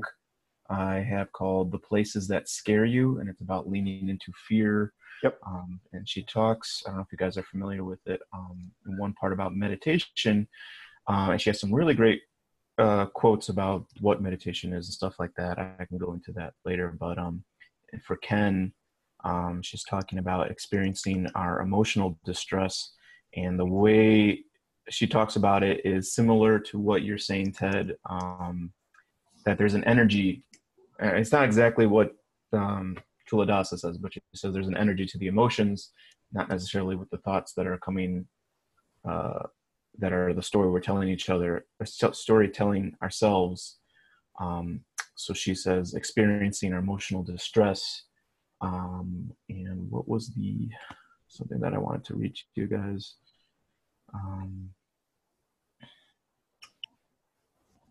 I 0.70 0.96
have 1.00 1.32
called 1.32 1.72
"The 1.72 1.78
Places 1.78 2.28
That 2.28 2.48
Scare 2.48 2.84
You," 2.84 3.18
and 3.18 3.28
it's 3.28 3.40
about 3.40 3.68
leaning 3.68 4.08
into 4.08 4.32
fear. 4.48 4.92
Yep. 5.22 5.38
Um, 5.46 5.80
and 5.92 6.08
she 6.08 6.22
talks. 6.22 6.82
I 6.86 6.90
don't 6.90 6.98
know 6.98 7.02
if 7.02 7.12
you 7.12 7.18
guys 7.18 7.36
are 7.36 7.42
familiar 7.42 7.84
with 7.84 8.00
it. 8.06 8.20
Um, 8.32 8.70
in 8.86 8.96
one 8.96 9.12
part 9.14 9.32
about 9.32 9.54
meditation, 9.54 10.48
uh, 11.08 11.28
and 11.32 11.40
she 11.40 11.50
has 11.50 11.60
some 11.60 11.74
really 11.74 11.94
great 11.94 12.22
uh, 12.78 13.06
quotes 13.06 13.48
about 13.48 13.84
what 14.00 14.22
meditation 14.22 14.72
is 14.72 14.86
and 14.86 14.94
stuff 14.94 15.16
like 15.18 15.32
that. 15.36 15.58
I, 15.58 15.72
I 15.80 15.84
can 15.84 15.98
go 15.98 16.12
into 16.12 16.32
that 16.32 16.54
later. 16.64 16.96
But 16.98 17.18
um, 17.18 17.44
for 18.06 18.16
Ken, 18.16 18.72
um, 19.24 19.60
she's 19.62 19.84
talking 19.84 20.20
about 20.20 20.50
experiencing 20.50 21.26
our 21.34 21.60
emotional 21.60 22.18
distress 22.24 22.92
and 23.34 23.58
the 23.58 23.64
way 23.64 24.44
she 24.88 25.06
talks 25.06 25.36
about 25.36 25.62
it 25.62 25.84
is 25.84 26.14
similar 26.14 26.58
to 26.58 26.78
what 26.78 27.02
you're 27.02 27.18
saying 27.18 27.52
ted 27.52 27.96
um, 28.08 28.72
that 29.44 29.58
there's 29.58 29.74
an 29.74 29.84
energy 29.84 30.42
uh, 31.02 31.08
it's 31.08 31.32
not 31.32 31.44
exactly 31.44 31.86
what 31.86 32.14
um, 32.52 32.96
Culadasa 33.30 33.78
says 33.78 33.98
but 33.98 34.12
she 34.12 34.20
says 34.34 34.52
there's 34.52 34.68
an 34.68 34.76
energy 34.76 35.06
to 35.06 35.18
the 35.18 35.28
emotions 35.28 35.90
not 36.32 36.48
necessarily 36.48 36.96
with 36.96 37.10
the 37.10 37.18
thoughts 37.18 37.52
that 37.54 37.66
are 37.66 37.78
coming 37.78 38.26
uh, 39.08 39.44
that 39.98 40.12
are 40.12 40.32
the 40.32 40.42
story 40.42 40.70
we're 40.70 40.80
telling 40.80 41.08
each 41.08 41.28
other 41.30 41.66
or 41.78 41.86
st- 41.86 42.14
ourselves 43.02 43.78
um, 44.40 44.80
so 45.14 45.34
she 45.34 45.54
says 45.54 45.94
experiencing 45.94 46.72
emotional 46.72 47.22
distress 47.22 48.04
um, 48.62 49.30
and 49.48 49.90
what 49.90 50.08
was 50.08 50.34
the 50.34 50.68
something 51.30 51.60
that 51.60 51.74
I 51.74 51.78
wanted 51.78 52.04
to 52.06 52.16
reach 52.16 52.46
you 52.54 52.66
guys. 52.66 53.14
Um, 54.14 54.70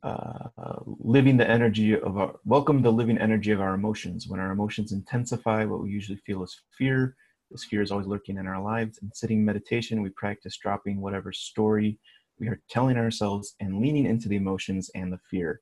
uh, 0.01 0.79
living 0.85 1.35
the 1.35 1.49
energy 1.49 1.93
of 1.93 2.17
our 2.17 2.39
welcome 2.45 2.81
the 2.81 2.91
living 2.91 3.17
energy 3.17 3.51
of 3.51 3.59
our 3.59 3.73
emotions. 3.73 4.27
When 4.27 4.39
our 4.39 4.51
emotions 4.51 4.91
intensify, 4.91 5.65
what 5.65 5.81
we 5.81 5.89
usually 5.89 6.19
feel 6.25 6.43
is 6.43 6.61
fear. 6.77 7.15
This 7.51 7.65
fear 7.65 7.81
is 7.81 7.91
always 7.91 8.07
lurking 8.07 8.37
in 8.37 8.47
our 8.47 8.61
lives. 8.61 8.99
In 9.01 9.11
sitting 9.13 9.43
meditation, 9.43 10.01
we 10.01 10.09
practice 10.09 10.57
dropping 10.57 11.01
whatever 11.01 11.33
story 11.33 11.99
we 12.39 12.47
are 12.47 12.61
telling 12.69 12.95
ourselves 12.95 13.55
and 13.59 13.81
leaning 13.81 14.05
into 14.05 14.29
the 14.29 14.37
emotions 14.37 14.89
and 14.95 15.11
the 15.11 15.19
fear. 15.29 15.61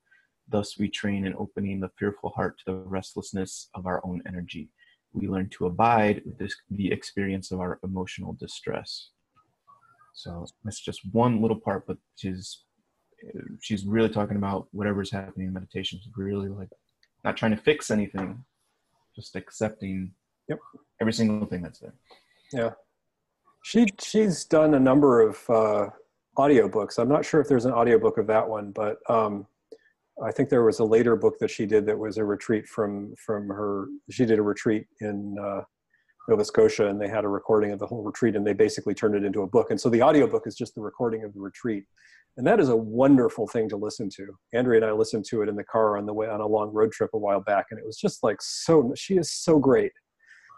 Thus, 0.50 0.78
we 0.78 0.90
train 0.90 1.26
in 1.26 1.34
opening 1.38 1.80
the 1.80 1.90
fearful 1.98 2.30
heart 2.30 2.60
to 2.60 2.66
the 2.66 2.74
restlessness 2.76 3.70
of 3.74 3.88
our 3.88 4.06
own 4.06 4.22
energy 4.28 4.70
we 5.14 5.28
learn 5.28 5.50
to 5.50 5.66
abide 5.66 6.22
with 6.26 6.38
this, 6.38 6.56
the 6.70 6.92
experience 6.92 7.52
of 7.52 7.60
our 7.60 7.80
emotional 7.84 8.34
distress. 8.34 9.10
So 10.18 10.48
that's 10.64 10.82
just 10.82 11.02
one 11.12 11.42
little 11.44 11.60
part, 11.60 11.86
but 11.86 11.98
she's 12.16 12.64
she's 13.62 13.86
really 13.86 14.10
talking 14.10 14.36
about 14.36 14.68
whatever's 14.72 15.12
happening 15.12 15.48
in 15.48 15.54
meditation. 15.54 16.00
She's 16.04 16.12
really 16.18 16.50
like 16.50 16.70
not 17.24 17.38
trying 17.38 17.52
to 17.52 17.62
fix 17.62 17.92
anything, 17.92 18.44
just 19.16 19.36
accepting 19.36 20.12
Yep. 20.50 20.60
every 21.02 21.14
single 21.14 21.46
thing 21.46 21.62
that's 21.62 21.80
there. 21.80 21.94
Yeah. 22.52 22.72
She 23.64 23.86
she's 24.00 24.46
done 24.46 24.74
a 24.74 24.80
number 24.80 25.22
of 25.22 25.38
uh, 25.50 25.90
audiobooks. 26.38 26.98
I'm 26.98 27.10
not 27.10 27.26
sure 27.26 27.42
if 27.42 27.48
there's 27.48 27.66
an 27.66 27.74
audiobook 27.74 28.18
of 28.18 28.28
that 28.28 28.48
one, 28.48 28.72
but 28.72 28.98
um, 29.10 29.46
I 30.24 30.32
think 30.32 30.50
there 30.50 30.64
was 30.64 30.80
a 30.80 30.86
later 30.86 31.16
book 31.16 31.38
that 31.40 31.52
she 31.52 31.66
did 31.66 31.86
that 31.86 32.00
was 32.00 32.18
a 32.18 32.24
retreat 32.24 32.66
from 32.66 33.14
from 33.18 33.50
her. 33.50 33.88
She 34.10 34.26
did 34.26 34.40
a 34.40 34.42
retreat 34.44 34.88
in 35.02 35.38
uh, 35.40 35.62
Nova 36.28 36.44
Scotia, 36.44 36.88
and 36.88 37.00
they 37.00 37.08
had 37.08 37.24
a 37.24 37.30
recording 37.30 37.72
of 37.72 37.80
the 37.80 37.86
whole 37.86 38.04
retreat, 38.04 38.36
and 38.36 38.46
they 38.46 38.54
basically 38.54 38.94
turned 38.94 39.16
it 39.16 39.24
into 39.24 39.42
a 39.42 39.48
book. 39.48 39.72
And 39.72 39.80
so 39.80 39.90
the 39.90 40.02
audiobook 40.02 40.46
is 40.46 40.56
just 40.56 40.76
the 40.76 40.82
recording 40.82 41.24
of 41.24 41.34
the 41.34 41.40
retreat, 41.40 41.86
and 42.36 42.46
that 42.46 42.60
is 42.60 42.70
a 42.70 42.76
wonderful 42.76 43.48
thing 43.48 43.70
to 43.70 43.78
listen 43.78 44.10
to. 44.18 44.28
Andrea 44.54 44.82
and 44.82 44.90
I 44.90 44.94
listened 44.94 45.26
to 45.30 45.42
it 45.42 45.50
in 45.50 45.56
the 45.56 45.64
car 45.64 45.98
on 45.98 46.06
the 46.06 46.14
way 46.14 46.28
on 46.28 46.42
a 46.42 46.48
long 46.48 46.74
road 46.74 46.92
trip 46.92 47.12
a 47.14 47.18
while 47.18 47.42
back, 47.42 47.68
and 47.72 47.80
it 47.80 47.86
was 47.86 47.98
just 47.98 48.24
like 48.24 48.42
so. 48.42 48.94
She 48.96 49.16
is 49.16 49.32
so 49.32 49.58
great. 49.58 49.92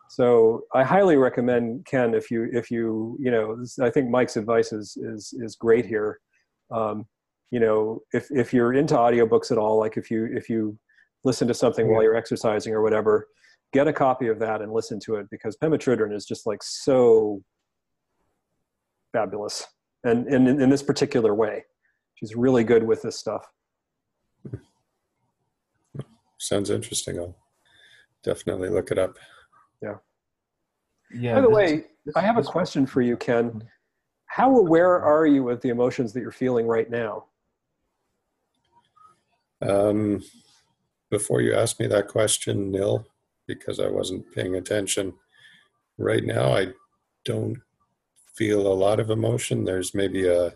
So 0.09 0.63
I 0.73 0.83
highly 0.83 1.17
recommend 1.17 1.85
Ken 1.85 2.15
if 2.15 2.31
you 2.31 2.49
if 2.51 2.71
you 2.71 3.15
you 3.21 3.29
know 3.29 3.63
I 3.81 3.91
think 3.91 4.09
Mike's 4.09 4.37
advice 4.37 4.73
is 4.73 4.97
is 4.97 5.33
is 5.39 5.55
great 5.55 5.85
here. 5.85 6.19
Um, 6.71 7.05
you 7.51 7.59
know 7.59 8.01
if 8.11 8.27
if 8.31 8.53
you're 8.53 8.73
into 8.73 8.95
audiobooks 8.95 9.51
at 9.51 9.59
all, 9.59 9.77
like 9.77 9.97
if 9.97 10.09
you 10.09 10.27
if 10.35 10.49
you 10.49 10.77
listen 11.23 11.47
to 11.47 11.53
something 11.53 11.91
while 11.91 12.01
you're 12.01 12.15
exercising 12.15 12.73
or 12.73 12.81
whatever, 12.81 13.27
get 13.73 13.87
a 13.87 13.93
copy 13.93 14.27
of 14.27 14.39
that 14.39 14.61
and 14.61 14.71
listen 14.71 14.99
to 15.01 15.15
it 15.15 15.27
because 15.29 15.57
Pema 15.57 15.75
Chodron 15.75 16.13
is 16.13 16.25
just 16.25 16.47
like 16.47 16.63
so 16.63 17.41
fabulous 19.13 19.65
and, 20.03 20.27
and 20.27 20.47
in, 20.47 20.61
in 20.61 20.69
this 20.69 20.83
particular 20.83 21.33
way. 21.35 21.65
She's 22.15 22.35
really 22.35 22.63
good 22.63 22.83
with 22.83 23.01
this 23.01 23.17
stuff. 23.17 23.45
Sounds 26.37 26.69
interesting. 26.69 27.19
I'll 27.19 27.35
definitely 28.23 28.69
look 28.69 28.91
it 28.91 28.97
up. 28.97 29.17
Yeah. 29.81 29.95
Yeah. 31.13 31.35
By 31.35 31.41
the 31.41 31.49
way, 31.49 31.85
I 32.15 32.21
have 32.21 32.37
a 32.37 32.43
question 32.43 32.85
for 32.85 33.01
you, 33.01 33.17
Ken. 33.17 33.63
How 34.25 34.55
aware 34.57 35.01
are 35.01 35.25
you 35.25 35.49
of 35.49 35.61
the 35.61 35.69
emotions 35.69 36.13
that 36.13 36.21
you're 36.21 36.31
feeling 36.31 36.67
right 36.67 36.89
now? 36.89 37.25
Um, 39.61 40.23
before 41.09 41.41
you 41.41 41.53
ask 41.53 41.79
me 41.79 41.87
that 41.87 42.07
question, 42.07 42.71
Nil, 42.71 43.05
because 43.55 43.79
I 43.79 43.87
wasn't 43.87 44.31
paying 44.33 44.55
attention, 44.55 45.13
right 45.97 46.23
now 46.23 46.53
I 46.53 46.67
don't 47.25 47.57
feel 48.35 48.67
a 48.67 48.73
lot 48.85 48.99
of 48.99 49.09
emotion. 49.09 49.65
There's 49.65 49.93
maybe 49.93 50.27
a 50.27 50.53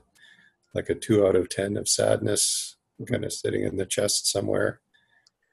like 0.73 0.89
a 0.89 0.95
two 0.95 1.27
out 1.27 1.35
of 1.35 1.49
ten 1.49 1.75
of 1.77 1.87
sadness 1.87 2.77
kind 3.07 3.25
of 3.25 3.33
sitting 3.33 3.63
in 3.63 3.75
the 3.75 3.85
chest 3.85 4.31
somewhere. 4.31 4.79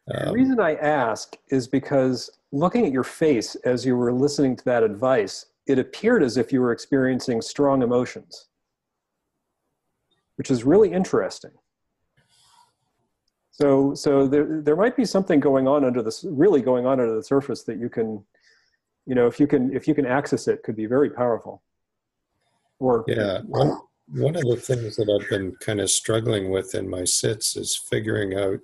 The 0.06 0.28
Um, 0.28 0.34
reason 0.34 0.60
I 0.60 0.74
ask 0.76 1.36
is 1.50 1.66
because 1.66 2.30
looking 2.52 2.86
at 2.86 2.92
your 2.92 3.04
face 3.04 3.54
as 3.64 3.84
you 3.84 3.96
were 3.96 4.12
listening 4.12 4.56
to 4.56 4.64
that 4.64 4.82
advice, 4.82 5.46
it 5.66 5.78
appeared 5.78 6.22
as 6.22 6.36
if 6.36 6.52
you 6.52 6.60
were 6.60 6.72
experiencing 6.72 7.40
strong 7.42 7.82
emotions, 7.82 8.48
which 10.36 10.50
is 10.50 10.64
really 10.64 10.92
interesting. 10.92 11.52
So, 13.60 13.94
so 13.94 14.26
there, 14.26 14.62
there 14.62 14.76
might 14.76 14.96
be 14.96 15.04
something 15.04 15.38
going 15.38 15.68
on 15.68 15.84
under 15.84 16.02
this, 16.02 16.24
really 16.24 16.62
going 16.62 16.86
on 16.86 16.98
under 16.98 17.14
the 17.14 17.22
surface 17.22 17.62
that 17.64 17.78
you 17.78 17.90
can, 17.90 18.24
you 19.04 19.14
know, 19.14 19.26
if 19.26 19.38
you 19.38 19.46
can, 19.46 19.74
if 19.76 19.86
you 19.86 19.94
can 19.94 20.06
access 20.06 20.48
it, 20.48 20.62
could 20.62 20.76
be 20.76 20.86
very 20.86 21.10
powerful. 21.10 21.62
Or 22.78 23.04
Yeah, 23.06 23.40
one, 23.42 23.78
one 24.08 24.34
of 24.34 24.46
the 24.46 24.56
things 24.56 24.96
that 24.96 25.10
I've 25.10 25.28
been 25.28 25.54
kind 25.56 25.78
of 25.80 25.90
struggling 25.90 26.50
with 26.50 26.74
in 26.74 26.88
my 26.88 27.04
sits 27.04 27.54
is 27.54 27.76
figuring 27.76 28.34
out 28.34 28.60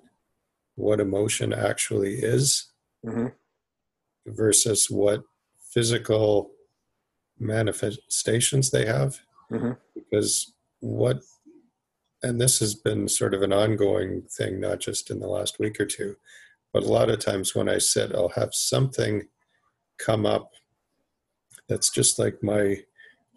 what 0.76 0.98
emotion 1.00 1.52
actually 1.52 2.14
is 2.14 2.72
Mhm. 3.04 3.34
versus 4.24 4.90
what 4.90 5.22
physical 5.60 6.52
manifestations 7.38 8.70
they 8.70 8.86
have. 8.86 9.20
Mhm. 9.50 9.76
Because 9.94 10.54
what, 10.80 11.20
and 12.26 12.40
this 12.40 12.58
has 12.58 12.74
been 12.74 13.08
sort 13.08 13.34
of 13.34 13.42
an 13.42 13.52
ongoing 13.52 14.22
thing, 14.22 14.58
not 14.60 14.80
just 14.80 15.10
in 15.10 15.20
the 15.20 15.28
last 15.28 15.58
week 15.58 15.80
or 15.80 15.86
two, 15.86 16.16
but 16.72 16.82
a 16.82 16.88
lot 16.92 17.08
of 17.08 17.20
times 17.20 17.54
when 17.54 17.68
I 17.68 17.78
sit, 17.78 18.14
I'll 18.14 18.30
have 18.30 18.50
something 18.52 19.28
come 19.98 20.26
up 20.26 20.50
that's 21.68 21.88
just 21.90 22.18
like 22.18 22.42
my 22.42 22.78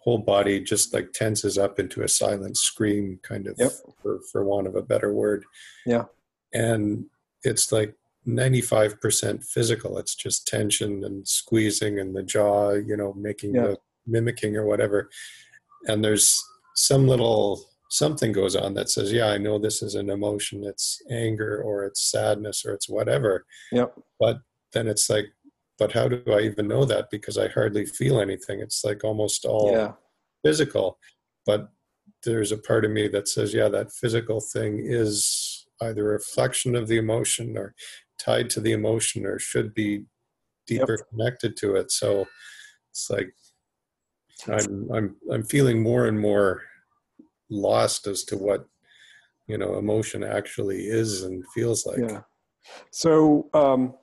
whole 0.00 0.18
body 0.18 0.60
just 0.60 0.92
like 0.94 1.12
tenses 1.12 1.56
up 1.58 1.78
into 1.78 2.02
a 2.02 2.08
silent 2.08 2.56
scream 2.56 3.18
kind 3.22 3.46
of 3.46 3.54
Yep. 3.58 3.72
for, 4.02 4.20
for 4.30 4.44
want 4.44 4.66
of 4.66 4.74
a 4.74 4.82
better 4.82 5.12
word 5.12 5.44
Yeah. 5.86 6.04
and 6.52 7.06
it's 7.44 7.70
like 7.72 7.94
95% 8.26 9.44
physical 9.44 9.98
it's 9.98 10.14
just 10.14 10.46
tension 10.46 11.02
and 11.04 11.26
squeezing 11.26 11.98
and 11.98 12.14
the 12.14 12.22
jaw 12.22 12.72
you 12.72 12.96
know 12.96 13.12
making 13.14 13.54
Yeah. 13.54 13.62
the 13.68 13.78
mimicking 14.06 14.56
or 14.56 14.66
whatever 14.66 15.08
and 15.86 16.04
there's 16.04 16.42
some 16.74 17.08
little 17.08 17.64
something 17.90 18.30
goes 18.32 18.54
on 18.56 18.72
that 18.74 18.88
says 18.88 19.12
yeah 19.12 19.26
i 19.26 19.36
know 19.36 19.58
this 19.58 19.82
is 19.82 19.94
an 19.96 20.08
emotion. 20.10 20.62
It's 20.64 21.02
anger 21.10 21.60
or 21.62 21.84
it's 21.84 22.10
sadness 22.10 22.64
or 22.64 22.72
it's 22.72 22.88
whatever. 22.88 23.44
Yep. 23.72 23.94
but 24.18 24.38
then 24.72 24.86
it's 24.88 25.10
like 25.10 25.26
but 25.78 25.92
how 25.92 26.06
do 26.08 26.22
i 26.32 26.40
even 26.40 26.68
know 26.68 26.84
that? 26.84 27.08
Because 27.10 27.36
i 27.36 27.48
hardly 27.48 27.84
feel 27.86 28.20
anything. 28.20 28.60
It's 28.60 28.84
like 28.84 29.02
almost 29.04 29.44
all 29.44 29.72
Yeah. 29.72 29.92
physical. 30.44 30.98
But 31.46 31.68
there's 32.24 32.52
a 32.52 32.58
part 32.58 32.84
of 32.84 32.90
me 32.92 33.08
that 33.08 33.28
says 33.28 33.52
yeah 33.52 33.68
that 33.68 33.92
physical 33.92 34.40
thing 34.40 34.80
is 34.84 35.66
either 35.82 36.08
a 36.10 36.12
reflection 36.12 36.76
of 36.76 36.86
the 36.88 36.98
emotion 36.98 37.56
or 37.58 37.74
tied 38.18 38.50
to 38.50 38.60
the 38.60 38.72
emotion 38.72 39.24
or 39.26 39.38
should 39.38 39.74
be 39.74 40.04
deeper 40.66 40.98
connected 41.10 41.56
to 41.56 41.74
it. 41.74 41.90
So 41.90 42.26
it's 42.90 43.08
like 43.10 43.32
i'm 44.48 44.88
i'm 44.94 45.16
i'm 45.32 45.42
feeling 45.42 45.82
more 45.82 46.06
and 46.06 46.18
more 46.18 46.62
lost 47.50 48.06
as 48.06 48.24
to 48.24 48.36
what 48.36 48.66
you 49.46 49.58
know 49.58 49.76
emotion 49.76 50.22
actually 50.22 50.86
is 50.86 51.22
and 51.22 51.44
feels 51.54 51.84
like 51.86 51.98
Yeah. 51.98 52.20
So 52.90 53.48
um, 53.54 53.94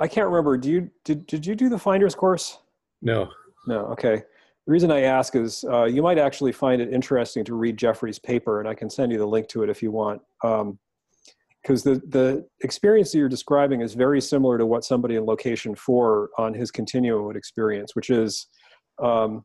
I 0.00 0.08
can't 0.08 0.26
remember. 0.26 0.56
Do 0.56 0.70
you 0.70 0.90
did 1.04 1.26
did 1.26 1.46
you 1.46 1.54
do 1.54 1.68
the 1.68 1.78
Finders 1.78 2.14
course? 2.14 2.58
no 3.02 3.28
No. 3.66 3.86
Okay. 3.86 4.22
The 4.66 4.72
reason 4.72 4.90
I 4.90 5.02
ask 5.02 5.36
is 5.36 5.64
uh, 5.64 5.84
you 5.84 6.02
might 6.02 6.18
actually 6.18 6.52
find 6.52 6.80
it 6.80 6.90
interesting 6.90 7.44
to 7.44 7.54
read 7.54 7.76
Jeffery's 7.76 8.18
paper, 8.18 8.60
and 8.60 8.68
I 8.68 8.74
can 8.74 8.88
send 8.88 9.12
you 9.12 9.18
the 9.18 9.26
link 9.26 9.48
to 9.48 9.62
it 9.62 9.68
if 9.68 9.82
you 9.82 9.90
want. 9.90 10.22
um 10.42 10.78
Because 11.62 11.82
the 11.82 11.96
the 12.08 12.46
experience 12.62 13.12
that 13.12 13.18
you're 13.18 13.28
describing 13.28 13.80
is 13.82 13.94
very 13.94 14.20
similar 14.20 14.56
to 14.58 14.66
what 14.66 14.84
somebody 14.84 15.16
in 15.16 15.24
location 15.26 15.74
four 15.74 16.30
on 16.38 16.54
his 16.54 16.70
continuum 16.70 17.24
would 17.26 17.36
experience, 17.36 17.94
which 17.94 18.10
is 18.10 18.46
um, 19.02 19.44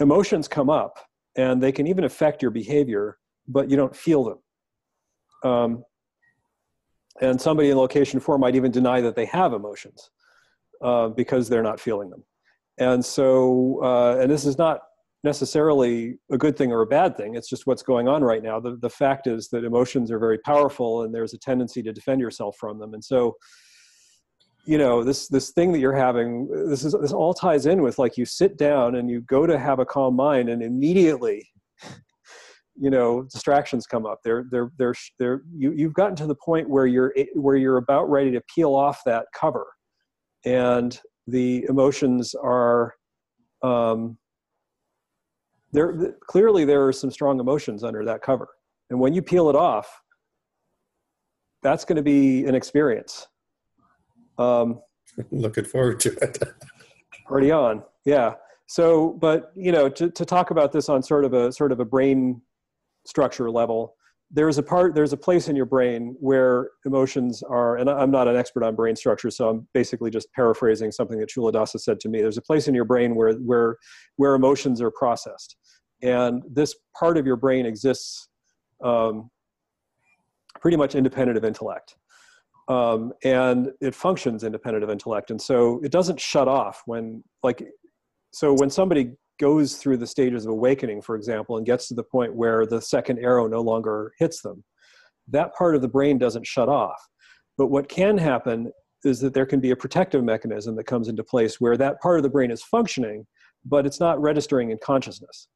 emotions 0.00 0.48
come 0.48 0.70
up 0.70 0.98
and 1.38 1.62
they 1.62 1.72
can 1.72 1.86
even 1.86 2.04
affect 2.04 2.42
your 2.42 2.50
behavior, 2.50 3.16
but 3.46 3.70
you 3.70 3.76
don't 3.76 3.96
feel 3.96 4.24
them. 4.24 5.50
Um, 5.50 5.84
and 7.22 7.40
somebody 7.40 7.70
in 7.70 7.78
location 7.78 8.20
four 8.20 8.38
might 8.38 8.56
even 8.56 8.70
deny 8.70 9.00
that 9.00 9.14
they 9.14 9.24
have 9.26 9.52
emotions 9.52 10.10
uh, 10.82 11.08
because 11.08 11.48
they're 11.48 11.62
not 11.62 11.80
feeling 11.80 12.10
them. 12.10 12.24
And 12.78 13.04
so 13.04 13.80
uh, 13.82 14.18
and 14.20 14.30
this 14.30 14.44
is 14.44 14.58
not 14.58 14.80
necessarily 15.24 16.16
a 16.30 16.38
good 16.38 16.56
thing 16.56 16.72
or 16.72 16.82
a 16.82 16.86
bad 16.86 17.16
thing. 17.16 17.34
It's 17.34 17.48
just 17.48 17.66
what's 17.66 17.82
going 17.82 18.08
on 18.08 18.22
right 18.22 18.42
now. 18.42 18.60
The, 18.60 18.76
the 18.76 18.90
fact 18.90 19.26
is 19.26 19.48
that 19.48 19.64
emotions 19.64 20.10
are 20.10 20.18
very 20.18 20.38
powerful 20.38 21.02
and 21.02 21.14
there's 21.14 21.34
a 21.34 21.38
tendency 21.38 21.82
to 21.82 21.92
defend 21.92 22.20
yourself 22.20 22.56
from 22.58 22.78
them. 22.78 22.94
And 22.94 23.04
so 23.04 23.36
you 24.64 24.78
know 24.78 25.02
this 25.02 25.28
this 25.28 25.50
thing 25.50 25.72
that 25.72 25.78
you're 25.78 25.96
having 25.96 26.48
this 26.68 26.84
is 26.84 26.94
this 27.00 27.12
all 27.12 27.32
ties 27.32 27.66
in 27.66 27.82
with 27.82 27.98
like 27.98 28.16
you 28.16 28.24
sit 28.24 28.58
down 28.58 28.96
and 28.96 29.10
you 29.10 29.20
go 29.22 29.46
to 29.46 29.58
have 29.58 29.78
a 29.78 29.86
calm 29.86 30.14
mind 30.14 30.48
and 30.48 30.62
immediately 30.62 31.48
you 32.76 32.90
know 32.90 33.22
distractions 33.24 33.86
come 33.86 34.06
up. 34.06 34.18
They're 34.24 34.44
they're 34.50 34.70
they're, 34.78 34.94
they're 35.18 35.42
you, 35.56 35.72
you've 35.72 35.94
gotten 35.94 36.16
to 36.16 36.26
the 36.26 36.34
point 36.34 36.68
where 36.68 36.86
you're 36.86 37.14
where 37.34 37.56
you're 37.56 37.78
about 37.78 38.10
ready 38.10 38.30
to 38.32 38.42
peel 38.54 38.74
off 38.74 39.00
that 39.06 39.26
cover. 39.34 39.66
And 40.44 40.98
the 41.26 41.66
emotions 41.68 42.34
are 42.34 42.94
um, 43.62 44.18
there 45.72 46.14
clearly 46.26 46.64
there 46.64 46.86
are 46.86 46.92
some 46.92 47.10
strong 47.10 47.40
emotions 47.40 47.84
under 47.84 48.04
that 48.04 48.22
cover. 48.22 48.48
And 48.90 49.00
when 49.00 49.12
you 49.12 49.22
peel 49.22 49.50
it 49.50 49.56
off 49.56 49.88
that's 51.62 51.84
going 51.84 51.96
to 51.96 52.02
be 52.02 52.44
an 52.44 52.54
experience 52.54 53.26
um, 54.38 54.80
looking 55.30 55.64
forward 55.64 56.00
to 56.00 56.12
it. 56.22 56.38
Already 57.30 57.50
on 57.50 57.82
yeah. 58.04 58.34
So 58.66 59.18
but 59.20 59.52
you 59.54 59.72
know 59.72 59.88
to, 59.88 60.10
to 60.10 60.24
talk 60.24 60.50
about 60.50 60.72
this 60.72 60.88
on 60.88 61.02
sort 61.02 61.24
of 61.24 61.34
a 61.34 61.52
sort 61.52 61.72
of 61.72 61.80
a 61.80 61.84
brain 61.84 62.40
structure 63.06 63.50
level 63.50 63.94
there's 64.30 64.58
a 64.58 64.62
part 64.62 64.94
there's 64.94 65.14
a 65.14 65.16
place 65.16 65.48
in 65.48 65.56
your 65.56 65.64
brain 65.64 66.14
where 66.20 66.70
emotions 66.84 67.42
are 67.42 67.76
and 67.76 67.88
i'm 67.88 68.10
not 68.10 68.28
an 68.28 68.36
expert 68.36 68.62
on 68.62 68.74
brain 68.74 68.94
structure 68.94 69.30
so 69.30 69.48
i'm 69.48 69.66
basically 69.72 70.10
just 70.10 70.30
paraphrasing 70.34 70.92
something 70.92 71.18
that 71.18 71.30
Culadasa 71.30 71.80
said 71.80 71.98
to 72.00 72.08
me. 72.08 72.20
There's 72.20 72.36
a 72.36 72.42
place 72.42 72.68
in 72.68 72.74
your 72.74 72.84
brain 72.84 73.14
where 73.14 73.32
where 73.34 73.76
where 74.16 74.34
emotions 74.34 74.82
are 74.82 74.90
processed. 74.90 75.56
And 76.02 76.42
this 76.48 76.74
part 76.98 77.16
of 77.18 77.26
your 77.26 77.36
brain 77.36 77.66
exists 77.66 78.28
um, 78.84 79.30
pretty 80.60 80.76
much 80.76 80.94
independent 80.94 81.36
of 81.36 81.44
intellect 81.44 81.96
um, 82.68 83.12
and 83.24 83.70
it 83.80 83.94
functions 83.94 84.44
independent 84.44 84.84
of 84.84 84.90
intellect 84.90 85.30
and 85.30 85.40
so 85.40 85.80
it 85.82 85.92
doesn't 85.92 86.20
shut 86.20 86.48
off 86.48 86.82
when 86.86 87.22
like 87.42 87.66
so 88.32 88.52
when 88.54 88.70
somebody 88.70 89.12
goes 89.40 89.76
through 89.76 89.96
the 89.96 90.06
stages 90.06 90.44
of 90.44 90.52
awakening 90.52 91.00
for 91.00 91.16
example 91.16 91.56
and 91.56 91.66
gets 91.66 91.88
to 91.88 91.94
the 91.94 92.02
point 92.02 92.34
where 92.34 92.66
the 92.66 92.80
second 92.80 93.18
arrow 93.18 93.46
no 93.46 93.60
longer 93.60 94.12
hits 94.18 94.42
them 94.42 94.62
that 95.30 95.54
part 95.54 95.74
of 95.74 95.82
the 95.82 95.88
brain 95.88 96.18
doesn't 96.18 96.46
shut 96.46 96.68
off. 96.68 97.00
But 97.56 97.66
what 97.66 97.88
can 97.88 98.18
happen 98.18 98.72
is 99.04 99.20
that 99.20 99.34
there 99.34 99.46
can 99.46 99.60
be 99.60 99.70
a 99.70 99.76
protective 99.76 100.24
mechanism 100.24 100.74
that 100.76 100.84
comes 100.84 101.08
into 101.08 101.22
place 101.22 101.60
where 101.60 101.76
that 101.76 102.00
part 102.00 102.18
of 102.18 102.22
the 102.22 102.30
brain 102.30 102.50
is 102.50 102.62
functioning, 102.62 103.26
but 103.64 103.86
it's 103.86 104.00
not 104.00 104.20
registering 104.20 104.70
in 104.70 104.78
consciousness. 104.82 105.48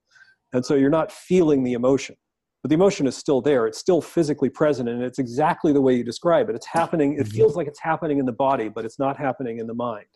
And 0.52 0.64
so 0.64 0.74
you're 0.74 0.90
not 0.90 1.10
feeling 1.10 1.64
the 1.64 1.72
emotion. 1.72 2.16
But 2.62 2.68
the 2.68 2.74
emotion 2.74 3.06
is 3.06 3.16
still 3.16 3.40
there. 3.40 3.66
It's 3.66 3.78
still 3.78 4.00
physically 4.00 4.48
present, 4.48 4.88
and 4.88 5.02
it's 5.02 5.18
exactly 5.18 5.72
the 5.72 5.80
way 5.80 5.94
you 5.94 6.04
describe 6.04 6.48
it. 6.48 6.54
It's 6.54 6.66
happening, 6.66 7.18
it 7.18 7.26
feels 7.26 7.56
like 7.56 7.66
it's 7.66 7.80
happening 7.80 8.18
in 8.18 8.26
the 8.26 8.32
body, 8.32 8.68
but 8.68 8.84
it's 8.84 8.98
not 8.98 9.18
happening 9.18 9.58
in 9.58 9.66
the 9.66 9.74
mind. 9.74 10.06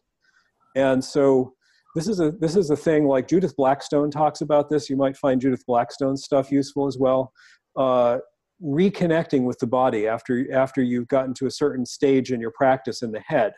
And 0.76 1.02
so 1.02 1.54
this 1.96 2.06
is 2.06 2.20
a 2.20 2.30
this 2.32 2.56
is 2.56 2.70
a 2.70 2.76
thing 2.76 3.06
like 3.06 3.26
Judith 3.26 3.56
Blackstone 3.56 4.10
talks 4.10 4.42
about 4.42 4.68
this. 4.68 4.90
You 4.90 4.96
might 4.96 5.16
find 5.16 5.40
Judith 5.40 5.64
Blackstone's 5.66 6.24
stuff 6.24 6.52
useful 6.52 6.86
as 6.86 6.98
well. 6.98 7.32
Uh, 7.74 8.18
reconnecting 8.62 9.44
with 9.44 9.58
the 9.58 9.66
body 9.66 10.06
after 10.06 10.52
after 10.52 10.82
you've 10.82 11.08
gotten 11.08 11.32
to 11.34 11.46
a 11.46 11.50
certain 11.50 11.86
stage 11.86 12.32
in 12.32 12.40
your 12.40 12.52
practice 12.52 13.02
in 13.02 13.12
the 13.12 13.20
head 13.20 13.52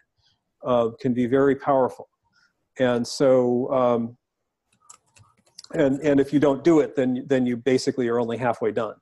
uh, 0.65 0.91
can 1.01 1.15
be 1.15 1.27
very 1.27 1.57
powerful. 1.57 2.09
And 2.79 3.07
so, 3.07 3.73
um, 3.73 4.17
and 5.75 6.01
and 6.01 6.21
if 6.21 6.33
you 6.33 6.41
don't 6.41 6.65
do 6.65 6.81
it, 6.81 6.97
then 6.97 7.25
then 7.27 7.47
you 7.47 7.57
basically 7.57 8.09
are 8.09 8.19
only 8.19 8.37
halfway 8.37 8.73
done. 8.73 8.95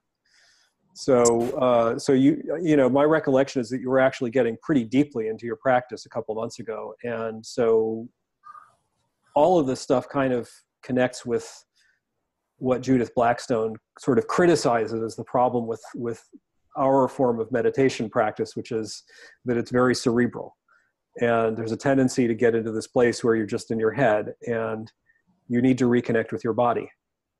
So 0.95 1.57
uh, 1.59 1.99
so 1.99 2.13
you 2.13 2.43
you 2.61 2.77
know 2.77 2.89
my 2.89 3.05
recollection 3.05 3.61
is 3.61 3.69
that 3.71 3.81
you 3.81 3.91
were 3.91 4.01
actually 4.01 4.31
getting 4.31 4.57
pretty 4.63 4.85
deeply 4.85 5.29
into 5.29 5.47
your 5.47 5.57
practice 5.57 6.07
a 6.07 6.09
couple 6.09 6.35
months 6.35 6.59
ago, 6.59 6.95
and 7.05 7.45
so 7.45 8.09
all 9.35 9.59
of 9.59 9.67
this 9.67 9.81
stuff 9.81 10.09
kind 10.09 10.33
of 10.33 10.49
connects 10.83 11.27
with 11.27 11.65
what 12.59 12.81
Judith 12.81 13.15
Blackstone 13.15 13.77
sort 13.99 14.19
of 14.19 14.27
criticizes 14.27 15.03
as 15.03 15.17
the 15.17 15.25
problem 15.25 15.67
with 15.67 15.83
with 15.95 16.23
our 16.77 17.09
form 17.09 17.41
of 17.41 17.53
meditation 17.53 18.09
practice, 18.09 18.57
which 18.57 18.73
is 18.73 19.03
that 19.45 19.57
it's 19.57 19.71
very 19.71 19.95
cerebral, 19.95 20.57
and 21.21 21.57
there's 21.57 21.73
a 21.73 21.77
tendency 21.77 22.27
to 22.27 22.35
get 22.35 22.55
into 22.55 22.73
this 22.73 22.87
place 22.87 23.23
where 23.23 23.37
you're 23.37 23.47
just 23.47 23.71
in 23.71 23.79
your 23.79 23.93
head, 23.93 24.33
and 24.47 24.91
you 25.49 25.61
need 25.63 25.79
to 25.79 25.85
reconnect 25.87 26.33
with 26.33 26.43
your 26.45 26.53
body 26.53 26.91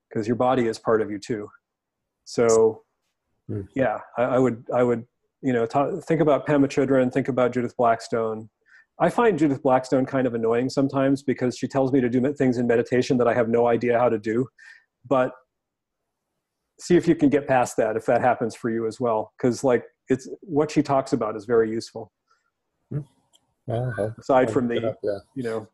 because 0.09 0.27
your 0.27 0.37
body 0.37 0.67
is 0.67 0.79
part 0.79 1.01
of 1.03 1.11
you 1.11 1.19
too. 1.19 1.49
So, 2.25 2.83
Hmm. 3.49 3.61
yeah, 3.77 3.99
I, 4.19 4.23
I 4.23 4.39
would 4.39 4.65
I 4.75 4.83
would 4.83 5.05
you 5.41 5.53
know 5.53 5.67
ta 5.67 6.01
think 6.01 6.21
about 6.21 6.47
Pema 6.49 6.67
Chodron, 6.67 7.13
think 7.13 7.29
about 7.29 7.53
Judith 7.53 7.77
Blackstone. 7.77 8.49
I 8.99 9.09
find 9.11 9.39
Judith 9.39 9.63
Blackstone 9.63 10.05
kind 10.07 10.27
of 10.27 10.35
annoying 10.35 10.69
sometimes 10.69 11.23
because 11.23 11.57
she 11.57 11.69
tells 11.69 11.93
me 11.93 12.01
to 12.01 12.09
do 12.09 12.33
things 12.35 12.59
in 12.59 12.67
meditation 12.67 13.17
that 13.19 13.29
I 13.29 13.35
have 13.35 13.49
no 13.49 13.69
idea 13.69 13.99
how 13.99 14.09
to 14.09 14.19
do 14.19 14.47
but 15.09 15.31
see 16.81 16.97
if 16.97 17.07
you 17.07 17.15
can 17.15 17.29
get 17.29 17.47
past 17.47 17.77
that 17.77 17.97
if 17.97 18.05
that 18.07 18.21
happens 18.21 18.55
for 18.57 18.71
you 18.71 18.87
as 18.87 18.99
well 18.99 19.33
because 19.39 19.63
like 19.63 19.85
it's 20.09 20.29
what 20.41 20.71
she 20.71 20.83
talks 20.83 21.13
about 21.13 21.37
is 21.37 21.45
very 21.45 21.71
useful 21.71 22.11
I'll- 23.69 24.15
aside 24.19 24.51
from 24.51 24.67
the 24.69 24.97
yeah. 25.03 25.19
you 25.35 25.43
know 25.43 25.69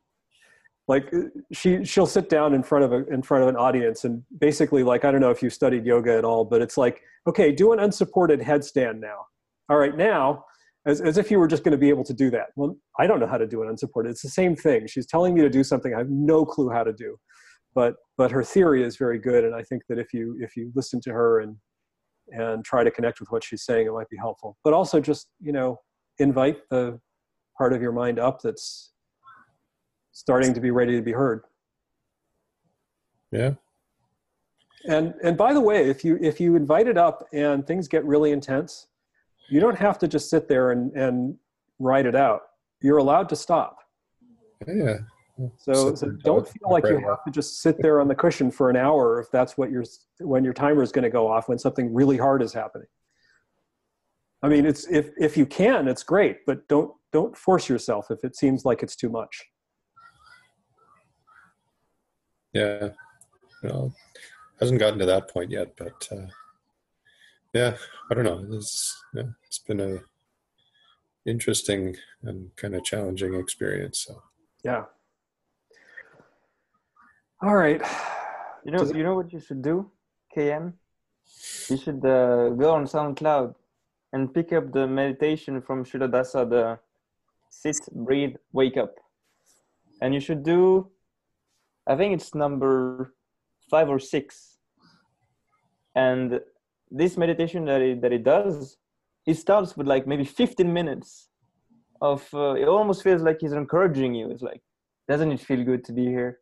like 0.89 1.13
uh, 1.15 1.21
she 1.53 1.85
she'll 1.85 2.07
sit 2.07 2.29
down 2.29 2.55
in 2.55 2.63
front 2.63 2.85
of 2.85 2.93
a 2.93 3.07
in 3.07 3.23
front 3.23 3.43
of 3.43 3.49
an 3.49 3.57
audience 3.57 4.05
and 4.05 4.23
basically 4.39 4.83
like 4.83 5.05
i 5.05 5.11
don't 5.11 5.21
know 5.21 5.31
if 5.31 5.43
you 5.43 5.51
studied 5.51 5.87
yoga 5.87 6.17
at 6.17 6.25
all 6.25 6.45
but 6.45 6.61
it's 6.61 6.77
like 6.77 7.03
okay 7.27 7.53
do 7.53 7.73
an 7.73 7.81
unsupported 7.81 8.41
headstand 8.41 9.01
now. 9.01 9.27
All 9.69 9.79
right 9.79 9.97
now 9.97 10.45
as, 10.85 11.01
as 11.01 11.17
if 11.17 11.31
you 11.31 11.39
were 11.39 11.47
just 11.47 11.63
going 11.63 11.73
to 11.73 11.79
be 11.79 11.89
able 11.89 12.05
to 12.05 12.15
do 12.15 12.31
that. 12.31 12.47
Well 12.57 12.77
i 12.99 13.07
don't 13.07 13.21
know 13.21 13.27
how 13.27 13.39
to 13.39 13.47
do 13.47 13.63
an 13.63 13.69
unsupported. 13.69 14.11
It's 14.11 14.23
the 14.23 14.29
same 14.29 14.57
thing. 14.57 14.87
She's 14.87 15.07
telling 15.07 15.35
me 15.35 15.41
to 15.43 15.51
do 15.51 15.65
something 15.65 15.95
i 15.95 15.99
have 15.99 16.11
no 16.11 16.45
clue 16.45 16.71
how 16.71 16.85
to 16.85 16.93
do. 16.93 17.17
But 17.75 17.95
but 18.19 18.31
her 18.31 18.45
theory 18.45 18.83
is 18.83 18.97
very 18.97 19.19
good 19.19 19.45
and 19.45 19.55
i 19.55 19.63
think 19.63 19.83
that 19.89 19.99
if 19.99 20.13
you 20.13 20.37
if 20.41 20.57
you 20.57 20.73
listen 20.75 21.01
to 21.03 21.13
her 21.13 21.41
and 21.41 21.57
and 22.29 22.65
try 22.65 22.85
to 22.85 22.91
connect 22.91 23.21
with 23.21 23.31
what 23.31 23.45
she's 23.45 23.65
saying 23.65 23.87
it 23.87 23.93
might 23.93 24.09
be 24.09 24.17
helpful. 24.17 24.57
But 24.65 24.75
also 24.75 25.01
just 25.01 25.29
you 25.41 25.53
know 25.53 25.79
invite 26.19 26.59
the 26.71 26.99
part 27.57 27.73
of 27.73 27.83
your 27.83 27.93
mind 27.93 28.19
up 28.19 28.41
that's 28.43 28.92
starting 30.13 30.55
to 30.55 30.61
be 30.61 30.71
ready 30.71 30.95
to 30.97 31.03
be 31.03 31.13
heard 31.13 31.45
Yeah. 33.31 33.53
and 34.87 35.15
and 35.23 35.37
by 35.37 35.53
the 35.53 35.61
way 35.61 35.89
if 35.89 36.05
you 36.05 36.19
if 36.21 36.41
you 36.41 36.55
invite 36.57 36.87
it 36.87 36.99
up 36.99 37.27
and 37.33 37.67
things 37.67 37.89
get 37.89 38.05
really 38.05 38.31
intense 38.33 38.89
you 39.49 39.61
don't 39.61 39.79
have 39.79 39.99
to 39.99 40.09
just 40.09 40.31
sit 40.31 40.49
there 40.49 40.71
and 40.71 40.93
and 40.93 41.37
write 41.79 42.07
it 42.07 42.15
out 42.15 42.43
you're 42.81 42.99
allowed 42.99 43.29
to 43.31 43.37
stop 43.37 43.79
Yeah. 44.67 44.99
So, 45.57 45.95
so 45.95 46.11
don't 46.23 46.47
feel 46.47 46.71
like 46.71 46.85
you 46.85 46.99
have 47.09 47.25
to 47.25 47.31
just 47.31 47.63
sit 47.63 47.81
there 47.81 48.01
on 48.01 48.07
the 48.07 48.15
cushion 48.15 48.51
for 48.51 48.69
an 48.71 48.77
hour 48.77 49.19
if 49.19 49.31
that's 49.31 49.57
what 49.57 49.71
your 49.71 49.83
when 50.21 50.45
your 50.45 50.53
timer 50.53 50.83
is 50.83 50.93
going 50.93 51.03
to 51.05 51.11
go 51.11 51.27
off 51.27 51.49
when 51.49 51.59
something 51.59 51.93
really 51.93 52.19
hard 52.19 52.43
is 52.43 52.53
happening. 52.53 52.87
I 54.43 54.49
mean, 54.49 54.67
it's 54.67 54.87
if 54.89 55.11
if 55.19 55.37
you 55.37 55.47
can, 55.47 55.89
it's 55.89 56.03
great, 56.05 56.45
but 56.47 56.69
don't 56.69 56.93
don't 57.13 57.37
force 57.37 57.69
yourself 57.69 58.11
if 58.11 58.23
it 58.25 58.37
seems 58.37 58.65
like 58.65 58.83
it's 58.85 58.95
too 58.95 59.09
much. 59.09 59.43
Yeah. 62.53 62.91
Well, 63.63 63.95
hasn't 64.61 64.81
gotten 64.81 64.99
to 64.99 65.07
that 65.07 65.29
point 65.29 65.51
yet, 65.51 65.75
but 65.77 66.09
uh, 66.11 66.27
yeah, 67.53 67.77
I 68.11 68.15
don't 68.15 68.25
know. 68.25 68.45
It's 68.57 69.03
yeah, 69.15 69.31
it's 69.47 69.59
been 69.59 69.81
a 69.81 69.99
interesting 71.27 71.97
and 72.23 72.55
kind 72.57 72.75
of 72.75 72.85
challenging 72.85 73.35
experience. 73.35 74.05
So 74.07 74.23
Yeah. 74.65 74.85
All 77.43 77.57
right. 77.57 77.83
You 78.65 78.71
know, 78.71 78.79
Does 78.79 78.93
you 78.93 79.03
know 79.03 79.17
what 79.17 79.33
you 79.33 79.41
should 79.41 79.63
do, 79.63 79.91
KM. 80.37 80.75
You 81.69 81.77
should 81.77 82.05
uh, 82.05 82.51
go 82.51 82.75
on 82.75 82.85
SoundCloud 82.85 83.55
and 84.13 84.33
pick 84.33 84.53
up 84.53 84.73
the 84.73 84.87
meditation 84.87 85.61
from 85.61 85.85
Culadasa, 85.85 86.49
the 86.49 86.79
sit, 87.49 87.79
breathe, 87.93 88.37
wake 88.53 88.77
up, 88.77 88.95
and 90.01 90.15
you 90.15 90.21
should 90.21 90.45
do. 90.45 90.92
I 91.87 91.97
think 91.97 92.15
it's 92.15 92.35
number 92.35 93.15
five 93.71 93.89
or 93.89 93.99
six. 93.99 94.59
And 95.95 96.41
this 96.91 97.17
meditation 97.17 97.65
that 97.67 97.81
it, 97.81 98.03
that 98.03 98.13
it 98.13 98.25
does, 98.25 98.77
it 99.27 99.35
starts 99.35 99.77
with 99.77 99.87
like 99.87 100.07
maybe 100.07 100.25
15 100.25 100.73
minutes 100.73 101.29
of. 102.01 102.29
Uh, 102.33 102.55
it 102.55 102.69
almost 102.69 103.03
feels 103.03 103.23
like 103.23 103.39
he's 103.41 103.53
encouraging 103.53 104.15
you. 104.15 104.31
It's 104.31 104.43
like, 104.43 104.63
doesn't 105.09 105.33
it 105.33 105.41
feel 105.41 105.65
good 105.65 105.85
to 105.85 105.93
be 105.93 106.07
here? 106.07 106.39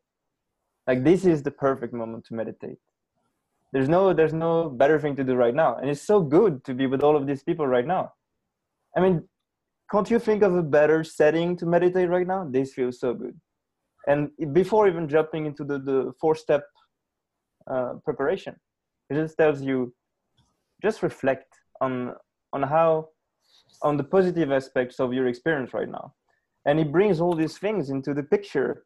like 0.90 1.04
this 1.04 1.24
is 1.24 1.42
the 1.42 1.50
perfect 1.50 1.92
moment 1.92 2.24
to 2.26 2.34
meditate 2.34 2.78
there's 3.72 3.88
no 3.88 4.12
there's 4.12 4.32
no 4.32 4.68
better 4.68 4.98
thing 5.02 5.14
to 5.16 5.24
do 5.24 5.34
right 5.34 5.54
now 5.54 5.76
and 5.76 5.90
it's 5.90 6.02
so 6.12 6.20
good 6.20 6.64
to 6.64 6.74
be 6.74 6.86
with 6.86 7.02
all 7.02 7.16
of 7.16 7.26
these 7.26 7.42
people 7.42 7.66
right 7.66 7.86
now 7.86 8.12
i 8.96 9.00
mean 9.00 9.22
can't 9.92 10.10
you 10.10 10.18
think 10.18 10.42
of 10.42 10.54
a 10.54 10.62
better 10.62 11.02
setting 11.04 11.56
to 11.56 11.66
meditate 11.66 12.08
right 12.08 12.26
now 12.26 12.40
this 12.56 12.72
feels 12.78 12.98
so 13.04 13.14
good 13.14 13.36
and 14.06 14.30
before 14.52 14.88
even 14.88 15.08
jumping 15.08 15.46
into 15.46 15.64
the, 15.64 15.78
the 15.78 16.12
four 16.20 16.34
step 16.34 16.64
uh, 17.70 17.94
preparation 18.04 18.54
it 19.10 19.14
just 19.14 19.36
tells 19.36 19.62
you 19.62 19.92
just 20.82 21.02
reflect 21.02 21.48
on 21.80 22.14
on 22.52 22.62
how 22.62 23.08
on 23.82 23.96
the 23.96 24.04
positive 24.04 24.50
aspects 24.50 25.00
of 25.00 25.12
your 25.12 25.26
experience 25.26 25.72
right 25.72 25.88
now 25.88 26.12
and 26.66 26.78
it 26.78 26.92
brings 26.92 27.20
all 27.20 27.34
these 27.34 27.58
things 27.58 27.90
into 27.90 28.12
the 28.14 28.22
picture 28.22 28.84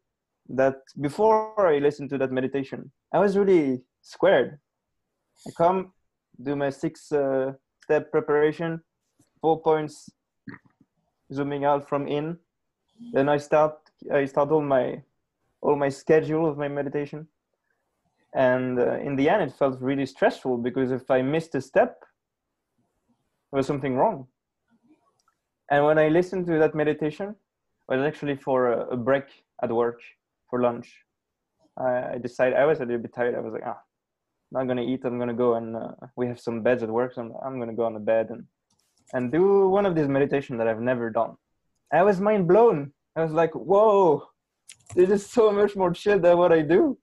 that 0.49 0.75
before 1.01 1.67
I 1.67 1.79
listened 1.79 2.09
to 2.11 2.17
that 2.19 2.31
meditation, 2.31 2.91
I 3.13 3.19
was 3.19 3.37
really 3.37 3.81
squared. 4.01 4.59
I 5.47 5.51
come, 5.57 5.91
do 6.41 6.55
my 6.55 6.69
six 6.69 7.11
uh, 7.11 7.53
step 7.83 8.11
preparation, 8.11 8.81
four 9.41 9.61
points, 9.61 10.09
zooming 11.33 11.65
out 11.65 11.89
from 11.89 12.07
in. 12.07 12.37
Then 13.11 13.27
I 13.27 13.37
start, 13.37 13.77
I 14.13 14.25
start 14.25 14.51
all 14.51 14.61
my, 14.61 15.01
all 15.61 15.75
my 15.75 15.89
schedule 15.89 16.49
of 16.49 16.57
my 16.57 16.67
meditation. 16.67 17.27
And 18.33 18.79
uh, 18.79 18.99
in 18.99 19.15
the 19.15 19.29
end, 19.29 19.43
it 19.43 19.53
felt 19.53 19.81
really 19.81 20.05
stressful 20.05 20.57
because 20.57 20.91
if 20.91 21.09
I 21.09 21.21
missed 21.21 21.55
a 21.55 21.61
step, 21.61 21.99
there 23.51 23.57
was 23.57 23.67
something 23.67 23.95
wrong. 23.95 24.27
And 25.71 25.85
when 25.85 25.97
I 25.97 26.09
listened 26.09 26.45
to 26.47 26.59
that 26.59 26.75
meditation, 26.75 27.29
it 27.89 27.95
was 27.95 28.05
actually 28.05 28.35
for 28.35 28.73
a, 28.73 28.87
a 28.89 28.97
break 28.97 29.25
at 29.63 29.71
work 29.71 30.01
for 30.49 30.61
lunch. 30.61 30.93
I, 31.77 32.13
I 32.13 32.17
decided 32.21 32.57
I 32.57 32.65
was 32.65 32.79
a 32.79 32.85
little 32.85 33.01
bit 33.01 33.13
tired. 33.13 33.35
I 33.35 33.39
was 33.39 33.53
like, 33.53 33.63
ah, 33.65 33.79
I'm 34.53 34.59
not 34.59 34.67
gonna 34.67 34.83
eat. 34.83 35.05
I'm 35.05 35.17
gonna 35.17 35.33
go 35.33 35.55
and 35.55 35.75
uh, 35.75 35.91
we 36.15 36.27
have 36.27 36.39
some 36.39 36.61
beds 36.61 36.83
at 36.83 36.89
work, 36.89 37.13
so 37.13 37.21
I'm, 37.21 37.33
I'm 37.45 37.59
gonna 37.59 37.73
go 37.73 37.85
on 37.85 37.93
the 37.93 37.99
bed 37.99 38.29
and 38.29 38.45
and 39.13 39.31
do 39.31 39.69
one 39.69 39.85
of 39.85 39.95
these 39.95 40.07
meditation 40.07 40.57
that 40.57 40.67
I've 40.67 40.81
never 40.81 41.09
done. 41.09 41.35
I 41.93 42.03
was 42.03 42.19
mind 42.19 42.47
blown. 42.47 42.91
I 43.15 43.23
was 43.23 43.31
like, 43.31 43.53
whoa, 43.53 44.27
this 44.95 45.09
is 45.09 45.25
so 45.25 45.51
much 45.51 45.75
more 45.75 45.91
chill 45.91 46.19
than 46.19 46.37
what 46.37 46.51
I 46.51 46.61
do. 46.61 46.97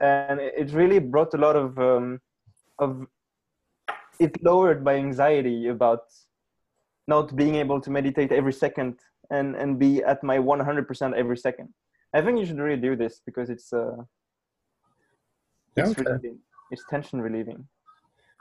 And 0.00 0.40
it 0.40 0.72
really 0.72 0.98
brought 0.98 1.34
a 1.34 1.38
lot 1.38 1.56
of 1.56 1.78
um, 1.78 2.20
of 2.78 3.06
it 4.18 4.42
lowered 4.42 4.84
my 4.84 4.94
anxiety 4.94 5.68
about 5.68 6.00
not 7.08 7.34
being 7.34 7.56
able 7.56 7.80
to 7.80 7.90
meditate 7.90 8.32
every 8.32 8.52
second 8.52 8.98
and 9.30 9.56
and 9.56 9.78
be 9.78 10.02
at 10.02 10.22
my 10.22 10.38
100% 10.38 11.14
every 11.14 11.36
second. 11.36 11.68
I 12.14 12.20
think 12.22 12.38
you 12.38 12.46
should 12.46 12.58
really 12.58 12.80
do 12.80 12.96
this 12.96 13.20
because 13.24 13.50
it's 13.50 13.72
uh 13.72 13.96
it's 15.76 15.90
okay. 15.90 16.02
relieving. 16.02 16.38
It's 16.70 16.84
tension 16.90 17.20
relieving. 17.20 17.66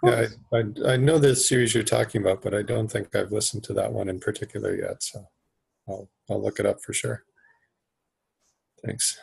Yeah, 0.03 0.27
I, 0.53 0.57
I, 0.57 0.93
I 0.93 0.97
know 0.97 1.17
the 1.17 1.35
series 1.35 1.73
you're 1.73 1.83
talking 1.83 2.21
about, 2.21 2.41
but 2.41 2.53
I 2.53 2.61
don't 2.61 2.89
think 2.89 3.15
I've 3.15 3.33
listened 3.33 3.63
to 3.65 3.73
that 3.73 3.91
one 3.91 4.07
in 4.07 4.19
particular 4.19 4.75
yet. 4.75 5.03
So 5.03 5.27
I'll 5.89 6.09
I'll 6.29 6.41
look 6.41 6.59
it 6.59 6.65
up 6.65 6.81
for 6.81 6.93
sure. 6.93 7.23
Thanks. 8.85 9.19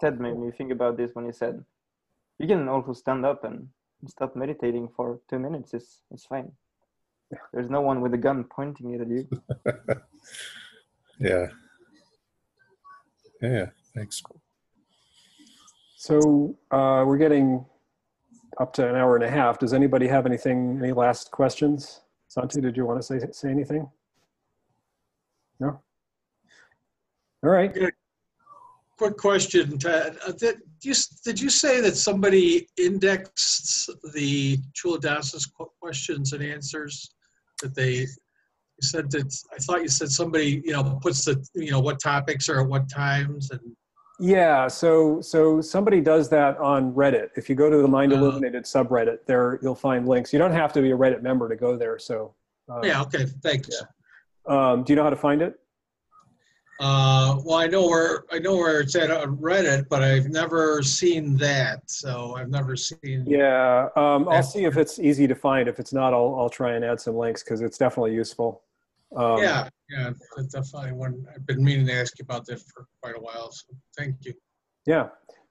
Ted 0.00 0.20
made 0.20 0.38
me 0.38 0.50
think 0.50 0.70
about 0.72 0.96
this 0.96 1.10
when 1.14 1.26
he 1.26 1.32
said, 1.32 1.64
"You 2.38 2.46
can 2.46 2.68
also 2.68 2.92
stand 2.92 3.26
up 3.26 3.44
and 3.44 3.68
stop 4.06 4.36
meditating 4.36 4.88
for 4.96 5.20
two 5.28 5.38
minutes. 5.38 5.74
It's 5.74 6.02
it's 6.10 6.26
fine. 6.26 6.52
There's 7.52 7.70
no 7.70 7.80
one 7.80 8.00
with 8.00 8.14
a 8.14 8.18
gun 8.18 8.44
pointing 8.44 8.94
it 8.94 9.00
at 9.00 9.08
you." 9.08 9.28
Yeah. 11.18 11.46
Yeah. 13.40 13.66
Thanks. 13.94 14.22
So 15.96 16.56
uh, 16.70 17.04
we're 17.06 17.18
getting 17.18 17.64
up 18.58 18.72
to 18.74 18.88
an 18.88 18.96
hour 18.96 19.16
and 19.16 19.24
a 19.24 19.30
half. 19.30 19.58
Does 19.58 19.72
anybody 19.72 20.06
have 20.08 20.26
anything, 20.26 20.78
any 20.82 20.92
last 20.92 21.30
questions? 21.30 22.00
Santi, 22.28 22.60
did 22.60 22.76
you 22.76 22.84
want 22.84 23.00
to 23.00 23.06
say, 23.06 23.20
say 23.32 23.50
anything? 23.50 23.88
No? 25.60 25.80
All 27.42 27.50
right. 27.50 27.74
Quick 28.96 29.16
question, 29.16 29.76
Ted. 29.78 30.16
Uh, 30.26 30.32
Did 30.32 30.60
you, 30.82 30.94
did 31.24 31.40
you 31.40 31.50
say 31.50 31.80
that 31.80 31.96
somebody 31.96 32.68
indexed 32.78 33.90
the 34.14 34.58
Culadasa's 34.80 35.46
qu- 35.46 35.70
questions 35.80 36.32
and 36.32 36.42
answers? 36.42 37.10
That 37.60 37.74
they, 37.74 37.92
you 37.94 38.82
said 38.82 39.10
that, 39.10 39.34
I 39.52 39.58
thought 39.58 39.82
you 39.82 39.88
said 39.88 40.10
somebody, 40.10 40.62
you 40.64 40.72
know, 40.72 40.98
puts 41.02 41.24
the, 41.24 41.44
you 41.54 41.70
know, 41.72 41.80
what 41.80 42.00
topics 42.00 42.48
are 42.48 42.60
at 42.60 42.68
what 42.68 42.88
times 42.88 43.50
and, 43.50 43.60
Yeah, 44.20 44.68
so 44.68 45.20
so 45.20 45.60
somebody 45.60 46.00
does 46.00 46.28
that 46.30 46.56
on 46.58 46.92
Reddit. 46.94 47.30
If 47.36 47.48
you 47.48 47.56
go 47.56 47.68
to 47.68 47.78
the 47.78 47.88
Mind 47.88 48.12
Uh-huh. 48.12 48.22
Illuminated 48.24 48.64
subreddit, 48.64 49.18
there 49.26 49.58
you'll 49.60 49.74
find 49.74 50.06
links. 50.06 50.32
You 50.32 50.38
don't 50.38 50.52
have 50.52 50.72
to 50.74 50.80
be 50.80 50.92
a 50.92 50.96
Reddit 50.96 51.20
member 51.22 51.48
to 51.48 51.56
go 51.56 51.76
there. 51.76 51.98
So, 51.98 52.34
uh, 52.70 52.80
yeah, 52.84 53.02
okay, 53.02 53.26
thanks. 53.42 53.70
Um, 54.46 54.84
do 54.84 54.92
you 54.92 54.96
know 54.96 55.02
how 55.04 55.10
to 55.10 55.16
find 55.16 55.42
it? 55.42 55.58
Uh, 56.80 57.38
well, 57.44 57.58
I 57.58 57.68
know 57.68 57.86
where, 57.86 58.24
I 58.32 58.40
know 58.40 58.56
where 58.56 58.80
it's 58.80 58.96
at 58.96 59.10
on 59.10 59.36
Reddit, 59.36 59.88
but 59.88 60.02
I've 60.02 60.28
never 60.28 60.82
seen 60.82 61.36
that, 61.36 61.88
so 61.88 62.34
I've 62.36 62.50
never 62.50 62.74
seen. 62.74 63.24
Yeah, 63.26 63.88
um, 63.96 64.28
I'll 64.28 64.42
see 64.42 64.64
if 64.64 64.76
it's 64.76 64.98
easy 64.98 65.28
to 65.28 65.36
find. 65.36 65.68
If 65.68 65.78
it's 65.78 65.92
not, 65.92 66.12
I'll 66.12 66.34
I'll 66.36 66.50
try 66.50 66.72
and 66.72 66.84
add 66.84 67.00
some 67.00 67.16
links 67.16 67.44
because 67.44 67.60
it's 67.60 67.78
definitely 67.78 68.14
useful. 68.14 68.62
Um, 69.16 69.38
Yeah, 69.38 69.68
yeah, 69.88 70.10
that's 70.36 70.48
definitely 70.48 70.92
one, 70.92 71.24
I've 71.32 71.46
been 71.46 71.62
meaning 71.62 71.86
to 71.86 71.92
ask 71.92 72.18
you 72.18 72.24
about 72.24 72.44
that 72.46 72.60
for 72.60 72.86
quite 73.00 73.16
a 73.16 73.20
while, 73.20 73.52
so 73.52 73.66
thank 73.96 74.16
you. 74.22 74.34
Yeah. 74.84 75.08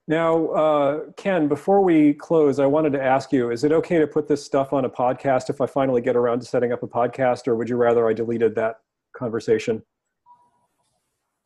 Now, 0.08 0.48
uh, 0.48 1.00
Ken, 1.16 1.48
before 1.48 1.82
we 1.82 2.14
close, 2.14 2.60
I 2.60 2.66
wanted 2.66 2.92
to 2.94 3.02
ask 3.04 3.32
you: 3.32 3.52
Is 3.52 3.64
it 3.64 3.72
okay 3.72 4.00
to 4.00 4.08
put 4.08 4.28
this 4.28 4.44
stuff 4.44 4.74
on 4.74 4.84
a 4.84 4.90
podcast 4.90 5.50
if 5.50 5.62
I 5.62 5.66
finally 5.66 6.02
get 6.02 6.16
around 6.16 6.40
to 6.42 6.46
setting 6.46 6.74
up 6.74 6.84
a 6.84 6.88
podcast, 6.88 7.48
or 7.48 7.56
would 7.56 7.70
you 7.70 7.78
rather 7.78 8.10
I 8.10 8.14
deleted 8.14 8.54
that 8.56 8.82
conversation? 9.16 9.82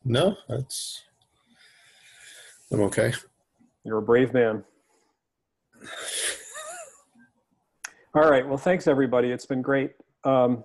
No, 0.04 0.36
that's. 0.48 1.04
I'm 2.72 2.80
okay. 2.82 3.12
You're 3.84 3.98
a 3.98 4.02
brave 4.02 4.34
man. 4.34 4.64
All 8.14 8.28
right. 8.28 8.46
Well, 8.46 8.58
thanks 8.58 8.86
everybody. 8.86 9.30
It's 9.30 9.46
been 9.46 9.62
great. 9.62 9.92
Um, 10.24 10.64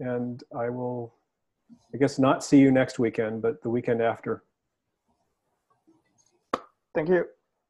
and 0.00 0.42
I 0.56 0.68
will, 0.68 1.14
I 1.94 1.98
guess, 1.98 2.18
not 2.18 2.42
see 2.42 2.58
you 2.58 2.70
next 2.70 2.98
weekend, 2.98 3.42
but 3.42 3.62
the 3.62 3.70
weekend 3.70 4.02
after. 4.02 4.42
Thank 6.98 7.10
you. 7.10 7.26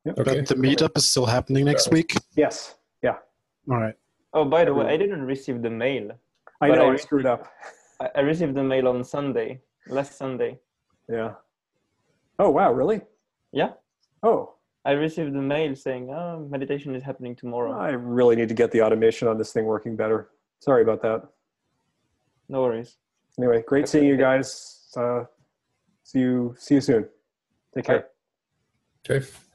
Okay. 0.09 0.23
But 0.41 0.47
the 0.49 0.55
meetup 0.55 0.97
is 0.97 1.05
still 1.05 1.27
happening 1.27 1.67
next 1.67 1.91
week. 1.91 2.15
Yes. 2.35 2.77
Yeah. 3.03 3.17
All 3.71 3.77
right. 3.77 3.95
Oh, 4.33 4.47
by 4.47 4.65
the 4.65 4.73
way, 4.73 4.87
I 4.87 4.97
didn't 4.97 5.21
receive 5.21 5.61
the 5.61 5.69
mail. 5.69 6.13
I 6.63 6.69
know 6.69 6.89
I 6.89 6.95
I 6.95 6.97
screwed 6.97 7.27
up. 7.27 7.47
I, 8.01 8.09
I 8.17 8.21
received 8.21 8.55
the 8.55 8.63
mail 8.63 8.89
on 8.89 9.05
Sunday, 9.05 9.61
last 9.87 10.17
Sunday. 10.17 10.61
Yeah. 11.11 11.33
Oh, 12.39 12.49
wow. 12.49 12.73
Really? 12.73 13.03
Yeah, 13.53 13.73
Oh, 14.23 14.55
I 14.87 14.93
received 14.93 15.35
the 15.35 15.43
mail 15.43 15.77
saying, 15.77 16.11
"Oh, 16.11 16.49
meditation 16.51 16.95
is 16.95 17.03
happening 17.03 17.37
tomorrow." 17.37 17.73
I 17.73 17.91
really 17.91 18.37
need 18.37 18.49
to 18.49 18.55
get 18.55 18.71
the 18.71 18.81
automation 18.83 19.29
on 19.29 19.37
this 19.37 19.53
thing 19.53 19.67
working 19.67 19.95
better. 19.95 20.31
Sorry 20.61 20.83
about 20.83 21.03
that. 21.03 21.21
No 22.49 22.63
worries. 22.63 22.97
Anyway, 23.39 23.63
great 23.67 23.83
That's 23.83 23.93
seeing 23.93 24.07
you 24.07 24.17
guys. 24.17 24.89
Uh, 24.97 25.25
see 26.03 26.21
you, 26.21 26.55
see 26.59 26.77
you 26.77 26.81
soon. 26.81 27.09
Take 27.75 27.85
care. 27.85 28.01
Bye. 28.01 28.07
Okay. 29.11 29.48